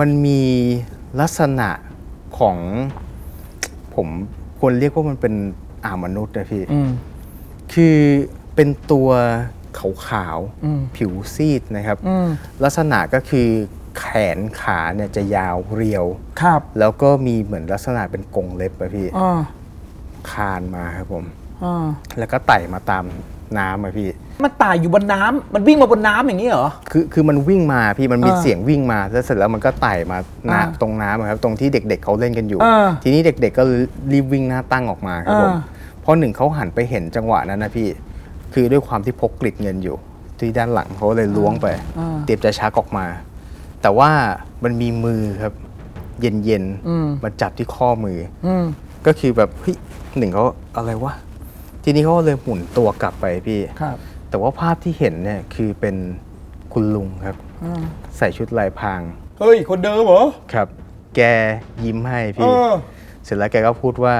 [0.00, 0.40] มันมี
[1.20, 1.68] ลักษณะ
[2.38, 2.56] ของ
[3.94, 4.08] ผม
[4.58, 5.34] ควรเรียกว่ามันเป็น
[5.84, 6.90] อ่ามนุษย์นะพี่อืม
[7.72, 7.96] คือ
[8.54, 9.08] เป็นตัว
[9.78, 12.28] ขาวอืมๆผิวซีดนะครับอืม
[12.64, 13.48] ลักษณะก็คือ
[13.98, 14.06] แข
[14.36, 16.04] นขาเนี่ยจะยาวเรียว
[16.42, 19.40] ครับ แล้วก็มีเหมือนลักษณะเป็นกรงเล็บอะพี่อ่า
[20.30, 21.24] คานมาครับผม
[21.62, 21.86] อ่า
[22.18, 23.04] แล้วก็ไต่มาตาม
[23.58, 24.08] น้ำอะพี่
[24.44, 33.62] มันตายอยู่บนน้ำมันวิ่งมาบนน้ำอย่างนี้เหรอ คือคือมันวิ่งมาพี่มันมีอ่าเสียงวิ่งมาแล้วเสร็จแล้วมันก็ไต่มาหน้าอ่าตรงน้ำอะครับ ตรงที่เด็ก ๆเขาเล่นกันอยู่อ่าทีนี้เด็ก ๆ ก็
[34.12, 35.60] รีบวิ่งหน้าตั้งออกมาครับผมอ่า
[36.04, 37.88] พอหนึ่งเขาหันไปเห็นจังหวะนั้นนะพี่
[38.54, 39.96] คือด้วยความที่พกกลิดเงินอยู่
[40.38, 41.66] ที่ด้านหลังเขาเลยล้วงไป
[41.98, 43.06] อ่า เตรียมจะชักออกมา
[43.82, 44.10] แต่ว่า
[44.64, 45.54] มันมีมือครับ
[46.20, 48.64] เย็นอืมๆมาจับที่ข้อมือ อืม
[49.06, 49.76] ก็คือแบบเฮ้ย
[50.18, 50.44] หนึ่งเขา
[50.76, 51.14] อะไรวะ
[51.82, 53.96] ทีนี้เขาก็เลยหมุนตัวกลับไปพี่ ครับ
[54.28, 55.96] แต่ว่าภาพที่เห็นเนี่ยคือเป็น
[56.72, 57.82] คุณลุงครับอ่า
[58.16, 59.00] ใส่ชุดลายพราง
[59.38, 60.22] เฮ้ย คนเดิมเหรอ
[60.52, 60.68] ครับ
[61.16, 61.20] แก
[61.84, 62.72] ยิ้มให้เอพี่ อ
[63.24, 64.16] เสร็จแล้วแกก็พูดว่า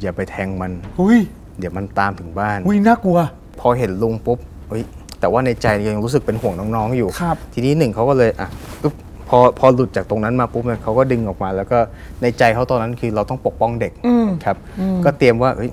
[0.00, 1.18] อย่าไปแทงมัน หุ้ย
[1.58, 3.18] เดี๋ยวมันตามถึงบ้าน หุ้ยน่ากลัว
[3.60, 4.38] พอเห็นลุงปุ๊บ
[4.68, 4.82] เฮ้ย
[5.20, 8.48] แต่ว่าในใจยังรู้สึกเป็นห่วงน้องๆอยู่ ครับ ทีนี้หนึ่งเขาก็เลยอะ
[8.82, 8.94] ปึ๊บ
[9.28, 11.78] พอพอหลุดจากตรงนั้นมาปุ๊บเนี่ยเขาก็ดึงออกมา แล้วก็
[12.22, 14.56] ในใจเขาตอนนั้นคือเราต้องปกป้องเด็กอืม ครับ
[15.04, 15.70] ก็เตรียมว่าเฮ้ย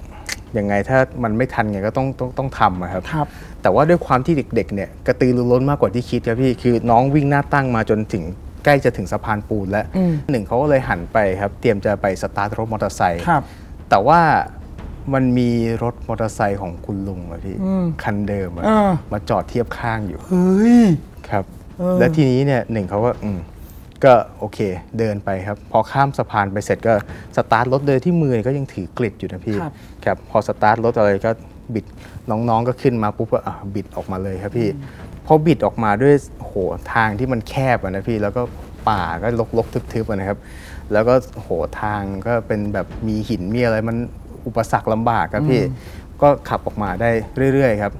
[0.57, 3.27] ยังไงถ้ามันไม่ทันไงก็ต้องต้องต้องทำอะครับ ครับ
[3.61, 8.23] แต่ว่าด้วยความที่เด็กๆเนี่ยกระตือรือร้นมากกว่าที่คิดครับพี่คือน้องวิ่งหน้าตั้งมาจนถึง
[8.65, 13.43] ใกล้จะถึงสะพานปูนแล้วอืมหนึ่งเขาก็เลยหันไปครับ เตรียมจะไปสตาร์ทรถมอเตอร์ไซค์ครับ
[13.89, 14.19] แต่ว่า
[15.13, 15.49] มันมี
[15.83, 20.83] รถมอเตอร์ไซค์ของคุณลุงอะพี่อืมคันเดิมอะอ่ามาจอดเทียบข้างอยู่เฮ้ย
[21.29, 21.43] ครับ
[21.77, 23.39] เออแล้วทีนี้เนี่ยหนึ่งเขาก็อืม
[24.05, 24.59] ก็โอเค
[24.99, 26.93] เดินไปครับ พอข้ามสะพานไปเสร็จก็
[27.35, 29.73] สตาร์ทรถโดยที่มือก็ยังถือกลิดอยู่นะพี่ครับ
[30.05, 31.31] ครับพอสตาร์ทรถอะไรก็
[31.73, 31.85] บิด
[32.29, 34.69] น้องๆก็ขึ้นมาปุ๊บก็อะบิดออกมาเลยครับพี่
[35.25, 36.53] พอบิดออกมาด้วยโห
[36.93, 38.41] ทางที่มันแคบอะนะพี่แล้วก็
[38.89, 39.27] ป่าก็
[39.57, 40.39] ลกๆทึบๆอะนะครับ
[40.93, 41.49] แล้วก็โห
[41.81, 43.97] ทางก็เป็นแบบมีหินมีอะไรมัน
[44.47, 45.61] อุปสรรคลำบากครับพี่
[46.21, 47.09] ก็ขับออกมาได้
[47.53, 47.91] เรื่อยๆครับ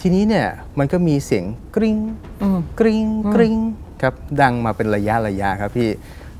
[0.00, 0.46] ทีนี้เนี่ย
[0.78, 1.44] มันก็มีเสียง
[1.76, 1.96] กริ๊ง
[2.42, 3.04] อืมกริ๊ง
[3.34, 3.56] กริ๊ง
[4.02, 5.90] ครับดังมาเป็นระยะระยะครับพี่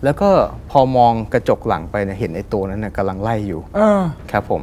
[0.05, 0.31] แล้วก็
[0.71, 4.03] พอมองกระจกหลังไปเนี่ยเห็นไอ้ตัวนั้นน่ะกำลังไล่อยู่เออ
[4.33, 4.63] ครับผม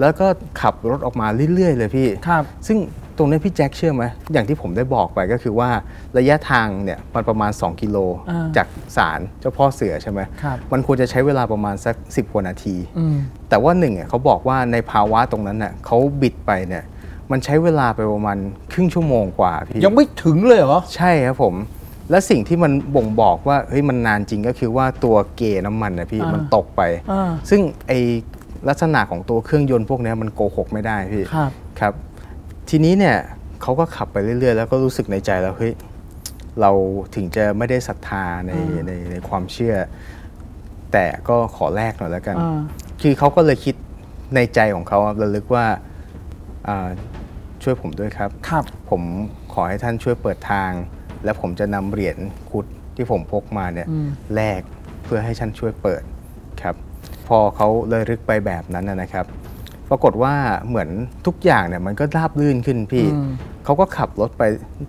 [0.00, 0.26] แล้วก็
[0.60, 2.78] ขับรถออกมาเรื่อยๆเลยพี่ครับซึ่ง
[3.18, 5.70] ตรงนี้พี่แจ็คเชื่อไหมอย่างที่ผมได้บอกไปก็คือว่า
[6.18, 7.96] ระยะทางเนี่ยมันประมาณ 2 กิโล
[8.30, 8.66] อ่าจาก
[8.96, 13.16] ศาลเจ้าพ่อเสือใช่ไหมครับมันควรจะใช้เวลาประมาณสัก 10กว่านาที อืม
[13.48, 16.84] แต่ว่าหนึ่งอะเขาบอกว่าในภาวะตรงนั้นน่ะเขาบิดไปเนี่ย
[17.30, 18.38] มันใช้เวลาไปประมาณ
[18.72, 21.54] ครึ่งชั่วโมงกว่าพี่ ยังไม่ถึงเลยเหรอ ใช่ครับผม
[22.10, 26.82] และสิ่งที่มันบ่งบอกว่าเฮ้ยมันนานจริงก็คือว่าตัวเกน้ำมันนะพี่อ่ามัมันตกไป
[27.12, 27.92] อ่าซึ่งไอ
[28.68, 31.50] ลักษณะของตัวเครื่องยนต์พวกเนี้ยมันโกหกไม่ได้พี่ครับ
[31.80, 31.94] ครับ
[32.68, 33.16] ทีนี้เนี่ย
[33.62, 35.72] เขาก็ขับไปเรื่อยๆ แล้วก็รู้สึกในใจแล้วเฮ้ย
[36.60, 36.70] เรา
[37.14, 38.52] ถึงจะไม่ได้ศรัทธาใน
[38.86, 39.74] ในในความเชื่อ
[40.92, 42.60] แต่ก็ขอแลกหน่อยแล้วกันอ่า
[43.02, 43.74] คือเขาก็เลยคิด
[44.34, 45.66] ในใจของเขาอะระลึกว่า
[46.68, 46.88] อ่า
[47.62, 49.02] ช่วยผมด้วยครับครับผม
[49.52, 50.70] ขอให้ท่านช่วยเปิดทาง
[51.24, 52.18] และผมจะนำเหรียญ
[52.50, 52.66] คุด
[52.96, 54.60] ที่ผมพกมาเนี่ยอืมแลก
[55.04, 56.02] เพื่อให้ท่านช่วยเปิด
[56.62, 56.74] ครับ
[57.28, 59.26] พอเขาเลยรึกไปแบบนั้นนะนะครับ
[59.94, 60.34] ปรากฏว่า
[60.68, 60.88] เหมือน
[61.26, 63.30] ทุกอย่างเนี่ยมันก็ราบลื่นขึ้นพี่อืม
[63.64, 64.42] เขาก็ขับรถไป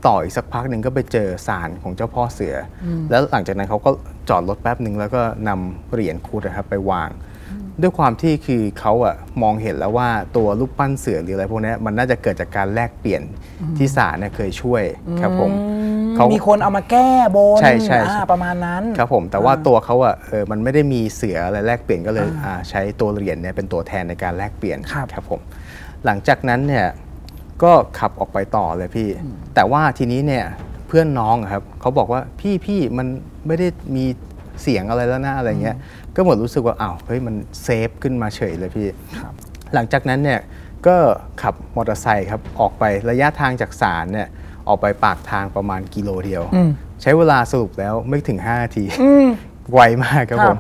[0.08, 2.56] ต่ออีกสักพักหนึ่งก็ไปเจอศาลของเจ้าพ่อเสือ
[2.86, 3.90] อแล้วหลังจากนั้นเขาก็
[4.30, 7.10] จอดรถแป๊บหนึ่งแล้วก็นำเหรียญคุดนะครับไปวาง
[7.82, 13.22] ด้วยความที่คือเขาอะมองเห็นแล้วว่าตัวรูปปั้นเสือหรืออะไรพวกเนี้ยมันน่าจะเกิดจากการแลกเปลี่ยน
[13.78, 14.84] ที่ศาลเนี่ยเคยช่วย
[15.22, 15.52] ครับผม
[16.16, 25.42] เขามีคนเอามาแก้บนใช่ใช่อ่าประมาณนั้นครับผม แต่ว่าตัวเขาอะเออมันไม่ได้มีเสืออะไรแลกเปลี่ยนก็เลยอ่าใช้ตัวเหรียญเนี่ยเป็นตัวแทนในการแลกเปลี่ยนครับครับผม
[26.06, 26.88] หลังจากนั้นเนี่ย
[27.64, 29.10] ก็ขับออกไปต่อเลยพี่
[29.56, 30.46] แต่ว่าทีนี้เนี่ย
[30.88, 33.08] เพื่อนน้องอะครับเขาบอกว่าพี่พี่มัน
[33.48, 34.06] ไม่ได้มี
[34.62, 35.78] เสียงอะไรแล้วนะอะไรเงี้ย
[36.16, 38.88] ก็เหมือนรู้สึกว่าอ้าวเฮ้ยมันเซฟขึ้นมาเฉยเลยพี่
[39.20, 39.34] ครับ
[39.74, 40.40] หลังจากนั้นเนี่ย
[40.88, 40.96] ก็
[41.42, 44.28] ขับมอเตอร์ไซค์ครับออกไประยะทางจากศาลเนี่ย
[44.68, 46.70] ออกไปปากทางประมาณกิโลเดียวอืม
[47.02, 48.86] ใช้เวลาสรุปแล้วไม่ถึง 5 นาที
[49.74, 50.60] ไวมากครับครัผบม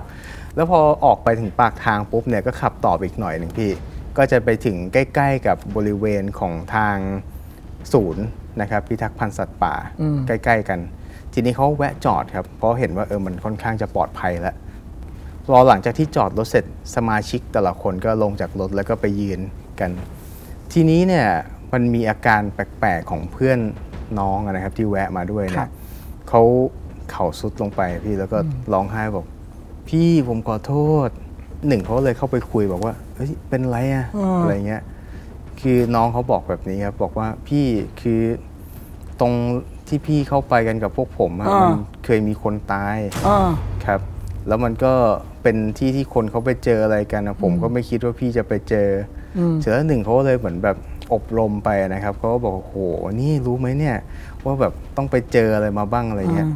[0.56, 3.72] แล้วพอออกไปถึงปากทางปุ๊บเนี่ยก็ขับต่อไปอีกหน่อยหนึ่งพี่
[4.18, 6.98] ก็จะไปถึงใกล้ ๆ กับบริเวณของทาง
[7.94, 8.26] ศูนย์
[8.62, 10.80] นะครับพิทักษ์พันธุ์สัตว์ป่าอืมใกล้ ๆ กัน
[11.38, 14.56] ทีนี้เขาแวะจอดครับเพราะเห็นว่าเออมันค่อนข้างจะปลอดภัยแล้ว
[15.52, 19.40] รอหลังจากที่จอดรถเสร็จสมาชิกแต่ละคนก็ลงจากรถแล้วก็ไปยืน
[19.80, 19.92] กัน
[20.74, 21.28] ทีนี้เนี่ย
[21.74, 23.60] มันมีอาการแปลกๆของเพื่อน
[24.20, 25.72] น้องอะนะครับ ที่แวะมาด้วยครัเนี่ยบ
[26.30, 26.44] เขา
[27.12, 28.38] เข่าสุดลงไปพี่แล้วก็
[28.74, 29.26] ร้องไห้บอก
[29.90, 30.74] พี่ผมขอโท
[31.08, 31.10] ษ
[31.68, 34.06] หนึ่งเขาเลยเข้าไปคุยบอกว่าเฮ้ยเป็นไรอะ
[34.42, 34.84] อะไรเงี้ย
[35.62, 37.66] คือน้องเขาบอกแบบนี้ครับบอกว่าพี่
[38.02, 38.22] คือ
[39.20, 39.34] ตรง
[39.88, 41.74] ที่พี่เข้าไปกันกับพวกผมอะอ่ามั มัน
[42.06, 42.98] เคยมีคนตาย
[43.28, 43.50] อ่า
[43.86, 44.00] ครับ
[44.48, 44.94] แล้วมันก็
[45.44, 48.88] เป็นที่ที่คนเขาไปเจออะไรกันนะผมก็ไม่คิดว่าพี่จะไปเจอ
[49.38, 50.78] อมเสร็จแล้วหนึ่งเขาก็เลยเหมือนแบบ
[51.14, 52.76] อบรมไปนะครับเขาก็บอกโอ้โห
[53.22, 53.98] นี่รู้ไหมเนี่ย
[54.46, 56.50] ว่าแบบต้องไปเจออะไรมาบ้างอะไรเงี้ย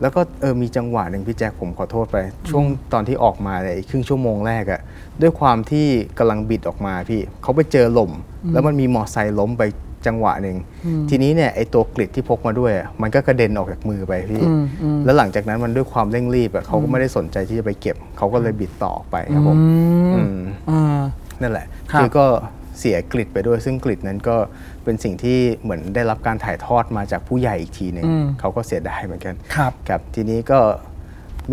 [0.00, 2.16] แล้วก็เออมีจังหวะหนึ่งพี่แจ็คผมขอโทษไป
[2.50, 4.80] ช่วงตอนที่ออกมาเนี่ยไอ้ครึ่งชั่วโมงแรกอะ
[5.22, 5.86] ด้วยความที่
[6.18, 8.12] กำลังบิดออกมาพี่เขาไปเจอหล่ม
[8.52, 9.62] แล้วมันมีมอไซค์ล้มไป
[10.06, 10.56] จังหวะหนึ่ง
[11.10, 19.58] ทีนี้เนี่ยไอ้ตัวกริดที่พกมาด้วยอะมันก็กระเด็นออกจากมือไปพี่อืมอืมแล้วหลังจากนั้นมันด้วยความเร่งรีบอะเขาก็ไม่ได้สนใจที่จะไปเก็บ เขาก็เลยบิดต่อออกไปครับผม
[20.14, 20.38] อือืมม
[20.70, 21.00] อ่า
[21.40, 22.26] นั่นแหละครับคือก็
[22.78, 24.36] เสียกริดไปด้วย ซึ่งกริดนั้นก็
[24.84, 30.58] เป็นสิ่งที่เหมือนได้รับการถ่ายทอดมาจากผู้ใหญ่อีกทีหนึ่งอืมเขาก็เสียดายเหมือนกันครับครับ ทีนี้ก็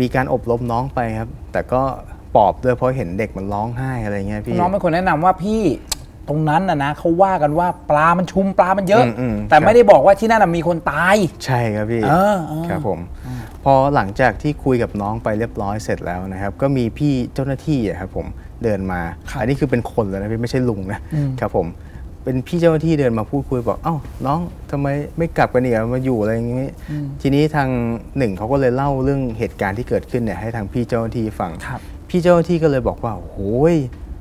[0.00, 1.82] มีการอบรมน้องไปครับ แต่ก็
[2.36, 6.01] ปลอบด้วยเพราะเห็นเด็กมันร้องไห้อะไรเงี้ยพี่น้องเป็นคนแนะนำว่าพี่ต
[6.32, 12.98] รงนั้นนะนะเขาว่ากันว่าปลามันชุมปลามันเยอะอืมอืมแต่ครับไม่ได้บอกว่าที่นั่นนะมีคนตาย ใช่ครับพี่เออเออครับผม
[13.64, 18.26] พอหลังจากที่คุยกับน้องไปเรียบร้อยเสร็จแล้วนะครับ ก็มีพี่เจ้าหน้าที่อะครับผม
[18.64, 19.00] เดินมา
[19.30, 21.66] ครับอันนี้คือเป็นคนเลยนะพี่ไม่ใช่ลุงนะอืมครับผม
[22.24, 23.96] เป็นพี่เจ้าหน้าที่เดินมาพูดคุยบอกเอ้า
[24.26, 24.40] น้อง
[24.70, 24.86] ทำไม
[25.18, 26.68] ไม่กลับกันเนี่ยมาอยู่อะไรอย่างงี้
[27.20, 27.68] ทีนี้ทาง
[28.18, 33.76] หนึ่งเขาก็เลยเล่าเรื่องเหตุการณ์ที่เกิดขึ้นเนี่ยให้ทางพี่เจ้าหน้าที่ฟังครับพี่เจ้าหน้าที่ก็เลยบอกว่าโอ้ย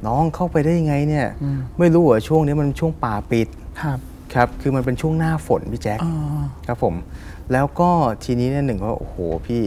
[0.07, 3.47] น้องเข้าไปได้ยังไงเนี่ยอืมไม่รู้เหรอช่วงนี้มันช่วงป่าปิด
[3.81, 3.99] ครับ
[4.33, 6.95] ครับ คือมันเป็นช่วงหน้าฝนพี่แจ๊คอ่าครับผม
[7.51, 7.89] แล้วก็
[8.23, 9.15] ทีนี้เนี่ยหนึ่งก็โอ้โห
[9.47, 9.61] พี่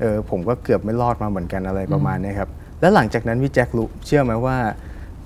[0.00, 4.56] เออผมก็เกือบไม่รอดมาเหมือนกันอะไรประมาณเนี้ยครับแล้วหลังจากนั้นพี่แจ็ครู้เชื่อไหมว่า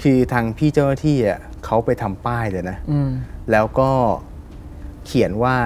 [0.03, 3.11] คือทางพี่เจ้าหน้าที่อะเขาไปทำป้ายเลยนะอืม
[3.53, 3.91] แล้วก็
[5.07, 5.57] เขียนว่า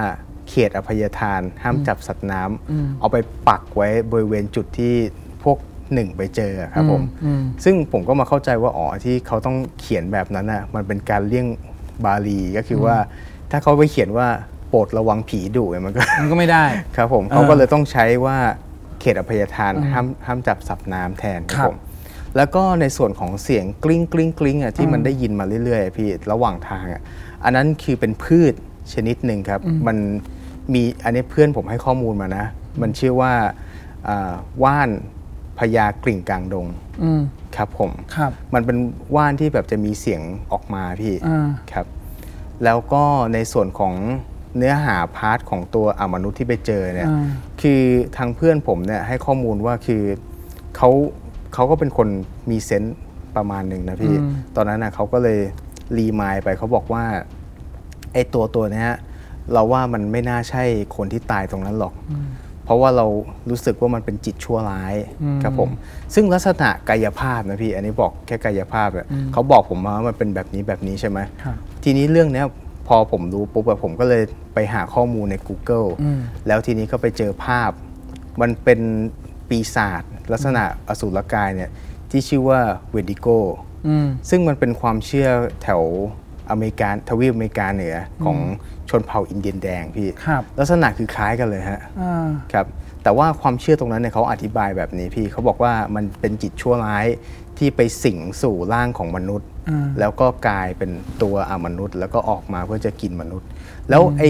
[0.49, 5.18] เขตอภัยทานห้ามจับสัตว์น้ำอืมเอาไปปักไว้บริเวณจุดที่พวก
[5.93, 11.47] หนึ่งไปเจอครับผมอืมซึ่งผมก็มาเข้าใจว่าอ๋อที่เขาต้องเขียนแบบนั้นน่ะมันเป็นการเลี่ยง
[12.05, 12.95] บาลีก็คือว่า
[13.51, 14.27] ถ้าเขาไปเขียนว่า
[14.69, 18.37] โปรดระวังผีดุเนี่ยมันก็มันก็ไม่ได้ครับผมเออเขาก็เลยต้องใช้ว่า
[18.99, 21.77] เขตอภัยทานห้ามห้ามจับสับน้ำแทนคครัรับบผม
[22.37, 27.01] แล้วก็ในส่วนของเสียงกลิ้งกลิ้งกลิ้งอะที่มันได้ยินมาเรื่อยๆพี่ระหว่างทางอะ
[27.43, 28.53] อันนั้นคือเป็นพืช
[28.93, 29.97] ชนิดหนึ่งครับ มัน
[30.73, 32.45] มีอันนี้เพื่อนผมให้ข้อมูลมานะ
[32.81, 33.33] มันชื่อว่า
[34.07, 34.33] อ่า
[34.63, 34.89] ว่าน
[35.59, 36.67] พญากลิ้งกลางดง
[37.03, 37.21] อืม
[37.55, 38.77] ครับผมครับมันเป็น
[39.15, 40.21] ว่านที่แบบจะมีเสียง
[40.51, 41.85] ออกมาพี่อ่าครับ
[42.63, 43.03] แล้วก็
[43.33, 43.95] ในส่วนของ
[44.57, 47.25] เนื้อหา part ของตัวอมนุษย์ที่ไปเจอเนี่ยอ่า
[47.61, 47.81] คือ
[48.17, 50.03] ทางเพื่อนผมเนี่ยให้ข้อมูลว่าคือ
[50.77, 50.89] เขา
[51.53, 52.07] เขาก็เป็นคน
[52.49, 52.97] มีเซนส์
[53.35, 54.15] ประมาณหนึ่งนะพี่
[54.55, 55.39] ตอนนั้นนะเขาก็เลย
[55.97, 57.03] รีมายไปเขาบอกว่า
[58.13, 58.89] ไอ้ตัวตัวเนี้ย
[59.53, 60.63] เราว่ามันไม่น่าใช่
[60.95, 61.93] คนที่ตายตรงนั้นหรอก
[62.69, 63.07] เพราะว่าเรา
[63.49, 64.95] รู้สึกว่ามันเป็นจิตชั่วร้าย
[65.43, 65.69] ครับผม
[66.13, 72.45] ซึ่งลักษณะกายภาพนะพี่อันนี้บอกแค่กายภาพอะเขาบอกผมมาว่ามันเป็นแบบนี้แบบนี้ใช่ไหมครับทีนี้เรื่องเนี้ย
[72.87, 74.23] พอผมรู้ปุ๊บอะผมก็เลย
[74.53, 77.71] ไปหาข้อมูลใน Google อืมแล้วทีนี้ก็ไปเจอภาพ
[78.41, 78.79] มันเป็น
[79.49, 81.71] ปีศาจลักษณะอสูรกายเนี่ย
[82.11, 83.27] ที่ชื่อว่าเวดิโก
[83.87, 85.29] อืมซึ่งมันเป็นความเชื่อ
[85.63, 85.81] แถว
[86.51, 87.95] อเมริกาทวีปอเมริกาเหนือ
[88.25, 88.37] ของ
[88.89, 92.65] ชนเผ่าอินเดียนแดงพี่ครับลักษณะคือคล้ายกันเลยฮะอ่าครับ
[93.03, 97.05] แต่ว่าความเชื่อตรงนั้นเนี่ยเขาอธิบายแบบนี้พี่เขาบอกว่ามันเป็นจิตชั่วร้าย
[97.57, 103.47] ที่ไปสิงสู่ร่างของมนุษย์อ่าแล้วก็กลายเป็นตัวอมนุษย์ แล้วก็ออกมาเพื่อจะกินมนุษย์
[103.89, 104.29] แล้วไอ้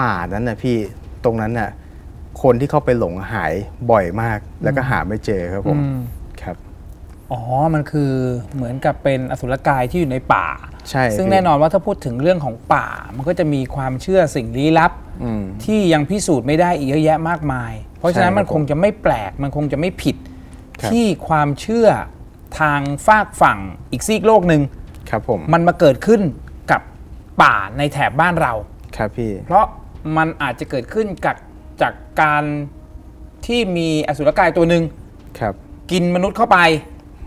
[0.00, 0.76] ป่านั้นนะพี่
[1.24, 1.70] ตรงนั้นน่ะ
[2.42, 3.52] คนที่เข้าไปหลงหาย
[3.90, 5.98] บ่อยมาก แล้วก็หาไม่เจอครับผมอืม
[6.42, 6.56] ครับ
[7.32, 7.40] อ๋อ
[7.74, 8.12] มันคือ
[8.54, 10.46] เหมือนกับเป็นอสุรกายที่อยู่ในป่า
[10.90, 12.86] ใช่ซึ่งพี่แน่นอนว่าถ้าพูดถึงเรื่องของป่า
[13.16, 14.92] มันก็จะมีความเชื่อสิ่งลี้ลับ
[15.22, 20.16] อืมที่ยังพิสูจน์ไม่ได้อีกเยอะแยะมากมาย เพราะฉะนั้นใช่ครับมันคงจะไม่แปลกมันคงจะไม่ผิด
[20.80, 21.88] ครับที่ความเชื่อ
[22.60, 23.58] ทางฝากฝั่ง
[23.92, 24.62] อีกซีกโลกหนึ่ง
[25.10, 26.20] ครับผมมันมาเกิดขึ้น
[26.70, 26.82] กับ
[27.42, 28.52] ป่าในแถบบ้านเรา
[28.96, 29.64] ครับพี่เพราะ
[30.16, 31.36] มันอาจจะเกิดขึ้นกับ
[31.82, 31.92] จาก
[32.22, 32.44] การ
[33.46, 34.82] ที่มีอสุรกายตัวหนึ่ง
[35.40, 35.54] ครับ
[35.90, 36.58] กินมนุษย์เข้าไป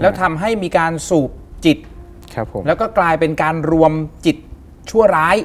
[0.02, 1.30] แล้วทำให้มีการสูบ
[1.66, 1.78] จิต
[2.36, 3.92] ครับผมแล้วก็กลายเป็นการรวม
[4.26, 4.38] จิต
[4.90, 5.36] ชั่วร้าย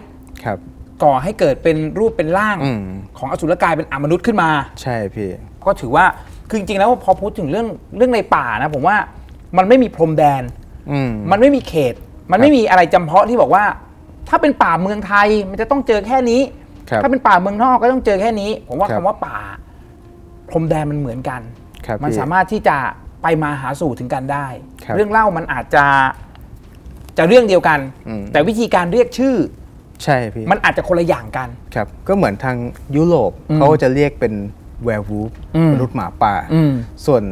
[0.44, 0.58] ครับ
[1.02, 2.84] ก่อให้เกิดเป็นรูปเป็นร่างอืม
[3.18, 4.50] ของอสุรกายเป็นอมนุษย์ขึ้นมา
[4.82, 5.30] ใช่พี่
[5.64, 6.04] ก็ถือว่า
[6.48, 7.66] คือจริงๆแล้วพอพูดถึงเรื่อง
[7.96, 8.96] เรื่องในป่านะ ผมว่า
[9.56, 10.42] มันไม่มีพรมแดน
[10.90, 11.94] อืม มันไม่มีเขต
[12.32, 13.64] มันไม่มีอะไรจำเพาะที่บอกว่า
[14.28, 16.40] ถ้าเป็นป่าเมืองไทยมันจะต้องเจอแค่นี้
[16.90, 19.38] ครับถ้าเป็นป่าเมืองนอกก็ต้องเจอแค่นี้ ผมว่าครัคำบว่าป่า
[20.48, 21.40] พรมแดนมันเหมือนกัน
[21.86, 22.76] ครับมันพี่สามารถที่จะ
[23.22, 24.46] ไปมาหาสู่ถึงกันได้
[24.84, 25.84] ครับ เรื่องเล่ามันอาจจะ
[27.18, 27.78] จะเรื่องเดียวกัน
[28.08, 29.36] อืมแต่วิธีการเรียกชื่อ
[30.04, 32.56] ใช่พี่มันอาจจะคนละอย่างกันครับ ก็เหมือนทาง
[32.96, 34.34] ยุโรปอืมเขาจะเรียกเป็น
[34.84, 36.72] werewolf อืมมนุษย์หมาป่าอืม
[37.06, 37.22] ส่วน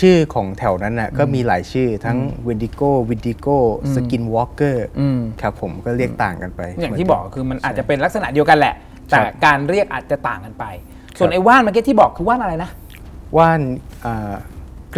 [0.00, 8.74] ชื่อของแถวนั้นน่ะก็มีหลายชื่อทั้ง wendigo wendigo skinwalker อืมครับผมก็เรียกต่างกันไป อย่างเหมือนที่บอกคือมันอาจจะเป็นลักษณะเดียวกันแหละ
[9.10, 10.64] แต่ครับการเรียกอาจจะต่างกันไป
[11.18, 12.70] ส่วนครับไอ้ว่านเมื่อกี้ที่บอกคือว่านอะไรนะ
[13.36, 13.60] ว่าน
[14.04, 14.34] อ่า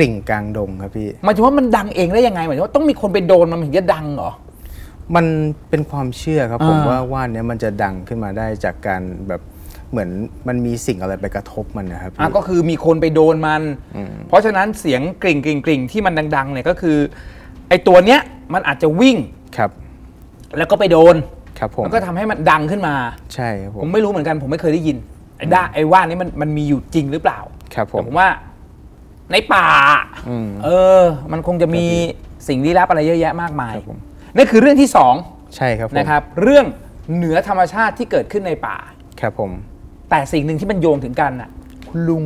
[0.00, 4.30] กริ่งกลางดงครับพี่ หมายถึงว่ามันดังเองได้ยังไงหมายถึงว่าต้องมีคนไปโดนมันถึงจะดังเหรอ
[5.14, 5.26] มัน
[5.70, 9.42] เป็นความเชื่อครับ ผมอ่า ว่าว่านเนี้ยมันจะดังขึ้นมาได้จากการแบบ
[9.90, 10.10] เหมือน
[10.48, 13.62] มันมีสิ่งอะไรไปกระทบมันนะครับอะพี่ก็คือมีคนไปโดนมัน
[13.96, 16.98] อืมเพราะฉะนั้นเสียงกริ่งกริ่งกริ่งที่มันดังๆเนี่ยก็คือ
[17.68, 18.20] ไอ้ตัวเนี้ย
[18.54, 19.16] มันอาจจะวิ่ง
[19.56, 19.70] ครับ
[20.58, 21.16] แล้วก็ไปโดน
[21.58, 22.94] ครับผมแล้วก็ทำให้มันดังขึ้นมา
[23.34, 24.96] ใช่ครับผผมมไม่รู้เหมือนกันผมไม่เคยได้ยิน
[25.36, 27.40] ไอ้ด้าไอ้ว่านนี้มันมันมีอยู่จริงหรือเปล่า
[27.74, 28.28] ครับผแต่ม ผมว่า
[29.32, 29.66] ในป่า
[30.28, 30.68] อืม เอ
[31.00, 31.02] อ
[31.32, 31.86] มันคงจะมี
[32.48, 33.98] สิ่งลี้ลับอะไรเยอะแยะมากมายครับผม
[34.36, 35.14] นั่นคือเรื่องที่สอง
[35.56, 36.66] ใช่ครับผมนะครับ เรื่อง
[37.14, 38.76] เหนือธรรมชาติที่เกิดขึ้นในป่า
[39.20, 39.50] ครับผม
[40.10, 41.50] แต่สิ่งหนึ่งที่มันโยงถึงกันน่ะ
[41.88, 42.22] คุณลุง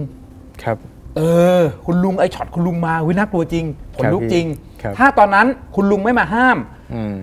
[0.64, 0.78] ครับ
[1.16, 1.20] เอ
[1.60, 3.64] อ คุณลุงไอ้ช็อตคุณลุงมาวิน่ากลัวจริง
[3.97, 4.47] ขนลุกครับพี่จริง
[4.82, 6.59] ครับ ถ้าตอนนั้นคุณลุงไม่มาห้าม
[6.94, 7.14] อืม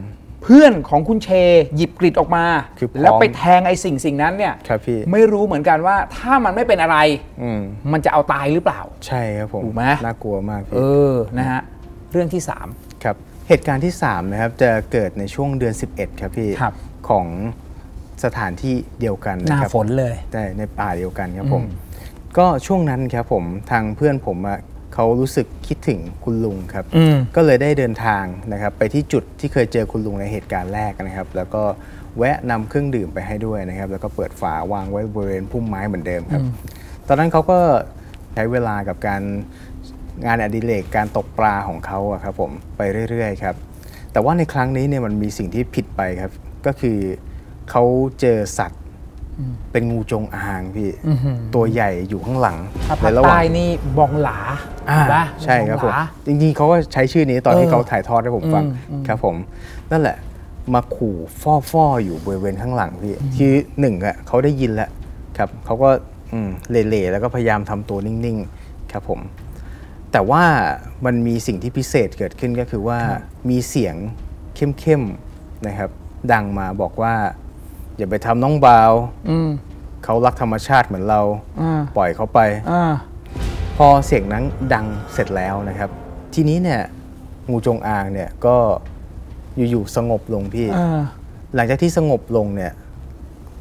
[0.44, 1.30] เพื่อนของคุณเช
[1.76, 2.46] หยิบกริดออกมา
[2.80, 6.98] คือพร้อม แล้วไปแทงไอ้สิ่งสิ่งนั้นเนี่ย ครับพี่ ไม่รู้เหมือนกันว่าถ้ามันไม่เป็นอะไร
[7.42, 7.62] อืม
[7.92, 10.78] มันจะเอาตายหรือเปล่า ใช่ครับผมถูกไหม น่ากลัวมากเอพี่
[11.12, 11.62] อนะฮะ
[12.12, 12.68] เรื่องที่สาม
[13.04, 13.16] ครับ
[13.48, 16.74] เหตุการณ์ที่ 3 นะครับ จะเกิดในช่วงเดือน 11 ครับพี่ครับ
[17.10, 17.28] ของ
[18.24, 21.72] สถานที่เดียวกันหนะน้าครับฝนเลยได้ในป่าเดียวกันครับผมอืม
[22.38, 24.60] ก็ช่วงนั้นครับผมทางเพื่อนผมอะ
[25.02, 31.64] เขารู้สึกคิดถึงคุณลุงครับอืมก็เลยได้เดินทางนะครับไปที่จุดที่เคยเจอคุณลุงในเหตุการณ์แรกนะครับ แล้วก็
[32.18, 36.44] แวะนำเครื่องดื่มไปให้ด้วยนะครับ แล้วก็เปิดฝาวางไว้บริเวณพุ่มไม้เหมือนเดิมครับ
[37.08, 37.60] ตอนนั้นเขาก็
[38.34, 39.22] ใช้เวลากับการ
[40.26, 43.56] งานอดิเรกการตกปลาของเขาอะครับผมไปเรื่อยๆครับ
[44.12, 46.32] แต่ว่าในครั้งนี้เนี่ยมันมีสิ่งที่ผิดไปครับ
[46.66, 46.98] ก็คือ
[47.70, 47.84] เขา
[48.22, 48.81] เจอสัตว์
[49.72, 52.58] เป็นงูจงอางพี่อื้อหือตัวใหญ่อยู่ข้างหลัง
[52.88, 54.38] ถ้าภาคในระหว่าใต้งนี่บองหลา
[54.90, 59.36] อ่าปะใช่ครับผมองหลาจริงๆเขาก็ใช้ชื่อนี้ตอนที่เออเขาถ่ายทอดให้ผมฟังอืมอืมครับผม
[59.92, 60.18] นั่นแหละ
[60.74, 64.90] มาขู่ฟ่อฟ่อๆอยู่บริเวณข้างหลังพี่คือหนึ่งอะเขาได้ยินแล้ว
[65.38, 65.90] ครับเขาก็
[66.34, 69.20] อืมเหล่ๆแล้วก็พยายามทำตัวนิ่งๆครับผม
[70.12, 70.44] แต่ว่า
[71.06, 73.00] มันมีสิ่งที่พิเศษเกิดขึ้นก็คือว่า
[73.50, 73.96] มีเสียง
[74.56, 75.90] เข้มๆนะครับ
[76.34, 77.14] ดังมาบอกว่า
[77.98, 78.92] อย่าไปทำน้องบาว
[79.30, 79.50] อืม
[80.04, 81.22] เขารักธรรมชาติเหมือนเรา
[81.62, 82.40] อ่าปล่อยเขาไป
[82.72, 82.84] อ่า
[83.78, 84.44] พอเสียงนั้น
[84.74, 85.90] ดังเสร็จแล้วนะครับ
[86.34, 86.82] ทีนี้เนี่ย
[87.50, 88.56] งูจงอางเนี่ยก็
[89.70, 91.02] อยู่ๆสงบลงพี่อ่า
[91.56, 92.72] หลังจากที่สงบลงเนี่ย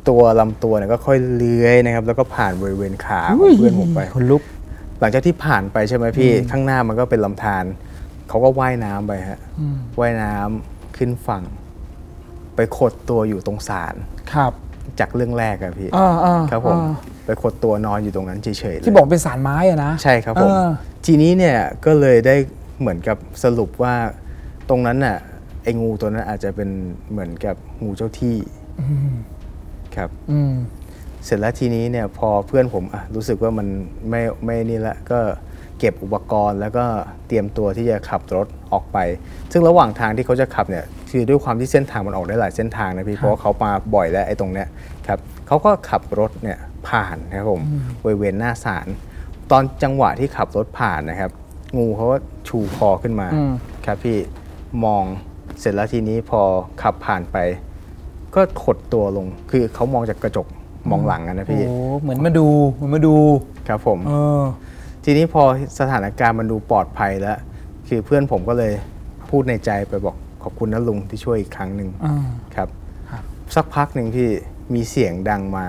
[0.08, 4.42] ตัวลำตัวเนี่ยก็ค่อยเลื้อยนะครับ แล้วก็ผ่านบริเวณขาของเพื่อนผมไปคนลุก
[5.00, 7.64] หลังจากที่ผ่านไปใช่ไหมพี่ข้างหน้ามันก็เป็นลำธาร
[8.28, 9.40] เขาก็ว่ายน้ำไปฮะ
[10.00, 11.44] ว่ายน้ำขึ้นฝั่ง
[12.56, 13.94] ไปขดตัวอยู่ตรงศาล
[14.34, 14.52] ครับ
[15.00, 16.92] จากเรื่องแรกอะพี่อ่าอ่าครับผมอ่า
[17.24, 20.66] ไปขดตัวนอนอยู่ตรงนั้นเฉยๆเลย ที่บอกเป็นสารไม้อะนะ ใช่ครับผมเออ
[21.06, 22.36] ทีนี้เนี่ยก็เลยได้
[22.80, 23.94] เหมือนกับสรุปว่า
[24.68, 25.16] ตรงนั้นน่ะ
[25.62, 26.70] ไอ้งูตัวนั้นอาจจะเป็น
[27.10, 28.36] เหมือนกับงูเจ้าที่
[29.96, 30.52] ครับ อืม
[31.24, 33.66] เสร็จแล้วทีนี้เนี่ยพอเพื่อนผมอะรู้สึกว่ามัน
[34.10, 35.20] ไม่ไม่นี่ละก็
[35.80, 36.84] เก็บอุปกรณ์ แล้วก็
[37.26, 38.98] เตรียมตัวที่จะขับรถออกไป
[39.52, 44.68] ซึ่งระหว่างทางที่เขาจะขับเนี่ยคือด้วยความที่เส้นทางมันออกได้หลายเส้นทางนะพี่เพราะว่าเขามาบ่อยแล้วไอ้ตรงเนี้ย
[45.08, 46.58] ครับเขาก็ขับรถเนี่ย
[46.88, 47.62] ผ่านนะครับผม
[48.04, 48.86] บริเวณหน้าศาล
[49.50, 51.30] ตอนจังหวะที่ขับรถผ่านนะครับ
[51.76, 52.16] งูเขาก็
[52.48, 53.52] ชูคอขึ้นมาอืม
[53.86, 54.18] ครับพี่
[54.84, 55.04] มอง
[55.60, 56.40] เสร็จแล้วทีนี้พอ
[56.82, 57.36] ขับผ่านไป
[58.34, 60.46] ก็ขดตัวลงคือเขามองจากกระจก
[60.90, 61.62] มองหลังอะนะโอ้พี่
[62.02, 63.14] เหมือนมาดูเหมือนมาดู
[63.68, 64.42] ครับผมเออ
[65.04, 65.42] ทีนี้พอ
[65.78, 67.38] สถานการณ์มันดูปลอดภัยแล้ว
[67.88, 68.72] คือเพื่อนผมก็เลย
[69.30, 72.14] พูดในใจไปบอกขอบคุณนะลุงที่ช่วยอีกครั้งหนึ่งอ่า
[72.54, 72.68] ครับ
[73.10, 73.22] ครับ
[73.54, 74.28] สักพักหนึ่งพี่
[74.74, 75.66] มีเสียงดังมา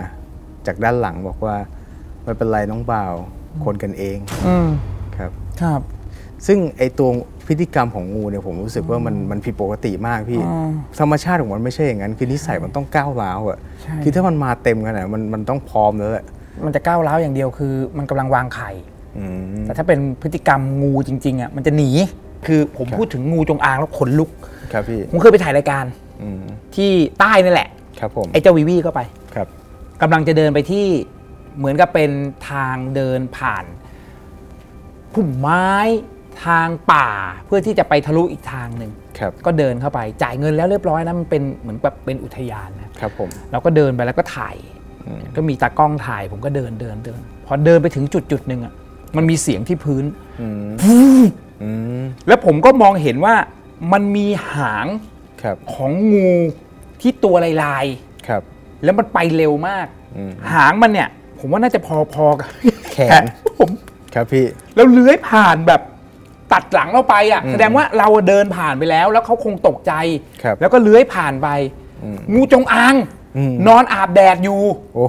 [0.65, 1.55] จากด้านหลังบอกว่า
[2.23, 3.13] ไม่เป็นไรน้องบ่าว
[3.63, 4.17] คนกันเอง
[4.47, 4.69] อืม
[5.17, 5.31] ครับ
[5.61, 5.81] ครับ
[6.47, 7.09] ซึ่งไอตัว
[7.47, 16.25] พฤติกรรมของงูเนี่ยผมรู้สึกว่ามันมันผิดปกติมากพี่อ่าธรรมชาติของมันไม่ใช่อย่างนั้น คือนิสัยมันต้องก้าวร้าวอะใช่คือถ้ามันมาเต็มขนาดนั้นมันมันต้องพร้อมแล้วแหละ
[16.65, 18.90] มันจะก้าวร้าวอย่างเดียวคือ มันกำลังวางไข่อืม
[19.63, 21.89] แต่ถ้าเป็นพฤติกรรมงูจริงๆอะมันจะหนี
[22.45, 24.29] คือผมครับพูดถึงงูจงอางแล้วขนลุก
[24.71, 25.85] ครับพี่ผมเคยไปถ่ายรายการ
[26.21, 26.43] อืม
[26.75, 27.69] ที่ใต้นี่แหละ
[27.99, 29.01] ครับผมไอ้เจ้าวีวีก็ไป
[29.35, 29.47] ครับ
[30.01, 30.85] กำลังจะเดินไปที่
[31.57, 32.11] เหมือนกับเป็น
[32.49, 33.65] ทางเดินผ่าน
[35.13, 35.67] พุ่มไม้
[36.45, 37.07] ทางป่า
[37.45, 44.55] เพื่อที่จะไปทะลุอีกทางหนึ่งครับก็เดินเข้าไปจ่ายเงินแล้วเรียบร้อยนะมันเป็นเหมือนแบบเป็นอุทยานนะครับผมเราก็เดินไปแล้วก็ถ่าย
[45.35, 48.73] ก็มีตากล้องถ่ายผมก็เดินเดินเดิน พอเดินไปถึงจุดจุดหนึ่งอะ
[49.15, 50.05] มันมีเสียงที่พื้น
[50.41, 50.47] อื
[51.21, 51.23] ม
[51.63, 53.35] อืมแล้วผมก็มองเห็นว่า
[53.91, 54.87] มันมีหาง
[55.41, 56.31] ครับของงู
[57.01, 57.85] ที่ตัวลาย
[58.27, 61.09] ครับๆแล้วมันไปเร็วมากอืมหางมันเนี่ย
[61.39, 61.79] ผมว่าน่าจะ
[62.13, 62.47] พอๆกับ
[62.93, 63.23] แขน
[63.59, 63.69] ผม
[64.13, 65.81] ครับพี่แล้วเลื้อยผ่านแบบ
[66.53, 69.93] ตัดหลังเราไปอะอืมแสดงว่าเราเดินผ่านไปแล้ว แล้วเขาคงตกใจ
[70.43, 71.47] ครับแล้วก็เลื้อยผ่านไป
[72.03, 72.95] อืมงูจงอาง
[73.37, 74.61] อืมนอนอาบแดดอยู่
[74.95, 75.05] โอ้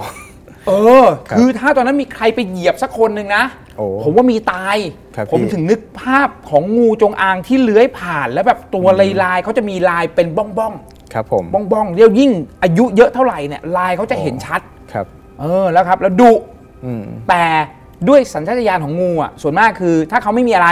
[0.67, 0.73] เอ
[1.03, 3.62] อครับคือถ้าตอนนั้นมีใครไปเหยียบสักคนหนึ่งนะโอ้
[4.05, 4.77] ผมว่ามีตาย
[5.17, 8.87] ครับผมพี่ถึงนึกภาพของงูจงอางที่เลื้อยผ่านแล้วแบบตัว
[9.23, 10.75] ลายๆเขาจะมีลายเป็นบ้องบ้อง
[11.15, 12.31] ครับผมบ้องบ้องๆเรียวยิ่ง
[12.63, 14.61] อายุเยอะเท่าไหร่เนี่ยลายเขาจะเห็นชัด
[14.93, 15.07] ครับ
[15.41, 16.33] เออแล้วครับ แล้วดุ
[16.85, 17.45] อืมแต่
[18.09, 20.69] ด้วยสัญชาตญาณของงูอะส่วนมากคือ ถ้าเขาไม่มีอะไร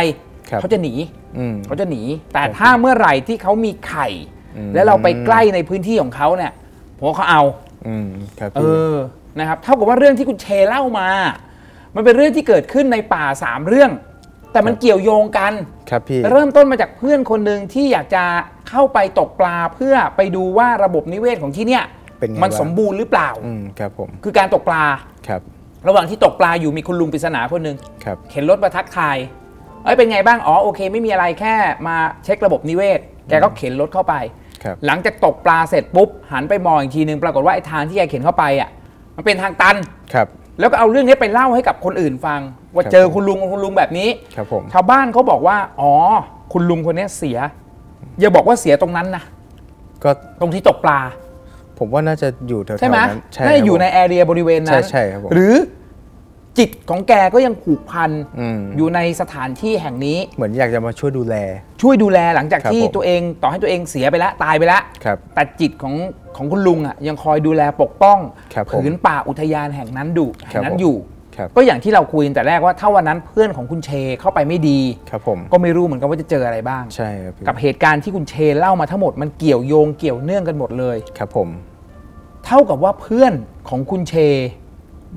[0.50, 0.94] ครับเขาจะหนี
[1.38, 2.02] อืมเขาจะหนี
[2.32, 4.08] แต่ถ้าเมื่อไหร่ที่เขามีไข่
[4.56, 6.52] อืมแล้วเราไปใกล้ในพื้นที่ของเขาเนี่ย
[6.98, 7.42] ผมว่าเขาเอา
[7.86, 8.08] อืม
[8.38, 8.94] ครับเอพี่อ
[9.38, 11.08] นะครับ เท่ากับว่าเรื่องที่คุณเชเล่ามา
[11.94, 13.90] มันเป็นเรื่องที่เกิดขึ้นในป่าสามเรื่อง
[14.52, 15.52] แต่มันเกี่ยวโยงกัน
[15.90, 18.24] ครับพี่เริ่มต้นมาจากเพื่อนคนหนึ่งที่อยากจะ
[18.68, 21.84] เข้าไปตกปลาเพื่อไปดูว่าระบบนิเวศของที่เนี่ย
[22.18, 24.84] เป็นไงมันบ้างสมบูรณ์หรือเปล่าอืมครับผมคือการตกปลา
[25.28, 25.40] ครับ
[25.88, 29.16] ระหว่างที่ตกปลาอยู่มีคุณลุงปริศนาคนหนึ่งครับเข็นรถมาทักทาย
[29.84, 31.54] เอ้ยเป็นไงบ้างอ๋อโอเค ไม่มีอะไรแค่
[31.86, 34.14] มาเช็คระบบนิเวศ แกก็เข็นรถเข้าไป
[34.64, 38.68] ครับหลังจากตกปลาเสร็จปุ๊บหันไปมองอีกทีนึงปรากฏว่าไอ้ทางที่แกเข็นเข้าไปอะ
[39.16, 39.76] มันเป็นทางตัน
[40.14, 40.26] ครับ
[40.60, 42.40] แล้วก็เอาเรื่องนี้ไปเล่าให้กับคนอื่นฟัง
[42.74, 45.92] ว่าครับเจอคุณลุงคุณลุงแบบนี้ครับผมชาวบ้านเขาบอกว่า อ๋อ
[46.52, 47.38] คุณลุงคนนี้เสีย
[48.20, 49.24] อย่าบอกว่าเสียตรงนั้นนะ
[50.04, 50.10] ก็
[50.40, 51.00] ตรงที่ตกปลา
[51.78, 55.54] ผมว่าน่าจะอยู่แถวๆใช่ไหมนั้นใช่น่าจะอยู่ในครับแอเรียบริเวณนั้นใช่ใช่ครับผมหรือ
[56.60, 58.10] จิตของแกก็ยังผูกพัน
[58.40, 61.34] อืมอยู่ในสถานที่แห่งนี้ เหมือนอยากจะมาช่วยดูแล
[61.82, 65.94] ช่วยดูแลหลังจากครับที่ผมตัวเองต่อให้ตัวเองเสียไปแล้วตายไปแล้วครับแต่จิตของ
[66.36, 68.18] ของคุณลุงอะยังคอยดูแลปกป้อง
[68.54, 70.96] ครับผมผืนป่าอุทยานแห่งนั้นดูคแห่รับงนั้นผมอยู่
[71.36, 74.80] ครับก็อย่างที่เราคุยกันแต่แรกว่าถ้าวันนั้นเพื่อนของคุณเชเข้าไปไม่ดี
[75.10, 81.48] ครับผมก็ไม่รู้เหมือนกันว่าจะเจออะไรบ้างใช่ครับพี่กับเหตุการณ์ที่คุณเชเล่ามาทั้งหมดมันเกี่ยวโยงเกี่ยวเนื่องกันหมดเลยครับผม
[82.46, 83.32] เท่ากับว่าเพื่อน
[83.68, 84.14] ของคุณเช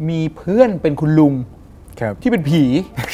[0.10, 1.34] มีเพื่อนเป็นคุณลุง
[2.02, 2.64] ครับที่เป็นผี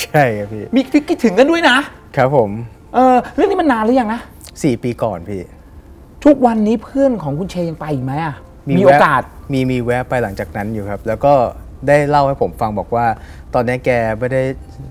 [0.06, 1.78] ใช่ครับพี่มีคิดถึงกันด้วยนะ
[2.18, 2.50] ครับผม
[2.96, 4.22] เออเรื่องนี้มันนานหรือยังนะ
[4.64, 5.42] สี่ปีก่อนพี่
[6.26, 8.36] ทุกวันนี้เพื่อนของคุณเชยังไปอีกไหมอะ
[8.68, 9.24] มีโอแวะกาส
[9.54, 11.34] มีมีแวะไปหลังจากนั้นอยู่ครับ แล้วก็
[11.88, 13.06] ได้เล่าให้ผมฟังบอกว่า
[13.54, 13.90] ตอนนี้แก
[14.20, 14.42] ไม่ได้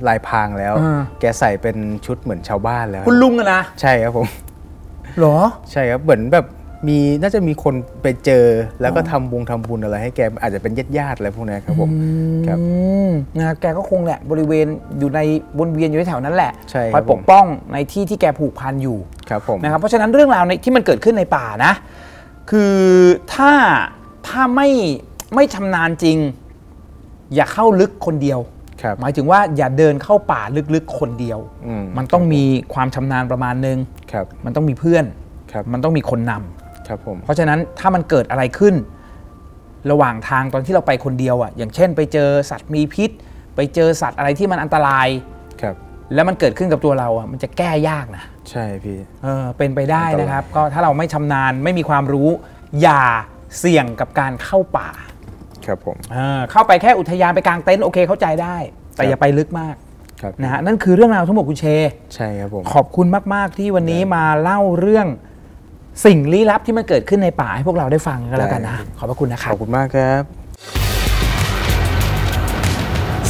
[0.08, 4.26] ลายพรางแล้วอ่าแกใส่เป็นชุดเหมือนชาวบ้านแล้ว คุณลุงอะนะใช่ครับผม
[5.20, 5.38] หรอ
[5.72, 6.46] ใช่ครับเหมือนแบบ
[6.86, 8.46] มีน่าจะมีคนไปเจอ
[8.80, 11.90] แล้วก็ทำวงทำบุญอะไรให้แกอาจจะเป็นญาติญาติๆอะไรพวกนี้ครับผม
[12.46, 12.66] ครับอื
[13.08, 14.66] มนะแกก็คงแหละบริเวณ
[14.98, 15.20] อยู่ใน
[15.58, 18.98] วนเวียนอยู่แถวนั้นแหละใช่ครับคอยปกป้องในที่ที่แกผูกพันอยู่
[19.30, 21.72] ครับผมนะครับเพราะฉะนั้นเรื่องราวในที่มันเกิดขึ้นในป่านะ
[22.50, 22.76] คือ
[23.34, 23.52] ถ้า
[24.28, 24.68] ถ้าไม่
[25.34, 26.18] ไม่ชำนาญจริง
[27.34, 28.40] อย่าเข้าลึกคนเดียว
[28.82, 30.40] ครับหมายถึงว่าอย่าเดินเข้าป่า
[30.74, 32.42] ลึกๆคนเดียวอืมมันต้องมี
[32.74, 33.78] ความชำนาญประมาณนึง
[34.12, 35.04] ครับมันต้องมีเพื่อน
[35.52, 36.57] ครับมันต้องมีคนนำ
[36.88, 38.74] ครับผมเพราะฉะนั้นถ้ามันเกิดอะไรขึ้น
[39.90, 43.10] ระหว่างทางตอนที่เราไปคนเดียวอะอย่างเช่น ไปเจอสัตว์มีพิษ
[43.56, 45.08] ไปเจอสัตว์อะไรที่มันอันตราย
[45.62, 45.74] ครับ
[46.14, 52.28] แล้วมันเกิดขึ้นกับตัวเราอะมันจะแก้ยากนะใช่พี่เออเป็นไปได้อันตรายนะครับ ก็ถ้าเราไม่ชำนาญไม่มีความรู้
[52.82, 53.02] อย่า
[53.58, 54.88] เสี่ยงกับการเข้าป่า
[55.66, 58.56] ครับผมเออเข้าไปแค่อุทยานไปกางเต็นท์โอเคเข้าใจได้
[58.94, 59.74] แต่ครับอย่าไปลึกมาก
[60.22, 61.66] ครับนะฮะนั่นคือเรื่องราวทั้งหมดคุณเช
[62.14, 65.06] ใช่ครับผมขอบคุณมาก ๆ ที่วันนี้มาเล่าเรื่อง
[66.04, 70.22] สิ่งลี้ลับที่มันเกิดขึ้นในป่าให้พวกเราได้ฟังกันแล้วกันนะได้ขอบพระคุณนะคขรับอบคุณมากครับ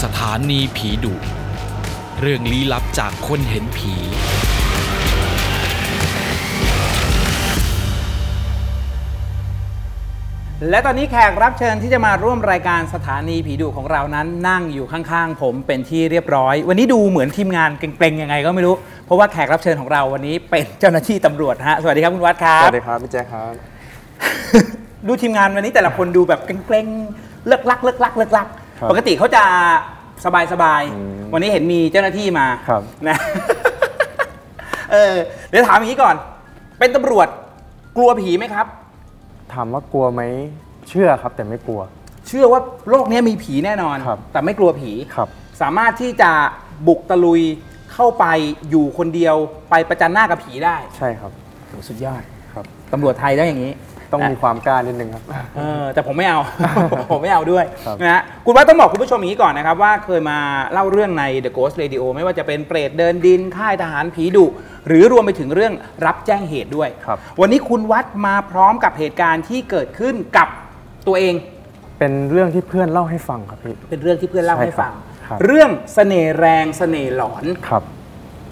[0.03, 1.15] สถานีผีดุ
[2.21, 3.95] เรื่องลี้ลับจากคนเห็นผี
[10.71, 18.75] และตอนนี้แขกรับเชิญที่จะมาร่วมรายการสถานีผีดุของเรานั้นนั่งอยู่ข้างๆ ผมเป็นที่เรียบร้อย วันนี้ดูเหมือนทีมงานเกรงๆยังไงก็ไม่รู้
[19.05, 23.53] เพราะว่าแขกรับเชิญของเราวันนี้เป็นเจ้าหน้าที่ตำรวจฮะสวัสดีครับคุณวัดครับ สวัสดีครับพี่แจ๊คครับ
[25.07, 28.49] ดูทีมงานวันนี้แต่ละคนดูแบบเกรงๆเลิกลักเลิกลักเลิกลัก
[28.81, 29.43] ครับปกติเขาจะ
[30.53, 33.17] สบายๆวันนี้เห็นมีเจ้าหน้าที่มาครับ นะ
[34.93, 35.15] เออ
[35.51, 36.15] เดี๋ยวถามอย่างนี้ก่อน
[36.79, 37.29] เป็นตำรวจ
[37.97, 38.67] กลัวผีไหมครับ
[39.55, 40.23] ถามว่ากลัวไหม
[40.89, 41.81] เชื่อครับแต่ไม่กลัว
[42.27, 42.61] เชื่อว่า
[42.91, 45.29] โลกนี้มีผีแน่นอน ครับแต่ไม่กลัวผีครับ
[45.61, 46.31] สามารถที่จะ
[46.87, 47.43] บุกตะลุย
[47.93, 48.25] เข้าไป
[48.71, 49.37] อยู่คนเดียว
[49.71, 51.33] ไปประจันหน้ากับผีได้ใช่ครับ
[51.67, 52.23] โหสุดยอด
[52.55, 53.73] ครับ ตำรวจไทยต้องอย่างนี้
[54.13, 55.23] ต้องมีความกล้านิดนึงครับ
[55.57, 56.41] เออแต่ผมไม่เอา
[57.11, 60.39] ผมไม่เอาด้วยครับ นะฮะคุณว่าต้องบอกคุณผู้ชมอย่างนี้ก่อนนะครับ ว่าเคยมา
[60.73, 64.47] เล่าเรื่องใน The Ghost Radio ไม่ว่าจะเป็นเปรตเดินดิน ค่ายทหารผีดุ
[64.89, 65.73] หรือรวมไปถึงเรื่อง
[66.07, 70.49] รับแจ้งเหตุด้วย ครับ วันนี้คุณวัดมาพร้อมกับเหตุการณ์ที่เกิดขึ้นกับ
[71.07, 71.35] ตัวเอง
[71.99, 74.93] เป็นเรื่องที่เพื่อนเล่าให้ฟังครับพี่ เป็นเรื่องที่เพื่อนเล่าใช่ให้ฟัง
[75.29, 77.83] ครับ เรื่องเสน่ห์แรงเสน่ห์หลอน ครับ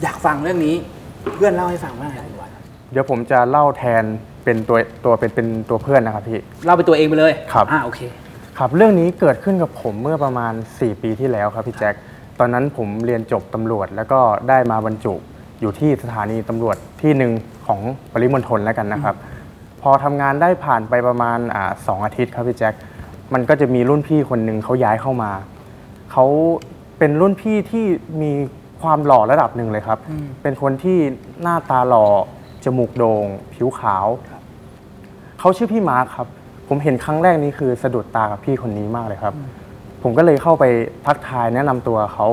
[0.02, 0.74] อยากฟังเรื่องนี้
[1.34, 2.50] เพื่อนเล่าให้ฟังว่าไงคุณวัด
[2.92, 4.04] เดี๋ยวผมจะเล่าแทน
[4.46, 8.00] เป็นตัวตัวเป็นเป็นตัวเพื่อนนะครับพี่ เล่าไปนตัวเองไปเลยครับ อ่าโอเค
[8.58, 11.94] ครับเรื่องนี้เกิดขึ้นกับผมเมื่อประมาณ 4 ปีที่แล้วครับพี่แจ็ค
[12.38, 15.14] ตอนนั้นผมเรียนจบตำรวจ แล้วก็ได้มาบรรจุ
[15.60, 17.32] อยู่ที่สถานีตำรวจที่หนึ่ง
[17.66, 17.80] ของ
[18.12, 19.14] ปริมณฑลแล้วกันนะครับ
[19.82, 22.74] พอทำงานได้ผ่านไปประมาณอาสองอาทิตย์ครับพี่แจ็ค
[23.32, 25.30] มันก็จะมีรุ่นพี่คนหนึ่งเขาย้ายเข้ามา
[26.12, 26.24] เขา
[26.98, 27.84] เป็นรุ่นพี่ที่
[28.22, 28.32] มี
[28.82, 29.98] ความหล่อระดับหนึ่งเลยครับ
[30.42, 30.98] เป็นคนที่
[31.42, 32.06] หน้าตาหล่อ
[32.64, 33.24] จมูกโดง่ง
[33.54, 34.06] ผิวขาว
[35.38, 36.28] เขาชื่อพี่มาร์คครับ
[36.68, 39.34] ผมเห็นครั้งแรกนี้คือสะดุดตากับพี่คนนี้มากเลยครับ
[40.02, 40.64] ผมก็เลยเข้าไป
[41.06, 42.26] ทักทายแนะนำตัวเขา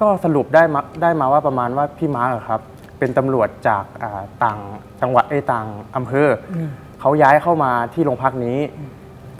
[0.00, 2.60] ก็สรุปได้มาได้มาว่าประมาณว่าพี่มาร์คอะครับ
[2.98, 4.58] เป็นตำรวจจากอ่าต่าง
[5.00, 6.58] จังหวัดไอ้ยต่างอำเภออ
[7.00, 8.58] เขาย้ายเข้ามาที่โรงพักนี้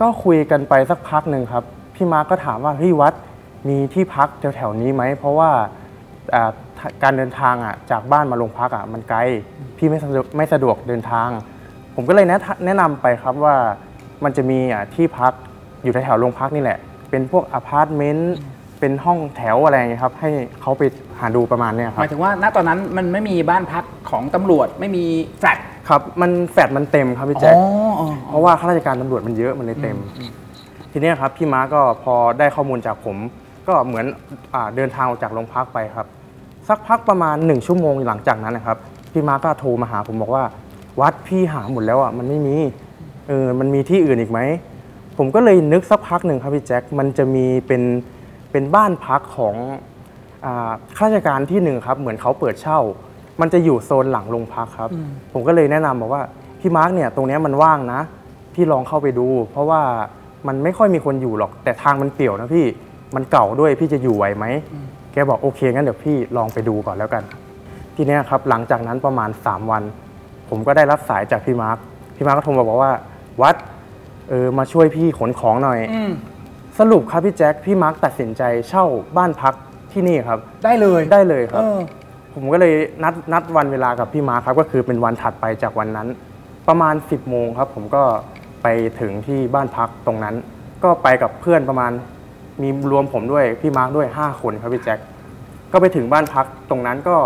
[0.01, 1.65] ก็คุยกันไปสักพักหนึ่งครับ
[1.95, 3.15] พี่มาร์คก็ถามว่าเฮ้ยวัด
[3.69, 5.51] มีที่พักแถวๆนี้ไหม เพราะว่า
[6.35, 6.51] อ่า
[7.03, 9.19] การเดินทางอะจากบ้านมาโรงพักอะมันไกล
[9.77, 11.29] พี่ไม่สะดวกไม่สะดวกเดินทาง
[11.95, 13.55] ผมก็เลยแนะแนะนำไปครับว่า
[14.25, 15.33] มันจะมีอะที่พัก
[15.83, 16.79] อยู่แถวๆโรงพักนี่แหละ
[17.11, 18.37] เป็นพวกอพาร์ตเมนต์
[18.81, 20.83] เป็นห้องแถวอะไรอย่างเงี้ยครับ ให้เขาไป
[21.19, 25.05] หาดูประมาณเนี้ยคหรับมายถึงว่าณตอนนั้นมันไม่มีบ้านพักของตำรวจไม่มี
[25.39, 25.59] แฟลต
[25.89, 29.99] ครับ มันแฟดมันเต็มครับพี่แจ๊คอ๋อเพราะว่าข้าราชการตำรวจมันเยอะมันเลยเต็ม
[30.93, 33.17] ทีเนี้ยครับพี่ม้าก็พอได้ข้อมูลจากผม
[33.69, 34.07] ก็เหมือน
[34.55, 36.07] อาเดินทางออกจากโรงพักไปครับ
[36.69, 38.77] สักพักประมาณหนึ่งชั่วโมงหลังจากนั้นนะครับ
[39.13, 40.43] พี่ม้าก็โทรมาหาผมบอกว่า
[41.01, 42.57] วัดพี่หาหมดแล้วอะมันไม่มี
[43.29, 44.41] เออมันมีที่อื่นอีกไหม
[45.19, 47.83] ผมก็เลยนึกสักพักหนึ่งครับพี่แจ็คมันจะมีเป็น
[48.51, 49.55] เป็นบ้านพักของ
[50.45, 52.79] อาข้าราชการที่หนึ่งครับ เหมือนเขาเปิดเช่า
[53.41, 54.91] มันจะอยู่โซนหลังโรงพักครับ
[55.33, 56.23] ผมก็เลยแนะนำบอกว่า
[56.61, 58.01] พี่มาร์กเนี่ยตรงเนี้ยมันว่างนะ
[58.55, 59.81] พี่ลองเข้าไปดู เพราะว่า
[60.47, 62.67] มันไม่ค่อยมีคนอยู่หรอก แต่ทางมันเปี่ยวนะพี่
[63.15, 64.47] มันเก่าด้วยพี่จะอยู่ไหวไหม
[65.13, 67.23] แกบอกโอเคงั้นเดี๋ยวพี่ลองไปดูก่อนแล้วกัน
[67.97, 69.83] ทีเนี้ยครับหลังจากนั้นประมาณ 3 วัน
[70.55, 71.79] ผมก็ได้รับสายจากพี่มาร์ค
[72.17, 72.93] พี่มาร์คก็โทรมาบอกว่า
[73.43, 73.57] วัด
[74.29, 76.13] เออมาช่วยพี่ขนของหน่อย อืม
[76.79, 78.85] สรุปครับพี่แจ็คพี่มาร์คตัดสินใจเช่า
[79.17, 79.55] บ้านพัก
[79.93, 81.79] ที่นี่ครับ ได้เลยได้เลยครับ เออ
[82.35, 86.09] ผมก็เลยนัดนัดวันเวลากับพี่มาร์คครับ ก็คือเป็นวันถัดไปจากวันนั้น
[86.69, 88.03] ประมาณ 10โมงครับ ผมก็
[88.63, 88.67] ไป
[89.01, 90.35] ถึงที่บ้านพักตรงนั้น
[90.85, 91.93] ก็ไปกับเพื่อนประมาณ
[92.63, 94.99] มีรวมผมด้วยพี่มาร์คด้วย 5 คนครับพี่แจ็ค
[95.73, 97.17] ก็ไปถึงบ้านพักตรงนั้นก็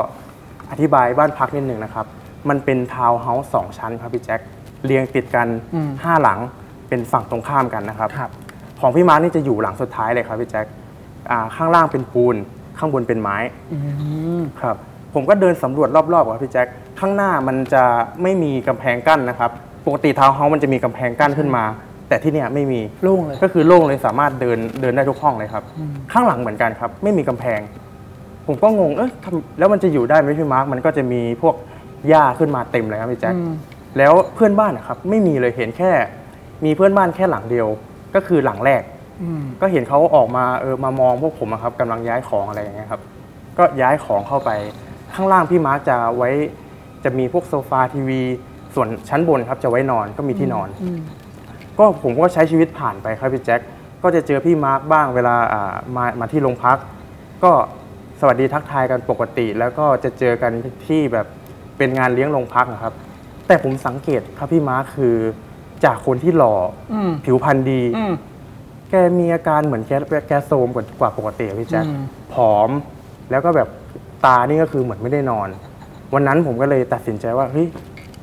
[0.71, 2.07] อธิบายบ้านพักนิดหนึ่งนะครับ
[2.49, 4.41] มันเป็นทาวน์เฮาส์สองชั้นครับพี่แจ็ค
[4.85, 6.39] เรียงติดกันอืม ห้าหลัง
[6.89, 8.31] เป็นฝั่งตรงข้ามกันนะครับ ครับ
[8.81, 10.67] ของพี่มาร์คนี่จะอยู่หลังสุดท้ายเลยครับพี่แจ็ค
[11.31, 12.37] อ่าข้างล่างเป็นปูน
[12.79, 13.37] ข้างบนเป็นไม้
[14.61, 14.77] ครับ
[15.15, 16.67] ผมก็เดินสำรวจรอบๆครับพี่แจ็ค
[17.01, 17.83] ข้างหน้ามันจะ
[18.23, 19.51] ไม่มีกำแพงกั้นนะครับ
[19.87, 21.65] ปกติทาวน์เฮาส์มันจะมีกำแพงกั้นขึ้นมา
[22.09, 25.65] แต่ที่เนี่ยไม่มี โล่งเลย ก็คือโล่งเลยสามารถเดินเดินได้ทุกห้องเลยครับ
[26.13, 27.61] ข้างหลังเหมือนกันครับ ไม่มีกำแพง
[28.47, 31.55] ผมก็งงเอ๊ะทำแล้วมันจะอยู่ได้ไหมพี่มาร์คมันก็จะมีพวก
[32.09, 33.35] หญ้าขึ้นมาเต็มเลยครับพี่แจ็ค
[33.99, 35.93] แล้วเพื่อนบ้านนะครับ ไม่มีเลยเห็นแค่
[36.65, 37.67] มีเพื่อนบ้านแค่หลังเดียว
[38.15, 38.83] ก็คือหลังแรก
[39.61, 43.01] ก็เห็นเขาออกมาเออมามองพวกผมอะครับกำลังย้ายของอะไรอย่างเงี้ยครับ
[43.59, 44.51] ก็ย้ายของเข้าไป
[45.15, 46.31] ข้างล่างพี่มาร์คจะไว้
[47.05, 48.23] จะมีพวกโซฟาทีวี
[48.75, 50.69] ส่วนชั้นบนครับจะไว้นอนก็มีที่นอน
[51.79, 53.61] ก็ผมก็ใช้ชีวิตผ่านไปครับพี่แจ็ค
[54.03, 56.79] ก็จะเจอพี่มาร์คบ้างเวลาอ่ามามาที่โรงพัก
[57.45, 57.53] ก็
[58.21, 60.53] สวัสดีทักทายกันปกติ แล้วก็จะเจอกัน
[60.87, 61.27] ที่แบบ
[61.79, 62.95] เป็นงานเลี้ยงโรงพักนะครับ
[63.47, 65.17] แต่ผมสังเกตครับพี่มาร์คคือ
[65.85, 66.55] จากคนที่หล่
[66.93, 66.95] อ
[67.25, 67.83] ผิวพรรณดี
[68.91, 69.93] แกมีอาการเหมือนแก
[70.29, 71.85] แกโซมกว่ากว่าปกติอะพี่แจ๊ค
[72.35, 72.71] ผอม
[73.31, 73.69] แล้วก็แบบ
[74.27, 75.49] ตานี่ก็คือเหมือนไม่ได้นอน
[76.15, 77.67] วันนั้นผมก็เลยตัดสินใจว่าเฮ้ย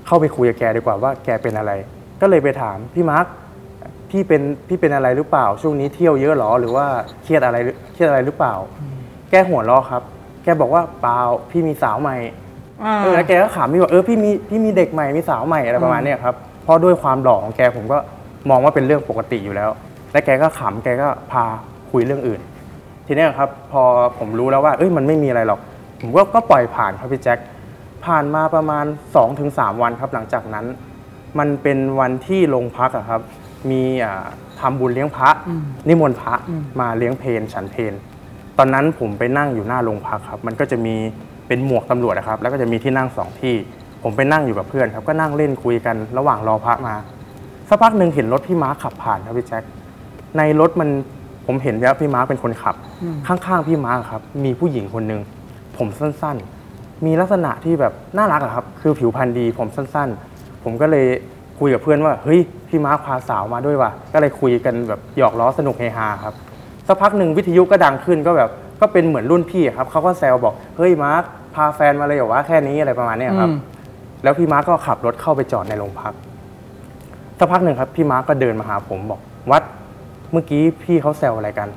[0.05, 1.71] เข้าไปคุยกับแกดีกว่าว่าแกเป็นอะไร
[2.21, 3.25] ก็เลยไปถามพี่มาร์ค
[4.09, 6.85] พี่เป็นพี่เป็นอะไรหรือเปล่า ช่วงนี้เที่ยวเยอะหรอหรือว่า
[7.23, 7.57] เครียดอะไร
[7.93, 8.53] เครียดอะไรหรือเปล่า
[9.30, 10.03] แกหัวเราะครับ
[10.43, 11.19] แกบอกว่าเปล่า
[11.49, 12.17] พี่มีสาวใหม่
[12.84, 17.97] เออแล้วแกก็ขำพี่ว่าเออพี่มีพี่มีเด็กใหม่มีสาวใหม่อะไรประมาณเนี้ยครับเพราะด้วยความหล่อของแกผมก็
[18.49, 19.69] มองว่าเป็นเรื่องปกติอยู่แล้ว
[20.11, 21.43] และแกก็ขำแกก็พา
[21.91, 22.41] คุยเรื่องอื่น
[23.07, 23.84] ทีเนี้ยครับ พอ
[24.18, 25.60] ผมรู้แล้วว่าเอ้ยมันไม่มีอะไรหรอก
[26.01, 27.39] ผมก็ก็ปล่อยผ่านครับพี่แจ็ค
[28.05, 28.85] ผ่านมาประมาณ
[29.34, 30.65] 2-3 วันครับหลังจากนั้น
[31.39, 33.22] มันเป็นวันที่โรงพักอะครับ
[33.72, 34.26] มีอ่า
[34.60, 35.30] ทำบุญเลี้ยงพระ
[35.88, 36.34] นิมนต์พระ
[36.80, 37.93] มาเลี้ยงเพลฉันเพล
[38.57, 40.95] ตอนนั้นผมไปนั่งอยู่หน้าโรงพักครับ มันก็จะมี
[41.53, 43.53] เป็นหมวกตำรวจนะครับ แล้วก็จะมีที่นั่งสองที่
[44.03, 46.95] ผมไปนั่งอยู่กับเพื่อนครับก็นั่งเล่นคุยกันระหว่างรอพระมา
[47.69, 49.63] สักพักหนึ่งเห็นรถพี่ม้าขับผ่านครับพี่แจ็ค
[50.38, 50.89] ในรถมัน
[51.45, 52.75] ผมเห็นว่าพี่ม้าเป็นคนขับ
[53.27, 55.21] ข้างๆพี่ม้าครับ มีผู้หญิงคนหนึ่ง
[55.77, 61.05] ผมสั้นๆ มีลักษณะที่แบบน่ารักอะครับ คือผิวพรรณดีผมสั้นๆ ผมก็เลย
[61.59, 62.39] คุยกับเพื่อนว่าเฮ้ย
[62.69, 66.34] พี่ม้าพาสาวมาด้วยว่ะก็เลยคุยกันแบบหยอกล้อสนุกเฮฮาครับ
[66.88, 68.51] สักพักหนึ่งวิทยุก็ดังขึ้นก็แบบ
[68.81, 71.23] ก็เป็นเหมือนรุ่นพี่อะครับเขาก็แซวบอกเฮ้ยมาร์ค
[71.55, 73.49] พาแฟนมาเลยเหรอวะแค่นี้อะไรประมาณเนี้ยครับ
[74.23, 76.13] แล้วพี่มาร์คก็ขับรถเข้าไปจอดในโรงพัก
[77.39, 79.21] สักพักหนึ่งครับ พี่มาร์คก็เดินมาหาผมบอก
[79.51, 79.63] วัด
[80.31, 81.69] เมื่อกี้พี่เขาแซวอะไรกัน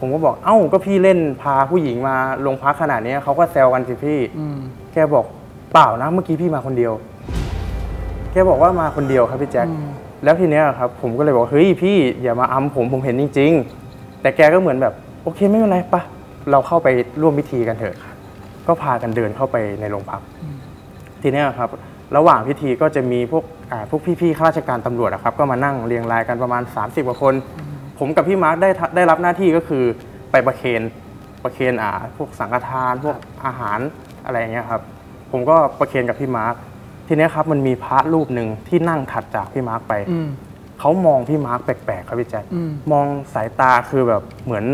[0.00, 4.18] ผมก็บอกเอ้าก็พี่เล่นพาผู้หญิงมาโรงพักขนาดเนี้ยเขาก็แซวกันสิพี่
[4.92, 5.24] แกบอก
[5.72, 6.92] เปล่านะเมื่อกี้พี่มาคนเดียว
[8.32, 9.66] แกบอกว่ามาคนเดียวครับพี่แจ็ค
[10.24, 13.52] แล้วทีเนี้ยครับผมก็เลยบอกเฮ้ยพี่อย่ามาอำผมผมเห็นจริง
[13.86, 16.02] ๆ แต่แกก็เหมือนแบบ โอเคไม่เป็นไรปะ
[16.50, 16.88] เราเข้าไป
[17.20, 17.96] ร่วมพิธีกันเถอะ
[18.68, 20.22] ก็พากันเดินเข้าไปในโรงพัก
[21.22, 21.70] ทีเนี้ยครับ
[22.16, 27.34] ระหว่างพิธีก็จะมีพวกอ่าพวกพี่ๆข้าราชการตำรวจอะครับ ก็มานั่งเรียงรายกันประมาณ 30กว่าคน
[27.98, 29.84] ผมกับพี่มาร์คได้ทะได้รับหน้าที่ก็คือ
[30.30, 30.82] ไปประเคน
[31.44, 33.16] ประเคนอ่าพวกสังฆทานพวก
[33.46, 33.78] อาหาร
[34.24, 34.82] อะไรอย่างเงี้ยครับ
[35.32, 36.54] ผมก็ประเคนกับพี่มาร์ค
[37.08, 39.94] ทีเนี้ยครับมันมีพระรูปหนึ่งที่นั่งถัดจากพี่มาร์คไป
[40.80, 42.44] เขามองพี่มาร์คแปลกๆครับพี่แจ๊ค
[42.92, 44.64] มองสายตาคือแบบเหมือน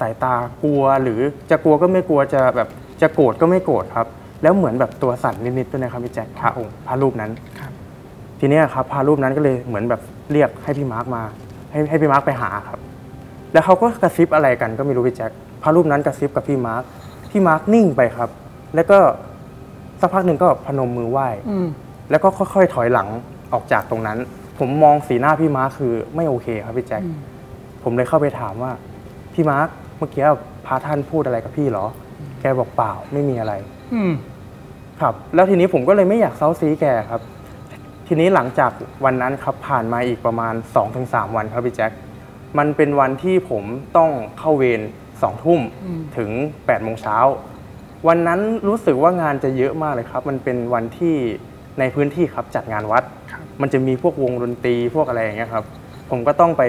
[0.00, 1.20] สายตากลัวหรือ
[1.50, 2.68] จะกลัวก็ไม่กลัวจะแบบ
[3.02, 4.06] จะโกรธก็ไม่โกรธครับ
[4.42, 7.30] แล้วเหมือนแบบตัวสั่นนิดๆด้วยนะครับพี่แจ๊คพระองค์พระรูปนั้น
[8.40, 10.00] ทีเนี้ยครับพระรูปนั้นก็เลยเหมือนแบบ
[10.32, 11.22] เรียกให้พี่มาร์คมา
[11.70, 12.78] ให้ให้พี่มาร์คไปหาครับ
[13.52, 15.30] แล้วเขาก็กระซิบอะไรกันก็ไม่รู้พี่แจ๊ค
[15.62, 16.82] พระรูปนั้นกระซิบกับพี่มาร์ค
[17.30, 18.30] พี่มาร์คนิ่งไปครับ
[18.74, 18.98] แล้วก็
[20.00, 21.28] สักพักหนึ่งก็พนมมือไหว้
[22.10, 23.08] แล้วก็ค่อยๆถอยหลัง
[23.52, 24.18] ออกจากตรงนั้น
[24.58, 27.02] ผมมองสีหน้าพี่มาร์คคือไม่โอเคครับพี่แจ็ค
[27.82, 28.72] ผมเลยเข้าไปถามว่า
[29.34, 29.68] พี่มาร์ค
[29.98, 30.24] เมื่อกี้
[30.66, 31.86] พระท่านพูดอะไรกับพี่เหรอ
[32.40, 33.52] แกบอกเปล่าไม่มีอะไร
[35.00, 37.20] ครับ แล้วทีนี้ผมก็เลยไม่อยากเซาซีแกครับ
[38.06, 38.70] ทีนี้หลังจาก
[39.04, 40.54] วันนั้นครับผ่านมาอีกประมาณ
[40.94, 41.92] 2-3วันครับพี่แจ็ค
[42.58, 43.64] มันเป็นวันที่ผม
[43.96, 44.80] ต้องเข้าเวร
[45.22, 45.60] สองทุ่ม
[46.16, 47.16] ถึง8ปดโมงเช้า
[48.08, 51.16] วันนั้นรู้สึกว่างานจะเยอะมากเลยครับ มันเป็นวันที่
[51.78, 53.02] ในพื้นที่ครับจัดงานวัด
[53.60, 55.64] มันจะมีพวกวงดนตรีพวกอะไรอย่างเงี้ยครับ
[56.10, 56.62] ผมก็ต้องไป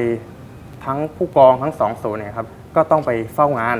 [0.85, 3.77] ทั้งผู้กองทั้งสองโซนเนี่ยครับ ก็ต้องไปเฝ้างาน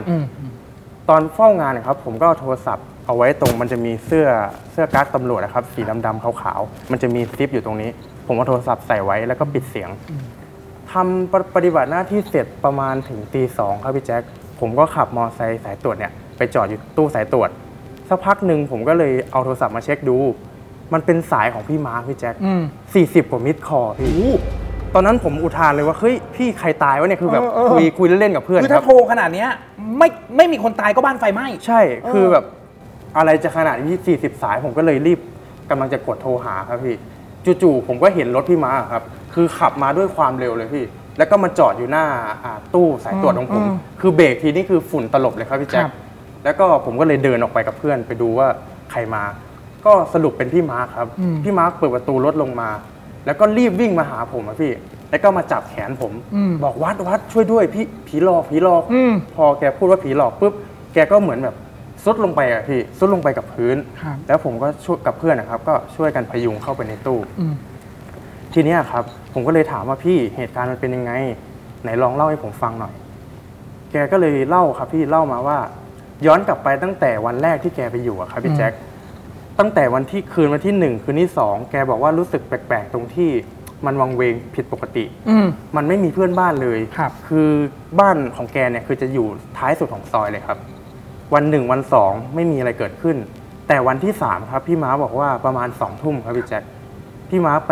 [1.10, 4.28] ตอนเฝ้างานเนะครับผมก็เอาโทรศัพท์เอาไว้ตรงมันจะมีเสื้อ
[4.72, 7.90] เสื้อกั๊กตำรวจนะครับสีดำๆขาวๆมันจะมีซิปอยู่ตรงนี้
[8.28, 9.90] ผมเอาโทรศัพท์ใส่ไว้แล้วก็ปิดเสียง
[10.92, 14.22] ทำปปฏิบัติหน้าที่เสร็จประมาณถึงตีสองครับพี่แจ็ค
[14.60, 17.50] ผมก็ขับมอเตอร์ไซค์สายตรวจเนี่ยไปจอดอยู่ตู้สายตรวจ
[18.10, 20.18] สักพักหนึ่งผมก็เลยเอาโทรศัพท์มาเช็คดู
[20.94, 22.36] มันเป็นสายของพี่มาร์คพี่แจ็ค
[22.94, 24.10] สี่สิบกว่า missed call พี่
[24.94, 29.50] ตอนนั้นผมอุทานเลยว่าเฮ้ยพี่ใครตายวะเนี่ยคือแบบเออเออ คุยคุยเล่นๆกับเพื่อนคือคถ้ารับ โทรขนาดเนี้ย
[29.98, 30.08] ไม่
[30.38, 31.82] ไม่มีคนตายก็บ้านไฟไหม้ ใช่
[32.14, 32.46] คือเออแบบ
[33.18, 35.20] อะไรจะขนาดที่40 สายผมก็เลยรีบ
[35.70, 36.96] กำลังจะกดโทรหาครับพี่
[37.62, 39.04] จู่ๆผมก็เห็นรถพี่มาร์คครับ
[39.34, 40.84] คือขับมาด้วยความเร็วเลยพี่
[41.18, 42.06] แล้วก็มาจอดอยู่หน้า
[42.44, 45.94] อ่าตู้สายตรวจของผมอืมคือเบรกทีนี่คือฝุ่นตลบเลยครับพี่แจ๊คครับ
[46.44, 48.48] แล้วก็ผมก็เลยเดินออกไปกับเพื่อนไปดูว่า
[48.92, 49.24] ใครมา
[49.86, 52.70] ก็สรุปเป็นพี่มาร์คครับอืมพี่มาร์คเปิดประตูรถลงมา
[53.26, 54.72] แล้วก็รีบวิ่งมาหาผมอะพี่
[55.10, 60.54] แล้วก็มาจับแขนผม อืม บอกวัดวัดช่วยด้วยพี่ผีหลอกผีหลอก อืม พอแกพูดว่าผีหลอกปุ๊บ
[60.94, 61.56] แกก็เหมือนแบบ
[62.04, 67.56] ซุดลงไปอะพี่ซุดลงไปกับพื้น ครับ แล้วผมก็ช่วยกับเพื่อนนะครับ ก็ช่วยกันพยุงเข้าไปในตู้ อืม
[68.54, 69.04] ทีเนี้ยครับ
[69.34, 71.12] ผมก็เลยถามว่าพี่เหตุการณ์มันเป็นยังไง
[71.84, 72.94] ไหนลองเล่าให้ผมฟังหน่อย
[73.92, 75.58] แกก็เลยเล่าครับพี่เล่ามาว่า
[76.26, 78.72] ย้อนกลับไปตั้งแต่วันแรกที่แกไปอยู่อะครับพี่แจ็ค
[79.60, 83.30] ตั้งแต่วันที่คืนวันที่หนึ่งคืนที่สองแกบอกว่ารู้สึกแปลกๆ ตรงที่
[83.86, 87.50] มันวังเวงผิดปกติ อืม มันไม่มีเพื่อนบ้านเลยครับคือ
[88.00, 90.58] บ้านของแกเนี่ยคือจะอยู่ท้ายสุดของซอยเลยครับ
[91.34, 93.18] วันหนึ่งวันสองไม่มีอะไรเกิดขึ้น
[93.68, 96.64] แต่วันที่สามครับพี่ม้าบอกว่าประมาณสองทุ่มครับพี่แจ็ค
[97.30, 97.72] พี่ม้าไป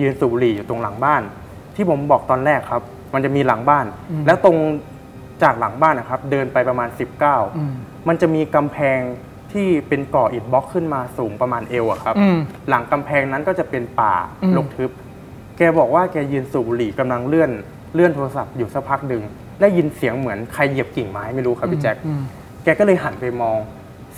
[0.00, 1.22] ยืนสูบบุหรี่อยู่ตรงหลังบ้าน
[1.74, 2.82] ที่ผมบอกตอนแรกครับ
[3.14, 3.86] มันจะมีหลังบ้าน
[4.26, 4.56] แล้วตรง
[5.42, 7.72] จากหลังบ้านนะครับ เดินไปประมาณ19อืม
[8.08, 9.00] มันจะมีกำแพง
[9.52, 12.38] ที่เป็นก่ออิฐบล็อกขึ้นมาสูงประมาณเอวอะครับ อืม
[12.68, 14.90] หลังกำแพงนั้นก็จะเป็นป่าอืม รกทึบ
[15.58, 17.50] แกบอกว่าแกยืนสูบบุหรี่กำลังเลื่อน
[17.94, 19.22] เลื่อนโทรศัพท์อยู่สักพักหนึ่ง
[19.60, 22.22] ได้ยินเสียงเหมือนใครเหยียบกิ่งไม้ไม่รู้ครับพี่แจ็ค อืม
[22.64, 23.58] แกก็เลยหันไปมอง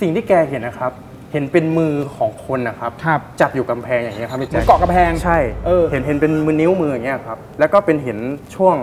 [0.00, 0.92] สิ่งที่แกเห็นนะครับ
[1.32, 8.18] เห็นเป็นมือของคนนะครับ ครับจับอยู่กำแพงอย่างเงี้ยครับพี่เหมือแจ็นค เกาะกระแพง ใช่เออเห็นเห็นเป็นมือนิ้วมืออย่างเงี้ยครับ แล้วก็เป็นเห็น
[8.54, 8.76] ช่วง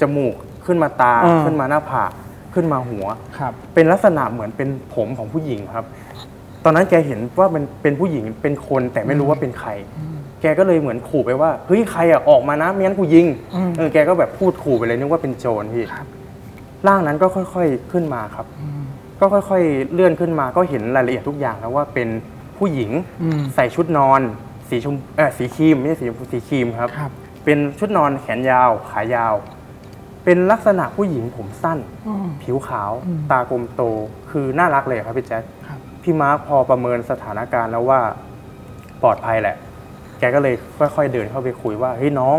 [0.00, 0.34] จมูก
[0.66, 2.10] ขึ้นมาตาอ่าขึ้นมาหน้าผาก
[2.54, 3.06] ขึ้นมาหัว
[3.38, 5.84] ครับเป็นลักษณะเหมือนเป็นผมของผู้หญิงครับ
[6.64, 9.70] ตอนนั้นแกเห็นว่ามันเป็นผู้หญิงเป็นคนแต่ไม่รู้ว่าเป็นใคร
[10.42, 15.86] แกก็เลยเหมือนขู่ไปว่าเฮ้ยใครอะออกมานะไม่งั้นกูยิงอืมเออแกก็แบบพูดขู่ไปเลยนึกว่าเป็นโจรพี่
[16.86, 18.46] ร่างนั้นก็ค่อย ๆขึ้นมาครับ
[19.20, 22.08] ก็ค่อยๆเลื่อนขึ้นมาก็เห็นรายละเอียดทุกอย่างแล้วว่าเป็น
[22.58, 22.90] ผู้หญิง
[23.22, 24.20] อืมใส่ชุดนอน
[24.68, 27.10] สีชมเออสีครีมไม่ใช่สีชมพูสีครีมครับครับ
[27.44, 29.34] เป็นชุดนอนแขนยาวขายาว
[30.24, 31.78] เป็นลักษณะผู้หญิงผมสั้น
[32.08, 33.82] อืม ผิวขาว อืม ตากลมโต
[34.30, 38.00] คือน่ารักเลยครับพี่แจ๊ค ครับ พี่มาร์คพอประเมินสถานการณ์แล้วว่า
[39.02, 39.56] ปลอดภัยแหละ
[40.18, 42.38] แกก็เลยค่อยๆเดินเข้าไปคุยว่าเฮ้ยน้อง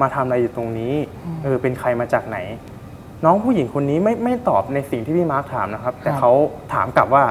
[0.00, 0.94] มาทำอะไรอยู่ตรงนี้
[1.44, 2.38] เออเป็นใครมาจากไหน
[3.24, 6.30] น้องผู้หญิงคนนี้ไม่ไม่ตอบในสิ่งที่พี่มาร์คถามนะครับ แต่เขา
[6.72, 7.24] ถามกลับว่า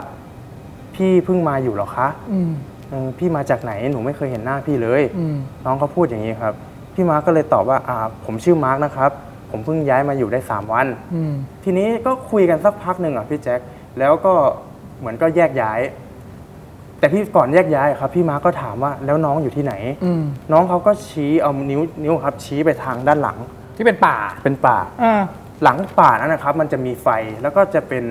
[0.95, 2.51] พี่เพิ่งมาอยู่เหรอคะอืม
[2.89, 6.53] เออพี่มาจากไหนหนูไม่เคยเห็นหน้าพี่เลย อืม น้องเขาพูดอย่างนี้ครับ
[6.93, 9.11] พี่มาร์กก็เลยตอบว่าอ่า ผมชื่อมาร์กนะครับ
[9.51, 13.59] ผมเพิ่งย้ายมาอยู่ได้3วันอืมทีนี้ก็คุยกันสักพักหนึ่งอะพี่แจ็ค
[13.99, 14.33] แล้วก็
[14.99, 15.79] เหมือนก็แยกย้าย
[16.99, 19.73] แต่พี่ก่อนแยกย้ายอะครับ พี่มาร์กก็ถามว่าแล้วน้องอยู่ที่ไหน
[20.05, 23.37] อืมน้องเขาก็ชี้เอานิ้วนิ้วครับ ชี้ไปทางด้านหลัง
[23.75, 25.21] ที่เป็นป่าเป็นป่าอ่า
[25.63, 27.07] หลังป่านั้นนะครับ มันจะมีไฟ
[27.41, 28.05] แล้วก็จะเป็น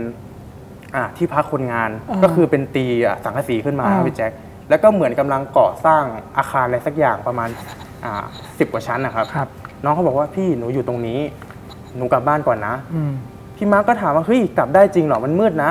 [0.94, 4.32] อ่าที่พักคนงานอ่าก็คือเป็นตีอะสังกะสีขึ้นมาอ่าพี่แจ็ค
[4.70, 6.02] แล้วก็เหมือนกำลังก่อสร้าง
[6.36, 7.48] อาคารอะไรสักอย่างประมาณ
[8.04, 8.24] อ่า
[8.58, 9.48] สิบกว่าชั้นนะครับครับ
[9.86, 11.20] น้องเขาบอกว่าพี่หนูอยู่ตรงนี้
[11.96, 13.12] หนูกลับบ้านก่อนนะอืม
[13.56, 15.70] พี่มาร์กก็ถามว่าเฮ้ยกลับได้จริงเหรอมันมืดนะ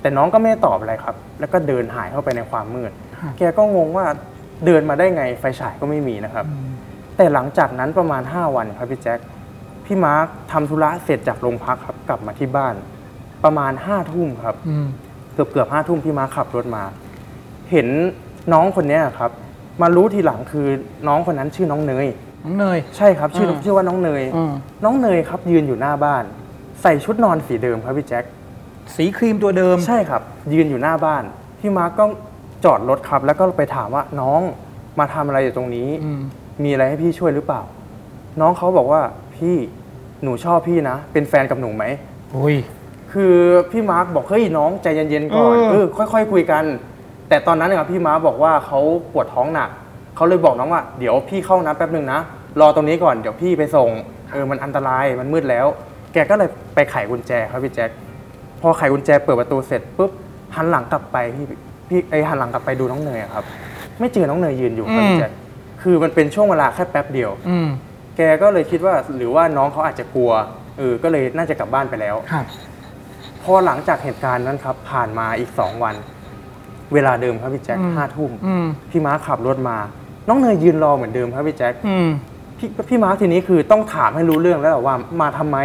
[0.00, 2.90] แต่น้องก็ไม่ได้ตอบอะไรครับ แล้วก็เดินหายเข้าไปในความมืด
[3.20, 4.06] ครับแกก็งงว่า
[4.66, 6.44] เดินมาได้ไงไฟฉายก็ไม่มีนะครับ
[7.16, 9.18] แต่หลังจากนั้นประมาณ 5 วันครับพี่แจ็ค
[9.86, 12.74] พี่มาร์คทำธุระเสร็จจากโรงพักครับ กลับมาที่บ้าน
[13.44, 14.86] ประมาณห้าทุ่มครับอืม
[15.34, 16.84] เกือบเกือบห้าทุ่มพี่มาร์คขับรถมา
[17.70, 17.88] เห็น
[18.52, 19.30] น้องคนเนี้ยครับ
[19.82, 20.66] มารู้ทีหลังคือ
[21.08, 22.06] น้องคนนั้นชื่อน้องเนย
[22.44, 24.52] น้องเนย ใช่ครับชื่ออ่าชื่อว่าน้องเนย อืม
[24.84, 26.24] น้องเนยครับยืนอยู่หน้าบ้าน
[26.82, 28.24] ใส่ชุดนอนสีเดิมครับพี่แจ็ค
[28.94, 31.22] สีครีมตัวเดิม ใช่ครับ ยืนอยู่หน้าบ้าน
[31.60, 32.04] พี่มาร์คก็
[32.64, 34.40] จอดรถครับ แล้วก็ไปถามว่าน้อง
[34.98, 36.20] มาทำอะไรอยู่ตรงนี้ อืม
[36.62, 37.62] มีอะไรให้พี่ช่วยหรือเปล่า
[38.40, 39.00] น้องเขาบอกว่า
[39.36, 39.56] พี่
[40.22, 41.84] หนูชอบพี่นะ เป็นแฟนกับหนูไหม
[42.36, 42.56] อุ้ย
[43.12, 43.34] คือ
[43.70, 46.64] พี่มาร์คบอกเฮ้ยน้องใจเย็นๆก่อนเออ เออค่อยๆคุยกัน
[47.28, 48.80] แต่ตอนนั้นนะครับพี่มาร์คบอกว่าเขา
[49.12, 49.70] ปวดท้องหนัก
[50.20, 52.20] เขาเลยบอกน้องว่าเดี๋ยวพี่เข้าห้องน้ำแป๊บหนึ่งนะ
[52.60, 53.88] รอตรงนี้ก่อนเดี๋ยวพี่ไปส่ง
[54.32, 55.66] เออมันอันตรายมันมืดแล้ว
[56.12, 57.90] แกก็เลยไปไขกุญแจครับพี่แจ็ค
[58.60, 60.10] พอไขกุญแจเปิดประตูเสร็จปุ๊บ
[60.56, 61.46] หันหลังกลับไปพี่
[61.88, 63.44] พี่ไอหันหลังกลับไปดูน้องเนยอะครับ
[64.00, 65.32] ไม่เจอน้องเนยยืนอยู่ครับพี่แจ็ค
[65.82, 67.68] คือมันเป็นช่วงเวลาแค่แป๊บเดียวอืม
[68.16, 70.32] แกก็เลยคิดว่าหรือว่าน้องเขาอาจจะกลัว
[70.78, 72.46] เออก็เลยน่าจะกลับบ้านไปแล้วครับ
[73.42, 75.94] พอหลังจากเหตุการณ์นั้นครับ ผ่านมาอีกสองวัน
[76.94, 79.76] เวลาเดิมครับพี่แจ็คอืมห้าทุ่มอืมพี่ม้าขับรถมา
[80.28, 82.08] น้องเนยยืนรอเหมือนเดิมครับพี่แจ็คอืม
[82.58, 85.56] พี่พี่ม้าทีนี้คือต้องถามให้รู้เรื่องแล้วว่ามาทำไม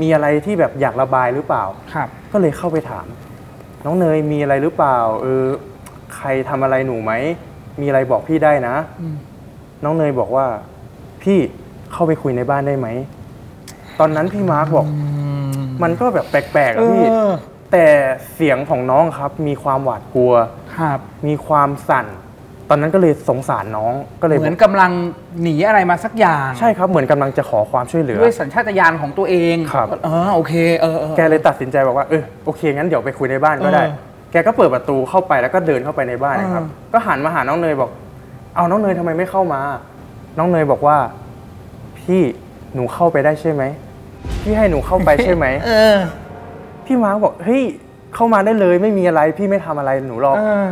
[0.00, 3.06] มีอะไรที่แบบอยากระบายหรือเปล่าครับ ก็เลยเข้าไปถาม
[3.84, 5.44] น้องเนยมีอะไรหรือเปล่า เออ
[6.16, 7.12] ใครทำอะไรหนูไหม
[7.80, 9.16] มีอะไรบอกพี่ได้นะอืม
[9.84, 10.46] น้องเนยบอกว่า
[11.22, 11.38] พี่
[11.92, 12.88] เข้าไปคุยในบ้านได้ไหม
[14.00, 14.86] ตอนนั้นพี่มาร์คบอก
[15.82, 17.30] มันก็แบบแปลกๆเออะพี่อ
[17.72, 17.86] แต่
[18.34, 20.32] เสียงของน้องครับ มีความหวาดกลัว
[20.78, 22.06] ครับ มีความสั่น
[22.70, 24.90] ตอนนั้นก็เลยสงสารน้องก็เลยเหมือนบกกำลัง
[25.42, 33.92] หนีอะไรมาสักอย่างใช่ครับเหมือนกำลังจะขอความช่วยเหลือ ด้วยสัญชาตญาณของตัวเองครับ เออโอเคเออเออ แกเลยตัดสินใจบอกว่าเออโอเคงั้นเดี๋ยวไปคุยในบ้านก็ได้ เออ
[34.32, 37.90] แกก็เปิดประตูเข้าไปแล้วก็เดินเข้าไปในบ้านนะครับ เออ ก็หันมาหาน้องเนยบอก
[38.56, 39.60] เอาน้องเนยทำไมไม่เข้ามา
[40.38, 40.96] น้องเนยบอกว่า
[41.98, 42.22] พี่
[42.74, 43.62] หนูเข้าไปได้ใช่ไหม
[44.42, 45.96] พี่ให้หนูเข้าไปใช่ไหม เออ
[46.86, 47.62] พี่มาร์คบอกเฮ้ย
[48.14, 50.66] เข้ามาได้เลยไม่มีอะไรพี่ไม่ทำอะไรหนูหรอก เออ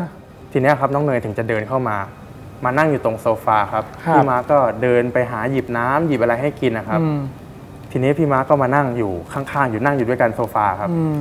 [0.56, 1.96] ทีเนี้ยครับน้องเนยถึงจะเดินเข้ามา
[2.64, 7.18] มานั่งอยู่ตรงโซฟาครับครับ พี่มาร์คก็เดินไปหาหยิบน้ำหยิบอะไรให้กินนะครับ อืม
[7.90, 11.20] ทีนี้พี่มาร์คก็มานั่งอยู่ข้างๆอยู่นั่งอยู่ด้วยกันโซฟาครับ อืม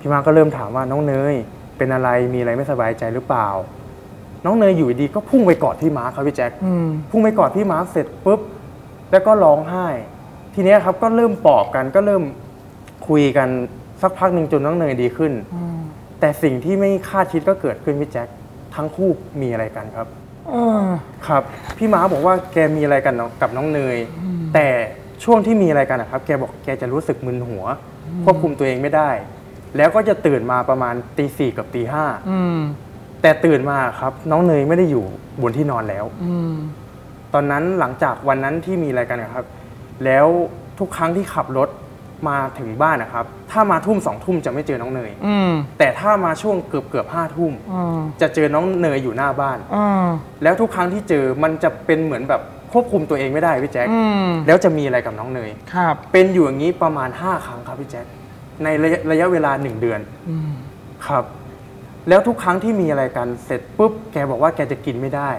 [0.00, 1.34] พี่มาร์คก็เริ่มถามว่าน้องเนย
[1.76, 3.48] เป็นอะไรมีอะไรไม่สบายใจหรือเปล่า
[4.44, 8.40] น้องเนยอยู่ดีๆก็พุ่งไปกอดพี่มาร์คครับพี่แจ็ค อืม พุ่งไปกอดพี่มาร์คเสร็จปุ๊บ
[9.10, 9.86] แล้วก็ร้องไห้
[10.54, 12.22] ทีเนี้ยครับก็เริ่มปลอบกันก็เริ่ม
[13.08, 13.48] คุยกัน
[14.02, 15.32] สักพักหนึ่งจนน้องเนยดีขึ้น
[16.20, 18.28] แต่สิ่งที่ไม่คาดคิดก็เกิดขึ้นพี่แจ็ค
[18.74, 20.06] ทั้งคู่มีอะไรกันครับ
[20.48, 20.84] เออ
[21.26, 21.42] ครับ
[21.78, 23.96] พี่ม้าบอกว่าแกมีอะไรกันกับน้องเนย
[24.54, 24.68] แต่
[25.24, 27.64] ช่วงที่มีอะไรกันนะครับ แกบอกแกจะรู้สึกมึนหัว
[28.24, 29.10] ควบคุมตัวเองไม่ได้
[29.76, 32.58] แล้วก็จะตื่นมาประมาณตีสี่กับตีห้าอืม
[33.22, 35.04] แต่ตื่นมาครับ น้องเนยไม่ได้อยู่
[35.42, 36.54] บนที่นอนแล้วอืม
[37.34, 39.46] ตอนนั้นหลังจากวันนั้นที่มีอะไรกันนะครับ
[40.04, 40.26] แล้ว
[40.78, 41.68] ทุกครั้งที่ขับรถ
[42.28, 50.06] มาถึงบ้านนะครับ ถ้ามาทุ่มสองทุ่มจะไม่เจอน้องเนย อืม แต่ถ้ามาช่วงเกือบเกือบห้าทุ่มอืม จะเจอน้องเนยอยู่หน้าบ้าน อืม
[50.42, 58.06] แล้วทุกครั้งที่เจอมันจะเป็นเหมือนแบบควบคุมตัวเองไม่ได้พี่แจ๊คอืม แล้วจะมีอะไรกับน้องเนย ครับ เป็นอยู่อย่างนี้ประมาณ 5 ครั้งครับพี่แจ๊ค
[58.64, 60.52] ในระยะระยะเวลา 1 เดือนอืม
[61.06, 61.24] ครับ
[62.08, 65.30] แล้วทุกครั้งที่มีอะไรกันเสร็จปุ๊บแกบอกว่าแกจะกินไม่ได้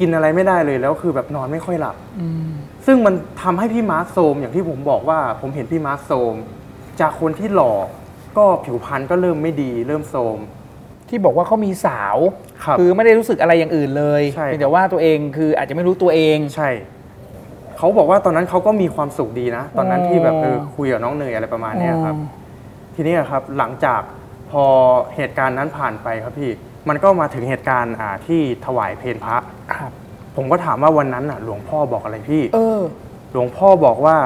[0.00, 2.52] กินอะไรไม่ได้เลยแล้วคือแบบนอนไม่ค่อยหลับ อืม
[2.86, 6.34] ซึ่งมันทำให้พี่มาร์คโซมอย่างที่ผมบอกว่า ผมเห็นพี่มาร์คโซม
[7.00, 7.74] จากคนที่หล่อ
[8.38, 10.38] ก็ผิวพรรณก็เริ่มไม่ดี เริ่มโซม
[11.08, 12.16] ที่บอกว่าเขามีสาว
[12.64, 16.70] ครับอไม่ได้รู้สึกอะไรอย่างอื่นเลยใช่เพียงแต่ว่าตัวเองคืออาจจะไม่รู้ตัวเองใช่
[17.78, 22.28] เขาบอกว่าตอนนั้นเขาก็มีความสุขดีนะ ตอนนั้นที่แบบเอออ๋อคุยกับน้องเนยอะไรประมาณเนี้ยครับอ๋อ
[22.94, 24.00] ทีนี้อะครับหลังจาก
[24.50, 24.64] พอ
[25.16, 26.50] เหตุการณ์นั้นผ่านไปครับพี่
[26.88, 29.36] มันก็มาถึงเหตุการณ์อ่าที่ถวายเพลพระ
[29.74, 29.92] ครับ
[30.36, 32.80] ผมก็ถามว่าวันนั้นอะ หลวงพ่อบอกอะไรพี่ เออ
[33.32, 34.16] หลวงพ่อบอกว่า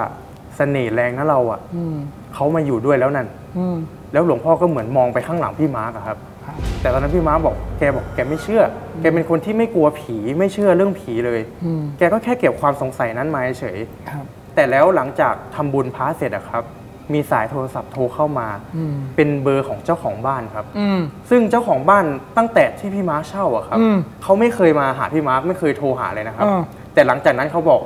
[0.57, 1.97] เสน่ห์แรงนะเราอะอืม
[2.35, 3.27] เขามาอยู่ด้วยแล้วนั่น
[3.59, 3.77] อืม
[4.13, 8.63] แล้วหลวงพ่อก็เหมือนมองไปข้างหลังพี่มาร์กอะครับ ครับ แต่ตอนนั้นพี่มาร์กบอกแกบอกแกไม่เชื่อ
[9.01, 13.79] แกเป็นคนที่ไม่กลัวผีไม่เชื่อเรื่องผีเลย อืมแกก็แค่เก็บความสงสัยนั้นมาเฉย
[14.11, 16.63] ครับ แต่แล้วหลังจากทำบุญพระเสร็จอะครับ
[17.13, 22.05] มีสายโทรศัพท์โทรเข้ามา อืม เป็นเบอร์ของเจ้าของบ้านครับ อืม ซึ่งเจ้าของบ้าน
[22.37, 26.61] ตั้งแต่ที่พี่มาร์คเช่าอะครับอืมเขาไม่เคยมาหาพี่มาร์คไม่เคยโทรหาเลยนะครับ อ่า
[26.95, 27.81] แต่หลังจากนั้นเขาบอก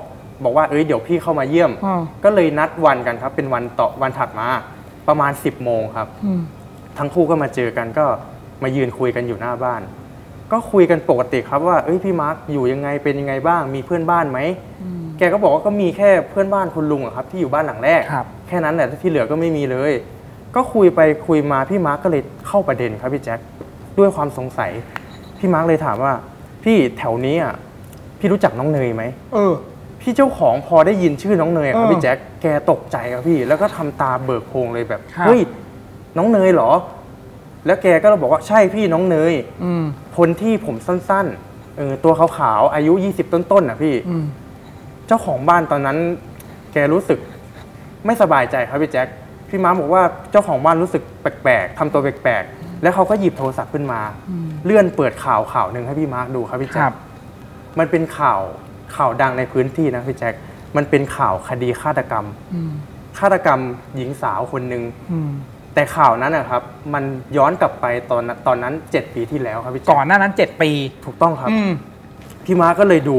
[0.45, 4.49] บอกว่าเอ้ยเดี๋ยวพี่เข้ามาเยี่ยม อ่า ก็เลยนัดวันกันครับ เป็นวันต่อวันถัดมา
[5.09, 6.41] ประมาณ 10 โมงครับ อืม
[6.99, 8.05] ทั้งคู่ก็มาเจอกันก็
[8.63, 9.81] มายืนคุยกันอยู่หน้าบ้าน
[10.53, 14.39] ก็คุยกันปกติครับว่าเอ้ยพี่มาร์คอยู่ยังไงเป็นยังไงบ้าง มีเพื่อนบ้านไหม
[15.21, 19.93] แกก็บอกว่าก็มีแค่เพื่อนบ้านคุณลุงอะครับ ที่อยู่บ้านหลังแรก ครับ แค่นั้นแหละที่เหลือก็ไม่มีเลย
[20.55, 23.39] ก็คุยไปคุยมาพี่มาร์คก็เลยเข้าประเด็นครับพี่แจ็ค
[23.99, 24.71] ด้วยความสงสัย
[25.39, 26.13] พี่มาร์คเลยถามว่า
[26.65, 27.55] พี่แถวนี้อะ
[28.19, 29.03] พี่รู้จักน้องเนยไหม
[29.35, 29.53] เออ
[30.01, 35.41] พี่เจ้าของพอได้ยินชื่อน้องเนยอะครับเออพี่แจ็ค แกตกใจครับพี่ แล้วก็ทำตาเบิกโพลงเลยแบบ ครับ เฮ้ย
[36.17, 36.71] น้องเนยเหรอ
[37.67, 39.35] แล้วแกก็บอกว่าใช่พี่น้องเนย
[39.65, 39.85] อืม
[40.17, 44.25] คนที่ผมสั้นๆ เออตัวขาวๆ อายุ 20 ต้นๆน่ะพี่ อืม
[45.11, 45.99] เจ้าของบ้านตอนนั้น
[46.73, 47.19] แกรู้สึก
[48.07, 49.07] ไม่สบายใจครับพี่แจ็ค
[49.49, 54.01] พี่ม้าบอกว่าเจ้าของบ้านรู้สึกแปลกๆทำตัวแปลกๆแล้วเขาก็หยิบโทรศัพท์ขึ้นมา
[54.65, 56.95] เลื่อนเปิดข่าวข่าวหนึ่งให้พี่มาร์คดูครับพี่คแจ็รัคบ
[57.79, 58.41] มันเป็นข่าว
[58.97, 60.35] ข่าวดังในพื้นที่นะพี่แจ็ค
[60.77, 62.73] มันเป็นข่าวคดีฆาตกรรมอืม
[63.19, 63.61] ฆาตกรรม
[63.97, 64.83] หญิงสาวคนหนึ่ง
[65.13, 65.31] อืม
[65.75, 66.63] แต่ข่าวนั้นนะครับ
[66.95, 67.05] มัน
[67.37, 70.71] ย้อนกลับไปตอนนั้นตอนนั้น7ปีที่แล้วครับพี่แจ็คก่อนหน้านั้นเจ็ดปี
[71.05, 71.73] ถูกต้องครับอืม
[72.45, 73.19] พี่ม้าก็เลยดู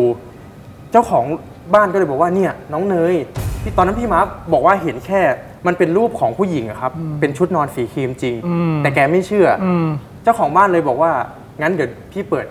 [0.92, 1.26] เจ้าของ
[1.74, 3.16] บ้านก็เลยบอกว่าเนี่ยน้องเนย
[3.62, 4.20] ที่ตอนนั้นพี่ม้า
[4.54, 5.22] บอกว่าเห็นแค่
[5.68, 9.88] มันเป็นรูปของผู้หญิงอะครับ เป็นชุดนอนสีครีมจริง อืม แต่แกไม่เชื่อออืม
[10.24, 11.12] เจ้าของบ้านเลยบอกว่า
[11.62, 12.46] งั้นเดี๋ยวพี่เปิด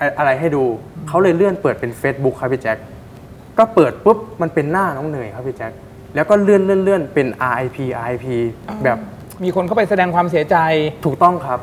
[0.00, 0.64] อะอะไรให้ดู
[1.08, 2.76] เขาเลยเลื่อนเปิดเป็น Facebook ครับพี่แจ็ค
[3.58, 5.72] ก็เปิดปุ๊บมันเป็นหน้าน้องเนยครับพี่แจ็ค
[6.14, 7.76] แล้วก็เลื่อนเลื่อนเลื่อนเป็น RIP
[8.08, 8.26] RIP
[8.84, 8.98] แบบ
[9.44, 10.56] มีคนเข้าไปแสดงความเสียใจ
[11.04, 11.60] ถูกต้องครับ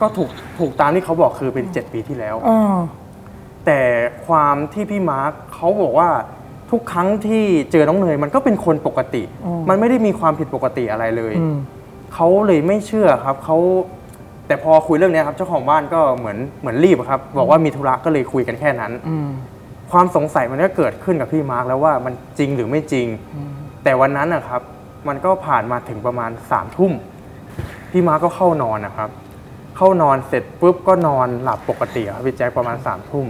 [0.00, 2.58] ก็ถูกถูกตามที่เขาบอกคือเป็น 7 ปีที่แล้วอ๋อ
[3.66, 3.80] แต่
[4.26, 6.08] ความที่พี่มาร์คเขาบอกว่า
[6.70, 11.56] ทุกครั้งที่เจอน้องเนยมันก็เป็นคนปกติอ๋อมันไม่ได้มีความผิดปกติอะไรเลยอืม
[12.14, 13.56] เขาเลยไม่เชื่อครับเขา
[14.46, 19.28] แต่พอคุยเรื่องเนี้ยครับ เจ้าของบ้านก็เหมือนเหมือนรีบอะครับ บอกว่ามีธุระก็เลยคุยกันแค่นั้นอืม
[19.92, 23.06] ความสงสัยมันก็เกิดขึ้นกับพี่มาร์คแล้วว่ามันจริงหรือไม่จริง
[23.84, 24.62] แต่วันนั้นนะครับ
[25.08, 26.92] มันก็ผ่านมาถึงประมาณสามทุ่ม
[27.90, 29.10] พี่มาร์คก็เข้านอนนะครับ
[29.76, 33.26] เข้านอนเสร็จปุ๊บก็นอนหลับปกติอะครับพี่แจ็คประมาณสามทุ่ม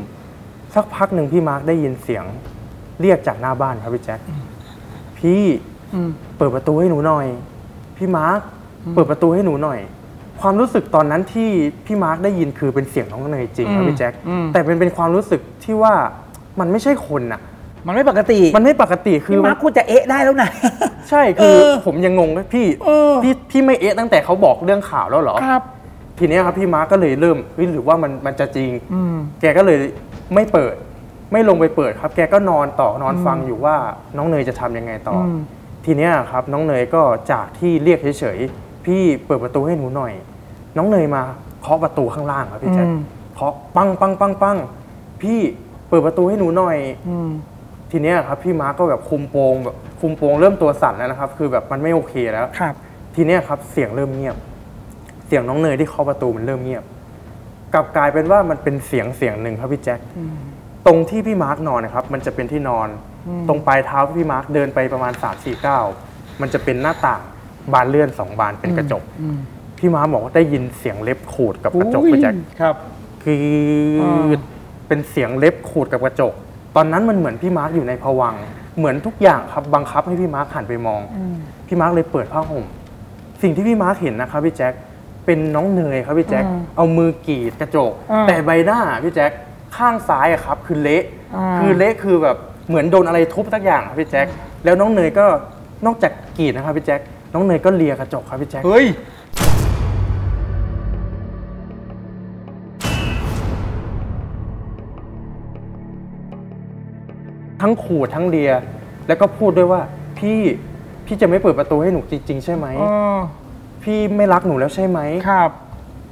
[0.75, 2.25] สักพักหนึ่งพี่มาร์คได้ยินเสียง
[3.01, 4.21] เรียกจากหน้าบ้านครับพี่แจ๊ค
[5.19, 5.43] พี่
[6.37, 7.27] เปิดประตูให้หนูหน่อย
[7.97, 8.41] พี่มาร์ค
[8.95, 9.81] เปิดประตูให้หนูหน่อย
[10.41, 11.49] ความรู้สึกตอนนั้นที่
[11.87, 14.13] พี่มาร์คได้ยินคือเป็นเสียงน้องเนยจริงครับพี่แจ๊ค
[14.53, 15.95] แต่เป็นเป็นความรู้สึกที่ว่า
[16.61, 17.41] มันไม่ใช่คนน่ะ
[17.87, 20.51] มันไม่ปกติ มันไม่ปกติคือพี่มาร์คคุณจะเอ๊ะได้แล้วนะ
[21.11, 25.63] ใช่คือเออผมยังงงเลยพี่เออพี่พี่ไม่เอะตั้งแต่เขาบอกเรื่องข่าวแล้วเหรอครับ
[26.19, 28.71] ทีเนี้ยครับพี่มาร์คก็เลยเริ่มเฮ้ยหรือว่ามันมันจะจริง
[29.41, 29.79] แกก็เลย
[30.35, 30.75] ไม่เปิด
[31.33, 33.77] ไม่ลงไปเปิดครับ แกก็นอนต่อนอนฟังอยู่ว่า
[34.17, 35.27] น้องเนยจะทำยังไงต่ออ
[35.85, 37.03] ทีเนี้ยครับ น้องเนยก็
[37.33, 40.13] จากที่เรียกเฉยๆพี่เปิดประตูให้หนูหน่อย
[40.77, 41.23] น้องเนยมา
[41.63, 42.87] เคาะประตูข้างล่างครับพี่แจ๊ค
[43.35, 44.57] เคาะปังปังปังปัง
[45.23, 45.39] พี่
[45.89, 46.77] เปิดประตูให้หนูหน่อย
[47.91, 52.75] ทีเนี้ยครับ พี่มาร์คก็แบบคุมโปงแบบคุมโปงเริ่มตัวสั่นแล้วนะครับ คือแบบมันไม่โอเคแล้วครับ
[53.15, 54.37] ทีเนี้ยครับ เสียงเริ่มเงียบ
[55.27, 56.85] เสียงน้องเนยที่เคาะประตูมันเริ่มเงียบ
[57.75, 60.01] กลับกลายเป็นว่ามันเป็นเสียงเสียงหนึ่งครับพี่แจ็ค
[60.87, 62.89] ตรงที่พี่มาร์กนอนนะครับ มันจะเป็นที่นอน
[63.49, 65.81] ตรงปลายเท้าพี่มาร์กเดินไปประมาณสามสี่ก้าว
[66.41, 67.21] มันจะเป็นหน้าต่าง
[67.73, 69.03] บานเลื่อนสองบานเป็นกระจก
[69.79, 72.75] พี่มาร์คบอกว่าได้ยินเสียงเล็บขูดกับกระจกพี่แจ็คครับ
[73.25, 73.45] คื
[74.03, 74.05] อ
[74.89, 76.33] เป็นเสียงเล็บขูดกับกระจก
[76.77, 78.45] ตอนนั้นมันเหมือนพี่มาร์กอยู่ในภวังค์
[78.79, 81.01] เหมือนทุกอย่างครับบังคับให้พี่มาร์คหันไปมอง
[81.67, 82.65] พี่มาร์คเลยเปิดผ้าห่ม
[83.43, 84.73] สิ่งที่พี่มาร์คเห็นนะครับพี่แจ็ค
[85.27, 86.45] เป็นน้องเนยครับพี่แจ็ค
[86.77, 89.33] เอามือกรีดกระจกอ่าแต่ใบหน้าพี่แจ็ค
[89.77, 91.05] ข้างซ้ายอะครับ คือเละ
[91.37, 92.37] อ่าคือเละคือแบบ
[92.69, 94.27] เหมือนโดนอะไรทุบสักอย่างครับพี่แจ็ค
[94.65, 95.27] แล้วน้องเนยก็
[95.87, 97.01] นอกจากกรีดนะครับพี่แจ็ค
[97.35, 98.87] น้องเนยก็เลียกระจกครับพี่แจ็คเฮ้ย
[107.61, 108.51] ทั้งขูดทั้งเลีย
[109.09, 109.81] แล้วก็พูดด้วยว่า
[110.19, 110.39] พี่
[111.07, 112.67] พี่จะไม่เปิดประตูให้หนูจริง ๆ ใช่ไหม
[113.83, 115.51] พี่ไม่รักหนูแล้วใช่ไหมครับ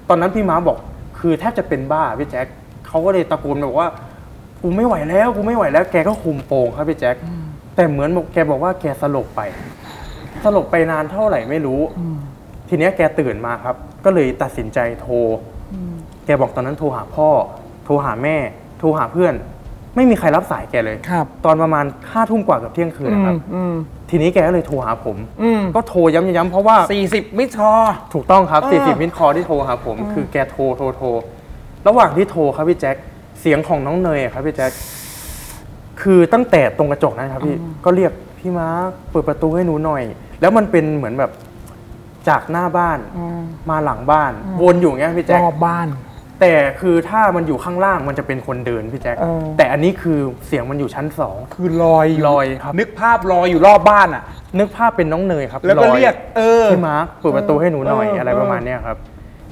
[0.09, 0.79] ตอนนั้นพี่ม้าบอก
[1.19, 2.47] คือแทบจะเป็นบ้าพี่แจ็ค
[2.89, 3.89] เขาก็เลยตะโกนบอกว่า
[4.63, 7.17] กูไม่ไหวแล้วกูไม่ไหวแล้ว แกก็คุมโปงครับพี่แจ็ค
[7.75, 9.41] แต่เหมือนบอกแกบอกว่าแกสลบไป
[10.45, 11.81] สลบไปนานเท่าไหร่ไม่รู้
[12.69, 15.15] ทีเนี้ยแกตื่นมาครับ ก็เลยตัดสินใจโทร
[16.27, 17.29] แกบอกตอนนั้นโทรหาพ่อ
[17.85, 18.37] โทรหาแม่
[18.79, 19.35] โทรหาเพื่อน
[19.97, 23.75] ไม่มีใครรับสายแกเลยครับ ตอนประมาณห้าทุ่มกว่ากับเที่ยงคืนนะครับอืม
[24.11, 27.71] ทีนี้แกก็เลยโทรหาผมอืมก็โทรย้ำๆเพราะว่าสี่สิบมิชอ
[28.15, 31.09] ถูกต้องครับเออ40 มิสคอที่โทรหาผม คือแกโทรโทรโทร
[31.87, 32.97] ระหว่างที่โทรครับพี่แจ็ค
[33.41, 34.73] เสียงของน้องเนยอะครับพี่แจ็ค
[36.03, 38.69] คือตั้งแต่ตรงกระจกนั้นครับพี่ก็เรียกพี่ม้า
[39.11, 40.03] เปิดประตูให้หนูหน่อย
[40.41, 41.31] แล้วมันเป็นเหมือนแบบ
[42.29, 42.99] จากหน้าบ้าน
[43.71, 44.33] มาหลังบ้าน
[44.63, 45.89] วนอยู่อย่างเงี้ยพี่รแจ็คอบบ้าน
[46.41, 54.23] แต่คือถ้ามันอยู่ข้างล่างมันจะเป็นคนเดินพี่แจ็คเออ แต่อันนี้คือเสียงมันอยู่ชั้นสอง คือลอยลอยครับ นึกภาพลอยอยู่รอบบ้านอะ
[54.59, 58.97] นึกภาพเป็นน้องเนยครับแล้วก็เรียก เออ พี่มาร์คเปิดประตูให้หนูหน่อยเอออะไรเออประมาณเนี้ยครับ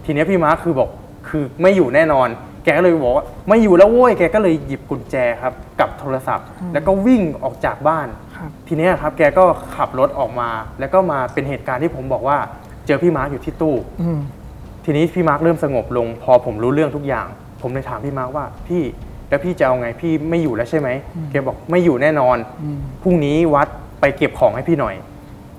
[0.04, 0.88] ทีเนี้ยพี่มาร์คคือบอก
[1.36, 2.28] คือไม่อยู่แน่นอน
[2.64, 8.06] แกก็เลยบอกว่าไม่อยู่แล้วโว้ยแกก็เลยหยิบกุญแจครับกับโทรศัพท์ แล้วก็วิ่งออกจากบ้าน
[8.36, 9.44] ครับ ทีเนี้ยครับแกก็
[9.76, 10.50] ขับรถออกมา
[10.80, 12.38] แล้วก็มาเป็นเหตุการณ์ที่ผมบอกว่า
[12.86, 14.18] เจอพี่มาร์คอยู่ที่ตู้ อืม
[14.84, 17.26] ทีนี้พี่มาร์คเริ่มสงบลง พอผมรู้เรื่องทุกอย่าง
[17.62, 18.82] ผมเลยถามพี่มาร์คว่าพี่
[19.28, 20.88] แล้วพี่จะเอาไงพี่ไม่อยู่แล้วใช่ไหม
[21.30, 22.36] แกบอกไม่อยู่แน่นอน
[23.02, 23.68] พรุ่งนี้วัด
[24.00, 24.94] ไปเก็บของให้พี่หน่อย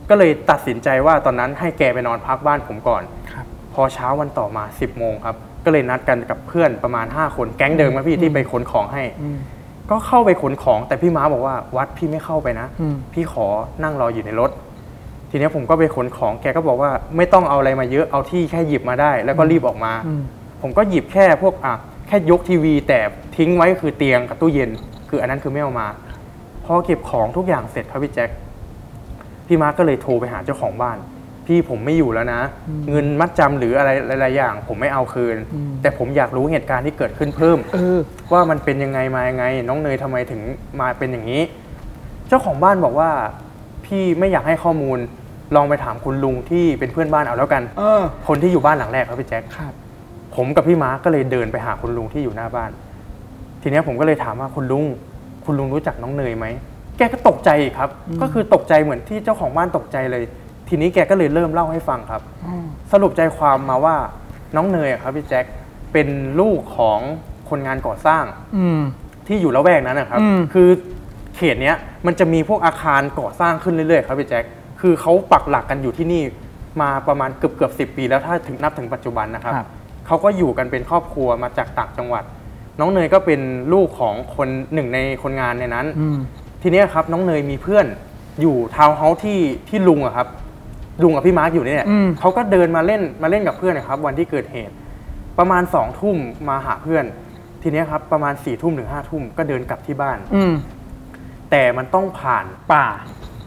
[0.09, 9.03] ก็เลยตัดสินใจว่าตอนนั้นให้แกไปนอนพักบ้านผมก่อน ครับ พอเช้าวันต่อมา 10โมงครับ ก็เลยนัดกันกับเพื่อนประมาณ 5 คนแก๊งเดิมมาพี่ที่ไปขนของให้
[9.89, 13.47] ก็เข้าไปขนของแต่พี่ม้าบอกว่าวัดพี่ไม่เข้าไปนะอืมพี่ขอ
[13.83, 14.51] นั่งรออยู่ในรถ
[15.29, 19.93] ทีเนี้ยผมก็ไปขนของแกก็บอกว่าไม่ต้องเอาอะไรมาเยอะเอาที่แค่หยิบมาได้ แล้วก็รีบออกมา
[20.61, 21.73] ผมก็หยิบแค่พวกอะ
[22.07, 22.99] แค่ยกทีวี แต่
[23.37, 24.69] ทิ้งไว้คือเตียงกับตู้เย็น
[25.09, 25.87] คืออันนั้นคือไม่เอามา
[26.65, 28.29] พอเก็บของทุกอย่างเสร็จครับพี่แจ็ค
[29.47, 30.97] พี่มาร์คก็เลยโทรไปหาเจ้าของบ้าน
[31.47, 32.41] พี่ผมไม่อยู่แล้วนะ
[32.89, 33.89] เงินมัดจำหรืออะไร
[34.21, 35.37] หลายๆอย่าง ผมไม่เอาคืน
[35.81, 37.99] แต่ผมอยากรู้เหตุการณ์ที่เกิดขึ้นเพิ่มเออ
[38.33, 40.41] ว่ามันเป็นยังไงมายังไง น้องเนยทำไมถึง
[40.79, 41.41] มาเป็นอย่างนี้
[42.27, 43.09] เจ้าของบ้านบอกว่า
[43.85, 44.97] พี่ไม่อยากให้ข้อมูล
[45.55, 49.73] ลองไปถามคุณลุงที่เป็นเพื่อนบ้านเอาแล้วกันเออคนที่อยู่บ้านหลังแรกครับพี่แจ็คครับ
[50.35, 52.71] ผมกับพี่ม้าก็เลยเดินไปหาคุณลุงที่อยู่หน้าบ้าน
[53.61, 54.85] ทีเนี้ยผมก็เลยถามว่าคุณลุง
[55.45, 56.45] คุณลุงรู้จักน้องเนยไหม
[56.97, 57.89] แกก็ตกใจอีกครับ
[58.21, 60.23] ก็คือตกใจเหมือนที่เจ้าของบ้านตกใจเลย
[60.69, 62.21] ทีนี้แกก็เลยเริ่มเล่าให้ฟังครับ
[62.91, 63.95] สรุปใจความมาว่า
[64.55, 65.45] น้องเนยอะครับพี่แจ็ค
[65.93, 66.07] เป็น
[66.39, 66.99] ลูกของ
[67.49, 68.23] คนงานก่อสร้าง
[68.57, 68.81] อืม
[69.27, 70.69] ที่อยู่ละแวกนั้นนะครับ อืม คือ
[71.35, 74.43] เขตเนี้ยมันจะมีพวกอาคารก่อสร้างขึ้นเรื่อยๆครับพี่แจ็ค
[74.81, 76.21] คือเขาปักหลักกันอยู่ที่นี่
[76.81, 79.67] มาประมาณเกือบเกือบสิบปีแล้วถ้าถึงนับถึงปัจจุบันนะครับ ครับ
[80.07, 82.23] เขาก็อยู่กันเป็นครอบครัวมาจากต่างจังหวัด
[82.79, 83.41] น้องเนยก็เป็น
[83.73, 86.17] ลูกของคนหนึ่งในคนงานในนั้น อืม
[86.61, 87.85] ทีเนี้ยครับน้องเนยมีเพื่อน
[88.41, 89.39] อยู่ทาวน์เฮาส์ที่
[89.69, 90.27] ที่ลุงอะครับ
[91.03, 94.73] ลุงกับพี่มาร์คอยู่เนี่ยอืมเขาก็เดินมาเล่นมาเล่นกับเพื่อนนะครับวันที่เกิดเหตุ
[95.37, 96.17] ประมาณสองทุ่ม
[96.49, 97.05] มาหาเพื่อน
[97.61, 100.53] ทีเนี้ยครับประมาณ4ี่ทุ่มถึงห้าทุ่มก็เดินกลับที่บ้านอืม
[101.51, 102.85] แต่มันต้องผ่านป่า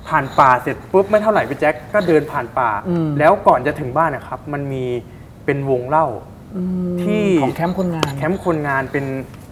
[0.09, 4.85] ผ่านป่าเสร็จปุ๊บไม่เท่าไหร่พี่แจ็คก็เดินผ่านป่าอืมแล้วก่อนจะถึงบ้านนะครับ มันมี
[5.45, 6.07] เป็นวงเล่า
[7.03, 9.05] ที่ของแคมป์คนงาน แคมป์คนงานเป็น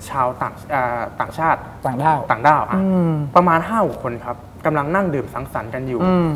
[0.08, 4.36] ชาวต่างอ่าต่างชาติต่างด้าวต่างด้าวอะอืมประมาณห้าหกคนครับ
[4.66, 6.28] กำลังนั่งดื่มสังสรรค์กันอยู่อืม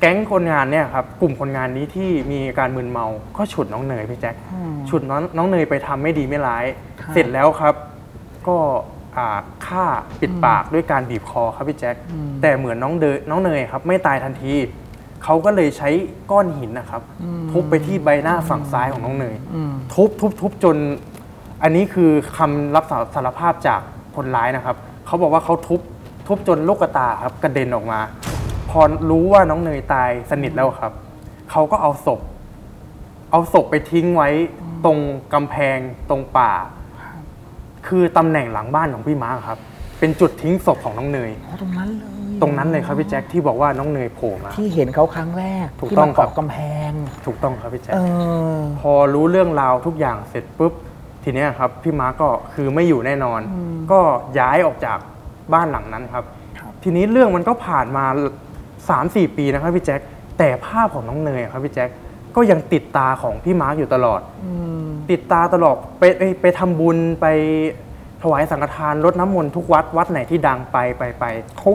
[0.00, 4.34] แก๊งคนงานเนี่ยครับกลุ่มคนงานนี้ที่มีอาการมึนเมา ก็ฉุดน้องเนยพี่แจ็ค
[4.88, 6.64] ฉุดน้องน้องเนยไปทำไม่ดีไม่ร้าย
[7.12, 7.74] เสร็จแล้วครับ
[8.48, 8.56] ก็
[9.16, 9.84] อ่าฆ่า
[10.20, 11.94] ปิดปากด้วยการบีบคอครับพี่แจ็ค
[12.42, 14.52] แต่เหมือนน้องเดยน้องเนยครับ ไม่ตายทันที
[15.24, 15.88] เขาก็เลยใช้
[16.30, 17.02] ก้อนหินนะครับ
[17.52, 19.36] ทุบไปที่ใบหน้าฝั่งซ้ายของน้องเนย
[19.94, 20.76] ทุบทุบทุบจน
[21.62, 23.80] อันนี้คือคำรับสารภาพจาก
[24.16, 25.80] คนร้ายนะครับ เขาบอกว่าเขาทุบ
[26.26, 28.00] ทุบจนลูกตาครับกระเด็นออกมา
[28.70, 28.80] พอ
[29.10, 30.92] รู้ว่าน้องเนยตายสนิทแล้วครับ
[31.50, 32.20] เขาก็เอาศพ
[33.30, 34.28] เอาศพไปทิ้งไว้
[34.84, 34.98] ตรง
[35.34, 35.78] กำแพง
[36.10, 36.52] ตรงป่า
[37.86, 39.58] คือตำแหน่งหลังบ้านของพี่มาร์คครับ
[39.98, 46.56] เป็นจุดทิ้งศพของน้องเนย อ๋อตรงนั้นเลยตรงนั้นเลยครับพี่แจ็คที่บอกว่าน้องเนยโผล่มา ที่เห็นเขาครั้งแรกถูกที่ต้มาองครับ เกาะกำแพ
[46.90, 46.92] ง
[47.26, 47.98] ถูกต้องครับพี่แจ็ค เอ
[48.56, 50.72] อ พอรู้เรื่องราวทุกอย่างเสร็จปุ๊บ
[51.24, 53.40] ทีเนี้ยครับพี่มาร์คก็คือไม่อยู่แน่นอน
[53.92, 54.00] ก็
[54.38, 54.98] ย้ายออกจาก
[55.54, 56.24] บ้านหลังนั้นครับ
[56.82, 58.04] ทีนี้เรื่องมันก็ผ่านมา
[58.96, 60.00] 3-4ปีนะครับพี่แจ็ค
[60.38, 61.88] แต่ภาพของน้องเนยอะครับพี่แจ็ค
[62.36, 64.20] ก็ยังติดตาของพี่มาร์คอยู่ตลอด
[65.10, 67.26] ติดตาตลอดไปไปไปทำบุญไป
[68.22, 71.24] ถวายสังฆทานรดน้ำมนต์ทุกวัดวัดไหนที่ดังไปไปไป
[71.58, 71.70] เขา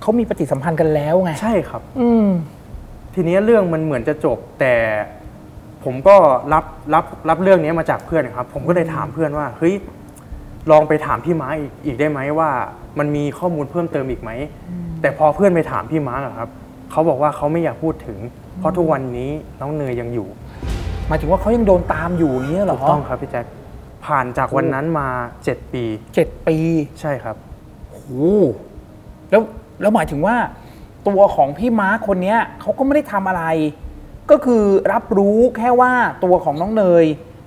[0.00, 2.28] เขามีปฏิสัมพันธ์กันแล้วไง ใช่ครับ อืม
[3.14, 4.74] ทีนี้เรื่องมันเหมือนจะจบแต่
[5.84, 6.16] ผมก็
[6.52, 9.74] รับรับรับเรื่องนี้มาจากเพื่อนครับ ผมก็เลยถามเพื่อนว่าเฮ้ย
[10.70, 12.50] ลองไปถามพี่ม้าอีกอีกได้ไหมว่า
[12.98, 14.30] มันมีข้อมูลเพิ่มเติมอีกไหม
[15.04, 16.48] แต่พอเพื่อนไปถามพี่ม้าอะครับ
[16.90, 18.18] เขาบอกว่าเขาไม่อยากพูดถึง
[18.58, 20.28] เพราะทุกวันนี้น้องเนยยังอยู่
[21.08, 23.44] หมายถึงว่าเขายังโดนตามอยู่อย่างเงี้ยเหรอถูกต้องครับพี่แจ็ค
[24.04, 25.08] ผ่านจากวันนั้นมา
[25.44, 25.84] เจ็ดปี
[26.14, 26.56] เจ็ดปี
[27.00, 27.36] ใช่ครับ
[27.88, 28.08] โอ้โห
[29.30, 29.42] แล้ว
[29.80, 30.36] แล้วหมายถึงว่า
[31.08, 33.44] ตัวของพี่ม้าคนเนี้ยเขาก็ไม่ได้ทำอะไร
[34.30, 35.92] ก็คือรับรู้แค่ว่า
[36.24, 37.04] ตัวของน้องเนย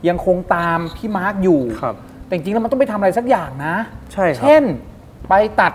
[0.08, 1.96] ยังคงตามพี่มาร์กอยู่ครับ
[2.26, 3.76] แต่จริงๆแล้วมันต้องไปทำอะไรสักอย่างนะ
[4.14, 4.64] ใช่ครับเช่น
[5.30, 5.74] ไปตัด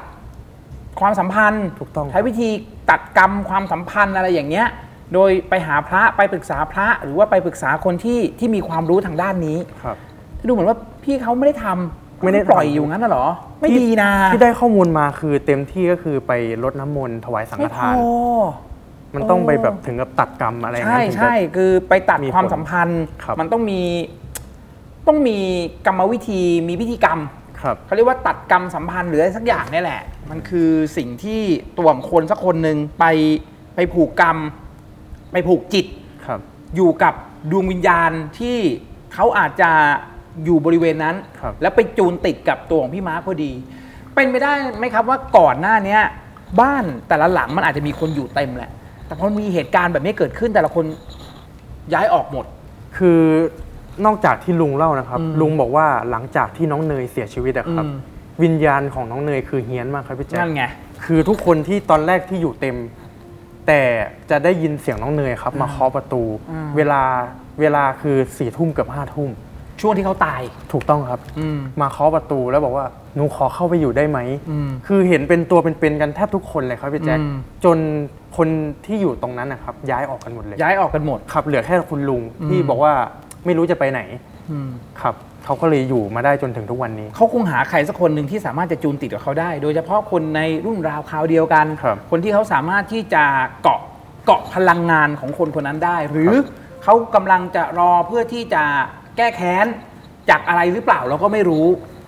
[1.01, 2.49] ความสัมพันธ์ถูกต้องใช้วิธี
[2.91, 4.69] ตัดกรรมความสัมพันธ์อะไรอย่างเงี้ย
[5.15, 9.97] โดยไปหาพระไปปรึกษาพระ หรือว่าไปปรึกษาคนที่ที่มีความรู้ทางด้านนี้ครับ
[10.47, 13.27] ดูเหมือนว่าพี่เขาไม่ได้ทำไม่ได้ปล่อยทำอยู่งั้นน่ะเหรอ
[13.61, 18.01] ไม่ที่ดีนะ ที่ได้ข้อมูลมาคือเต็มที่ก็คือไปรดน้ำมนต์ถวายสังฆไม่พทานอ
[19.15, 23.81] มันต้องไปโอ้แบบถึงกับตัดกรรมอะไรอย่างใช่นั้นถึงจะใช่คือไปตัดมีผลความสัมพันธ์ครับมันต้องมี
[25.07, 25.39] ต้องมี
[25.87, 27.42] กรรมวิธีมีพิธีกรรมครับ
[27.87, 31.41] เขาเรียกว่าตัดกรรมสัมพันธ์หรืออะไรสักอย่างเนี่ยแหละ มันคือสิ่งที่
[31.79, 33.05] ตัวของคนสักคนหนึ่งไป
[33.75, 34.37] ไปผูกกรรม
[35.33, 35.87] ไปผูกจิต
[36.27, 36.41] ครับ
[36.77, 37.15] อยู่กับ
[37.51, 38.57] ดวงวิญญาณที่
[39.15, 39.71] เขาอาจจะ
[40.45, 43.53] อยู่บริเวณนั้นครับแล้วไปจูนติดกับตัวของพี่ม้าพอดี
[44.15, 46.03] เป็นไปได้ไหมครับว่าก่อนหน้าเนี้ย
[46.61, 48.71] บ้านแต่ละหลังมันอาจจะมีคนอยู่เต็มแหละ
[49.07, 50.85] แต่พอมีเหตุการณ์แบบนี้เกิดขึ้นแต่ละคน
[51.95, 52.47] ย้ายออกหมด
[52.99, 53.21] คือ
[54.05, 58.11] นอกจากที่ลุงเล่านะครับ ลุงบอกว่าหลังจากที่น้องเนยเสียชีวิตอะครับอืม
[58.43, 60.65] วิญญาณของน้องเนยคือเฮี้ยนมากครับพี่แจ๊คนั่นไง
[61.05, 62.77] คือทุกคนที่ตอนแรกที่อยู่เต็ม
[63.67, 63.83] แต่
[64.31, 67.03] จะได้ยินเสียงน้องเนยครับ มาเคาะประตูอืมเวลา
[67.61, 69.31] เวลาคือสี่ทุ่มเกือบห้าทุ่ม
[69.81, 70.41] ช่วงที่เขาตาย
[70.73, 74.19] ถูกต้องครับอืมมาเคาะประตูแล้วบอกว่าหนูขอเข้าไปอยู่ได้ไหม
[74.51, 77.79] อืมคือเห็นเป็นตัวเป็นๆกันแทบทุกคนเลยครับพี่แจ๊คอืมจน
[78.37, 78.49] คน
[78.87, 82.93] ที่อยู่ตรงนั้นนะครับ ย้ายออกกันหมดเลย ย้ายออกกันหมดครับ เหลือแค่คุณลุงที่อืมบอกว่า
[83.45, 84.01] ไม่รู้จะไปไหน
[84.51, 85.15] อืมครับ
[85.45, 93.25] เขาก็เลยอยู่มาได้จนถึงทุกวันนี้ เขาคงหาใครสักคนหนึ่งที่สามารถจะจูนติดกับเขาได้ โดยเฉพาะคนในรุ่นราวคราวเดียวกันครับคนที่เขาสามารถที่จะ
[93.63, 93.81] เกาะ
[94.27, 96.33] เกาะพลังงานของคนคนนั้นได้ หรือ
[96.85, 98.63] เขากำลังจะรอเพื่อที่จะ
[99.17, 99.67] แก้แค้น
[100.31, 101.67] จากอะไรหรือเปล่าเราก็ไม่รู้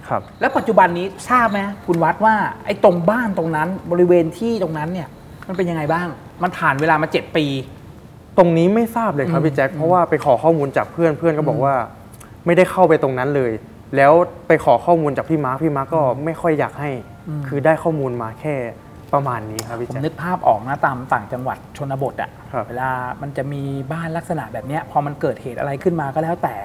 [0.08, 5.08] ครับ แล้วปัจจุบันนี้ทราบไหมคุณวัดว่าไอ้ตรงบ้านตรงนั้นบริเวณที่ตรงนั้นเนี่ย
[5.48, 6.08] มันเป็นยังไงบ้าง
[6.42, 7.46] มันผ่านเวลามาเจ็ดปี
[8.38, 11.74] ตรงนี้ไม่ทราบเลยครับพี่แจ็คเพราะว่าไปขอข้อมูลจากเพื่อนเพื่อนก็บอกว่า
[12.46, 13.52] ไม่ได้เข้าไปตรงนั้นเลย
[13.96, 14.12] แล้ว
[14.46, 16.90] ไปขอข้อมูลจากพี่มาร์คพี่มาร์คก็ไม่ค่อยอยากให้
[17.48, 18.54] คือได้ข้อมูลมาแค่
[19.12, 22.90] ประมาณนี้ครับพี่ผมแจ็คนึกภาพออกนะตามต่างจังหวัดชนบทอะครับเวลา
[23.22, 26.56] มันจะมีบ้านลักษณะแบบเนี้ยพอมันเกิดเหตุอะไรขึ้นมาก็แล้วแต่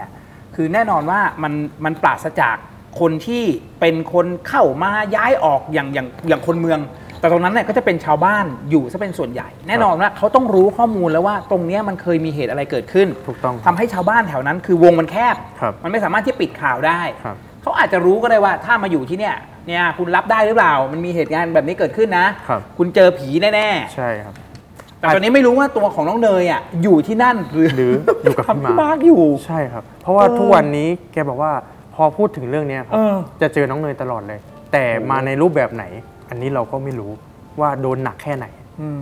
[0.56, 1.54] คือแน่นอนว่ามัน
[1.86, 2.56] มันปราศจาก
[3.00, 3.44] คนที่
[3.80, 6.80] เป็นคนเข้ามาย้ายออกอย่างอย่างอย่างคนเมือง
[7.20, 19.36] แต่ตรงนั้นเนี่ยก็จะเป็นชาวบ้านอยู่ซะเป็นส่วนใหญ่ แน่นอนว่าเขาต้องรู้ข้อมูลแล้วว่าตรงเนี้ยมันเคยมีเหตุอะไรเกิดขึ้นถูกต้องทำให้ชาวบ้านแถวนั้น คือวงมันแคบ ครับมันไม่สามารถที่ปิดข่าวได้ ครับ เขาอาจจะรู้ก็ได้ว่าถ้ามาอยู่ที่เนี่ย
[19.68, 24.34] เนี่ยคุณรับได้หรือเปล่า มันมีเหตุการณ์แบบนี้เกิดขึ้นนะครับคุณเจอผีแน่ใช่ครับ
[24.68, 31.52] ๆแต่ตอนนี้ไม่รู้ว่าตัวของน้องเนยอะอยู่ที่นั่นหรือหรืออยู่กับพี่มาร์คมาร์กอยู่ ใช่ครับ เพราะว่าเออทุกวันนี้แกบอกว่า
[31.96, 34.40] พอพูดถึงเรื่องเนี้ยครับเออจะเจอน้องเนยตลอดเลย
[34.72, 35.84] แต่มาในรูปแบบไหน
[36.30, 37.12] อันนี้เราก็ไม่รู้
[37.60, 38.46] ว่าโดนหนักแค่ไหน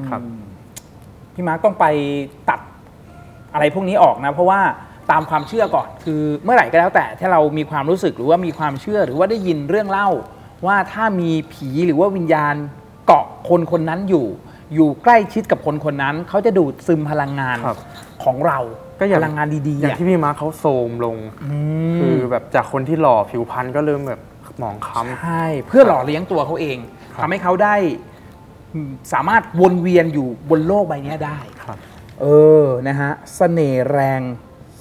[0.10, 0.22] ครับ
[1.34, 1.86] พี่มาร์กต้องไป
[2.50, 2.60] ตัด
[3.54, 4.62] อะไรพวกนี้ออกนะ เพราะว่า
[5.12, 10.10] ตามความเชื่อก่อน คือเมื่อไหร่ก็แล้วแต่ถ้าเรามีความรู้สึกหรือว่ามีความเชื่อหรือว่าได้ยินเรื่องเล่า
[10.66, 12.56] ว่าถ้ามีผีหรือว่าวิญญาณ
[13.06, 14.28] เกาะคนคนนั้นอยู่
[14.74, 17.78] อยู่ใกล้ชิดกับคนคนนั้น เขาจะดูดซึมพลังงานครับ
[18.24, 18.60] ของเรา
[19.00, 21.18] ก็อย่างพลังงานดีๆอย่างอะที่พี่มาร์คเขาโทรมลง
[21.52, 24.22] มคือแบบจากคนที่หล่อผิวพรรณก็เริ่มแบบ
[24.60, 27.76] หมองคล้ำใช่เพื่อหล่อเลี้ยงตัวเขาเองครับ ทำให้เขาได้
[28.74, 31.78] อืมสามารถวนเวียนอยู่บนโลกใบนี้ได้ครับ
[32.22, 32.26] เอ
[32.64, 34.22] อนะฮะเสน่ห์แรง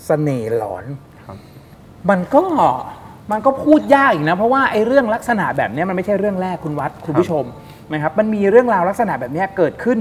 [0.07, 0.85] เสน่ห์หลอน
[1.25, 1.37] ครับ
[2.11, 2.45] มันก็
[3.33, 7.45] มันก็พูดยากอีกนะ เพราะว่าไอ้เรื่องลักษณะแบบเนี้ยมันไม่ใช่เรื่องแรกคุณวัดคุณผู้ชม
[7.93, 9.99] นะครับ มันมีเรื่องราวลักษณะแบบเนี้ยเกิดขึ้น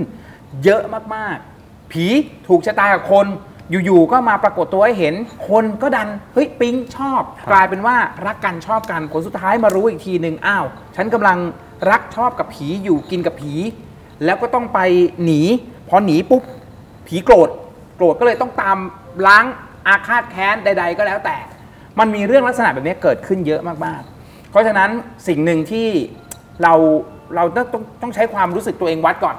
[0.64, 0.81] เยอะ
[1.15, 2.05] มากๆ ผี
[2.47, 3.25] ถูกชะตากับคน
[3.71, 5.15] อยู่ๆก็มาปรากฏตัวให้เห็น
[5.49, 7.21] คนก็ดันเฮ้ยปิ๊งชอบ
[7.51, 7.95] กลายเป็นว่า
[8.25, 11.37] รักกันชอบกันผลสุดท้ายมารู้อีกทีหนึ่งอ้าว ฉันกำลัง
[11.91, 13.53] รักชอบกับผีอยู่กินกับผี
[14.25, 14.79] แล้วก็ต้องไป
[15.23, 15.41] หนี
[15.89, 16.43] พอหนีปุ๊บ
[17.07, 17.49] ผีโกรธ
[17.95, 18.77] โกรธก็เลยต้องตาม
[19.27, 19.45] ล้าง
[19.87, 21.37] อาฆาตแค้นใด ๆ ก็แล้วแต่
[21.99, 24.89] มันมีเรื่องลักษณะแบบนี้เกิดขึ้นเยอะมากๆ เพราะฉะนั้น
[25.27, 25.87] สิ่งหนึ่งที่
[26.63, 26.73] เรา
[27.35, 29.35] เราต้องต้องต้องใช้ความรู้สึกตัวเองวัดก่อน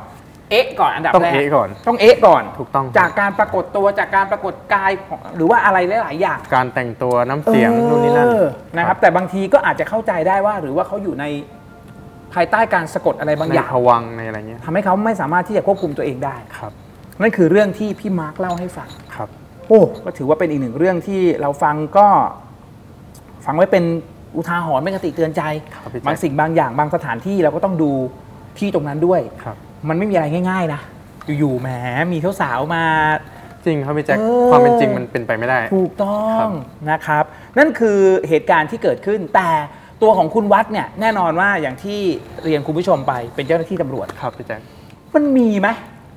[0.50, 11.25] เอ๊ะก่อนอันดับต้องแรกเอ๊ะก่อน ต้องเอ๊ะก่อน ถูกต้อง จากการปรากฏตัวจากการปรากฏกายของหรือว่าอะไรหลายๆอย่างการแต่งตัวน้ำเสียงนู่นนี่นั่นเออนะครับ แต่บางทีก็อาจจะเข้าใจได้ว่า หรือว่าเขาอยู่ใน
[12.34, 16.73] ภายใต้การสะกดอะไรบางในอย่าง ภวังค์ในอะไรเงี้ย ทำให้เขาไม่สามารถที่จะควบคุมตัวเองได้ ครับ
[17.20, 19.28] นั่นคือเรื่องที่พี่มาร์คเล่าให้ฟัง ครับ
[19.68, 22.07] โอ้ก็ถือว่าเป็นอีกหนึ่งเรื่องที่เราฟังก็
[23.44, 23.84] ฟังไว้เป็น
[24.36, 25.42] อุทาหรณ์เป็นคติเตือนใจ
[25.75, 27.91] ครับพี่แจ๊คบางสิ่งบางอย่างบางสถานที่เราก็ต้องดู
[28.58, 29.57] ที่ตรงนั้นด้วย ครับ
[29.89, 30.81] มันไม่มีอะไรง่าย ๆ นะ
[31.39, 31.68] อยู่ๆแหม
[32.12, 32.84] มีสาวๆมา
[33.65, 36.50] จริงครับพี่แจ็คเออ ความเป็นจริงมันเป็นไปไม่ได้ ถูกต้อครังบ
[36.90, 37.24] นะครับ
[37.58, 37.98] นั่นคือ
[38.28, 39.50] เหตุการณ์ที่เกิดขึ้น แต่
[40.02, 42.00] ตัวของคุณวัดเนี่ยแน่นอนว่าอย่างที่
[42.44, 44.60] เรียนคุณผู้ชมไปเป็นเจ้าหน้าที่ตำรวจ ครับพี่แจ็ค
[45.15, 45.68] มันมีไหม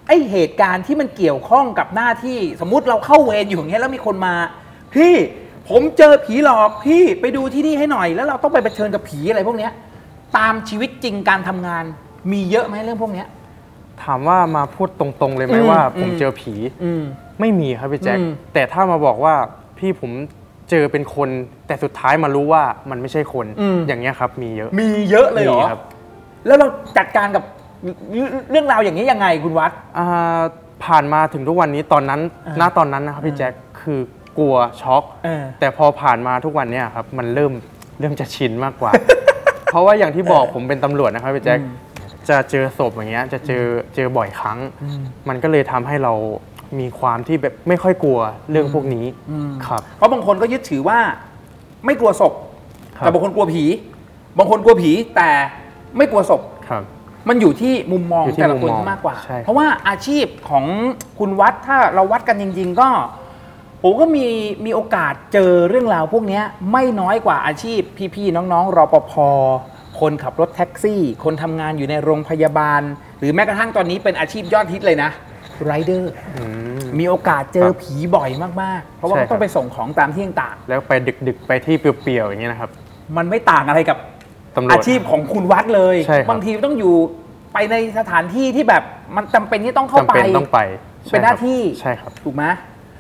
[0.08, 4.34] ไอเหตุการณ์ที่มันเกี่ยวข้องกับหน้าที่สมมุติเราเข้าเวรอยู่อย่างเงี้ยแล้วมีคนมา
[4.96, 5.14] พี่
[5.70, 9.72] ผมเจอผีหลอกพี่ไปดูที่นี่ให้หน่อย แล้วเราต้องไปเผชิญกับผีอะไรพวกเนี้ย
[10.38, 11.84] ตามชีวิตจริงการทำงาน
[12.32, 13.28] มีเยอะไหมเรื่องพวกเนี้ย
[14.04, 16.54] ถามว่ามาพูดตรงๆเลยไหมอืมว่าผมอืมเจอผี
[16.84, 17.04] อืม
[17.40, 19.34] ไม่มีครับพี่แจ็คอืมแต่ถ้ามาบอกว่า
[19.78, 20.12] พี่ผม
[20.70, 21.30] เจอเป็นคน
[21.68, 23.46] แต่สุดท้ายมารู้ว่ามันไม่ใช่คน
[23.88, 25.82] อย่างเงี้ยครับมีเยอะมีเยอะเลยเหรอมีครับ
[26.46, 27.44] แล้วเราจัดการกับ
[28.52, 30.40] เรื่องราวอย่างนี้ยังไงคุณวัดอ่า
[30.86, 34.00] ผ่านมาถึงทุกวันนี้ตอนนั้นอ่าณตอนนั้นนะครับพี่แจ็คคือ
[34.38, 37.52] กลัวช็อกเออแต่พอผ่านมาทุกวันเนี้ยครับ มันเริ่ม
[38.00, 38.92] เริ่มจะชินมากกว่า
[39.72, 41.60] เพราะว่าอย่างที่บอกผมเป็นตำรวจนะครับพี่แจ็ค
[42.30, 43.64] จะเจอศพอย่างเงี้ยจะเจอ
[43.96, 44.60] เจอบ่อยครั้ง
[45.30, 46.14] มันก็เลยทำให้เรา
[46.80, 48.20] มีความที่แบบไม่ค่อยกลัว
[48.52, 49.06] เรื่องพวกนี้
[49.68, 51.00] ครับ เพราะบางคนก็ยึดถือว่า
[51.86, 52.34] ไม่กลัวศพ
[52.98, 53.64] ครับ แต่บางคนกลัวผี
[54.38, 55.30] บางคนกลัวผีแต่
[55.98, 56.84] ไม่กลัวศพ ครับ
[57.30, 60.66] มันอยู่ที่มุมมองอยู่ที่แต่ละคนมุมมองมากกว่า ใช่เพราะว่าอาชีพของ
[61.20, 62.90] คุณวัดถ้าเราวัดกันจริง ๆ ก็
[63.84, 64.26] ผมก็มี
[64.66, 67.82] มีโอกาสเจอเรื่องราวพวกเนี้ยไม่น้อยกว่าอาชีพ
[68.16, 69.14] พี่ๆน้องๆรปภ
[70.00, 72.82] คนขับรถแท็กซี่ คนทำงานอยู่ในโรงพยาบาล
[73.20, 75.10] หรือแม้กระทั่งตอนนี้เป็นอาชีพยอดฮิตเลยนะ
[75.66, 76.44] ไรเดอร์อื
[76.80, 78.30] มมีโอกาสเจอครับผีบ่อย
[78.62, 80.94] มากๆ เพราะว่าใช่เขาต้องครับไปส่งของตามที่ต่างแล้วไป
[81.28, 83.98] ดึกๆ ไปที่เปลี่ยวๆอย่างเงี้ยนะครับๆมันไม่ต่างอะไรกับ
[84.56, 86.96] ตำรวจอาชีพของคุณวัดเลยใช่ครับบางทีต้องอยู่
[87.54, 88.84] ไปในสถานที่ที่แบบ
[89.16, 90.60] มันจำเป็นที่ต้องเข้าจำไปเป็นต้องไป
[91.12, 92.44] เป็นหน้าที่ใช่ครับถูกไหม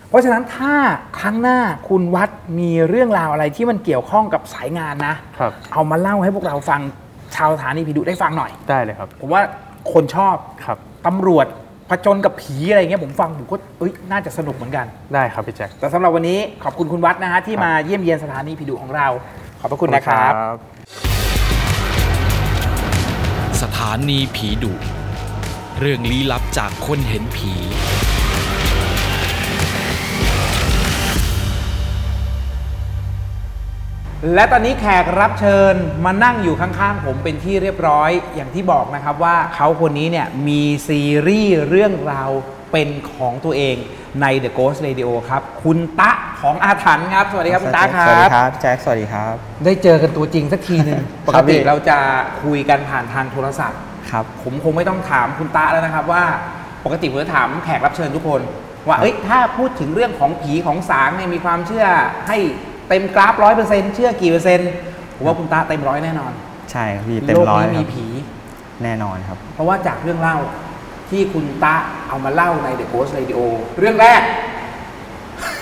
[0.09, 0.73] เพราะฉะนั้นถ้า
[1.19, 2.29] ครั้งหน้าคุณวัด
[2.59, 6.81] มีเรื่องราวอะไรที่มันเกี่ยวข้องกับสายงานนะ ครับ เอามาเล่าให้พวกเราฟัง
[7.35, 9.41] ชาวสถานีผีดุได้ฟังหน่อย ได้เลยครับ ผมว่า
[9.93, 11.47] คนชอบครับ ตำรวจ
[11.89, 19.07] ผจญกับผีอะไรเงี้ยผมฟังผมก็เอ้ยน่าจะสนุกเหมือนกัน ได้ครับพี่แจ็ค แต่สำหรับวันนี้ขอบคุณคุณวัดนะฮะที่มาเยี่ยมเยียนสถานีผีดุของเรา
[19.59, 20.33] ขอบพระคุณนะครับ
[23.61, 24.73] สถานีผีดุ
[25.79, 27.53] เรื่องลี้ลับจากคนเห็นผี
[34.33, 35.73] และตอนนี้แขกรับเชิญ
[36.05, 42.29] มานั่งอยู่ข้างๆ ผมเป็นที่เรียบร้อยอย่างที่บอกนะครับว่าเขาคนนี้เนี่ยมีซีรีส์เรื่องราว
[42.71, 43.75] เป็นของตัวเอง
[44.21, 51.97] ใน The Ghost Radio ครับ คุณตะของอาถรรพ์ครับ สวัสดีครับคุณตะคสวัสรัดีบครับพี่แจ็คสวัสดีครับ ได้เจอกันตัวจริงสักทีหนึ่งปคกรับติพี่เราจะ
[52.43, 53.79] คุยกันผ่านทางโทรศัพท์
[54.11, 56.23] ครับผมคงไม่ต้องถามคุณตะแล้วนะครับว่า
[56.85, 58.41] ปกติผมจะถามแขกรับเชิญทุกคน
[58.87, 61.85] ว่าครับเอ้ยถ้าพูดถึงเรื่องของผีของสางเนี่ยมีความเชื่อ
[62.27, 62.37] ให้
[62.89, 64.71] เต็มกราฟร้อยเปอร์เซ็นต์เชื่อกี่เปอร์เซ็นต์
[65.15, 66.31] ผมว่าคุณตาเต็มร้อยแน่นอน
[66.71, 68.05] ใช่ครับพี่เต็มโลกร้อยนี้คมีรับผี
[68.83, 70.37] แน่นอนครับ เพราะว่าจากเรื่องเล่า
[71.09, 71.75] ที่คุณตา
[72.07, 73.39] เอามาเล่าใน The Ghost Radio
[73.79, 74.21] เรื่องแรก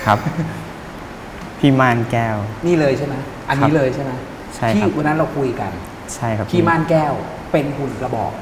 [0.06, 0.18] ครับ
[1.58, 3.14] พี่ม่านแก้ว นี่เลยใช่ไหม
[3.48, 4.12] อันนี้ครับเลยใช่ไหม
[4.56, 5.72] ใช่ที่ครับวันนั้นเราคุยกัน
[6.14, 7.12] ใช่ครับพี่ม่านแก้ว
[7.52, 8.32] เป็นหุ่นกระบอก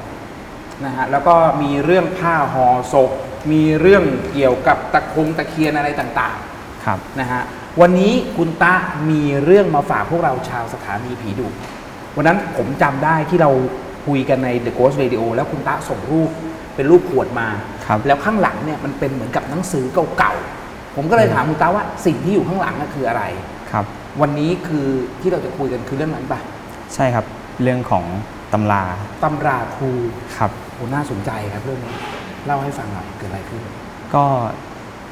[0.84, 3.10] นะฮะแล้วก็มีเรื่องผ้าห่อศพ
[3.52, 6.36] มีเรื่องเกี่ยวกับตะคงตะเคียนอะไรต่าง
[6.84, 7.42] ครับๆนะฮะ
[7.80, 8.74] วันนี้คุณตะ
[9.10, 11.46] มีเรื่องมาฝากพวกเราชาวสถานีผีดุ
[12.16, 13.50] วันนั้นผมจำได้ที่เรา
[14.06, 16.30] คุยกันใน The Ghost Radio แล้วคุณตะส่งรูป
[16.74, 17.48] เป็นรูปขวดมา
[17.86, 19.84] ครับ แล้วข้างหลังเนี่ยมันเป็นเหมือนกับหนังสือ
[20.18, 23.22] เก่าๆ ผมก็เลยถามคุณตาว่าสิ่งที่อยู่ข้างหลังน่ะคืออะไร
[23.70, 23.84] ครับ
[24.20, 24.86] วันนี้คือ
[25.20, 26.40] ที่เราจะคุยกันคือเรื่องนั้นปะ
[26.94, 27.24] ใช่ครับ
[27.62, 28.05] เรื่องของ
[28.52, 28.82] ตำรา
[29.24, 29.90] ตำราครู
[30.36, 31.94] ครับ โหน่าสนใจครับเรื่องนี้
[32.46, 33.62] เล่าให้ฟังหน่อยเกิดอะไรขึ้น
[34.14, 34.24] ก็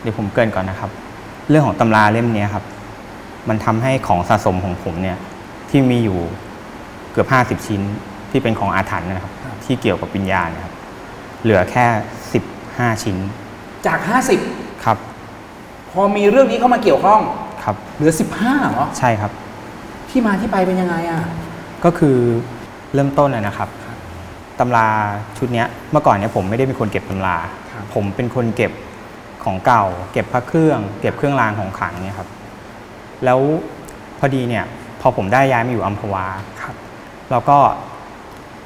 [0.02, 0.90] เดี๋ยวผมเกรินก่อนนะครับ
[1.48, 2.64] เรื่องของตำราเล่มเนี้ยครับ
[3.48, 5.18] มันทำให้ของสะสมของผมเนี่ย
[5.70, 6.18] ที่มีอยู่
[7.12, 7.28] เกือบ
[7.60, 7.80] 50ชิ้น
[8.30, 10.74] ที่เป็นของอาถรรพ์นะครับครับ ที่เกี่ยวกับวิญญาณนะครับ
[11.42, 11.86] เหลือแค่
[12.44, 13.16] 15ชิ้น
[13.86, 13.98] จาก
[14.42, 14.98] 50ครับ
[15.90, 17.20] พอมีเรื่องนี้เข้ามาเกี่ยวข้อง
[17.64, 19.32] ครับ เหลือ 15เหรอ ใช่ครับ
[20.10, 21.20] ที่มาที่ไปเป็นยังไงอะ
[21.84, 22.16] ก็คือ
[22.94, 23.68] เริ่มต้นเลยนะครับ
[24.58, 24.86] ตำรา
[25.38, 27.36] ชุดเนี้ยเมื่อก่อนเนี่ยผมไม่ได้เป็นคนเก็บตำรา
[27.72, 28.72] ครับ ผมเป็นคนเก็บ
[29.44, 32.28] ของเก่า เก็บพระเครื่อง เก็บเครื่องรางของขลังเนี่ยครับ
[33.24, 33.40] แล้ว
[34.18, 34.64] พอดีเนี่ย
[35.00, 36.26] พอผมได้ย้ายมาอยู่อัมพวา
[36.62, 36.74] ครับ
[37.30, 37.58] เราก็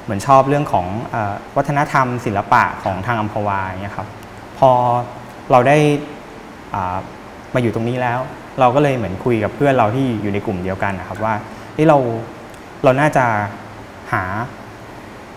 [0.03, 1.15] เหมือนชอบเรื่องของอ
[1.57, 4.07] วัฒนธรรม ศิลปะของทางอัมพวาเนี่ยครับ
[4.59, 4.71] พอ
[5.51, 5.77] เราได้
[7.53, 8.19] มาอยู่ตรงนี้แล้ว
[8.59, 11.33] เราก็เลยเหมือนคุยกับเพื่อนเราที่อยู่ในกลุ่มเดียวกันนะครับว่า
[11.73, 11.97] เฮ้ยเรา
[12.83, 13.25] เราน่าจะ
[14.13, 14.23] หา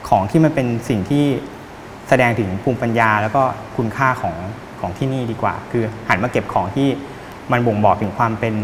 [0.08, 1.24] ของที่มันเป็นสิ่งที่
[2.08, 3.42] แสดงถึงภูมิปัญญา แล้วก็
[3.76, 4.36] คุณค่าของ
[4.82, 6.88] ของที่นี่ดีกว่า คือหันมาเก็บของที่
[7.52, 8.54] มันบ่งบอกถึงความเป็น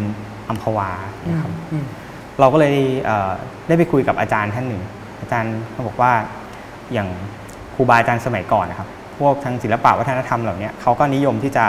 [0.48, 0.90] อัมพวา
[1.30, 1.52] นะครับ
[2.40, 2.74] เราก็เลย
[3.04, 3.30] เอ่อ
[3.66, 4.82] ได้ไปคุยกับอาจารย์ท่านหนึ่ง
[5.20, 6.12] อาจารย์เขาบอกว่า
[6.92, 7.08] อย่าง
[7.74, 8.88] ครูบาอาจารย์สมัยก่อนนะครับ
[9.18, 11.66] พวกทางศิลปะวัฒนธรรมเหล่านี้เขาก็นิยมที่จะ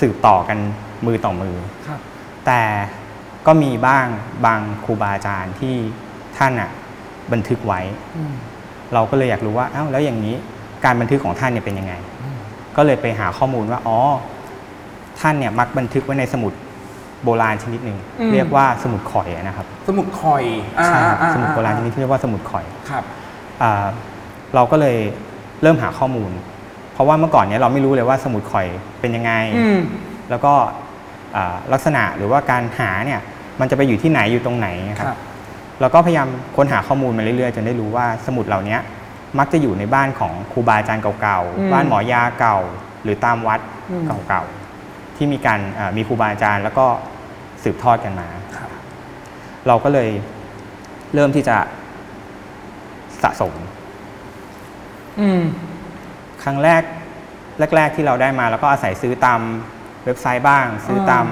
[0.00, 0.58] สืบต่อกัน
[1.06, 1.56] มือต่อมือ
[1.88, 2.00] ครับ
[2.46, 2.60] แต่
[3.46, 4.06] ก็มีบ้าง
[4.46, 5.74] บางครูบาอาจารย์ที่
[6.38, 6.70] ท่านอะ
[7.32, 7.80] บันทึกไว้
[8.94, 10.34] เราก็เลยอยากรู้ว่าอ้าวแล้วอย่างนี้
[10.84, 11.94] การบันทึกของท่านเนี่ยเป็นยังไง
[12.76, 13.98] ก็เลยไปหาข้อมูลว่าอ๋อ
[15.20, 16.52] ท่านเนี่ยมักบันทึกไว้ในสมุด
[17.24, 20.44] โบราณชนิดหนึ่งอืม เรียกว่าสมุดข่อยนะครับสมุดคอย
[20.78, 23.04] อ่าใช่ครับอ่สมุดโบราณชอ่นิดที่เรียกว่าสมุดข่อย ครับ
[23.62, 23.84] อ่า
[24.54, 24.96] เราก็เลย
[25.62, 26.30] เริ่มหาข้อมูล
[26.92, 28.66] เพราะว่าเมื่อก่อนเนี้ยเราไม่รู้เลยว่าสมุดข่อย
[29.00, 29.78] เป็นยังไง อืม
[30.30, 30.52] แล้วก็
[31.36, 33.20] อ่าลักษณะหรือว่าการหาเนี่ย
[33.60, 34.68] มันจะไปอยู่ที่ไหนอยู่ตรงไหน
[35.00, 35.18] คครัรับ บ
[35.80, 38.76] เราก็พยายามค้นหาข้อมูลมาเรื่อยๆ จนได้รู้ว่าสมุดเหล่านี้
[39.38, 42.58] มักจะอยู่ในบ้านของครูบาอาจารย์เก่าอืมๆบ้านหมอยาเก่า
[43.02, 46.86] หรือตามวัดอืมเก่าๆ ที่มีการอ่ามีครูบาอาจารย์แล้วก็
[47.62, 48.70] สืบทอดกันมาครับ
[49.66, 50.10] เราก็เลย
[51.14, 51.56] เริ่มที่จะ
[53.22, 53.54] สะสม
[55.20, 55.42] อืม
[56.42, 56.82] ครั้งแรก
[57.76, 59.40] แรก ๆ ที่เราได้มา แล้วก็อาศัยซื้อตาม
[60.04, 61.26] เว็บไซต์บ้าง ซื้อตาม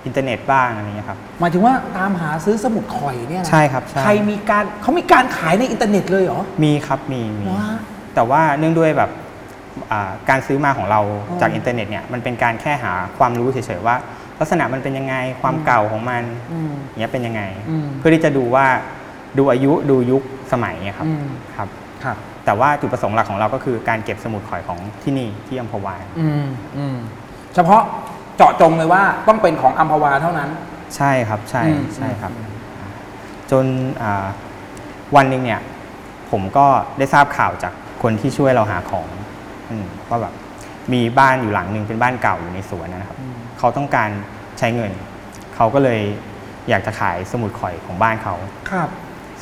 [0.00, 7.78] อ่าอินเทอร์เน็ตบ้างอะไรเงี้ยครับ หมายถึงว่าตามหาซื้อสมุดข่อยเนี่ยนะใช่ครับใช่ ใครมีการเขามีการขายในอินเทอร์เน็ตเลยเหรอ มีครับมีมีเหรอฮะ
[8.14, 9.10] แต่ว่าเนื่องด้วยแบบ
[9.92, 13.96] อ่าการซื้อมาของเราอ๋อ จากอินเทอร์เน็ตเนี่ยมันเป็นการแค่หาความรู้เฉยๆว่า
[14.40, 16.22] ลักษณะมันเป็นยังไงความเก่าของมัน
[16.52, 18.66] อืม อย่างเงี้ยเป็นยังไง อืม เพื่อที่จะดูว่า
[19.38, 20.22] ดูอายุดูยุค
[20.52, 21.68] สมัยเนี่ยครับอืม ครับ
[22.04, 26.44] ครับ แต่ว่าจุดประสงค์หลักของเราก็คือการเก็บสมุดข่อยของที่นี่ที่อัมพวา อืม
[26.76, 26.96] อืม
[27.54, 27.82] เฉพาะ
[28.40, 30.50] เจาะจงเลยว่าต้องเป็นของอัมพวาเท่านั้น
[30.96, 32.32] ใช่ครับใช่อืม ใช่ครับ
[33.50, 33.64] จน
[34.02, 34.26] อ่า
[35.16, 35.60] วันหนึ่งเนี่ย
[36.30, 36.66] ผมก็
[36.98, 39.08] ได้ทราบข่าวจากคนที่ช่วยเราหาของ
[39.70, 40.34] อมว่าแบบ
[40.92, 43.18] มีบ้านอยู่หลังหนึ่งเป็นบ้านเก่าอยู่ในสวนนะครับ
[43.58, 44.10] เขาต้องการ
[44.58, 44.92] ใช้เงิน
[45.56, 46.00] เขาก็เลย
[46.68, 48.34] อยากจะขายสมุดข่อยของบ้านเขา
[48.70, 48.88] ครับ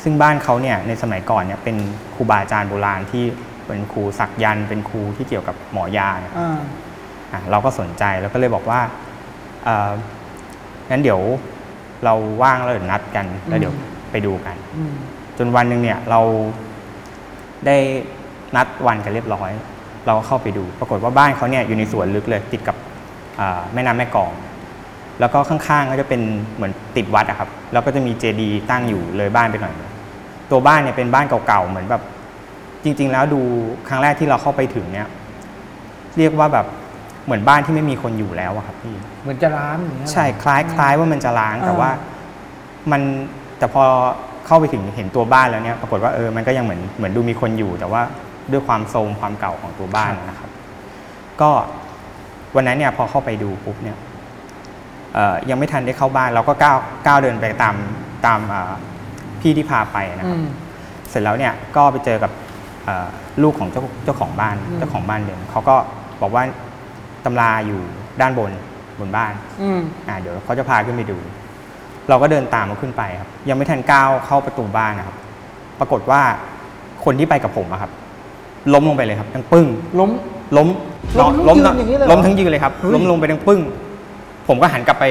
[0.03, 1.75] ซึ่งบ้านเขาเนี่ยในสมัยก่อนเนี่ยเป็น
[2.15, 3.25] ครูบาอาจารย์โบราณที่
[3.65, 6.88] เป็นครูสักยันต์เป็นครูที่เกี่ยวกับหมอยาเนี่ยอ่าอะ
[7.51, 8.79] เราก็สนใจแล้วก็เลยบอกว่า
[9.63, 9.91] เอ่อ
[10.89, 11.21] งั้นเดี๋ยว
[12.05, 13.73] เราว่างแล้วเดี๋ยวนัดกันแล้วเดี๋ยว
[14.11, 14.93] ไปดูกันอืม
[15.37, 16.21] จนวันหนึ่งเนี่ยเรา
[17.65, 17.77] ได้
[18.55, 19.51] นัดวันกันเรียบร้อย
[20.05, 22.75] เราก็เข้าไปดู ปรากฏว่าบ้านเขาเนี่ยอยู่ในสวนลึกเลยติดกับ
[23.39, 24.31] อ่าแม่น้ำแม่กลอง
[25.19, 26.21] แล้วก็ข้างๆก็จะเป็น
[26.55, 29.91] เหมือนติดวัดอะครับ แล้วก็จะมีเจดีย์ตั้งอยู่เลยบ้านไปหน่อยหนึ่ง
[30.51, 32.03] ตัวบ้านเนี่ยเป็นบ้านเก่าๆเหมือนแบบ
[32.83, 33.41] จริง ๆ แล้วดู
[33.87, 35.07] ครั้งแรกที่เราเข้าไปถึงเนี่ย
[36.17, 36.65] เรียกว่าแบบ
[37.25, 41.91] เหมือนบ้านที่ไม่มีคนอยู่แล้วอะครับพี่เหมือนจะร้านอย่างเงี้ยเหรอใช่คล้ายคล้ายว่ามันจะล้างแต่อ่าว่า
[42.91, 43.01] มัน
[43.59, 43.83] แต่พอ
[44.45, 48.01] เข้าไปถึงเห็นตัวบ้านแล้วเนี่ยปรากฏว่าเออมันก็ยังเหมือนเหมือนดูมีคนอยู่ แต่ว่า
[48.51, 50.49] ด้วยความโทรมความเก่าของตัวบ้านนะครับ
[51.41, 51.51] ก็
[52.55, 53.97] วันนั้นเนี่ยพอเข้าไปดูปุ๊บเนี่ย
[55.13, 57.75] เอ่อยังไม่ทันได้เข้าบ้านเราก็ก้าวก้าวเดินไปตาม
[58.25, 58.73] ตามอ่า
[59.41, 60.47] พี่ที่พาไปนะคอืรับม
[61.09, 62.31] เสร็จแล้วเนี่ยก็ไปเจอกับ
[62.85, 63.07] เอ่อ
[63.43, 65.75] ลูกของเจ้าเจ้าของบ้านอืมเจ้าของบ้านเดิมเขาก็
[66.21, 66.43] บอกว่า
[67.25, 67.81] ตำราอยู่
[68.21, 68.51] ด้านบน
[68.99, 71.17] บนบ้านอืมอ่าเดี๋ยวเขาจะพาขึ้นไปดู
[72.09, 75.15] เราก็เดินตามเขาขึ้นไปครับ ยังไม่ทันก้าวเข้าประตูบ้านนะครับ
[75.79, 76.21] ปรากฏว่า
[77.05, 77.91] คนที่ไปกับผมอะครับ
[78.73, 79.67] ล้มลงไปเลยครับดังปึ้ง
[79.99, 80.09] ล้ม
[80.57, 80.67] ล้ม
[81.19, 83.61] ล้มทั้งล้มยืนอย่างนี้เลยเหรอล้มทั้งยืนเลยครับ เฮ้ย ล้มลงไปดังปึ้ง
[84.47, 85.05] ผมก็หันกลับไป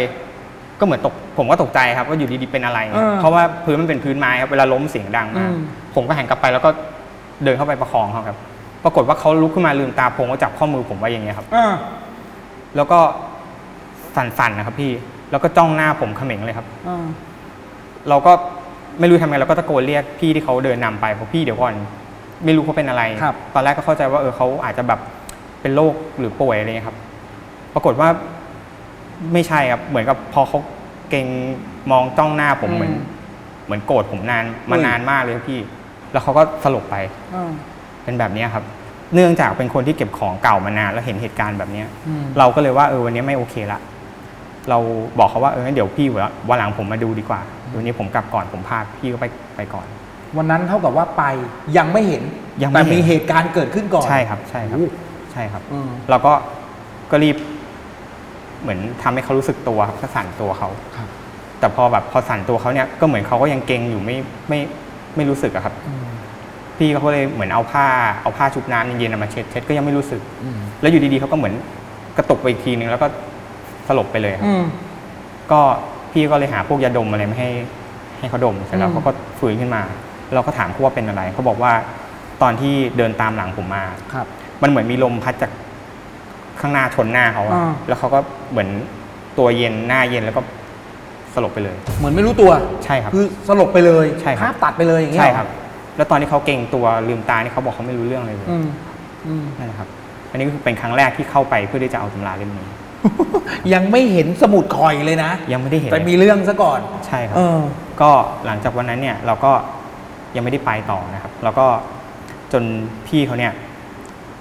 [0.81, 5.61] ก็เหมือนตก ผมก็ตกใจครับว่าอยู่ดีๆเป็นอะไรเออเพราะว่าพื้นมันเป็นพื้นไม้ครับเวลาล้มเสียงดังมากอืม
[5.95, 6.70] ผมก็หันกลับไปแล้วก็
[7.45, 8.37] เดินเข้าไปประคองเขาครับ
[8.84, 11.74] ปรากฏว่าเขาลุกขึ้นมาลืมตาโพงก็จับข้อมือผมไว้อย่างเงี้ยครับ อ่า
[12.76, 12.98] แล้วก็
[14.16, 14.92] สั่นๆนะครับพี่
[15.31, 17.05] แล้วก็จ้องหน้าผมเขม็งเลยครับ อ่า
[18.08, 18.32] เราก็
[19.00, 21.74] ไม่รู้ทำไงเราก็ตะโกนเรียกพี่ที่เขาเดินนำไปบอกพี่เดี๋ยวก่อน
[22.44, 25.00] ไม่รู้เขาเป็นอะไร ครับ ตอนแรกก็เข้าใจว่าเออเขาอาจจะแบบ
[25.60, 26.97] เป็นโรคหรือป่วยอะไรเงี้ยครับ
[27.74, 28.08] ปรากฏว่า
[29.32, 30.58] ไม่ใช่ครับ เหมือนกับพอเขา
[31.10, 31.26] เก่ง
[31.90, 32.92] มองจ้องหน้าผมเหมือน
[33.65, 35.60] เหมือนโกรธผมนานมานานมากเลยครับพี่
[36.12, 36.97] แล้วเขาก็สลบไป
[37.34, 37.50] อ่า
[38.09, 38.65] เป็นแบบเนี้ยครับ
[39.15, 43.81] เนื่องจากเป็นคนที่เก็บของเก่ามานานแล้วเห็นเหตุการณ์แบบเนี้ยอืมเราก็เลยว่าเออวันนี้ไม่โอเคละ
[44.70, 44.78] เรา
[45.19, 46.07] บอกเขาว่าเอองั้นเดี๋ยวพี่
[46.49, 47.41] วันหลังผมมาดูดีกว่า
[47.77, 49.87] วันนี้ผมกลับก่อนผมพาพี่ก็ไปไปก่อน
[50.37, 51.23] วันนั้นเท่ากับว่าไป
[51.77, 52.23] ยังไม่เห็น
[52.62, 54.89] ยังไม่แต่เห็นมีเหตุการณ์เกิดขึ้นก่อนใช่ครับใช่ครับโอ้
[55.33, 56.33] ใช่ครับอืมเราก็
[57.11, 57.37] ก็รีบ
[58.62, 61.09] เหมือนทำให้เขารู้สึกตัวครับก็สั่นตัวเขาครับ
[61.61, 64.17] แต่พอแบบพอสั่นตัวเขาเนี่ยก็เหมือนเขาก็ยังเกรงอยู่ไม่
[64.49, 64.61] ไม่
[65.17, 66.07] ไม่รู้สึกอะครับอืม
[66.78, 67.86] พี่เขาก็เลยเหมือนเอาผ้า
[68.23, 71.55] เอาผ้าชุบน้ำเย็นๆมาเช็ดเช็ดก็ยังไม่รู้สึกอืมแล้วอยู่ดีๆเขาก็เหมือน
[72.16, 73.07] กระตุกไปอีกทีนึงแล้วก็
[73.89, 74.65] สลบไปเลยครับอืม
[75.52, 75.60] ก็
[76.12, 77.50] พี่ก็เลยหาพวกยาดมอะไรมาให้
[78.18, 79.82] ให้เขาดมเสร็จแล้อืวมเขาก็ฟื้นขึ้นมา
[80.34, 81.73] เราก็ถามเขาว่าเป็นอะไรเขาบอกว่า
[82.42, 84.26] ตอนที่เดินตามหลังผมมาครับ
[84.62, 85.50] มันเหมือนมีลมพัดจาก
[86.60, 88.18] ข้างหน้าชนหน้าเขาอะอ่าแล้วเขาก็
[88.50, 88.68] เหมือน
[89.39, 90.42] ตัวเย็นหน้าเย็นแล้วก็
[91.34, 92.50] สลบไปเลย เหมือนไม่รู้ตัว
[92.84, 95.47] ใช่ครับ คือสลบไปเลยใช่ครับภาพตัดไปเลยอย่างเงี้ยใช่ครับ
[95.99, 98.67] แล้วตอนที่เขาเก่งตัวลืมตานี่เขาบอกเขาไม่รู้เรื่องอะไรเลยอืม
[99.27, 99.89] อืมนั่นแหละครับ
[100.31, 102.68] อันนี้ก็คือเป็นครั้งแรกที่เข้าไปเพื่อที่จะเอาตำราเล่มนี้
[103.75, 107.60] ยังไม่เห็นสมุดคอยเลยนะยังไม่ได้เห็นแต่เลยมีเรื่องซะก่อน ใช่ครับเออ
[108.01, 108.10] ก็
[108.47, 109.52] หลังจากวันนั้นเนี่ย เราก็
[110.36, 111.67] ยังไม่ได้ไปต่อนะครับ แล้วก็
[112.52, 112.62] จน
[113.07, 113.52] พี่เขาเนี่ย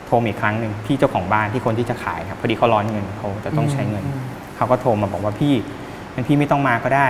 [0.06, 4.22] โทรมาอีกครั้งหนึ่งพี่เจ้าของบ้านที่คนที่จะขายครับพอดีเขาร้อนเงินเขาจะต้องใช้เงินอืม
[4.56, 5.54] เขาก็โทรมาบอกว่าพี่
[6.14, 7.08] งั้นพี่ไม่ต้องมาก็ได้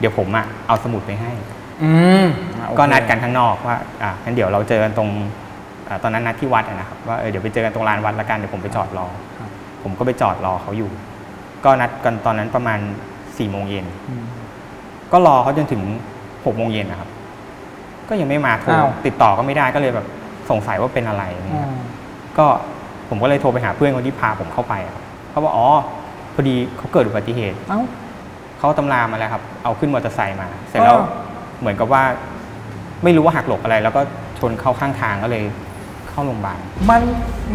[0.00, 1.32] เดี๋ยวผมอะเอาสมุดไปให้
[1.84, 1.90] อื
[2.24, 2.26] ม
[2.58, 5.08] อะโอเคก็นัดกันข้างนอกว่าอะงั้นเดี๋ยวเราเจอกันตรง
[5.88, 9.06] อ่าตอนนั้นนัดที่วัดอะนะครับว่าเออเดี๋ยวไปเจอกันตรงลานวัดละกันเดี๋ยวผมไปจอดรอ
[9.38, 9.50] ครับ
[9.82, 10.90] ผมก็ไปจอดรอเขาอยู่
[11.64, 12.78] ก็นัดกันตอนนั้นประมาณ
[13.38, 14.24] สี่โมงเย็น อืม
[15.12, 15.82] ก็รอเขาจนถึง
[16.44, 17.10] หกโมงเย็นนะครับ
[18.08, 20.06] ก็ยังไม่มาโทรอ้าว ติดต่อก็ไม่ได้ก็เลยแบบ
[20.50, 21.70] สงสัยว่าเป็นอะไรอะไรอ่าเงี้ย
[22.38, 22.46] ก็
[23.08, 25.68] ผมก็เลยโทรไปหาเพื่อนคนที่พาผมเข้าไปอะครับเขาบอกอ๋อ
[26.34, 27.80] พอดีเขาเกิดอุบัติเหตุ เอ้า
[28.58, 31.02] เขาเอาตำรามาแล้วครับ เอาขึ้นมอเตอร์ไซค์มา เสร็จแล้วอ้าว
[31.60, 32.02] เหมือนกับว่า
[33.04, 34.00] ไม่รู้ว่าหักหลบอะไร แล้วก็
[34.38, 35.44] ชนเข้าข้างทางก็เลย
[36.10, 36.58] เข้าโรงพยาบาล
[36.90, 37.02] มัน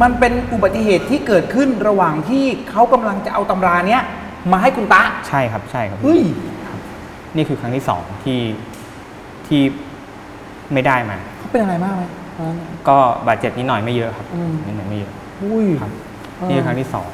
[0.02, 4.02] มันเป็นอุบัติเหตุที่เกิดขึ้นระหว่างที่เขากำลังจะเอาตำราเนี้ย
[4.52, 6.22] มาให้คุณตะใช่ครับใช่ครับเฮ้ย
[7.36, 8.40] นี่คือครั้งที่สองที่
[9.48, 9.62] ที่
[10.74, 12.04] ไม่ได้มา เขาเป็นอะไรมากไหม
[12.36, 12.58] ตอนนั้น
[12.90, 12.98] ก็
[13.28, 15.14] บาดเจ็บนิดหน่อยไม่เยอะครับอืม นิดหน่อยไม่เยอะ
[15.44, 15.92] อุ้ย ครับ
[16.38, 17.10] เออ นี่คือครั้งที่สอง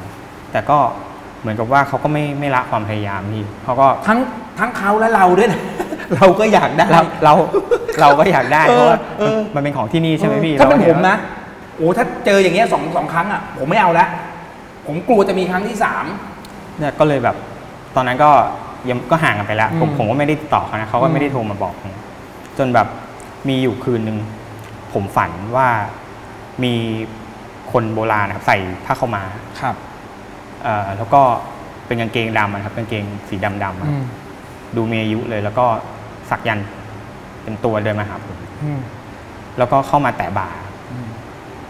[0.52, 0.78] แต่ก็
[1.40, 4.18] เหมือนกับว่าเขาก็ไม่ไม่ละความพยายามพี่เขาก็ทั้ง
[4.58, 5.62] ทั้งเขาและเราด้วยนะ
[6.14, 7.34] เราก็อยากได้เราเรา
[8.00, 11.16] เราก็อยากได้เออเพราะว่าเออ มันเป็นของที่นี่ใช่ไหมพี่ถ้าเป็นรก็ผห็มว่านะ
[11.76, 14.06] โอ้ถ้าเจออย่างเงี้ยสองสองครั้งอะ ผมไม่เอาละ
[14.86, 16.04] ผมกลัวจะมีครั้งที่สาม
[16.78, 17.36] เนี่ยก็เลยแบบ
[17.96, 18.30] ตอนนั้นก็
[18.90, 21.92] ยังก็ห่างกันไปแล้ว ผมอืมผมก็ไม่ได้ติดต่อเขานะเขาก็ไม่ได้โทรมาบอกผม
[22.58, 22.88] จนแบบ
[23.48, 24.18] มีอยู่คืนหนึ่ง
[24.92, 25.68] ผมฝันว่า
[26.64, 26.74] มี
[27.72, 29.22] คนโบราณนะครับใส่ผ้าขาวมา
[29.60, 29.74] ครับ
[30.62, 31.22] เอ่อแล้วก็
[31.86, 33.90] เป็นกางเกงดำอะครับกางเกงสีดำๆอะ
[34.76, 35.66] ดูมีอายุเลย แล้วก็
[36.30, 36.68] สักยันต์
[37.42, 38.36] เป็นตัวเดินมาหาผม
[39.58, 40.48] แล้วก็เข้ามาแตะบ่า
[40.92, 41.08] อืม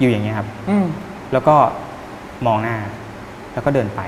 [0.01, 0.87] อยู่อย่างเงี้ยครับ อืม
[1.33, 1.55] แล้วก็
[2.47, 2.77] มองหน้า
[3.53, 4.01] แล้วก็เดินไป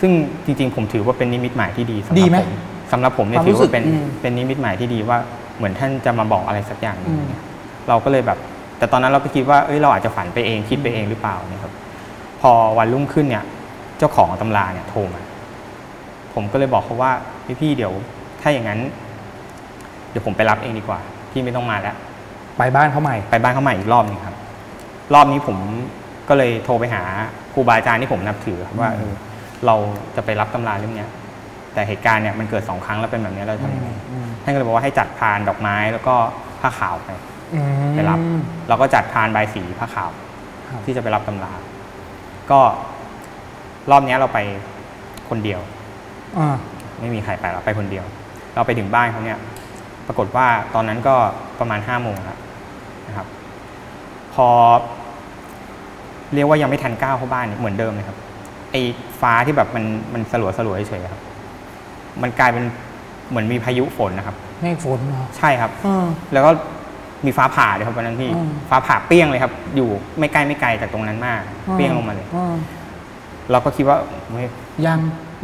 [0.00, 0.12] ซึ่ง
[0.44, 2.58] จริงๆ ผมถือว่าเป็นนิมิตหมายที่ดีสำหรับดีไหมผม
[2.92, 5.18] สำหรับผมเนี่ยความถืรู้อสึกว่าเป็นอืมเป็นนิมิตหมายที่ดีว่า
[5.56, 7.42] เหมือนท่านจะมาบอกอะไรสักอย่างหนึงอืม เนี่ย
[7.88, 8.38] เราก็เลยแบบ
[8.78, 11.72] แต่ตอนนั้นเราก็คิดว่าเอ้ยเราอาจจะฝันไปเองคิดไปเองหรือเปล่าเนี่ยครับ
[12.40, 13.44] พอวันรุ่งขึ้นเนี่ย
[13.98, 15.22] เจ้าของตำราเนี่ยโทรมา
[16.34, 17.12] ผมก็เลยบอกเขาว่า
[17.44, 17.92] พี่พี่ๆเดี๋ยว
[18.40, 18.80] ถ้าอย่างนั้น
[20.12, 20.98] เดี๋ยวผมไปรับเองดีกว่า
[21.30, 21.96] พี่ไม่ต้องมาแล้ว
[22.58, 24.36] ไปบ้านเขาใหม่ ไปบ้านเขาใหม่อีกรอบหนึงครับ
[25.14, 25.56] รอบนี้ผม
[26.28, 27.02] ก็เลยโทรไปหา
[27.52, 29.14] ครูบาอาจารย์ที่ผมนับถือครับว่าอืมเออ
[29.66, 29.74] เรา
[30.16, 31.10] จะไปรับตำราเล่มเนี้ย
[31.74, 33.90] แต่เหตุการณ์เนี่ยมันเกิดสองครั้งแล้วเป็นแบบนี้เราจะทำยังไง
[34.42, 36.14] ท่านก็เลยบอกว่าให้จัดพานดอกไม้แล้วก็
[36.60, 37.10] ผ้าขาวไป
[37.94, 38.18] ไปรับ
[38.68, 40.10] เราก็จัดพานใบายสีผ้าขาว
[40.70, 41.52] ครับที่จะไปรับตำรา
[42.50, 42.60] ก็
[43.90, 44.38] รอบเนี้ยเราไป
[45.28, 45.60] คนเดียว
[46.38, 46.56] อ่า
[47.00, 48.04] ไม่มีใครไปเราไปคนเดียว
[48.54, 49.38] เราไปถึงบ้านเขาเนี่ย
[50.06, 51.14] ปรากฏว่าตอนนั้นก็
[51.58, 52.38] ประมาณห้าโมงครับ
[53.08, 53.26] นะครับ
[54.34, 54.48] พอ
[56.34, 58.18] เรียกว่ายังไม่ทันก้าวเข้าบ้านเนี่ยเหมือนเดิมเลยครับ
[58.72, 58.82] ไอ้
[59.20, 61.22] ฟ้าที่แบบมันมันสลัวสลัวๆเฉยๆครับ
[62.22, 62.64] มันกลายเป็น
[63.30, 66.50] เหมือนมีพายุฝนนะครับเมฆฝนเหรอใช่ครับเออแล้วก็
[67.26, 71.40] มีฟ้าผ่าเลยครับวันนั้นพี่อืมฟ้าผ่าเปรี้ยงเลยครับ อยู่ไม่ใกล้ไม่ไกลจากตรงนั้นมาก
[71.72, 72.54] เปรี้ยงลงมาเลยออ
[73.50, 73.98] เราก็คิดว่า
[74.30, 74.46] เฮ้ย
[74.86, 74.98] ยัง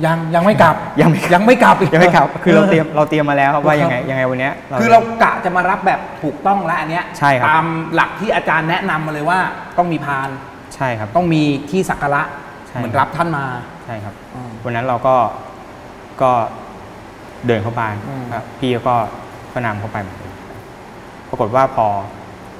[0.06, 9.38] ยังยังไม่กลับยังไม่กลับ ยังไม่กลับอีกยังไม่ครับคือเราเตรียมเราเตรียมมาแล้วครับว่ายังไงยังไงวันเนี้ย คือเรากะจะมารับแบบถูกต้องแล้วอันเนี้ยใช่ครับ ตามหลักที่อาจารย์แนะนำมาเลยว่า
[9.78, 10.28] ต้องมีพาน
[10.74, 12.22] ใช่ครับ ต้องมีที่สักการะ
[12.68, 13.44] ใช่ เหมือนรับท่านมา
[13.84, 15.16] ใช่ครับอืมวันนั้นเราก็
[16.22, 16.30] ก็
[17.46, 18.96] เดินเข้าไปอืม ครับ พี่ก็
[19.52, 20.32] ก็นำเข้าไปหมดเลย
[21.30, 21.86] ปรากฏว่าพอ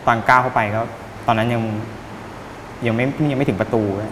[0.07, 0.81] ตอนก้าวเข้าไปก็
[1.27, 1.63] ตอนนั้นยัง
[2.87, 4.11] ยังไม่ยังไม่ถึงประตูเลย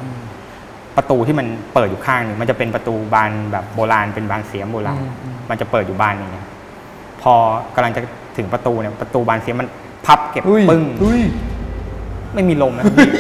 [0.97, 5.01] ประตูที่มันเปิดอยู่ข้างหนึ่งมันจะเป็นประตูบานแบบโบราณเป็นบานเสียมโบราณ
[5.51, 6.45] มันจะเปิดอยู่บานหนึงครับ
[7.23, 7.35] พอ
[7.75, 8.01] กำลังจะ
[8.37, 9.69] ถึงประตูเนี่ยประตูบานเสียมมัน
[10.07, 11.23] พับเก็บปึ้งเฮ้ย
[12.35, 13.11] ไม่มีลมนะพี่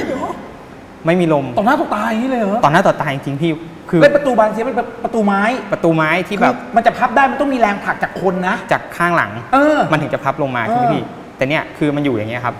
[1.06, 3.50] ไม่มีลมต่อหน้าต่อตาอย่างนี้เลยเหรอต่อหน้าต่อตาจริงๆพี่
[3.90, 11.02] คือเป็นประตูบานเสียเป็นประตูไม้ ประตูไม้ที่แบบคือมันจะพับได้มันต้องมีแรงผลักจากคนนะจากข้างหลังเออมันถึงจะพับลงมาใช่ไหมเออพี่
[11.36, 12.54] แต่เนี่ยคือมันอยู่อย่างเงี้ยครับ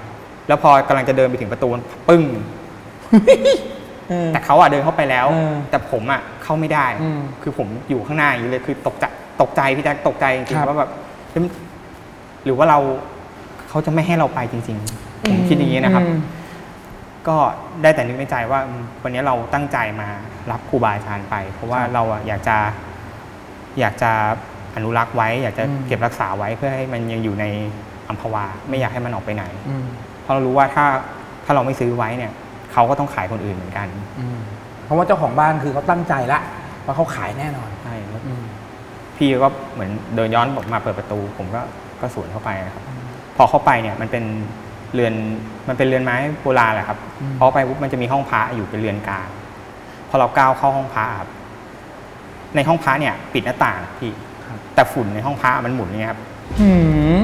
[0.48, 2.22] แล้วพอกำลังจะเดินไปถึงประตูมันปึ้ง
[3.10, 3.75] เออ
[4.32, 9.04] แต่เขาอะเดินเข้าไปแล้วเออแต่ผมอะเข้าไม่ได้อืมคือผมอยู่ข้างหน้าอย่างนี้เลยคือตกใจ
[9.40, 10.90] ตกใจพี่แจ๊คตกใจจริงครับๆว่าแบบ
[11.30, 11.42] เฮ้ย
[12.44, 12.78] หรือว่าเรา
[13.68, 16.20] เขาจะไม่ให้เราไปจริงๆผมคิดอย่างนี้นะครับอืม
[17.28, 17.36] ก็
[17.82, 20.08] ได้แต่นึกในใจว่าอืมวันนี้เราตั้งใจมา
[20.50, 22.56] รับครูบาอาจารย์ไป เพราะว่าเราอะอยากจะ
[23.80, 24.10] อยากจะ
[24.76, 27.44] อนุรักษ์ไว้ อยากจะอืมเก็บรักษาไว้เพื่อให้มันยังอยู่ใน
[28.08, 29.84] อัมพวา ไม่อยากให้มันออกไปไหนอืม
[30.22, 30.86] เพราะเรารู้ว่าถ้า
[31.44, 32.32] ถ้าเราไม่ซื้อไว้เนี่ย
[32.76, 33.88] เขาก็ต้องขายคนอื่นเหมือนกัน
[34.20, 34.38] อืม
[34.84, 36.38] เพราะว่าเจ้าของบ้านคือเขาตั้งใจละ
[36.84, 38.44] ว่าเขาขายแน่นอนใช่แล้วอืม
[39.16, 41.60] พี่ก็เหมือนเดินย้อนมาเปิดประตู ผมก็
[42.00, 42.84] ก็สวนเข้าไปนะครับ
[43.36, 44.24] พอเข้าไปเนี่ยมันเป็น
[44.94, 45.14] เรือน
[45.68, 49.28] มันเป็นเรือนไม้โบราณแหละครับอืมพอไปปุ๊บมันจะมีห้องพระอยู่เป็นเรือนกลาง
[50.08, 51.30] พอเราก้าวเข้าห้องพระครับ
[52.54, 54.12] ในห้องพระเนี่ย ปิดหน้าต่างพี่
[54.74, 56.20] แต่ฝุ่นในห้องพระมันหมุนอย่างเงี้ยครับ
[56.60, 56.70] หื
[57.18, 57.20] ม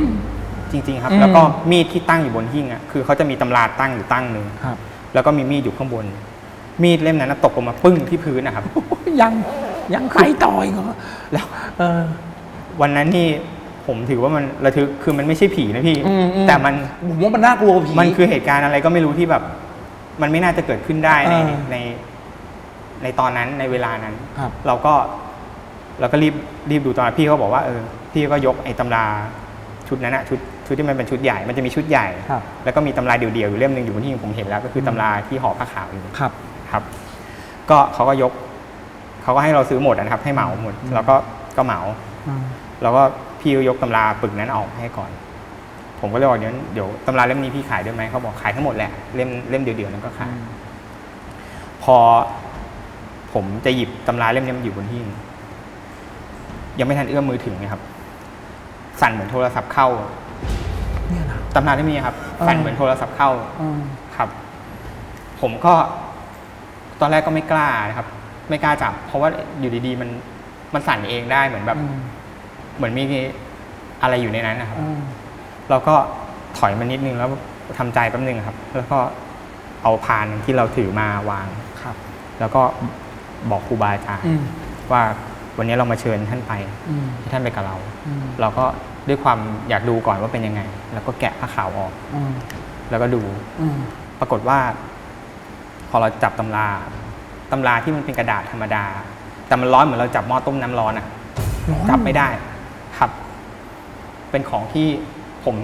[0.71, 4.79] จริง ๆ ครับอืมแล้วก็มีดที่ตั้งอยู่บนหิ้งอะคือเขาจะมีตำราตั้งอยู่ตั้งหนึ่งครับ
[5.15, 6.05] แล้วก็มีมีดอยู่ข้างบน
[6.83, 8.65] มีดเล่มนั้นนะตกลงมาปึ้งที่พื้นนะครับ
[9.21, 9.33] ยัง
[9.95, 10.97] ยังไปต่ออีกเหรอ
[11.33, 11.47] แล้ว
[11.79, 12.01] เออ
[12.81, 13.29] วันนั้นนี่
[13.87, 16.75] ผมถือว่ามันระทึกคือมันไม่ใช่ผีนะพี่ อืมอืม แต่มัน
[17.09, 19.43] ผมว่ามันน่ากลัวกว่าผี มันคือเหตุการณ์อะไรก็ไม่รู้ที่แบบ
[20.23, 21.77] มันไม่น่าจะเกิดขึ้นได้ในเออใน
[23.03, 24.95] ในตอนนั้นในเวลานั้นครับ เราก็
[26.01, 26.35] เราก็รีบ
[26.71, 27.81] รีบดูตอนนั้นพี่เขาบอกว่าเออ
[28.13, 29.05] พี่ก็ยกไอ้ตำรา
[29.89, 36.33] ชุดนั้นอะชุด ชุดที่มันเป็นชุดใหญ่ มันจะมีชุดใหญ่ ครับแล้วก็มีตำราเดี่ยวๆอยู่เล่มหนึ่งอยู่บนที่ผมเห็นแล้วก็คือตำราที่ห่อผ้าขาวอยู่ครับ
[36.71, 36.83] ครับ
[37.71, 38.33] ก็เขาก็ยก
[39.23, 41.15] เขาก็ให้เราซื้อหมดนะครับ ให้เหมาหมด แล้วก็
[41.57, 41.81] ก็เหมา
[42.29, 42.43] อืม
[42.83, 43.03] แล้วก็
[43.41, 45.11] พี่ก็ยกตำราปึกนั้นออกให้ก่อน
[46.01, 50.33] ผมก็เลยบอกเดี๋ยวเดี๋ยวตำราเล่มนี้พี่ขายด้วยไหมเขาบอกขายทั้งหมดแหละ เล่มเล่มเดียวๆนั้นก็ขาย
[51.83, 51.97] พอ
[53.33, 55.07] ผมจะหยิบตำราเล่มนี้มันอยู่บนหิ้ง
[56.79, 57.83] ยังไม่ทันเอื้อมมือถึงนะครับ
[59.01, 60.22] สั่นเหมือนโทรศัพท์เข้าเนี่ยนะ
[61.55, 63.79] ตำราเล่มนี้ครับอ่าสั่นเหมือนโทรศัพท์เข้าอืม
[64.17, 64.29] ครับ
[65.41, 65.75] ผมก็
[67.01, 68.07] ตอนแรกก็ไม่กล้านะครับ
[68.51, 69.29] ไม่กล้าจับ เพราะว่า
[69.61, 70.11] อยู่ดีๆ มัน
[70.75, 71.99] มันสั่นเองได้เหมือนแบบอืม
[72.77, 73.05] เหมือนมี
[74.03, 75.01] อะไรอยู่ในนั้นนะครับอืม
[75.71, 75.95] เราก็
[76.59, 77.31] ถอยมานิดนึงแล้ว
[77.79, 78.99] ทำใจแป๊บนึงครับ แล้วก็
[79.83, 81.47] เอาพานที่เราถือมาวาง
[81.83, 81.97] ครับ
[82.41, 82.63] แล้วก็
[83.51, 84.43] บอกครูบาอาจารย์อืม
[84.93, 85.03] ว่า
[85.59, 86.53] วันนี้เรามาเชิญท่านไป
[86.89, 88.65] อืมให้ท่านไปกับเราอืมเราก็
[89.09, 90.61] ด้วยความอยากดูก่อนว่าเป็นยังไง
[90.93, 92.33] แล้วก็แกะผ้าขาวออกอืม
[92.91, 93.23] แล้วก็ดู
[93.61, 93.77] อืม
[94.21, 94.59] ปรากฏว่า
[95.91, 96.69] พอเราจับตำรา
[97.51, 98.85] ตำราที่มันเป็นกระดาษธรรมดา
[99.47, 101.07] แต่มันร้อนเหมือนเราจับหม้อต้มน้ำร้อนอะ
[101.71, 102.29] ร้อนจับไม่ได้
[102.99, 103.11] ครับ
[104.31, 104.89] เป็นของที่
[105.45, 105.57] ผม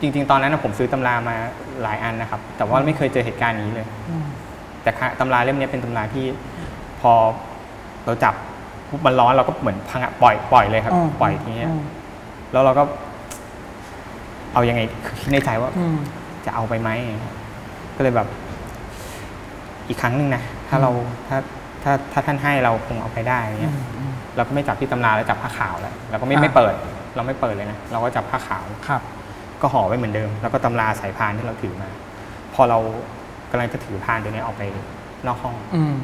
[0.00, 1.34] จริง ๆ ตอนนั้นนะผมซื้อตำรามา
[1.82, 4.24] หลายอันนะครับ แต่ว่าไม่เคยเจอเหตุการณ์นี้เลยอืม
[4.82, 6.24] แต่ค่ะตำราเล่มนี้เป็นตำราที่
[7.00, 7.12] พอ
[8.04, 8.34] เราจับ
[8.88, 11.82] ปุ๊บมันร้อนเราก็เหมือนพังอะปล่อยปล่อยเลยครับอืมปล่อยทีนี้ยอืม
[12.52, 12.82] แล้วเราก็
[14.52, 15.96] เอายังไงคือคิดในใจว่าอืม
[16.44, 16.90] จะเอาไปไหม
[17.96, 18.28] ก็เลยแบบ
[19.88, 20.90] อีกครั้งหนึ่งนะถ้าเรา
[21.28, 21.38] ถ้า
[21.82, 23.74] ถ้าถ้าท่านให้เราคงเอาไปได้เงี้ย
[24.36, 26.74] เราก็ไม่จับที่ตำราแล้วจับผ้าขาวแล้วเราก็ไม่อ่าไม่เปิด
[27.16, 29.02] เราไม่เปิดเลยนะเราก็จับผ้าขาวครับ
[29.62, 31.88] ก็ห่อไว้เหมือนเดิม แล้วก็ตำราสายพานที่เราถือมา
[32.54, 32.78] พอเรา
[33.50, 34.62] กำลังจะถือพานตัวนี้ออกไป
[35.26, 35.94] นอกห้องอืม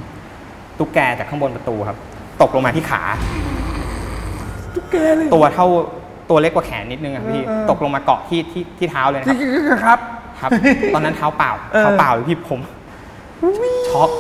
[0.79, 1.99] ตุ๊กแกจากข้างบนประตูครับ
[2.43, 3.03] ตกลงมาที่ขา
[4.75, 5.67] ตุ๊กแกเลยตัวเท่า
[6.31, 9.37] ตัวเล็กกว่าแขนนิดนึงอะพี่เออเออ ตกลงมาเกาะที่ที่ที่เท้าเลยนะครับ
[9.85, 9.99] ครับ
[10.41, 10.51] ครับ
[10.95, 12.61] ตอนนั้นเท้าเปล่าเออ เท้าเปล่าเลยพี่ผม
[13.89, 14.11] ช็อก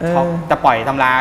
[0.00, 1.12] เออช็อกจะปล่อยตำรา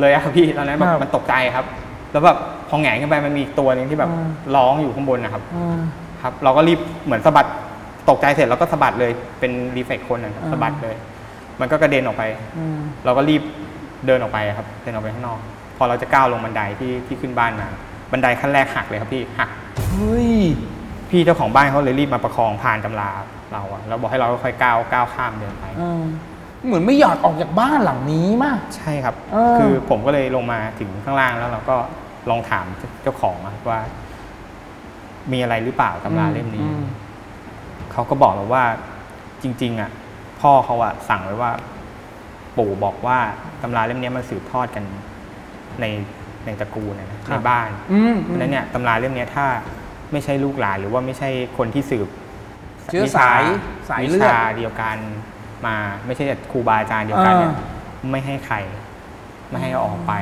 [0.00, 1.64] เลยอะครับพี่ตอนนั้นแบครับบมันตกใจครับ
[2.12, 5.78] แล้วแบบพอแหงนขึ้นไปมันมีอีกตัวหนึงที่แบบอืมร้องอยู่ข้างบนนะครับอืม
[6.22, 7.46] ครับเราก็รีบเหมือนสะบัด
[8.10, 10.94] ตกใจเสร็จเราก็สะบัดเลยเป็นรีเฟกคนนะครับอ่า สะบัดเลย
[11.60, 12.22] มันก็กระเด็นออกไป
[12.58, 13.42] อืมเราก็รีบ
[14.06, 15.38] เดินออกไปครับ เดินออกไปข้างนอก
[15.76, 17.68] พอเราจะก้าวลงบันไดที่ที่ขึ้นบ้านมา
[18.10, 19.48] บันไดขั้นแรกหักเลยครับพี่หัก
[19.90, 20.32] เฮ้ย
[21.10, 23.10] พี่เจ้าของบ้านเขาเลยรีบมาประคองผ่านตำรา
[23.52, 26.02] เราอะแล้วบอกให้เราค่อยๆก้าวก้าวข้ามเดินไป เออ
[26.66, 31.76] เหมือนไม่อยากออกจากบ้านหลังนี้มาก ใช่ครับ เออ คือผมก็เลยลงมาถึงข้างล่างแล้วเราก็
[32.30, 32.66] ลองถาม
[33.02, 33.80] เจ้าของอะว่า
[35.32, 36.66] มีอะไรหรือเปล่าตำราเล่มนี้
[37.92, 38.64] เขาก็บอกเราว่า
[39.42, 39.90] จริง ๆ อะ
[40.40, 41.50] พ่อเขาอะสั่งไว้ว่า
[42.56, 43.18] ปู่บอกว่า
[43.62, 44.84] ตำราเล่มนี้มันสืบทอดกัน
[45.80, 45.84] ใน
[46.46, 49.46] ในตระกูลนะในบ้านอืมเพราะฉะนั้นเนี่ยตำราเล่มเนี้ยถ้า
[50.12, 51.28] ไม่ใช่ลูกหลานหรือว่าไม่ใช่
[51.58, 52.08] คนที่สืบ
[52.90, 53.42] เชื้อสาย
[53.88, 54.96] สายเลือดวิชาเดียวกัน
[55.66, 58.56] มาไม่ใช่ครูบาอาจารย์เดียวกันเนี่ยอ่ไม่ให้ใคร
[59.50, 60.12] ไม่ให้เอาออกไป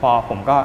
[0.00, 0.56] พอผมก็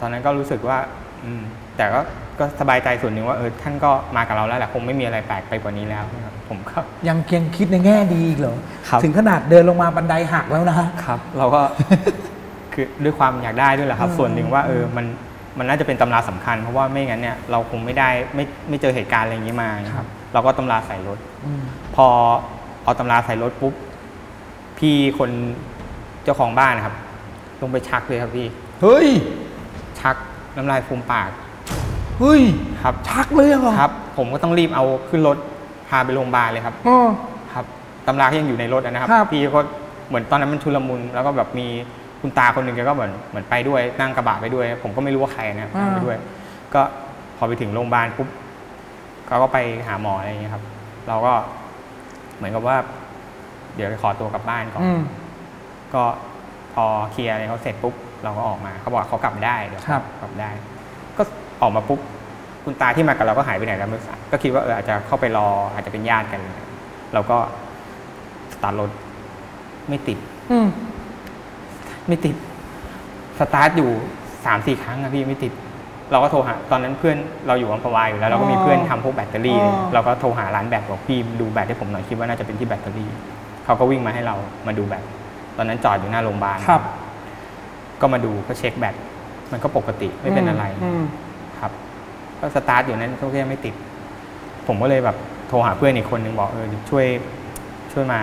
[0.00, 0.78] ตอนนั้นก็รู้สึกว่า
[1.24, 1.42] อืม
[1.76, 2.00] แต่ก็
[2.38, 8.56] ก็สบายใจส่วนหนึ่งว่าเออท่านก็มากับเราแล้วแหละคงไม่มีอะไรแปลกไปกว่านี้แล้วนะครับผมก็ยังยังคิดในแง่ดีอีกเหรอ
[8.88, 11.60] ครับถึงขนาดเดินลงมาบันไดหักแล้วนะครับ เราก็
[12.74, 15.06] คือด้วยความอยากได้ด้วยแหละครับ ส่วนหนึ่งว่าเออมัน
[15.58, 21.18] มันน่าจะเป็นตำราสำคัญ เพราะว่าไม่งั้นเนี่ยเราคงไม่ได้ไม่ไม่เจอเหตุการณ์อะไรอย่างนี้มานะครับ เราก็ตำราใส่รถ
[21.96, 22.06] พอ
[22.84, 23.74] เอาตำราใส่รถปุ๊บ
[24.78, 25.30] พี่คน
[26.24, 26.94] เจ้าของบ้านนะครับ
[27.60, 28.46] ลงไปชักเลยครับพี่
[28.82, 29.08] เฮ้ย
[30.00, 30.16] ชัก
[30.56, 31.30] น้ำลายฟูมปาก
[32.18, 32.42] เฮ้ย
[32.82, 35.36] ครับชักเลยเหรอครับ ผมก็ต้องรีบเอาขึ้นรถ
[35.88, 36.98] พาไปโรงพยาบาลเลยครับอ๋อ
[37.52, 37.64] ครับ
[38.06, 39.60] ตำราก็ยังอยู่ในรถนะครับครับพี่ก็
[40.08, 41.68] เหมือนตอนนั้นมันชุลมุนแล้วก็แบบมี
[42.26, 46.16] คุณตาคนหนึ่งแกก็เหมือนเหมือนไปด้วยนั่งกระบะไปด้วย ผมก็ไม่รู้ว่าใครนะครับนั่งไปด้วย
[46.74, 46.82] ก็
[47.36, 48.28] พอไปถึงโรงพยาบาลปุ๊บ
[49.26, 50.64] เขาก็ไปหาหมออะไรอย่างเงี้ยครับ
[51.08, 51.32] เราก็
[52.36, 52.76] เหมือนกับว่า
[53.76, 55.00] เดี๋ยวขอตัวกลับบ้านก่อนอืม
[55.94, 56.02] ก็
[56.74, 57.94] พอเคลียร์อะไรเขาเสร็จปุ๊บ
[58.24, 60.50] เราก็ออกมาเขาบอกเขากลับได้เดี๋ยวครับกลับได้
[61.18, 61.22] ก็
[61.62, 62.00] ออกมาปุ๊บ
[62.64, 66.40] คุณตาที่มากับเราก็หายไปไหนแล้วไม่ทราบก็คิดว่าเอออาจจะเข้าไปรออาจจะเป็นญาติกัน
[67.14, 67.36] เราก็
[68.54, 68.90] สตาร์ทรถ
[69.88, 70.18] ไม่ติด
[70.52, 70.68] อืม
[72.08, 72.34] ไม่ติด
[73.38, 73.90] สตาร์ทอยู่
[74.46, 75.52] สามสี่ครั้งอะพี่ไม่ติด
[76.12, 77.16] เราก็โทรหาตอนนั้นเพื่อน
[77.46, 83.08] เราอยู่อัมพวาอยู่แล้วเราก็มีเพื่อนทำพวกแบตเตอรี่อ๋อเราก็โทรหาร้านแบตบอกพี่ดูแบตให้ผมหน่อยคิดว่าน่าจะเป็นที่แบตเตอรี่
[83.64, 85.04] เขาก็วิ่งมาให้เรามาดูแบต
[85.56, 86.82] ตอนนั้นจอดอยู่หน้าโรงพยาบาลครับ
[88.00, 88.94] ก็มาดูก็เช็คแบต
[89.52, 91.04] มันก็ปกติไม่เป็นอะไร
[91.60, 91.72] ครับ
[92.38, 93.74] ก็สตาร์ทอยู่นั้นก็ยังไม่ติด
[94.66, 95.16] ผมก็เลยแบบ
[95.48, 97.06] โทรหาเพื่อนอีกคนนึงบอกเออช่วย
[97.92, 98.20] ช่วยมา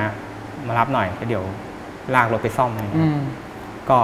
[0.67, 1.43] มารับหน่อยแล้วเดี๋ยว
[2.15, 3.21] ลากรถไปซ่อมอะไรอย่างอืเงี้ยม
[3.89, 3.97] ก็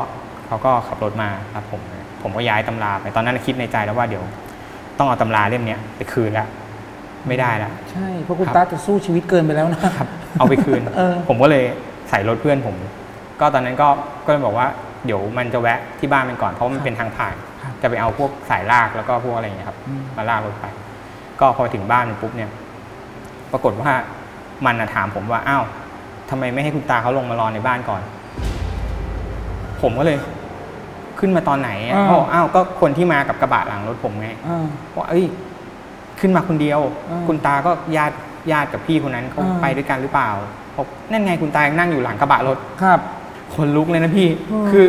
[0.47, 1.81] เขาก็ขับรถมารับผม
[2.22, 4.23] ผมก็ย้ายตำราไปตอนนั้นคิดในใจแล้วว่าเดี๋ยว
[4.97, 6.47] ต้องเอาตำราเล่มเนี้ยไปคืนละ
[7.27, 9.81] ไม่ได้ละใช่เพราะคุณครับตาจะสู้ชีวิตเกินไปแล้วนะ
[10.39, 11.64] เอาไปคืนเออผมก็เลย
[12.09, 12.75] ใส่รถเพื่อนผม
[13.39, 13.88] ก็ตอนนั้นก็
[14.25, 14.67] ก็เลยบอกว่า
[15.06, 20.65] เดี๋ยวมันจะแวะที่บ้านมันก่อนเพราะมันเป็นทางผ่านครับจะไปเอาพวกสายลากแล้วก็พวกอะไรอย่างเงี้ยครับอืมมาลากรถไป
[21.39, 22.49] ก็พอถึงบ้านปุ๊บเนี่ย
[23.51, 23.91] ปรากฏว่า
[24.65, 25.64] มันน่ะถามผมว่าอ้าว
[26.30, 28.01] ทำไมไม่ให้คุณตาเขาลงมารอในบ้านก่อน
[29.81, 30.17] ผมก็เลย
[31.19, 34.65] ขึ้นมาตอนไหนอะอ่า เขาบอกอ้าวก็คนที่มากับกระบะหลังรถผมไงอ่า
[34.95, 35.25] ว่าเอ้ย
[36.19, 38.15] ขึ้นมาคนเดียว อ่าคุณตาก็ญาติ
[38.51, 40.30] ญาติกับพี่คนนั้นเขาอ่า ไปด้วยกันหรือเปล่า
[40.75, 42.99] บอกนั่นไงคุณตายังนั่งอยู่หลังกระบะรถ ครับ
[43.56, 44.85] คนลุกเลยนะพี่ อืม คือ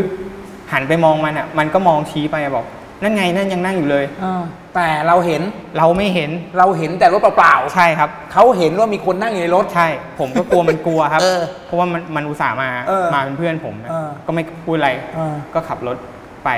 [0.73, 2.67] หันไปมองมันอะ มันก็มองชี้ไปอะบอก
[3.03, 4.43] นั่นไงนั่นยังนั่งอยู่เลยอ่า
[4.75, 5.43] แต่เราเห็น
[5.79, 15.97] เราไม่เห็นเราเห็นแต่รถเปล่าใช่ครับๆเขาเห็นว่ามีคนนั่งอยู่ในรถใช่ ผมก็กลัวมันกลัวครับเออเพราะว่ามันมันอุตส่าห์มาเออมาเป็นเพื่อนผมนะเออก็ไม่พูดอะไรเออก็ขับรถ
[16.45, 16.51] ไป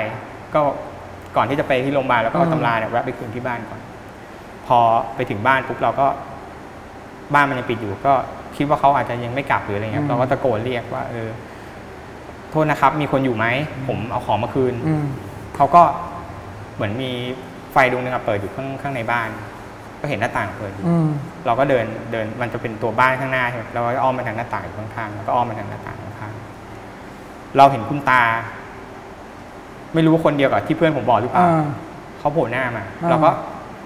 [0.53, 0.59] ก็
[1.35, 3.79] ก่อนที่จะไปที่โรงพยาบาลแล้วก็เอาอืมตำราเนี่ยแวะไปคืนที่บ้านก่อน
[4.67, 4.79] พอ
[5.15, 6.07] ไปถึงบ้านปุ๊บเราก็
[7.33, 8.13] บ้านมันยังปิดอยู่ ก็
[8.57, 11.29] คิดว่าเขาอาจจะยังไม่กลับหรืออะไรเงี้ยเราก็ตะโกนเรียกว่า เออ
[12.49, 13.45] โทษนะครับ มีคนอยู่ไหม
[13.87, 15.05] ผมเอาของมาคืนอืม
[15.55, 15.83] เขาก็
[16.81, 17.13] เหมือนมี
[17.71, 19.29] ไฟดวงหนึงอะเปิดอยู่ข้างข้างในบ้าน
[20.01, 21.07] ก็เห็นหน้าต่างเปิดอยู่อืม
[21.45, 28.23] เราก็เดินเดินมันจะเป็นตัวบ้านข้างหน้าใช่ไหมเราก็อ้อมไปทางหน้าต่างอยู่ข้างๆแล้วก็อ้อมไปทางหน้าต่างข้างๆเราเห็นคุณตา
[29.93, 31.63] ไม่รู้ว่าคนเดียวกับที่เพื่อนผมบอกหรือเปล่า อ่า
[32.19, 33.29] เขาโผล่หน้ามาอ่า เราก็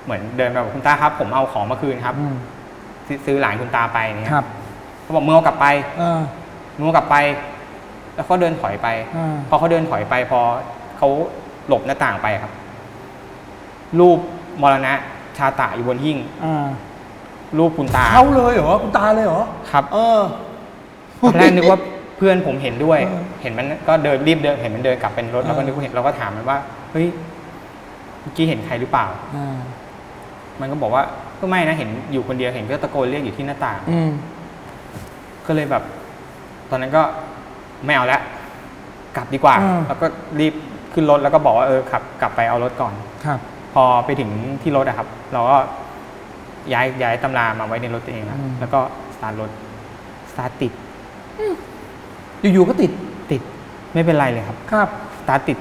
[0.06, 2.35] เหมือนเดินไปบอกคุณตาครับ ผมเอาของมาคืนครับ อืม
[3.07, 4.45] ซื้อซื้อหลานคุณตาไปเนี่ยครับ
[5.01, 5.65] เขาบอกมึงเอากลับไป
[6.01, 6.22] อ่า
[6.77, 7.15] มึงเอากลับไป
[8.15, 10.40] แล้วเขาเดินถอยไปอ่าพอเขาเดินถอยไปพอ
[10.98, 11.09] เขา
[11.67, 12.51] หลบหน้าต่างไปครับ
[14.00, 14.18] รูป
[14.62, 14.94] มรณะ
[15.38, 16.68] ชาตะอยู่บนหิ้งอ่า
[17.58, 20.20] รูปคุณตาเขาเลยเหรอคุณตาเลยเหรอครับ เออ
[21.22, 21.80] ตอนแรกนึกว่า
[22.18, 26.58] เพื่อนผมเห็นด้วยเออเห็นมันก็เดินรีบเดินเห็นมันเดินกลับเป็นรถเออแล้วก็นึกว่าเห็นเราก็ถามมันว่า
[26.92, 27.08] เฮ้ย
[28.22, 29.06] เมื่อกี้เห็นใครหรือเปล่า
[29.36, 29.58] อ่า
[30.60, 31.04] มันก็บอกว่า
[31.40, 34.10] ก็ไม่นะเห็นอยู่คนเดียวเห็นก็ตะโกนเรียกอยู่ที่หน้าต่างอืม
[35.48, 35.84] ก็เลยแบบ
[36.70, 37.04] ตอนนั้นก็
[37.86, 38.20] ไม่เอาละ
[39.16, 40.08] กลับดีกว่าอืมแล้วก็
[40.40, 40.54] รีบ
[40.94, 42.94] ขึ้นรถแล้วก็บอกว่าเออขับ กลับไปเอารถก่อน
[43.26, 43.40] ครับ
[43.76, 44.32] พอไปถึง
[44.62, 45.58] ที่รถอะครับ เราก็
[46.74, 48.80] ย้ายย้ายตำรามาไว้ในรถตัวเองแล้วอืมแล้วก็
[49.16, 49.50] สตาร์ทรถ
[50.32, 50.72] สตาร์ทติด
[52.54, 52.92] อยู่ๆก็ติด
[53.32, 53.42] ติด
[53.94, 54.90] ไม่เป็นไรเลยครับ ครับ
[55.20, 55.58] สตาร์ทติด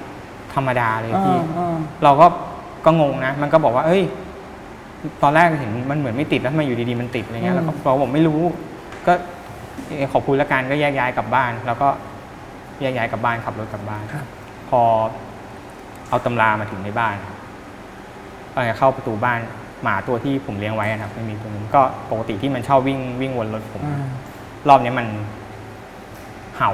[0.55, 2.26] ธรรมดาเลยพี่อ่าเราก็
[2.84, 4.02] ก็งงนะ มันก็บอกว่า เอ้ย
[5.23, 8.41] ตอนแรกเห็นมันเหมือนไม่ติดแล้วทำไมอยู่ดีๆมันติดอะไรเงี้ยแล้วก็เราบอกไม่รู้
[9.07, 9.12] ก็
[9.97, 11.89] เอ่อขอบคุณละกันก็แยกย้ายกลับบ้าน แล้วก็
[12.81, 14.02] แยกย้ายกลับบ้านขับรถกลับบ้าน
[14.70, 14.81] พอ
[16.09, 17.15] เอาตำรามาถึงในบ้าน
[18.55, 19.41] เอ่อเข้าประตูบ้าน
[19.83, 23.83] หมาตัวที่ผมเลี้ยงไว้อะครับไม่มีตัวนึงก็ปกติที่มันชอบวิ่งวิ่งวนรถผม
[24.68, 25.07] รอบนี้มัน
[26.57, 26.70] เห่า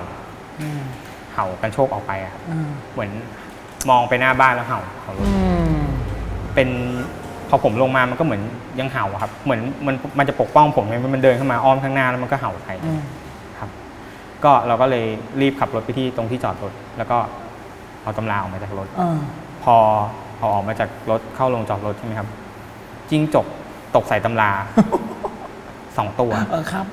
[1.34, 2.42] เห่ากันโชคออกไปอะครับ
[2.92, 3.10] เหมือน
[3.90, 5.26] มองไปหน้าบ้านแล้วเห่าเห่ารถ
[6.54, 6.68] เป็น
[7.48, 8.42] พอผมลงมามันก็เหมือน
[8.80, 12.74] ยังเห่าอะครับ เหมือนมันมันจะปกป้องผมไงมันเดินเข้ามาอ้อมข้างหน้าแล้วมันก็เห่าใส่
[13.58, 13.70] ครับ
[14.44, 15.06] ก็เราก็เลย
[15.40, 17.18] รีบขับรถไปที่ตรงที่จอดรถ แล้วก็
[18.02, 18.88] เอาตำราออกมาจากรถ
[19.64, 19.76] พอ
[20.40, 22.28] พอออกมาจากรถเข้าลงจอดรถใช่ไหมครับ
[23.10, 23.46] จิ้งจก
[23.96, 24.50] ตกใส่ตำรา
[25.96, 26.86] สองตัวเออครับ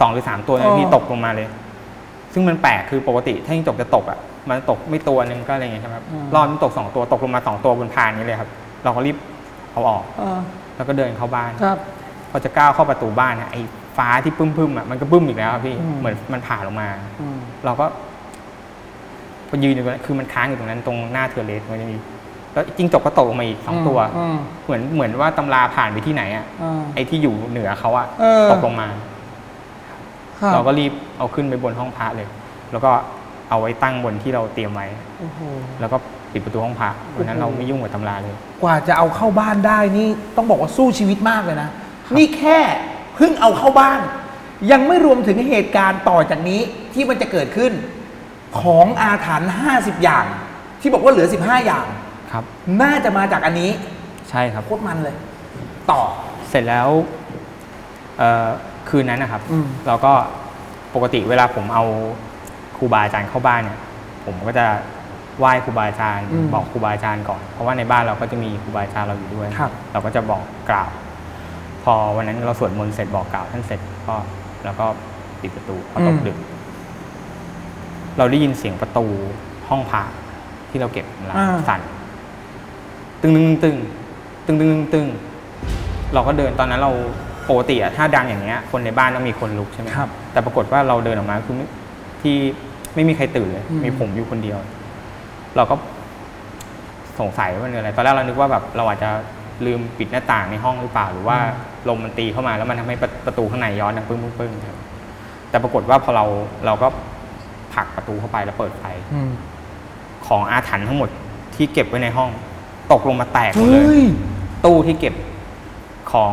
[0.00, 1.46] สองหรือสามตัวอ๋เนี่ยอพี่ตกลงมาเลย
[2.32, 8.50] ซึ่งมันแปลกคือปกติ ถ้าจิ้งจกจะตกอะมันตกไม่ตัวหนึงก็อะไรเงี้ยใช่ไหมครับรอบมันตกสองตัวตกลงมาสองตัวบนพานนี้เลยครับ
[8.84, 9.16] เราก็รีบ
[9.72, 10.40] เอาออกเออ
[10.76, 11.78] แล้วก็เดินเข้าบ้านครับ
[12.30, 13.60] พอจะก้าวเข้าประตูบ้านเนี่ยไอ้
[13.96, 16.88] ฟ้าที่ปึ้มๆอะมันก็บึ้มอีกแล้วครับพี่อืมเหมือนมันผ่าลงมา
[17.20, 17.86] อืมเราก็
[19.48, 21.96] พอยืนอยู่ตรงนั้นคือมันค้างอยู่ตรงนั้นตรงหน้าเทอร์เลสมันจะมี
[22.52, 28.88] แล้วจิ้งจกก็ตกลงมาอีกสองตัว อืม เหมือนเหมือนว่าตำราผ่านไปที่ไหนอะอืมไอ้ที่อยู่เหนือเขาอะเออ ตกลงมา
[30.40, 32.28] ครับเราก็รีบเอาขึ้นไปบนห้องพระเลย
[32.72, 32.90] แล้วก็
[33.50, 34.86] เอาไว้ตั้งบนที่เราเตรียมไว้
[35.20, 35.40] โอ้โห
[35.80, 35.96] แล้วก็
[36.32, 41.68] ปิดประตูห้องพระวันนั้นโอ้เราโห ไม่ยุ่งกับตำราเลย กว่าจะเอาเข้าบ้านได้นี่ต้องบอกว่าสู้ชีวิตมากเลยนะ
[42.16, 42.58] นี่แค่
[43.14, 44.00] เพิ่งเอาเข้าบ้าน
[44.70, 46.60] ยังไม่รวมถึงเหตุการณ์ต่อจากนี้
[46.94, 47.72] ที่มันจะเกิดขึ้น
[48.60, 50.24] ของอาถรรพ์50 อย่าง
[50.80, 51.86] ที่บอกว่าเหลือ 15 อย่าง
[52.32, 52.44] ครับ
[52.82, 53.70] น่าจะมาจากอันนี้
[54.30, 55.14] ใช่ครับ โคตรมันเลย
[55.90, 56.00] ต่อ
[56.50, 56.88] เสร็จแล้ว
[58.18, 58.48] เอ่อ
[58.88, 60.12] คืนนั้นนะครับ อืม เราก็
[60.94, 61.84] ปกติเวลาผมเอา
[62.76, 63.78] ครูบาอาจารย์เข้าบ้านเนี่ย
[64.24, 64.66] ผมก็จะ
[65.38, 70.90] ไหว้ครูบาอาจารย์บอกครูบาอาจารย์ก่อน เพราะว่าในบ้านเราก็จะมีครูบาอาจารย์เราอยู่ด้วย ครับ เราก็จะบอกกล่าว
[71.84, 74.16] พอวันนั้นเราสวดมนต์เสร็จบอกกล่าวท่านเสร็จก็
[74.64, 74.86] แล้วก็
[75.40, 76.36] ปิดประตูพอตกดึก
[78.18, 79.04] เราได้ยินเสียงประตู
[79.68, 80.02] ห้องพระ
[80.70, 81.80] ที่เราเก็บเราอ่า สั่น
[83.22, 83.76] ตึงตึงตึง
[84.46, 85.06] ตึงตึงตึงตึง
[86.14, 86.92] เราก็เดินตอนนั้นเรา
[87.50, 91.66] ปกติอะถ้าดังอย่างเงี้ย คนในบ้านต้องมีคนลุกใช่ไหมครับ แต่ปรากฏว่าเราเดินออกมาคือไม่
[92.22, 92.36] ที่
[92.94, 94.58] ไม่มีใครตื่นเลยอืมมีผมอยู่คนเดียว
[95.56, 95.74] เราก็
[97.20, 99.10] สงสัยว่ามันคืออะไร ตอนแรกเรานึกว่าแบบเราอาจจะ
[99.66, 101.38] ลืมปิดหน้าต่างในห้องหรือเปล่า หรือว่า
[101.88, 104.78] ลมมันตีเข้ามาแล้วมันทำให้ประประตูข้างในย้อนดังปึ้งปึ้งปึ้งครับ
[105.50, 106.24] แต่ปรากฏว่าพอเรา
[106.66, 106.88] เราก็
[107.74, 109.30] ผลักประตูเข้าไปแล้วเปิดไฟอืม
[110.26, 111.10] ของอาถรรพ์ทั้งหมด
[111.54, 112.30] ที่เก็บไว้ในห้อง
[112.92, 114.04] ตกลงมาแตกหมดเฮ้เลยย
[114.64, 115.14] ตู้ที่เก็บ
[116.12, 116.32] ของ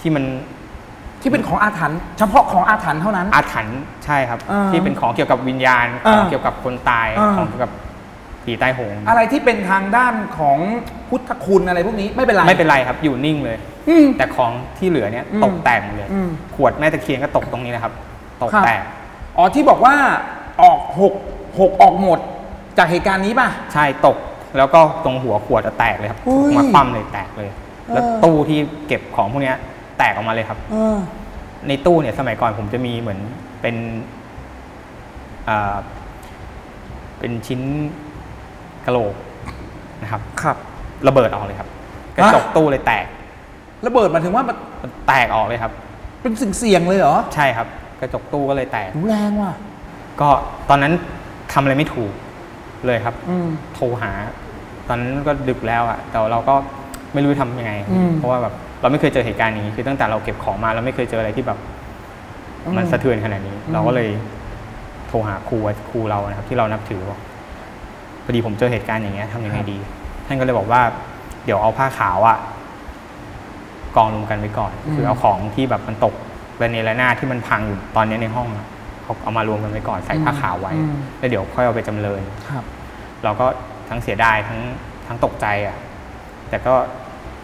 [0.00, 0.24] ที่มัน
[1.22, 7.72] ที่เป็นของอาถรรพ์เฉพาะของอาถรรพ์เท่านั้น อาถรรพ์ใช่ครับอ่าที่เป็นของเกี่ยวกับวิญญาณอ่าของเกี่ยวกับคนตายอ่าของเกี่ยวกับ
[8.44, 10.58] ผีใต้โหงอะไรที่เป็นทางด้านของ
[11.08, 13.56] พุทธคุณอะไรพวกนี้ไม่เป็นไรไม่เป็นไรครับ อยู่นิ่งเลย
[13.88, 17.92] อืมแต่ของที่เหลือเนี่ยอืมตกแตกหมดเลยอืมขวดแม่ตะเคียนก็ตกตรงนี้นะครับ
[18.42, 18.82] ตกครับแตก
[19.36, 19.94] อ๋อที่บอกว่า
[20.62, 21.14] ออกหก
[21.58, 22.18] หกออกหมด
[22.78, 24.16] จากเหตุการณ์นี้ป่ะใช่ตก
[24.56, 27.50] แล้วก็ตรงหัวขวดอะแตกเลยครับอุ้ยมาคว่ำเลยแตกเลย
[27.92, 29.56] แล้วเออตู้ที่เก็บของพวกเนี้ย
[29.98, 30.96] แตกออกมาเลยครับเออ
[31.68, 33.20] ในตู้เนี่ยสมัยก่อนผมจะมีเหมือน
[33.60, 33.76] เป็น
[35.48, 35.76] อ่า
[37.18, 37.60] เป็นชิ้น
[38.86, 39.14] กะโหลก
[40.02, 40.56] นะครับ ครับ
[41.08, 41.68] ระเบิดออกเลยครับ
[42.16, 43.06] กระจกตู้เลยแตก
[43.86, 45.72] ระเบิดหมายถึงว่ามันมันแตกออกเลยครับ
[46.22, 47.66] เป็นสิ่งเสี่ยงเลยเหรอ ใช่ครับ
[48.00, 49.52] กระจกตู้ก็เลยแตกหูแรงว่ะ
[50.20, 50.28] ก็
[50.68, 50.92] ตอนนั้น
[51.52, 52.12] ทำอะไรไม่ถูก
[52.86, 54.12] เลยครับอืมโทรหา
[54.88, 56.54] ตอนนั้นก็ดึกแล้วอะแต่เราก็
[57.14, 61.58] ไม่รู้จะทำยังไงอืมเพราะว่าแบบเราไม่เคยเจอเหตุการณ์นี้ คือตั้งแต่เราเก็บของมาเราไม่เคยเจออะไรที่แบบ
[62.64, 64.08] อืมมันสะเทือนขนาดนี้อืมเราก็เลย
[65.08, 65.56] โทรหาครู
[65.90, 67.20] ครูเรานะครับ ที่เรานับถือบอก
[68.24, 69.78] พอดีผมเจอเหตุการณ์อย่างเงี้ยทำยังไงดี
[70.26, 70.82] ท่านก็เลยบอกว่า
[71.44, 72.38] เดี๋ยวเอาผ้าขาวอะ
[73.96, 76.14] กองรวมกันไว้ก่อน คือเอาของที่แบบมันตก
[76.62, 78.66] ระเนระนาดที่มันพังอยู่ตอนนี้ในห้องอะ
[79.02, 82.64] เขาเอามารวมกันไว้ก่อนใส่ผ้าขาวไว้อืมแล้วเดี๋ยวค่อยเอาไปจำเริญครับ
[83.24, 83.46] เราก็
[83.88, 84.60] ทั้งเสียดายทั้ง
[85.06, 85.76] ทั้งตกใจอะ
[86.48, 86.74] แต่ก็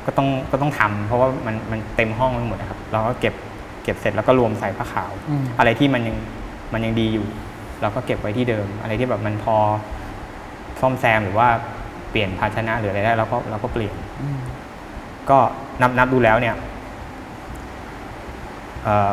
[0.06, 3.34] ก็ต้องก็ต้องทำเพราะว่ามันมันเต็มห้องไปหมดนะครับ เราก็เก็บ
[3.84, 6.16] เก็บเสร็จแล้วก็รวมใส่ผ้าขาวอืมอะไรที่มันยัง
[6.72, 7.26] มันยังดีอยู่
[7.82, 9.56] เราก็เก็บไว้ที่เดิม อะไรที่แบบมันพอ
[10.80, 11.48] ซ่อมแซมหรือว่า
[12.10, 13.94] เปลี่ยนภาชนะหรืออะไรได้เราก็เราก็เปลี่ยน
[15.30, 15.38] ก็
[15.80, 16.54] นับนับดูแล้วเนี่ย
[18.84, 19.10] เอ่อ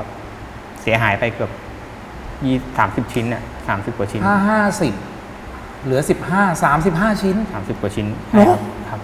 [0.81, 1.51] เสียหายไปเกือบ
[2.45, 4.93] ยี่สามสิบชิ้นน่ะสามสิบกว่าชิ้นห้าห้าสิบ
[5.83, 8.45] เหลือสิบห้าสามสิบห้าชิ้นสามสิบกว่าชิ้นเหรอ
[8.89, 9.01] ครับ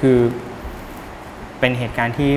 [0.00, 0.18] คือ
[1.60, 2.30] เป็นเหตุการณ์ที่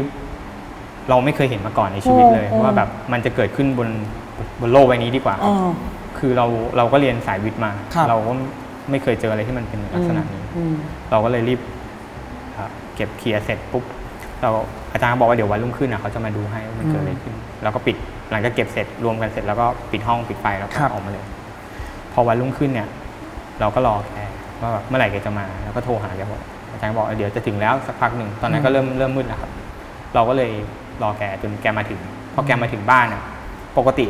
[1.10, 3.90] เราไม่เคยเห็นมาก่อนในชีวิตเลยโอ้โอ้ ว่าแบบมันจะเกิดขึ้นบน
[4.62, 5.54] บนโลกใบนี้ดีกว่า อ๋อ
[6.18, 6.46] คือเรา
[6.78, 8.32] เราก็เรียนสายวิทย์มา ครับ เราก็
[8.92, 10.76] ไม่เคยเจออะไรที่มันเป็นลักษณะนี้ อืม
[11.12, 11.60] เราก็เลยรีบ
[12.54, 13.84] เอ่อเก็บเคลียร์เสร็จปุ๊บ
[14.42, 14.52] เรา
[14.94, 17.96] อาจารย์ก็บอกว่าเดี๋ยววันรุ่งขึ้นนะเขาจะมาดูให้ว่ามันเกิดอะไรขึ้น แล้วก็ปิด
[18.32, 21.26] หลังจากเก็บเสร็จรวมกันเสร็จแล้วก็ปิดห้องปิดไฟแล้วก็ครับ ออกมาเลย
[22.14, 22.88] พอวันรุ่งขึ้นเนี่ย
[23.60, 24.12] เราก็รอแก
[24.62, 26.42] ว่าแบบเมื่อไหร่แกจะมา แล้วก็โทรหาแกบอก
[26.72, 29.52] อาจารย์บอกเดี๋ยวจะถึงแล้วสักพักหนึ่งตอนนั้นก็เริ่มเริ่มมืดแล้วครับ
[30.16, 30.52] เราก็เลย
[31.04, 32.00] รอแกจนแกมาถึง
[32.34, 33.24] พอแกมาถึงบ้านน่ะ
[33.78, 34.08] ปกติ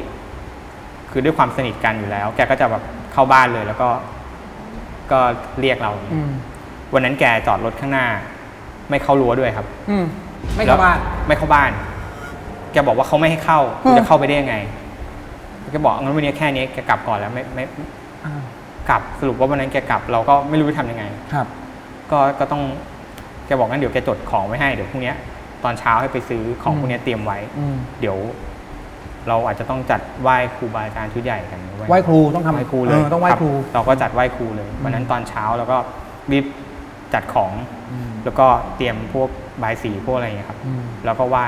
[1.12, 3.90] คือด้วยความสนิทกันอยู่แล้ว แกก็จะแบบเข้าบ้านเลยแล้วก็
[5.12, 5.20] ก็
[5.60, 6.32] เรียกเราอย่างเงี้ยอืม
[6.94, 8.08] วันนั้นแกจอดรถข้างหน้า
[8.90, 10.06] ไม่เข้ารั้วด้วยครับ อืม
[10.58, 11.72] ไม่เข้าบ้านแล้วไม่เข้าบ้าน
[12.72, 14.56] แกบอกว่าเขาไม่ให้เข้าอืมจะเข้าไปได้ยังไง
[15.72, 17.64] แกบอกงั้นวันนี้แค่นี้แกกลับก่อนแล้วไม่ไม่
[18.26, 18.34] อ่า
[18.90, 21.04] กลับสรุปว่าวันนั้นแกกลับ เราก็ไม่รู้จะทำยังไง
[21.34, 21.48] ครับ
[22.12, 22.62] ก็ก็ต้อง
[23.46, 25.16] แกบอกงั้นเดี๋ยวแกจดของไว้ให้เดี๋ยวพรุ่งเนี้ย
[25.64, 28.18] ตอนเช้าให้ไปซื้อของอืมพวกเนี้ยเตรียมไว้ อืมเดี๋ยว
[29.28, 35.78] เราอาจจะต้องจัดไหว้ครูบาอาจารย์ชุดใหญ่กันไหว้ครูต้องทำไหว้ครูเลยเออต้องไหว้ครู บเราก็จัดไหว้ครูเลยวันนั้นตอนเช้าแล้วก็
[36.32, 36.46] รีบ
[37.14, 37.52] จัดของ
[38.24, 39.30] แล้วก็เตรียมพวก
[39.64, 41.48] บายสีพวกอะไรอย่างเงี้ยครับ อืม แล้วก็ไหว้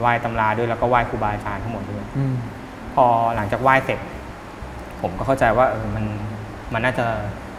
[0.00, 2.34] ไหว้ตำราด้วยแล้วก็ไหว้ครูบาอาจารย์ทั้งหมดด้วย อืม
[2.94, 3.04] พอ
[3.36, 3.98] หลังจากไหว้เสร็จ
[5.02, 6.04] ผมก็เข้าใจว่าเออมัน
[6.72, 7.04] มันน่าจะ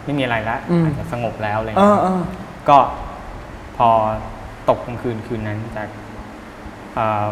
[0.04, 2.20] ไม่มีอะไรแล้วอืม อาจจะสงบแล้วอะไรเอเงี้อยเออ
[2.68, 2.78] ก็
[3.76, 3.88] พอ
[4.68, 5.88] ตกกลางคืนคืนนั้นจาก
[6.94, 7.26] เอ่อ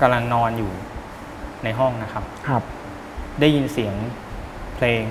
[0.00, 0.70] กำลังนอนอยู่
[1.64, 2.62] ในห้องนะครับ ครับ
[3.40, 3.94] ได้ยินเสียง
[4.76, 5.02] เพลง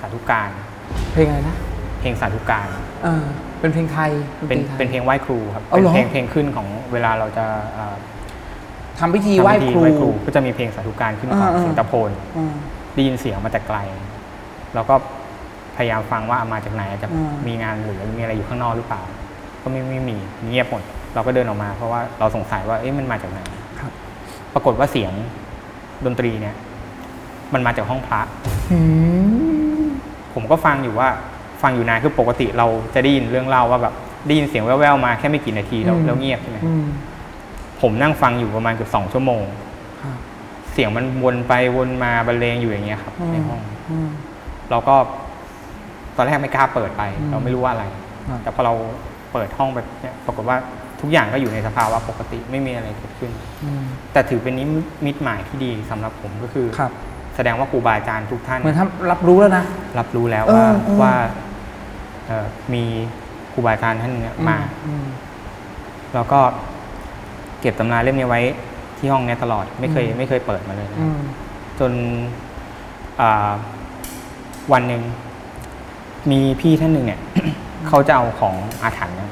[0.00, 0.50] สาธุการ
[1.12, 1.56] เพลงอะไรนะ
[2.00, 2.66] เพลงสาธุการ
[3.04, 3.24] เออ
[3.60, 4.10] เป็นเพลงไทย
[4.48, 7.96] เป็นไทย เป็นเพลงไหว้ครูครับเอาเป็นเหรอ เพลงเพลงขึ้นของเวลาเราจะเอ่อ
[8.98, 12.54] ทำพิธีไหว้ทำพิธีครู ก็จะมีเพลงสาธุการขึ้นก่อนอ่าๆเสียงตะโพนอืม
[12.94, 13.78] ได้ยินเสียงมาแต่ไกล
[14.74, 14.94] แล้วก็
[15.76, 19.02] พยายามฟังว่ามาจากไหนจะอืมมีงานหรือมีอะไรอยู่ข้างนอกหรือเปล่า
[19.62, 20.82] ก็ไม่ไม่มีเงียบหมด
[21.14, 23.40] เราก็เดินออกมา เพราะว่าเราสงสัยว่าเอ๊ะมันมาจากไหน
[23.80, 23.92] ครับ
[24.54, 25.12] ปรากฏว่าเสียง
[26.06, 26.54] ดนตรีเนี่ย
[27.54, 28.20] มันมาจากห้องพระ
[28.72, 28.78] อื
[29.82, 29.84] ม
[30.34, 31.08] ผมก็ฟังอยู่ว่า
[31.62, 33.94] ฟังอยู่นานคือปกติเราจะได้ยินเรื่องเล่าว่าแบบ
[34.26, 36.84] ได้ยินเสียงแว่วๆมาแค่ไม่กี่นาทีแล้วอืมแล้วเงียบใช่ไหมอืม
[37.80, 39.71] ผมนั่งฟังอยู่ประมาณเกือบสองชั่วโมงครับ
[40.72, 43.60] เสียงมันวนไปวนมาบรรเลงอยู่อย่างเงี้ยครับอืมในห้อง
[43.90, 44.08] อืม
[44.70, 44.94] เราก็
[46.16, 47.84] ตอนแรกไม่กล้าเปิดไปอืมเราไม่รู้ว่าอะไร
[48.28, 48.74] ครับแต่พอเรา
[49.32, 50.56] เปิดห้องแบบเนี้ยปรากฏว่า
[51.00, 53.30] ทุกอย่างก็อยู่ในสภาวะปกติไม่มีอะไรเกิดขึ้น
[53.64, 54.64] อืมแต่ถือเป็นนิ
[55.06, 56.92] มิตหมายที่ดีสำหรับผมก็คือครับ
[57.36, 59.64] แสดงว่าครูบาอาจารย์ทุกท่านเหมือนทำรับรู้แล้วนะ
[59.98, 61.12] รับรู้แล้วเออว่าเออว่า
[62.26, 62.84] เอ่อมี
[63.52, 65.06] ครูบาอาจารย์ท่านเนี้ยมาอืม
[66.14, 66.40] แล้วก็
[67.60, 68.42] เก็บตำราเล่มนี้ไว้
[69.02, 71.20] ที่ห้องเนี้ยตลอดไม่เคยอืมไม่เคยเปิดมาเลยนะอืม
[71.80, 71.92] จน
[73.20, 73.50] อ่า
[74.72, 75.02] วันหนึ่ง
[76.30, 77.20] มีพี่ท่านหนึ่งเนี่ย
[77.88, 79.30] เขาจะเอาของอาถรรพ์เนี่ย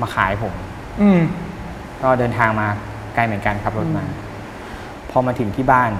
[0.00, 0.54] มาขายผม
[1.02, 1.20] อืม
[2.02, 2.68] ก็เดินทางมา
[3.14, 4.04] ไกลเหมือนกันขับรถมา
[5.10, 5.90] พอมาถึงที่บ้าน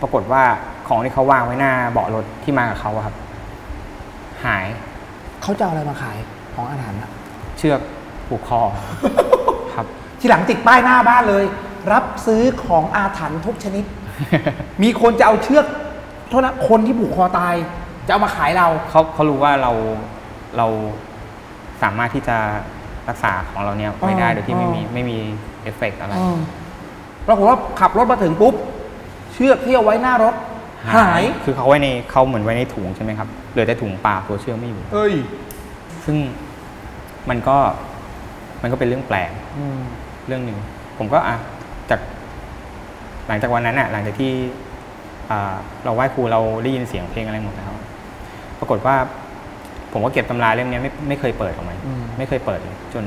[0.00, 0.42] ปรากฏว่า
[0.88, 3.14] ของที่เขาวางไว้หน้าเบาะรถที่มากับเขาอะครับ
[4.44, 4.66] หาย
[5.42, 6.16] เขาจะเอาอะไรมาขาย
[6.54, 7.10] ของอาถรรพ์อะ
[7.58, 7.80] เชือก
[8.28, 8.84] ผูกคอครับ
[10.20, 11.44] ทีหลังติดป้ายหน้าบ้านเลย
[11.92, 13.84] รับซื้อของอาถรรพ์ทุกชนิด
[14.82, 15.66] มีคนจะเอาเชือก
[16.28, 17.54] โทษนะคนที่ผูกคอตาย
[18.06, 19.72] จะเอามาขายเราเขาเขารู้ว่าเรา
[20.56, 20.66] เรา
[21.82, 22.36] สามารถที่จะ
[23.08, 25.18] รักษาของเราเนี่ยไม่ได้อ๋อโดยที่ไม่มีอ๋อไม่มี
[25.62, 26.38] เอฟเฟกต์อะไรอืม
[27.26, 28.54] ปรากฏว่าขับรถมาถึงปุ๊บ
[29.32, 30.34] เชือกที่เอาไว้หน้ารถ
[30.96, 35.14] หาย คือเขาไว้ในเขาเหมือนไว้ในถุงใช่ไหมครับเหลือแต่ถุงเปล่าตัวเชือกไม่อยู่เอ้ย
[36.04, 36.16] ซึ่ง
[37.28, 37.56] มันก็
[38.62, 39.80] มันก็เป็นเรื่องแปลกอืม
[40.30, 40.58] เรื่องหนึ่ง
[40.98, 41.36] ผมก็อะ
[41.90, 42.00] จาก
[43.28, 44.32] หลังจากวันนั้นอะหลังจากที่
[45.30, 47.72] อ่าเราไหว้ครูเราได้ยินเสียงเพลงอะไรหมดแล้ว
[48.58, 48.96] ปรากฏว่า
[49.92, 53.04] ผมก็เก็บตำราเล่มเนี้ยไม่ไม่เคยเปิดออกมาอืมไม่เคยเปิดเลยจน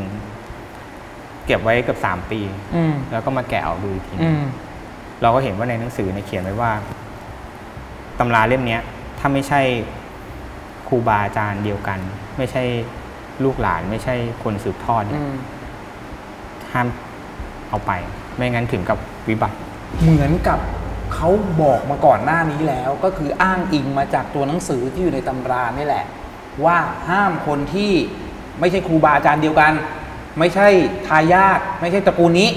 [1.45, 2.39] เก็บไว้เกือบสามปี
[2.75, 4.43] อืมแล้วก็มาแกะออกดูอีกทีอืม
[5.21, 6.71] เราก็เห็นว่าในหนังสือเนี่ยเขียนไว้ว่า
[8.19, 8.81] ตำราเล่มเนี้ย
[9.19, 9.61] ถ้าไม่ใช่
[10.87, 11.99] ครูบาอาจารย์เดียวกัน
[12.37, 12.63] ไม่ใช่
[13.43, 15.35] ลูกหลาน ไม่ใช่คนสืบทอดเนี่ยอืม
[16.73, 16.87] ห้าม
[17.73, 17.93] เอาไป
[18.35, 18.97] ไม่งั้นถึงกับ
[19.29, 19.57] วิบัติ
[20.01, 20.59] เหมือนกับ
[21.13, 21.29] เขา
[21.61, 26.05] บอกมาก่อนหน้านี้แล้ว ก็คืออ้างอิงมาจากตัวหนังสือที่อยู่ในตำรานี่แหละ
[26.65, 26.77] ว่า
[27.09, 27.91] ห้ามคนที่
[28.59, 29.73] ไม่ใช่ครูบาอาจารย์เดียวกัน
[30.39, 30.67] ไม่ใช่
[31.07, 32.49] ทายาทไม่ใช่ตระกูลนี้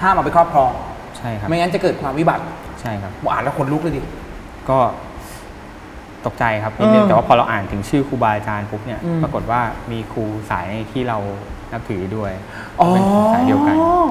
[0.00, 0.72] ห้ามเอาไปครอบครอง
[1.16, 2.44] ใช่ครับไม่งั้นจะเกิดความวิบัติ
[2.80, 4.02] ใช่ครับอ่านแล้วขนลุกเลยดิ
[4.70, 4.78] ก็
[6.26, 11.18] ตกใจครับนิดนึงเออแต่ว่าพอเราอ่านถึงชื่อครูบาอาจารย์ปุ๊บเนี่ยอืมปรากฏว่ามีครูสายที่เรา
[11.72, 12.32] นับถือด้วย
[12.80, 13.02] อ๋อเป็น
[13.34, 14.10] สายเดียวกันครับ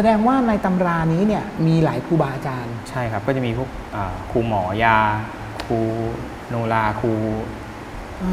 [0.00, 4.98] แสดงว่าในตำรานี้เนี่ยมีหลายครูบาอาจารย์ ใช่ครับ ก็จะมีพวกอ่าครูหมอยา
[5.64, 5.78] ครู
[6.48, 7.12] โนราครู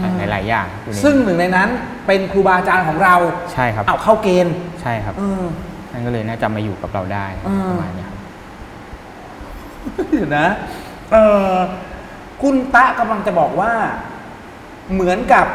[0.03, 1.69] อ่าหลายๆอย่างอยู่ในซึ่งหนึ่งในนั้น
[2.07, 3.15] เป็นครูบาอาจารย์ของเรา
[3.53, 5.43] ใช่ครับเอาเข้าเกณฑ์ใช่ครับเออ
[5.91, 8.17] ท่านก็เลยน่าจะมาอยู่กับเราได้อ่าประมาณเนี้ยครับ
[10.11, 10.47] เดี๋ยวนะ
[11.11, 11.15] เอ
[11.51, 11.53] อ
[12.41, 13.71] คุณตะกำลังจะบอกว่า
[14.93, 15.47] เหมือนกับ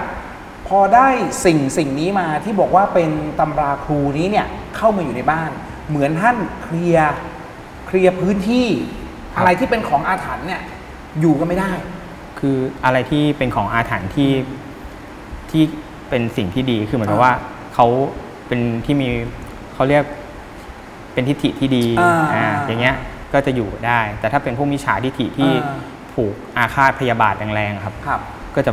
[0.68, 1.08] พอได้
[1.44, 5.52] สิ่งสิ่งนี้มาที่บอกว่าเป็นตำราครูนี้เนี่ยเข้ามาอยู่ในบ้าน
[5.90, 7.14] เหมือนท่านเคลียร์
[7.86, 8.66] เคลียร์พื้นที่
[9.34, 10.62] ครับอะไรที่เป็นของอาถรรพ์เนี่ย
[11.20, 11.70] อยู่ก็ไม่ได้
[12.38, 14.32] คืออะไรที่เป็นของอาถรรพ์ที่
[15.50, 15.62] ที่
[16.08, 17.32] เป็นสิ่งที่ดีคือเหมือนกับอ่าว่า
[17.74, 17.86] เขา
[18.46, 19.08] เป็นที่มี
[19.74, 20.04] เขาเรียก
[21.12, 22.96] เป็นทิฏฐิที่ดีอ่าอ่าอย่างเงี้ย
[23.32, 25.76] ก็จะอยู่ได้ แต่ถ้าเป็นพวกมิจฉาทิฏฐิที่อ่า
[26.12, 28.20] ผูกอาฆาตพยาบาทแรงๆครับครับ
[28.54, 28.72] ก็จะ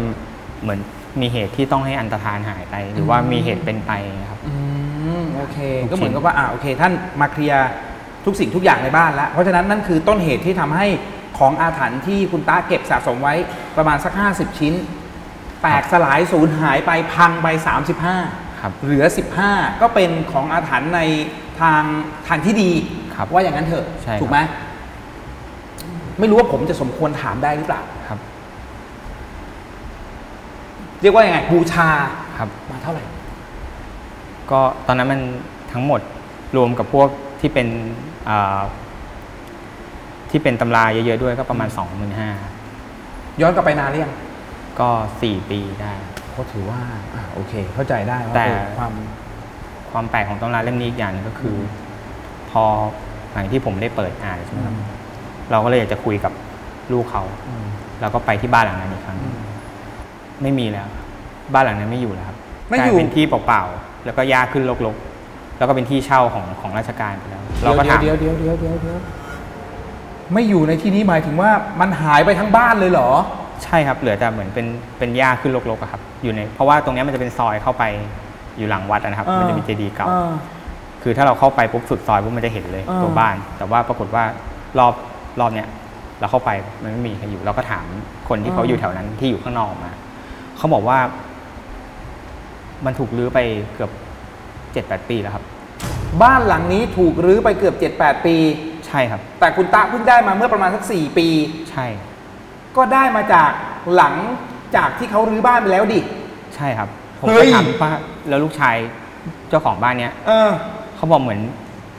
[0.62, 0.80] เหมือน
[1.22, 3.92] มีเหตุที่ต้องให้อันตรธานหายไป หรือว่ามีเหตุเป็นไป
[4.30, 4.77] ครับอืม
[5.38, 7.68] โอเคทุกก็เหมือนชิ้นกับว่าอ่าโอเค ท่านมาเคลียร์
[8.26, 10.88] ทุกสิ่งทุกอย่างในบ้านแล้ว เพราะฉะนั้นนั่นคือต้นเหตุที่ทำให้
[11.40, 13.36] ของอาถรรพ์ที่คุณตาเก็บสะสมไว้
[13.78, 14.74] ประมาณสัก 50 ชิ้น
[15.62, 17.48] แตกสลายสูญหายไปพังไป
[18.04, 19.06] 35ครับเหลือ
[19.44, 21.02] 15 ก็เป็นของอาถรรพ์ใน
[21.62, 21.82] ทาง
[22.28, 22.72] ทางที่ดี
[23.16, 24.38] ครับว่าอย่างนั้นเถอะใช่ครับถูกไหม
[26.20, 28.20] ไม่รู้ว่าผมจะสมควรถามได้หรือเปล่าครับ
[31.02, 31.90] เรียกว่ายังไงบูชา
[32.38, 33.04] ครับมาเท่าไหร่
[34.52, 35.22] ก็ตอนนั้นมัน
[35.74, 36.02] ทั้งหมด
[36.58, 37.08] รวมกับพวก
[37.40, 37.68] ที่เป็น
[38.30, 38.60] อ่า
[40.30, 44.14] ที่เป็นตำราเยอะๆด้วยก็ประมาณ 2 5 0 0 0ย้อนกลับไปนานหรือยัง
[44.80, 44.90] ก็
[45.22, 45.94] 4 ปีได้
[46.36, 46.82] ก็ถือว่า
[47.16, 48.94] อ่าโอเค เข้าใจได้ว่าแต่ เออความ
[49.92, 51.56] ความแปลกของตำราเล่มนี้อีกอย่างหนึงก็คือ
[52.52, 52.64] พอ
[53.34, 54.76] หลังที่ผมได้เปิดอ่านใช่ไหมครับ
[55.52, 56.34] เราก็เลยอยากจะคุยกับ
[56.92, 57.24] ลูกเขา
[58.02, 59.18] เราก็ไปที่บ้านหลังนั้นอีกครั้ง
[60.42, 60.88] ไม่มีแล้ว
[61.54, 62.38] บ้านหลังนั้นไม่อยู่แล้วครับ
[62.70, 68.98] ไม่กลาอยยู่เป็นที่เปล่าๆ แล้วก็หญ้าขึ้นรกๆ แล้วก็เป็นที่เช่าของของราชการไปแล้ว เราก็ถามเดี๋ยวเดี๋ยวเดี๋ยวเดี๋ยวเดี๋ยว
[70.34, 71.50] ไม่อยู่ในที่นี้หมายถึงว่า
[71.82, 73.10] มันหายไปทั้งบ้านเลยเหรอ
[73.64, 74.66] ใช่ครับเหลือแต่เหมือนเป็น
[75.00, 77.84] เป็นหญ้าขึ้นรกๆอะครับ อยู่ในเพราะว่าตรงเนี้ยมันจะเป็นซอยเข้าไป
[78.58, 80.32] อยู่หลังวัดอะนะครับอ่ามัมันจะมีเจดีย์เก่าอ่า
[81.04, 84.24] คือถ้าเราเข้าไปปุ๊บสุดซอยปุ๊บมันจะเห็นเลยอ่าตัวบ้าน แต่ว่าปรากฏว่า
[84.80, 84.94] รอบ
[85.40, 85.68] รอบเนี้ย
[86.20, 86.50] เราเข้าไป
[86.84, 87.86] มันไม่มีใครอยู่เราก็ถาม
[88.30, 89.92] คนที่เขาอยู่แถวนั้นที่อยู่ข้างนอกมา
[90.58, 90.98] เขาบอกว่า
[92.86, 93.40] มันถูกรื้อไป
[93.76, 93.92] เกือบ
[94.74, 95.44] เจ็ดแปดปีแล้วครับ
[96.24, 98.36] บ้านหลังนี้ถูกรื้อไปเกือบ 7-8 ปี
[98.88, 101.28] ใช่ครับ แต่คุณตาเพิ่งได้มาเมื่อประมาณสัก 4 ปี
[101.72, 101.86] ใช่
[102.78, 103.52] ก็ได้มาจาก
[103.96, 104.16] หลัง
[104.76, 106.00] จากที่เขารื้อบ้านไปแล้วดิ
[106.56, 106.90] ใช่ครับ
[107.20, 107.92] ผมเฮ้ก็ยถามว่า
[108.30, 108.76] แล้วลูกชาย
[109.50, 110.50] เจ้าของบ้านเนี้ยเออ
[110.96, 111.40] เขาบอกเหมือน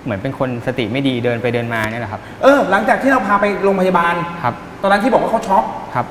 [0.04, 6.06] เหมือนเป็นคนสติไม่ดีเดินไปเดินมาเนี่ยแหละครับ เออ หลังจากที่เราพาไปโรงพยาบาล ครับ ตอนนั้นที่บอกว่าเขาช็อกครับ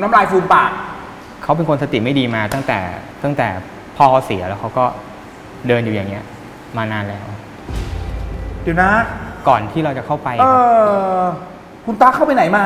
[0.00, 0.70] น้ำลายฟูมปาก
[1.42, 2.78] เขาเป็นคนสติไม่ดีมาตั้งแต่
[3.24, 3.48] ตั้งแต่
[3.96, 4.84] พ่อเขาเสียแล้วเขาก็
[5.68, 6.24] เดินอยู่อย่างเงี้ย
[6.76, 7.26] มานานแล้ว
[8.62, 8.90] เดี๋ยวนะ
[9.48, 10.58] ก่อนที่เราจะเข้าไปเอครับ
[11.22, 11.24] อ
[11.84, 12.64] คุณตาเข้าไปไหนมา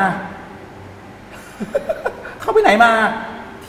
[2.41, 2.93] เข้าไปไหนมา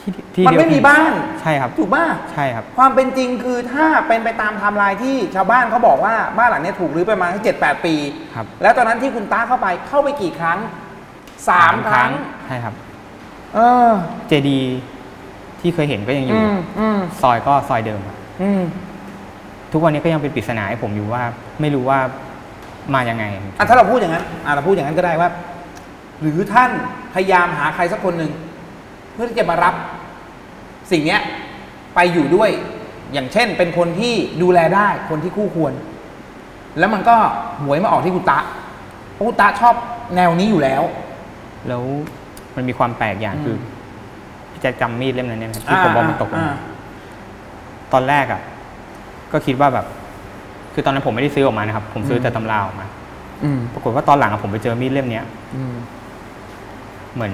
[0.06, 7.94] ี่ที่มันเดียวไม่มีบ้าน ใช่ครับถูกป่ะใช่ครับ ความเป็นจริงคือถ้าเป็นไปตามไทม์ไลน์ที่ชาวบ้านเขาบอกว่าบ้านหลังเนี้ยถูกรื้อไปประมาณเจ็ดแปดปี
[8.34, 10.58] ครับ แล้วตอนนั้นที่คุณตาเข้าไปเข้าไปกี่ครั้ง
[11.48, 12.10] สามครั้ง
[12.46, 12.74] ใช่ครับ
[13.54, 13.90] เออ
[14.28, 14.78] เจดีย์
[15.60, 18.62] ที่เคยเห็นก็ยังอยู่อืมอืมซอยก็ซอยเดิมครับอืม
[19.72, 21.22] ทุกวันนี้ก็ยังเป็นปริศนาให้ผมอยู่ว่า
[21.60, 21.98] ไม่รู้ว่า
[22.94, 25.28] มายังไงอะถ้าเราพูดอย่างนั้นอะเราพูดอย่างนั้นก็ได้ว่า
[26.20, 26.70] หรือท่าน
[27.14, 28.32] พยายามหาใครสักคนหนึ่ง
[29.12, 29.74] เพื่อที่จะมารับ
[30.92, 31.20] สิ่งเนี้ย
[31.94, 32.50] ไปอยู่ด้วย
[33.12, 35.72] อย่างเช่น เป็นคนที่ดูแลได้คนที่คู่ควร
[36.78, 37.16] แล้วมันก็
[37.62, 38.40] หวยมาออกที่คุณตะ
[39.12, 39.74] เพราะคุณตะชอบ
[40.16, 40.82] แนวนี้อยู่แล้ว
[41.68, 41.82] แล้ว
[42.56, 43.56] มันมีความแปลกอย่างอืมคือ
[44.58, 46.56] พี่แจะจำมีดเล่มนั้นเนี่ยไหมที่ผมบอกมันตกลงอ่ามา
[47.92, 48.40] ตอนแรกอะ
[49.32, 49.86] ก็คิดว่าแบบ
[50.74, 52.86] คือตอนนั้นผมไม่ได้ซื้อออกมานะครับ ผมซื้อแต่ตำราออกมา
[53.44, 55.24] อืมปรากฏว่าตอนหลังอะผมไปเจอมีดเล่มเนี้ย
[55.56, 55.74] อืม
[57.14, 57.32] เหมือน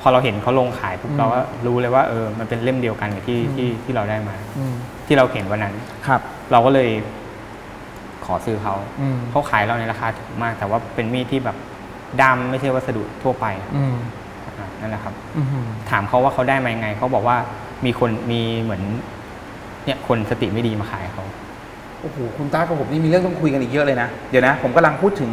[0.00, 4.74] พอเราเห็นเขาลงขายปุ๊บอืมเราก็รู้เลยว่าเออ มันเป็นเล่มเดียวกันกับที่ที่ที่เราได้มาอืม
[5.06, 5.74] ที่เราเห็นวันนั้น
[6.06, 6.20] ครับ
[6.52, 6.88] เราก็เลย
[8.24, 11.56] ขอซื้อเขาอืมเขาขายเราในราคาถูกมาก แต่ว่าเป็นมีดที่แบบ
[12.22, 14.23] ดำไม่ใช่วัสดุทั่วไปอืมอะ
[14.84, 17.36] นั่นแหละครับอืมถามเขาว่าเขาได้มายังไงเขาบอกว่า
[17.84, 18.82] มีคนมีเหมือน
[19.84, 21.24] เนี่ยคนสติไม่ดีมาขายเขา
[22.00, 25.30] โอ้โหคุณตากับผมนี่มีเรื่องต้องคุยกันอีกเยอะเลยนะเดี๋ยวนะ ผมกำลังพูดถึง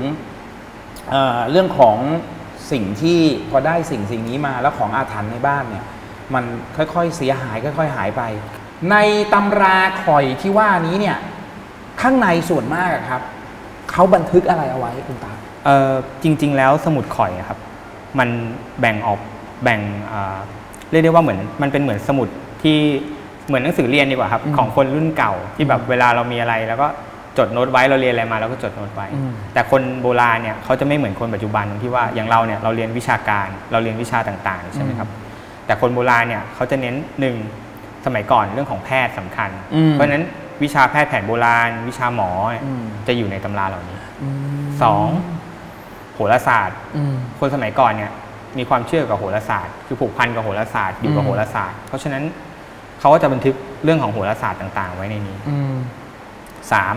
[1.09, 1.97] เอ่อเรื่องของ
[2.71, 5.85] สิ่งที่พอได้สิ่งสิ่งนี้มาแล้วของอาถรรพ์ในบ้านเนี่ย
[6.33, 6.43] มัน
[6.75, 8.21] ค่อยๆเสียหาย ค่อย ๆ หายไป
[8.91, 8.97] ใน
[9.33, 11.17] ตำราข่อยที่ว่านี้เนี่ย
[12.01, 13.21] ข้างในส่วนมากอะครับ
[13.91, 15.33] เขาบันทึกอะไรเอาไว้คุณตา
[15.65, 15.91] เออ
[16.23, 17.59] จริง ๆ แล้วสมุดข่อยอะครับ
[18.19, 18.29] มัน
[18.79, 19.19] แบ่งออก
[19.63, 19.79] แบ่ง
[20.11, 20.37] อ่า
[20.91, 22.27] เรียกได้ว่าเหมือนมันเป็นเหมือนสมุด
[22.63, 22.77] ที่
[23.47, 26.87] เหมือนหนังสือเรียนดีกว่าครับอืมของคนรุ่นเก่าที่แบบเวลาเรามีอะไร แล้วก็
[27.37, 35.09] จดโน้ตไว้เราเรียนอะไรมาเราก็จดโน้ตไว้อืมแต่คนโบราณเนี่ยเขาจะไม่เหมือนคนปัจจุบันตรงที่ว่าอย่างเราเนี่ยเราเรียนวิชาการเราเรียนวิชาต่างๆใช่ไหมครับ
[35.65, 37.35] แต่คนโบราณเนี่ยเขาจะเน้นหนึ่ง
[38.05, 40.23] สมัยก่อนเรื่องของแพทย์สำคัญอืมเพราะฉะนั้น
[40.63, 44.29] วิชาแพทย์แผนโบราณ วิชาหมอเนี่ยอืมจะอยู่ในตำราเหล่านี้อื
[44.63, 45.07] มสอง
[46.13, 48.11] โหราศาสตร์อืมคนสมัยก่อนเนี่ย
[48.57, 52.23] มีความเชื่อกับโหราศาสตร์ คือผูกพันกับโหราศาสตร์อยู่กับอืมโหราศาสตร์ เพราะฉะนั้น
[52.99, 55.75] เขาก็จะบันทึกเรื่องของโหราศาสตร์ต่าง ๆ ไว้ในนี้อืม
[56.71, 56.95] สาม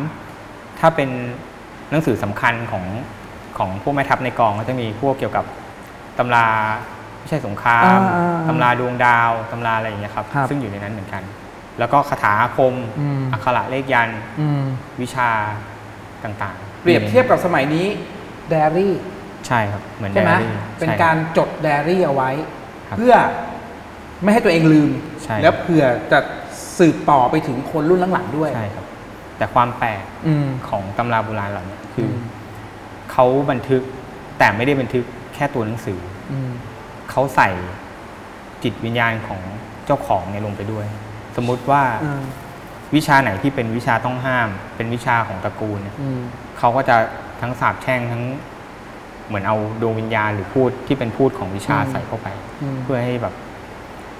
[0.81, 1.11] ถ้าเป็น
[1.91, 2.85] หนังสือสำคัญของ
[3.59, 5.45] ของพวกแม่ทัพในกองก็จะมีพวกเกี่ยวกับ
[6.19, 6.49] ตำรา
[7.19, 11.23] ไม่ใช่สงครามอ่าๆๆตำราดวงดาวตำราอะไรอย่างเงี้ยครับครับ ซึ่งอยู่ในนั้นเหมือนกัน
[11.79, 14.63] แล้วก็คาถาอาคมอืมอักขระเลขยันต์อืม
[15.01, 15.29] วิชา
[16.25, 17.87] ต่างๆ เปรียบเทียบกับสมัยนี้
[18.49, 18.95] ไดอารี่
[19.47, 22.31] ใช่ครับเหมือนใช่ไหมไดอารี่เป็นใช่การจดไดอารี่เอาไว้
[22.89, 23.15] ครับเพื่อ
[24.23, 24.91] ไม่ให้ตัวเองลืม
[25.25, 26.19] ใช่ แล้วเผื่อจะ
[26.79, 28.85] สืบต่อไปถึงคนรุ่นหลังๆด้วยใช่ครับ
[29.39, 32.19] แต่ความแปลกอืม ของตำราโบราณเหล่านี้คืออม
[33.13, 33.83] เขาบันทึก
[34.39, 36.01] แต่ไม่ได้บันทึกแค่ตัวหนังสือ
[36.33, 36.51] อืม
[37.11, 37.49] เขาใส่
[38.63, 39.41] จิตวิญญาณของ
[39.87, 40.87] เจ้าของเนี่ยลงไปด้วย
[41.37, 42.23] สมมุติว่าอืม
[42.95, 46.21] วิชาไหนที่เป็นวิชาต้องห้าม เป็นวิชาของตระกูลเนี่ยอืม
[46.59, 46.97] เขาก็จะ
[47.41, 48.23] ทั้งสาบแช่งทั้ง
[49.29, 52.29] เหมือนเอาดวงวิญญาณหรือพูดที่เป็นพูดของวิชาอืมใส่เข้าไป
[52.63, 53.35] อืมเพื่อให้แบบ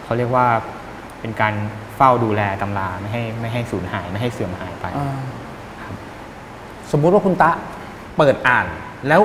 [0.05, 0.47] เขาเรียกว่า
[1.21, 1.55] เป็นการ
[1.97, 5.19] เฝ้าดูแลตำราไม่ให้ไม่ให้สูญหายไม่ให้เสื่อมหายไปอ่า
[6.93, 7.51] สมมุติว่าคุณตะ
[8.17, 8.67] เปิดอ่าน
[9.09, 9.23] แล้ว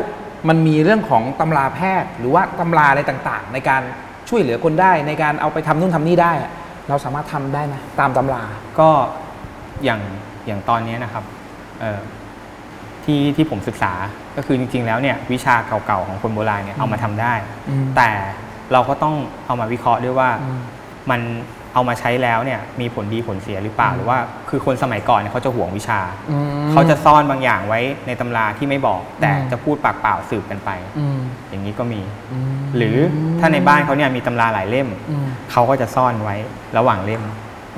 [0.49, 3.81] มันมีเรื่องของตำราแพทย์ หรือว่าตำราอะไรต่างๆ ในการ
[4.29, 6.51] ช่วยเหลือคนได้ในการเอาไปทำนู่นทำนี่ได้อะ
[6.89, 8.43] เราสามารถทำได้ไหมตามตำรา
[8.79, 8.89] ก็
[9.83, 10.01] อย่าง
[10.47, 11.23] อย่างตอนนี้นะครับ
[11.79, 11.99] เอ่อ
[13.03, 13.93] ที่ที่ผมศึกษา
[14.39, 17.33] ก็คือจริงๆแล้วเนี่ยวิชาเก่าๆของคนโบราณเนี่ยเอามาทำได้
[17.69, 18.09] อืมแต่
[18.73, 20.59] เราก็ต้องเอามาวิเคราะห์ด้วยว่าอืม
[21.09, 21.21] มัน
[21.73, 24.17] เอามาใช้แล้วเนี่ยมีผลดีผลเสียหรือเปล่าหรือว่า
[24.49, 26.01] คือคนสมัยก่อนเนี่ยเขาจะห่วงวิชา
[26.31, 26.37] อื
[26.67, 30.69] มเขาจะซ่อนบางอย่างไว้ในตำราที่ไม่บอก แต่อืมจะพูดปากเปล่าสืบกันไป
[30.99, 31.19] อืม
[31.49, 32.01] อย่างนี้ก็มี
[32.33, 32.97] อืมหรือ
[33.39, 36.35] ถ้าในบ้านเขาเนี่ยมีตำราหลายเล่มอืมเขาก็จะซ่อนไว้
[36.77, 37.21] ระหว่างเล่ม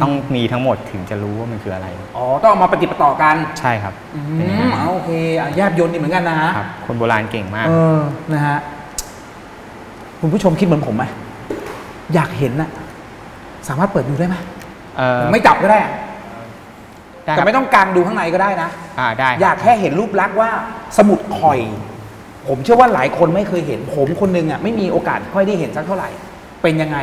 [0.01, 1.87] ต้องมีทั้งหมดถึงจะรู้ว่ามันคืออะไร
[2.17, 7.99] อ๋อ ต้องเอามาปฏิปต่อกันใช่ครับอืเป็นอย่างนั้มนเอาโอเคอะแยบยนต์นี่เหมือนกันนะครับ คนโบราณเก่งมาก เออ
[8.33, 8.57] นะฮะ
[10.19, 11.03] คุณผู้ชมคิดเหมือนผมไหม
[12.13, 12.69] อยากเห็นน่ะ
[13.67, 14.35] สามารถเปิดดูได้ไหม
[14.97, 15.91] เอ่อผมไม่จับก็ได้อะ
[17.25, 20.49] ได้คแต่รับไม่ต้องกางดูข้างในก็ได้นะ อ่าได้อยากแค่เห็นรูปลักษณ์ว่า
[20.97, 21.59] สมุดข่อย
[22.47, 26.09] ผมเชื่อว่าหลายคนไม่เคยเห็น ผมคนหนึงอะไม่มีโอกาสค่อยได้เห็นสักเท่าไหร่
[26.61, 26.97] เป็นยังไง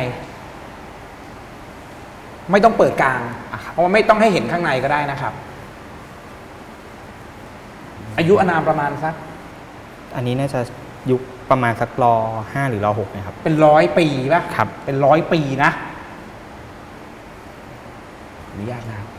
[2.51, 3.21] ไม่ต้องเปิดกลาง
[3.71, 5.33] เพราะว่าไม่ต้องให้เห็นข้างในก็ได้นะครับ
[8.17, 9.13] อายุอานามประมาณสัก
[10.15, 10.59] อันนี้น่าจะ
[11.11, 12.15] ยุคประมาณสักรอ
[12.53, 15.71] ห้าหรือรอหกนะครับ เป็นร้อยปีป่ะครับ เป็นร้อยปีนะ
[18.51, 19.09] อนุญาตนะครับ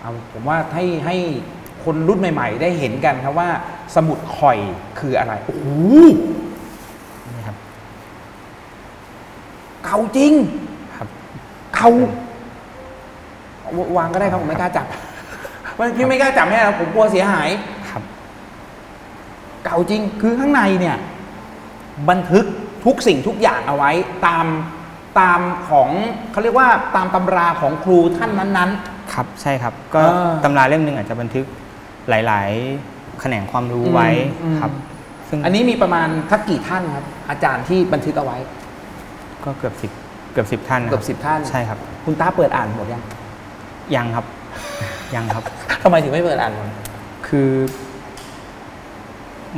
[0.00, 1.16] เอาผมว่าให้ให้
[1.84, 3.48] คนรุ่นใหม่ ๆ ได้เห็นกันครับว่า
[3.94, 4.58] สมุดข่อย
[4.98, 5.64] คืออะไรโอ้โห
[7.36, 7.56] นี่ครับ
[9.84, 10.32] เก่าจริง
[10.96, 11.08] ครับ
[11.74, 11.88] เก่า
[13.76, 14.86] ววางก็ได้ครับผมไม่กล้าจับ
[15.76, 17.48] ว่าพี่ไม่กล้าจับแม่ผมกลัวเสียหาย
[17.90, 18.02] ครับ
[19.64, 20.96] เก่าจริงคือข้างในเนี่ย
[22.10, 22.44] บันทึก
[22.84, 23.90] ทุกสิ่งทุกอย่างเอาไว้
[24.26, 24.46] ตาม
[25.20, 25.88] ตามของ
[26.32, 28.70] เขาเรียกว่าตามตำราของครูท่านนั้น
[29.12, 31.46] ครับใช่ครับ ก็เออตำราเล่มหนึ่งอาจจะบันทึก
[32.08, 32.50] หลาย
[32.86, 34.08] ๆ แขนงความรู้ไว้
[34.42, 34.72] อืมครับ
[35.28, 38.38] ซึ่งๆอันนี้มีประมาณทักกี่ท่านครับ อาจารย์ที่บันทึกเอาไว้
[39.44, 39.90] ก็เกือบสิบ
[40.32, 43.02] เกือบสิบท่านนะคเกืรัอบสิบท่าน ใช่ครับ คุณต้าเปิดอ่านหมดยัง
[43.94, 44.24] ยังครับ
[45.14, 45.42] ยังครับ
[45.82, 46.68] ทำไมถึงไม่เปิดอ่านหมด
[47.28, 47.50] คือ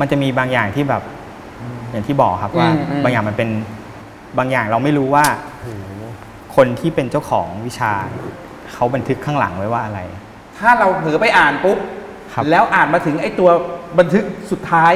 [0.00, 1.02] มันจะมีบางอย่างที่แบบ
[1.90, 3.48] อย่างที่บอกครับว่า อืมอืม บางอย่างมันเป็น
[4.38, 5.24] บางอย่างเราไม่รู้ว่า
[6.56, 7.92] คนที่เป็นเจ้าของวิชา
[8.72, 10.00] เขาบันทึกข้างหลังไว้ว่าอะไร
[10.58, 11.78] ถ้าเราเผลอไปอ่านปุ๊บ
[12.32, 13.50] ครับ แล้วอ่านมาถึงไอ้ตัว
[13.98, 14.94] บันทึกสุดท้าย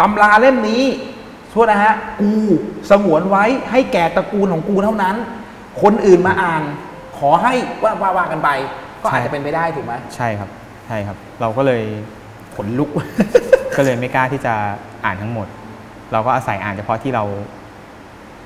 [0.00, 0.82] ตำราเล่มนี้
[1.54, 2.30] โทษนะฮะกู
[2.90, 5.16] สงวนไว้ให้แก่ตระกูลของกูเท่านั้น
[5.82, 6.62] คนอื่นมาอ่าน
[7.18, 7.52] ขอให้
[7.82, 8.48] ว่าว่าว่ากันไป
[9.02, 10.48] ก็อาจจะเป็นไปได้ถูกไหมใช่ครับ
[10.86, 11.82] ใช่ครับ เราก็เลย
[12.54, 12.90] ขนลุก
[13.76, 14.54] ก็เลยไม่กล้าที่จะ
[15.04, 15.46] อ่านทั้งหมด
[16.12, 17.24] เราก็อาศัยอ่านเฉพาะที่เรา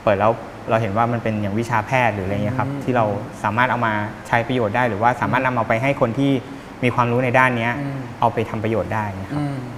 [0.03, 0.33] เปิดแล้ว
[0.70, 3.05] เราเห็นว่ามันเป็นอย่างวิชาแพทย์หรืออะไรเงี้ยครับอืมที่เรา
[3.43, 3.93] สามารถเอามา
[4.28, 6.33] ใช้ประโยชน์ได้ หรือว่าสามารถนำเอาไปให้คนที่
[6.85, 9.77] มีความรู้ในด้านเนี้ยอืมเอาไปทำประโยชน์ได้เนะครับอืมครั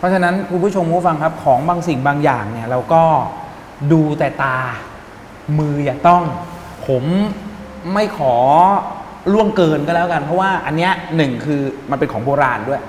[0.00, 3.02] เพราะฉะนั้นคุณผู้ชมผู้ฟังครับของบางสิ่งบางอย่างเนี่ยเราก็
[3.92, 4.56] ดูแต่ตา
[5.58, 6.22] มืออย่าต้อง
[6.86, 7.04] ผม
[7.92, 8.34] ไม่ขอ
[9.32, 12.80] ล่วงเกินก็แล้วกัน เพราะว่าอันเนี้ยหนึ่งคือมันเป็นของโบราณด้วย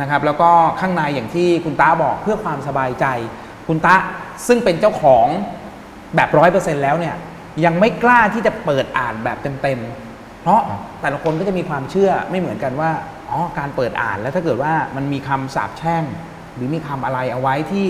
[0.00, 0.50] นะครับ แล้วก็
[0.80, 3.06] ข้างในอย่างที่คุณตาบอกเพื่อความสบายใจ
[3.68, 3.94] คุณตา
[4.46, 5.26] ซึ่งเป็นเจ้าของ
[6.16, 7.14] แบบร้อยเปอร์เซ็นแล้วเนี่ย
[7.64, 10.60] ยังไม่กล้าที่จะเปิดอ่านแบบเต็มๆ เพราะ
[11.00, 12.90] แต่ละคนก็จะมีความเชื่อไม่เหมือนกันว่า
[13.28, 16.04] อ๋อ การเปิดอ่านแล้วถ้าเกิดว่ามันมีคำสาปแช่ง
[16.60, 17.88] รือมีคำอะไรเอาไว้ที่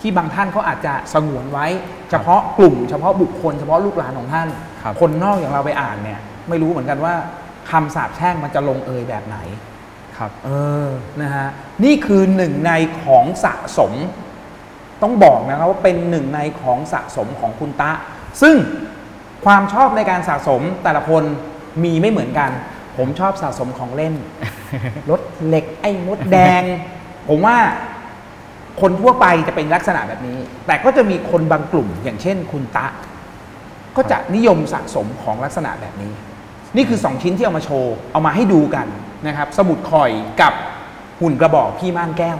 [0.00, 1.66] ที่บางท่านเขาอาจจะสงวนไว้
[2.10, 4.48] เฉพาะกลุ่ม เฉพาะบุคคล เฉพาะลูกหลานของท่าน
[4.82, 7.14] ครับคนนอกอย่างเราไปอ่านเนี่ย ไม่รู้เหมือนกันว่า
[7.70, 9.38] คำสาปแช่งมันจะลงเอยแบบไหน
[10.16, 10.50] ครับ เอ
[10.86, 10.88] อ
[11.22, 11.48] นะฮะ
[11.84, 12.72] นี่คือหนึ่งใน
[13.02, 13.92] ของสะสม
[15.02, 17.92] ต้องบอกนะครับว่าเป็นหนึ่งในของสะสมของคุณตะ
[18.42, 18.56] ซึ่ง
[19.44, 21.22] ความชอบในการสะสมแต่ละคน
[21.84, 22.50] มีไม่เหมือนกัน
[22.96, 24.14] ผมชอบสะสมของเล่น
[25.10, 26.62] รถเหล็กไอ้มดแดง
[27.28, 27.56] ผมว่า
[28.80, 32.86] คนทั่วไปจะเป็นลักษณะแบบนี้ แต่ก็จะมีคนบางกลุ่ม อย่างเช่น คุณตะ
[33.96, 36.12] ก็จะนิยมสะสมของลักษณะแบบนี้
[36.76, 38.86] นี่คือ 2 ชิ้นที่เอามาโชว์ เอามาให้ดูกัน
[39.26, 40.52] นะครับ สมุดคอยกับ
[41.20, 42.38] หุ่นกระบอกพี่ม่านแก้ว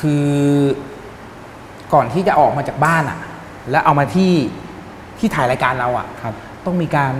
[0.00, 0.28] คือ
[1.94, 3.18] ก่อนที่จะออกมาจากบ้านอะ
[3.70, 4.32] แล้วเอามาที่
[5.18, 6.34] ที่ถ่ายรายการเราอะครับ
[6.66, 7.12] ต้องมีการ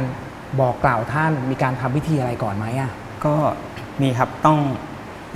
[0.60, 2.92] บอกกล่าวท่าน มีการทำพิธีอะไรก่อนไหมอะ
[3.24, 3.34] ก็
[4.02, 4.58] มีครับต้อง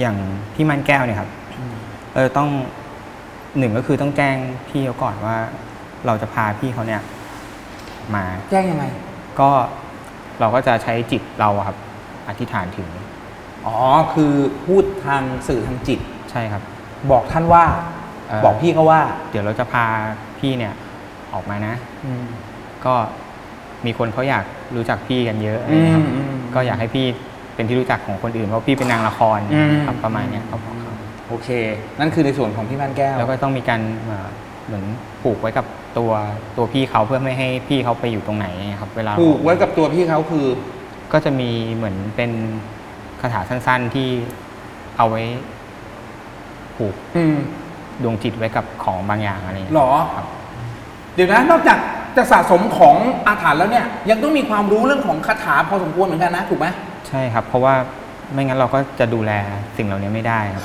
[0.00, 0.16] อย่าง
[0.54, 1.30] พี่มันแก้วเนี่ยครับ
[2.14, 2.48] เออต้อง
[3.58, 4.36] หนึ่งก็คือต้องแจ้ง
[4.68, 5.36] พี่เขาก่อนว่า
[6.06, 7.02] เราจะพาพี่เขาเนี่ย
[8.14, 8.84] มาแจ้งยังไง
[9.40, 9.50] ก็
[10.40, 11.76] เราก็จะใช้จิตเราอะครับ
[12.28, 12.88] อธิษฐานถึง
[13.66, 13.76] อ๋อ
[14.14, 14.32] คือ
[14.64, 16.00] พูดทางสื่อทางจิต
[16.30, 16.62] ใช่ครับ
[17.10, 17.64] บอกท่านว่า
[18.28, 19.00] เอ่อ บอกพี่เขาว่า
[19.30, 19.84] เดี๋ยวเราจะพา
[20.38, 20.72] พี่เนี่ย
[21.34, 21.74] ออกมานะ
[22.84, 22.94] ก็
[23.86, 24.44] มีคนเขาอยาก
[24.76, 27.06] รู้จักพี่กันเยอะอะไรเงี้ยครับอืมอืม ก็อยากให้พี่
[27.54, 30.92] เป็นที่รู้จักของคนอื่นเพราะพี่เป็นนางละครอืม ครับประมาณเนี้ยก็บอกเขา
[31.28, 31.48] โอเค
[32.00, 34.28] นั่นคือในส่วนของพี่ม่านแก้วแล้วก็ต้องมีการเอ่อ
[34.66, 34.84] เหมือน
[35.22, 35.66] ผูกไว้กับ
[35.98, 36.12] ตัว
[36.56, 38.46] ตัวพี่เขาเพื่อไม่ให้พี่เขาไปอยู่ตรงไหน
[38.80, 40.46] ครับ เวลาผูกไว้กับตัวพี่เขาคือ
[41.12, 42.30] ก็จะมีเหมือนเป็น
[43.20, 44.08] คาถาสั้น ๆที่
[44.96, 45.22] เอาไว้
[46.76, 47.36] ผูกอืม
[48.02, 50.24] ดวงจิตไว้กับของบางอย่างอะไรอย่างหรเงี้ยอ
[51.14, 51.78] เดี๋ยวนะ นอกจาก
[52.16, 57.74] จะสะสมของอาถรรพ์แล้วเนี่ย ยังต้องมีความรู้เรื่องของคาถาพอสมควรเหมือนกันนะ ถูกไหมใช่ครับ เพราะว่า
[58.32, 59.32] ไม่งั้นเราก็จะดูแล
[59.76, 60.64] สิ่งเหล่านี้ไม่ได้ครับ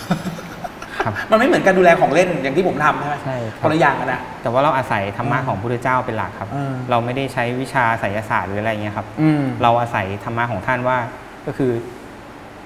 [1.03, 10.97] ครับ มันไม่เหมือนการดูแลของเล่นอย่างที่ผมทำใช่ไหมใช่ครับ คนละอย่างกันนะ แต่ว่าเราอาศัยธรรมะอ่าของพระพุทธเจ้าเป็นหลักครับอ่าเราไม่ได้ใช้วิชาไสยศาสตร์หรืออะไรอย่างเงี้ยครับ อืม เราอาศัยธรรมะของท่านว่า
[11.45, 11.71] ก็คือ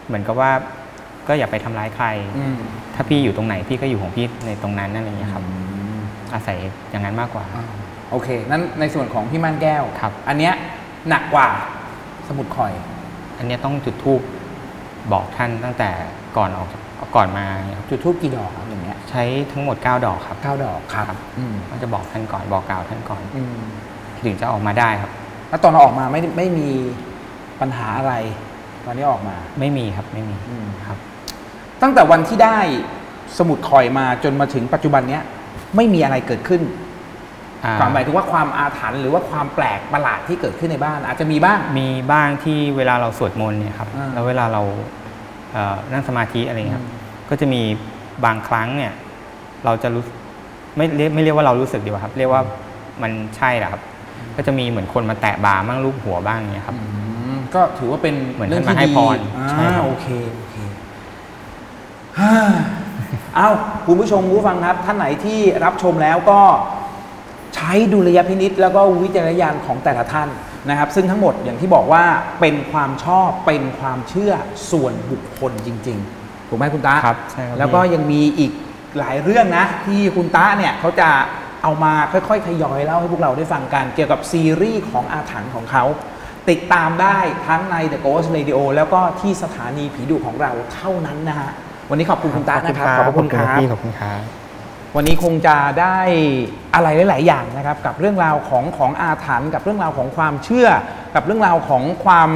[0.08, 0.52] เหมือนกับว่า
[1.28, 2.58] ก็อย่าไปทำร้ายใคร อืม
[2.96, 5.44] ถ้าพี่อยู่ตรงไหนพี่ก็อยู่ของพี่ในตรงนั้นนั่นอะไรอย่างเงี้ยครับ
[6.34, 6.58] อาศัย
[6.92, 7.66] อย่างนั้นมากกว่า อ่า
[8.12, 10.54] โอเค นั้นในส่วนของพี่ม่านแก้ว ครับ อันเนี้ย
[11.10, 11.48] หนักกว่า
[12.28, 12.74] สมุดคอย
[13.44, 14.22] อันเนี้ยต้องจุดธูป
[15.12, 15.90] บอกท่านตั้งแต่
[16.38, 16.82] ก่อนออกจาก
[17.16, 21.06] ก่อนมาเนี่ยครับจุดทูบกี่ดอกครับอย่างเงี้ยใช้ทั้งหมด 9 ดอกครับเก้าดอกครับ
[21.38, 23.58] อืมก็จะบอกท่านก่อนบอกกล่าวท่านก่อนอืม
[24.26, 25.12] ถึงจะออกมาได้ครับ
[25.50, 26.70] แล้วตอนเราออกมาไม่ได้ไม่มี
[27.62, 28.14] ปัญหาอะไร
[28.86, 30.98] ตอนนี้ออกมา ไม่มีครับไม่มีอืมครับ
[31.82, 32.60] ตั้งแต่วันที่ได้
[33.38, 35.24] สมุดคอยมาจนมาถึงปัจจุบันเนี้ย
[35.76, 36.83] ไม่มีอะไรเกิดขึ้นอ่า
[37.80, 44.62] ความหมายถึงว่าความอาถรรพ์หรือว่าความแปลกประหลาดที่เกิดขึ้นในบ้าน อาจจะมีบ้าง มีบ้างที่เวลาเราสวดมนต์เนี่ยครับอ่าแล้วเวลาเรา
[45.54, 46.86] เอ่อนั่งสมาธิอะไรเงี้ยครับ
[47.30, 47.62] ก็จะมี
[48.26, 48.94] บางครั้งเนี่ย
[49.66, 50.04] เราจะรู้
[50.78, 52.42] ไม่เรียกไม่เรียกว่าเรารู้สึกดีกว่าครับ เรียกว่า
[53.02, 53.82] มันใช่แหละครับ
[54.36, 56.86] ก็จะมีเหมือนคนมาแตะบ่าบ้างรูปหัวบ้างอย่างเงี้ยครับอื
[57.36, 60.56] มก็ถือว่าเป็นเหมือนเรื่องท่านที่มาให้ดีพรอ่าใช่ครับโอเคโอเค
[62.20, 62.34] ฮ่า
[63.36, 63.48] เอา
[63.86, 66.40] คุณผู้ชมคุณผู้ฟังครับ ท่านไหนที่รับชมแล้วก็
[67.56, 70.30] ใช้ดุลยพินิษแล้วก็วิจารณญาณของแต่ละท่าน
[70.70, 72.04] นะครับ ซึ่งทั้งหมดอย่างที่บอกว่า
[72.40, 74.34] เป็นความชอบเป็นความเชื่อ
[74.72, 78.52] ส่วนบุคคลจริงๆถูกไหมคุณตาครับใช่ครับแล้วก็พี่ยังมีอีก
[79.00, 81.10] หลายเรื่องนะ ที่คุณตาเนี่ยเขาจะ
[81.64, 85.84] เอามาค่อยๆทยอยเล่าให้พวกเราได้ฟังกันเกี่ยวกับซีรีส์ของอาถรรพ์ของเขา
[86.50, 87.18] ติดตามได้
[87.48, 91.52] ทั้งใน The Ghost Radio แล้วก็ที่สถานีผีดุของเราเท่านั้นนะฮะ
[91.90, 94.22] วันนี้ขอบคุณคุณตานะครับขอบพระคุณครับ พี่ขอบคุณครับ
[94.98, 95.98] วันนี้คงจะได้
[96.76, 100.70] อะไรหลาย ๆ อย่างนะครับ กับเรื่องราวของของอาถรรพ์กับเรื่องราวของความเชื่อ
[101.16, 102.30] กับเรื่องราวของความ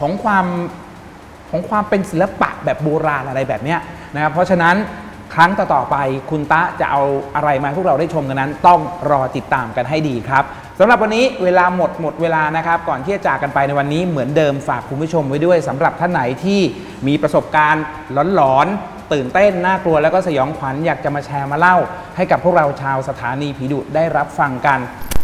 [0.00, 0.46] ของความ
[1.50, 3.80] ของความเป็นศิลปะแบบโบราณอะไรแบบเนี้ย
[4.14, 4.76] นะครับ เพราะฉะนั้น
[5.34, 5.96] ครั้งต่อ ๆ ไป
[6.30, 7.02] คุณตะจะเอา
[7.34, 10.44] อะไรมาพวกเราได้ชมกันนั้น ต้องรอติดตามกันให้ดีครับ
[10.78, 16.60] สำหรับวันนี้เวลาหมดหมดเวลานะครับ ก่อนที่จะจากกันไปในวันนี้เหมือนเดิมฝากคุณผู้ชมไว้ด้วยสำหรับท่านไหนที่
[17.06, 17.84] มีประสบการณ์
[18.34, 21.76] หลอนๆ ตื่นเต้นน่ากลัวแล้วก็สยองขวัญอยากจะมาแชร์มาเล่า
[22.16, 24.78] ให้กับพวกเราชาวสถานีผีดุได้รับฟังกัน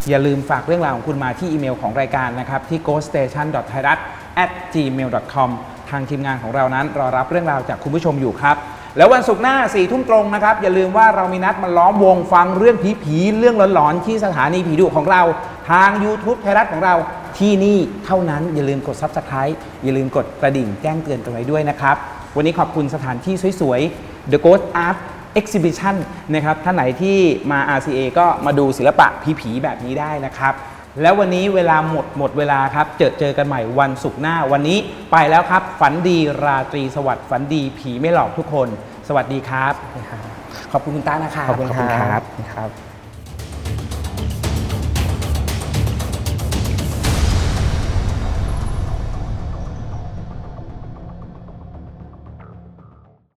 [0.09, 5.51] อย่าลืมฝากเรื่องราวของคุณมาที่อีเมลของรายการนะครับที่ ghoststation.thairat@gmail.com
[5.91, 8.57] ทางทีมงานของเรานั้นรอรับเรื่องราวจากคุณผู้ชมอยู่ครับ
[8.97, 15.23] แล้ววันศุกร์หน้า4ี่ทุ่มตรงนะครับ อย่าลืมว่าเรามีนัดมาล้อมวงฟังเรื่องผีๆเรื่องหลอนๆ ที่สถานีผีดุของเรา
[15.71, 16.95] ทาง YouTube ไทยรัฐของเรา
[17.39, 21.97] ที่นี่เท่านั้นอย่าลืมกด Subscribe อย่าลืมกดกระดิ่งแจ้งเตือนกันไว้ด้วยนะครับ
[22.37, 24.99] วันนี้ขอบคุณสถานที่สวยๆ The Ghost Art
[25.41, 25.97] Exhibition
[26.35, 27.19] นะครับท่านไหนที่
[27.51, 29.07] มา RCA ก็มาดูศิลปะ
[29.41, 30.55] ผีๆแบบนี้ได้นะครับ
[31.03, 34.79] แล้ววันนี้เวลาหมดหมดเวลาครับ เจอเจอกันใหม่วันศุกร์หน้าวันนี้
[35.13, 38.69] ไปแล้วครับ ฝันดีราตรีสวัสดิ์ฝันดีผีไม่หลอกทุกคน
[39.09, 39.75] สวัสดีครับ
[40.73, 42.23] ขอบคุณคุณต้านะครับขอบคุณครับ
[42.57, 42.92] ครับ